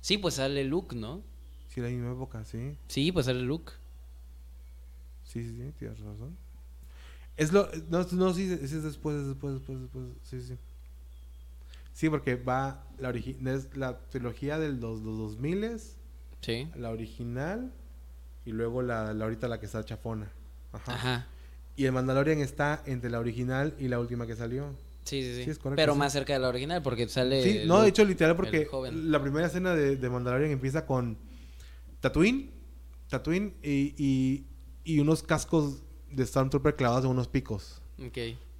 Sí, 0.00 0.16
pues 0.18 0.34
sale 0.34 0.62
Luke, 0.62 0.94
¿no? 0.94 1.22
Sí, 1.74 1.80
la 1.80 1.88
misma 1.88 2.12
época, 2.12 2.44
sí. 2.44 2.76
Sí, 2.86 3.10
pues 3.10 3.26
sale 3.26 3.40
Luke. 3.42 3.72
Sí, 5.24 5.42
sí, 5.42 5.56
sí, 5.56 5.72
tienes 5.76 5.98
razón. 5.98 6.36
Es 7.36 7.52
lo. 7.52 7.68
No, 7.90 8.06
no 8.12 8.32
sí, 8.32 8.46
sí, 8.46 8.76
es 8.76 8.82
después, 8.84 9.16
es 9.16 9.26
después, 9.26 9.54
después, 9.54 9.80
después. 9.80 10.04
Sí, 10.22 10.40
sí. 10.40 10.54
Sí, 11.96 12.10
porque 12.10 12.34
va. 12.36 12.84
La, 12.98 13.10
es 13.10 13.74
la 13.74 13.98
trilogía 14.10 14.58
del 14.58 14.80
dos, 14.80 15.00
los 15.00 15.16
2000 15.16 15.80
Sí. 16.42 16.68
la 16.76 16.90
original 16.90 17.72
y 18.44 18.52
luego 18.52 18.82
la, 18.82 19.14
la 19.14 19.24
ahorita 19.24 19.48
la 19.48 19.58
que 19.58 19.64
está 19.64 19.82
chafona. 19.82 20.30
Ajá. 20.72 20.92
Ajá. 20.94 21.26
Y 21.74 21.86
el 21.86 21.92
Mandalorian 21.92 22.40
está 22.40 22.82
entre 22.84 23.08
la 23.08 23.18
original 23.18 23.74
y 23.78 23.88
la 23.88 23.98
última 23.98 24.26
que 24.26 24.36
salió. 24.36 24.74
Sí, 25.04 25.22
sí, 25.22 25.36
sí. 25.36 25.44
Sí, 25.44 25.50
es 25.50 25.58
correcto, 25.58 25.76
pero 25.80 25.94
sí. 25.94 25.98
más 25.98 26.12
cerca 26.12 26.34
de 26.34 26.38
la 26.38 26.48
original 26.50 26.82
porque 26.82 27.08
sale 27.08 27.42
Sí, 27.42 27.62
no, 27.66 27.80
de 27.80 27.88
hecho 27.88 28.04
literal 28.04 28.36
porque 28.36 28.68
la 28.92 29.22
primera 29.22 29.46
escena 29.46 29.74
de, 29.74 29.96
de 29.96 30.10
Mandalorian 30.10 30.50
empieza 30.50 30.84
con 30.84 31.16
Tatooine, 32.00 32.50
Tatooine 33.08 33.54
y, 33.62 33.94
y, 33.96 34.46
y 34.84 34.98
unos 35.00 35.22
cascos 35.22 35.82
de 36.10 36.26
Stormtrooper 36.26 36.76
clavados 36.76 37.06
en 37.06 37.10
unos 37.12 37.28
picos. 37.28 37.80
Ok. 38.06 38.18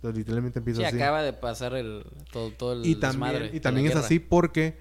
Entonces 0.09 0.19
literalmente 0.19 0.59
empieza 0.61 0.81
Sí, 0.81 0.87
así. 0.87 0.97
acaba 0.97 1.23
de 1.23 1.33
pasar 1.33 1.75
el 1.75 2.05
todo, 2.33 2.51
todo 2.51 2.73
el 2.75 2.87
y 2.87 2.95
desmadre 2.95 3.33
también, 3.35 3.51
de 3.53 3.57
y 3.57 3.61
también 3.61 3.87
es 3.87 3.95
guerra. 3.95 4.07
así 4.07 4.19
porque 4.21 4.77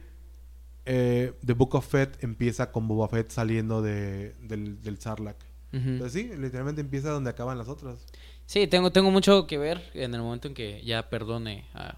eh, 0.86 1.34
The 1.46 1.54
Book 1.54 1.76
of 1.76 1.88
Fett 1.88 2.24
empieza 2.24 2.72
con 2.72 2.88
Boba 2.88 3.08
Fett 3.08 3.32
saliendo 3.32 3.82
de, 3.82 4.34
del, 4.42 4.82
del 4.82 5.00
Sarlacc. 5.00 5.38
Ujú. 5.74 5.90
Entonces 5.90 6.22
sí, 6.22 6.38
literalmente 6.38 6.82
empieza 6.82 7.10
donde 7.10 7.30
acaban 7.32 7.58
las 7.58 7.68
otras. 7.68 8.06
Sí, 8.46 8.68
tengo, 8.68 8.92
tengo 8.92 9.10
mucho 9.12 9.48
que 9.48 9.58
ver 9.58 9.82
en 9.96 10.14
el 10.14 10.22
momento 10.22 10.48
en 10.48 10.54
que 10.54 10.84
ya 10.86 11.10
perdone 11.10 11.66
a, 11.74 11.98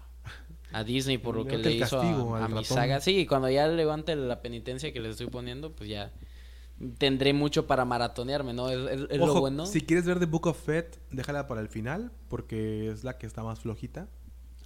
a 0.72 0.84
Disney 0.84 1.18
por 1.18 1.36
lo 1.36 1.44
que 1.44 1.58
Levante 1.58 1.70
le 1.70 1.76
hizo 1.84 2.34
a, 2.34 2.44
a 2.44 2.48
mi 2.48 2.64
saga. 2.64 3.00
Sí, 3.00 3.26
cuando 3.26 3.50
ya 3.50 3.68
levante 3.68 4.16
la 4.16 4.40
penitencia 4.40 4.92
que 4.92 5.00
le 5.00 5.10
estoy 5.10 5.26
poniendo, 5.26 5.72
pues 5.72 5.90
ya 5.90 6.10
tendré 6.98 7.32
mucho 7.32 7.66
para 7.66 7.84
maratonearme, 7.84 8.52
¿no? 8.52 8.68
Es, 8.70 8.78
es- 9.00 9.06
es 9.10 9.20
Ojo, 9.20 9.34
lo 9.34 9.40
bueno. 9.40 9.66
si 9.66 9.80
quieres 9.82 10.06
ver 10.06 10.18
The 10.18 10.26
Book 10.26 10.46
of 10.46 10.58
Fett, 10.62 10.98
déjala 11.10 11.46
para 11.48 11.60
el 11.60 11.68
final 11.68 12.12
porque 12.28 12.90
es 12.90 13.04
la 13.04 13.18
que 13.18 13.26
está 13.26 13.42
más 13.42 13.60
flojita. 13.60 14.08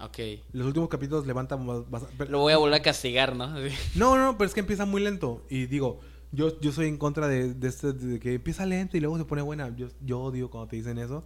Ok. 0.01 0.19
Los 0.53 0.67
últimos 0.67 0.89
capítulos 0.89 1.27
levantan 1.27 1.65
más... 1.65 1.83
Lo 2.29 2.41
voy 2.41 2.53
a 2.53 2.57
volver 2.59 2.81
a 2.81 2.83
castigar, 2.83 3.37
¿no? 3.37 3.57
Sí. 3.57 3.75
No, 3.95 4.17
no, 4.17 4.37
pero 4.37 4.49
es 4.49 4.55
que 4.55 4.61
empieza 4.61 4.85
muy 4.85 5.01
lento. 5.03 5.45
Y 5.49 5.67
digo, 5.67 6.01
yo, 6.33 6.61
yo 6.61 6.73
soy 6.73 6.89
en 6.89 6.99
contra 6.99 7.29
de, 7.29 7.55
de, 7.55 7.69
este, 7.69 7.93
de 7.93 8.19
que 8.19 8.35
empieza 8.35 8.67
lento 8.67 8.97
y 8.97 9.01
luego 9.01 9.17
se 9.17 9.25
pone 9.25 9.43
buena. 9.43 9.75
Yo, 9.77 9.89
yo 10.05 10.21
odio 10.21 10.51
cuando 10.51 10.69
te 10.69 10.77
dicen 10.77 10.99
eso. 10.99 11.25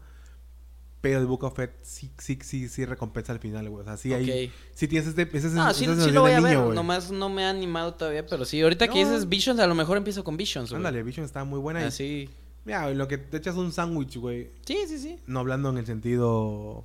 Pero 1.09 1.21
The 1.21 1.27
Book 1.27 1.45
of 1.45 1.55
Fett 1.57 1.73
sí, 1.83 2.11
sí, 2.19 2.39
sí, 2.43 2.69
sí 2.69 2.85
recompensa 2.85 3.33
al 3.33 3.39
final, 3.39 3.69
güey. 3.69 3.83
O 3.83 3.85
sea, 3.85 3.97
sí 3.97 4.13
hay... 4.13 4.53
Sí 4.75 4.89
tienes 4.89 5.09
este, 5.09 5.23
ese, 5.37 5.49
No, 5.51 5.73
sí, 5.75 5.87
sí 5.87 6.11
lo 6.11 6.21
voy 6.23 6.33
a 6.33 6.41
ver. 6.41 6.59
güey. 6.59 6.75
Nomás 6.75 7.11
no 7.11 7.29
me 7.29 7.45
ha 7.45 7.51
animado 7.51 7.95
todavía, 7.95 8.27
pero 8.27 8.45
sí. 8.45 8.61
Ahorita 8.63 8.89
que 8.89 8.99
dices 9.05 9.29
Visions, 9.29 9.61
a 9.61 9.67
lo 9.67 9.75
mejor 9.75 9.97
empiezo 9.97 10.25
con 10.25 10.37
Visions, 10.37 10.71
güey. 10.71 10.79
Ándale, 10.79 11.03
Vision 11.03 11.25
está 11.25 11.45
muy 11.45 11.59
buena. 11.61 11.81
y- 11.83 11.85
Así. 11.85 12.31
Mira, 12.65 12.91
en 12.91 12.99
lo 12.99 13.07
que 13.07 13.17
te 13.19 13.37
echas 13.37 13.55
un 13.57 13.71
sándwich, 13.73 14.17
güey. 14.17 14.51
Sí, 14.67 14.77
sí, 14.89 14.99
sí. 14.99 15.19
No 15.27 15.39
hablando 15.41 15.71
en 15.71 15.79
el 15.79 15.87
sentido 15.87 16.85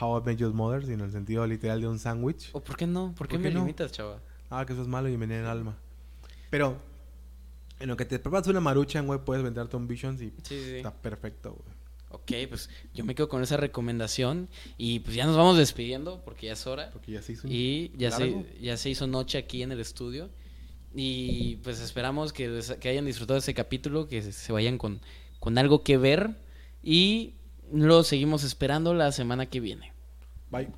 How 0.00 0.18
I 0.18 0.22
Met 0.24 0.38
Your 0.38 0.52
Mother, 0.52 0.82
sino 0.82 0.94
en 0.98 1.04
el 1.04 1.12
sentido 1.12 1.46
literal 1.46 1.80
de 1.80 1.86
un 1.86 1.98
sándwich. 2.00 2.50
¿O 2.52 2.60
por 2.64 2.76
qué 2.76 2.86
no? 2.88 3.14
¿Por 3.16 3.28
qué 3.28 3.36
¿Por 3.36 3.44
me 3.44 3.50
no? 3.52 3.60
limitas, 3.60 3.92
chava? 3.92 4.18
Ah, 4.50 4.64
que 4.66 4.72
eso 4.72 4.82
es 4.82 4.88
malo 4.88 5.08
y 5.08 5.14
en 5.14 5.30
el 5.30 5.46
alma. 5.46 5.76
Pero 6.50 6.78
en 7.78 7.88
lo 7.88 7.96
que 7.96 8.04
te 8.04 8.18
preparas 8.18 8.46
una 8.48 8.60
maruchan, 8.60 9.06
güey, 9.06 9.20
puedes 9.24 9.42
venderte 9.44 9.76
un 9.76 9.86
Visions 9.86 10.20
y 10.20 10.30
Sí, 10.30 10.34
sí, 10.48 10.64
sí. 10.64 10.76
está 10.78 10.92
perfecto, 10.92 11.52
güey. 11.52 11.73
Ok, 12.14 12.32
pues 12.48 12.70
yo 12.94 13.04
me 13.04 13.14
quedo 13.14 13.28
con 13.28 13.42
esa 13.42 13.56
recomendación 13.56 14.48
y 14.78 15.00
pues 15.00 15.16
ya 15.16 15.26
nos 15.26 15.36
vamos 15.36 15.56
despidiendo 15.58 16.22
porque 16.24 16.46
ya 16.46 16.52
es 16.52 16.66
hora. 16.66 16.90
Porque 16.92 17.12
ya 17.12 17.22
se 17.22 17.32
hizo 17.32 17.48
Y 17.48 17.90
ya 17.96 18.10
largo. 18.10 18.44
se, 18.56 18.60
ya 18.62 18.76
se 18.76 18.90
hizo 18.90 19.06
noche 19.06 19.36
aquí 19.38 19.62
en 19.62 19.72
el 19.72 19.80
estudio. 19.80 20.30
Y 20.94 21.56
pues 21.56 21.80
esperamos 21.80 22.32
que, 22.32 22.48
les- 22.48 22.72
que 22.74 22.88
hayan 22.88 23.04
disfrutado 23.04 23.38
ese 23.38 23.52
capítulo, 23.54 24.06
que 24.08 24.22
se- 24.22 24.32
se 24.32 24.52
vayan 24.52 24.78
con, 24.78 25.00
con 25.40 25.58
algo 25.58 25.82
que 25.82 25.96
ver. 25.98 26.36
Y 26.82 27.34
lo 27.72 28.04
seguimos 28.04 28.44
esperando 28.44 28.94
la 28.94 29.10
semana 29.10 29.46
que 29.46 29.58
viene. 29.60 29.92
Bye. 30.50 30.68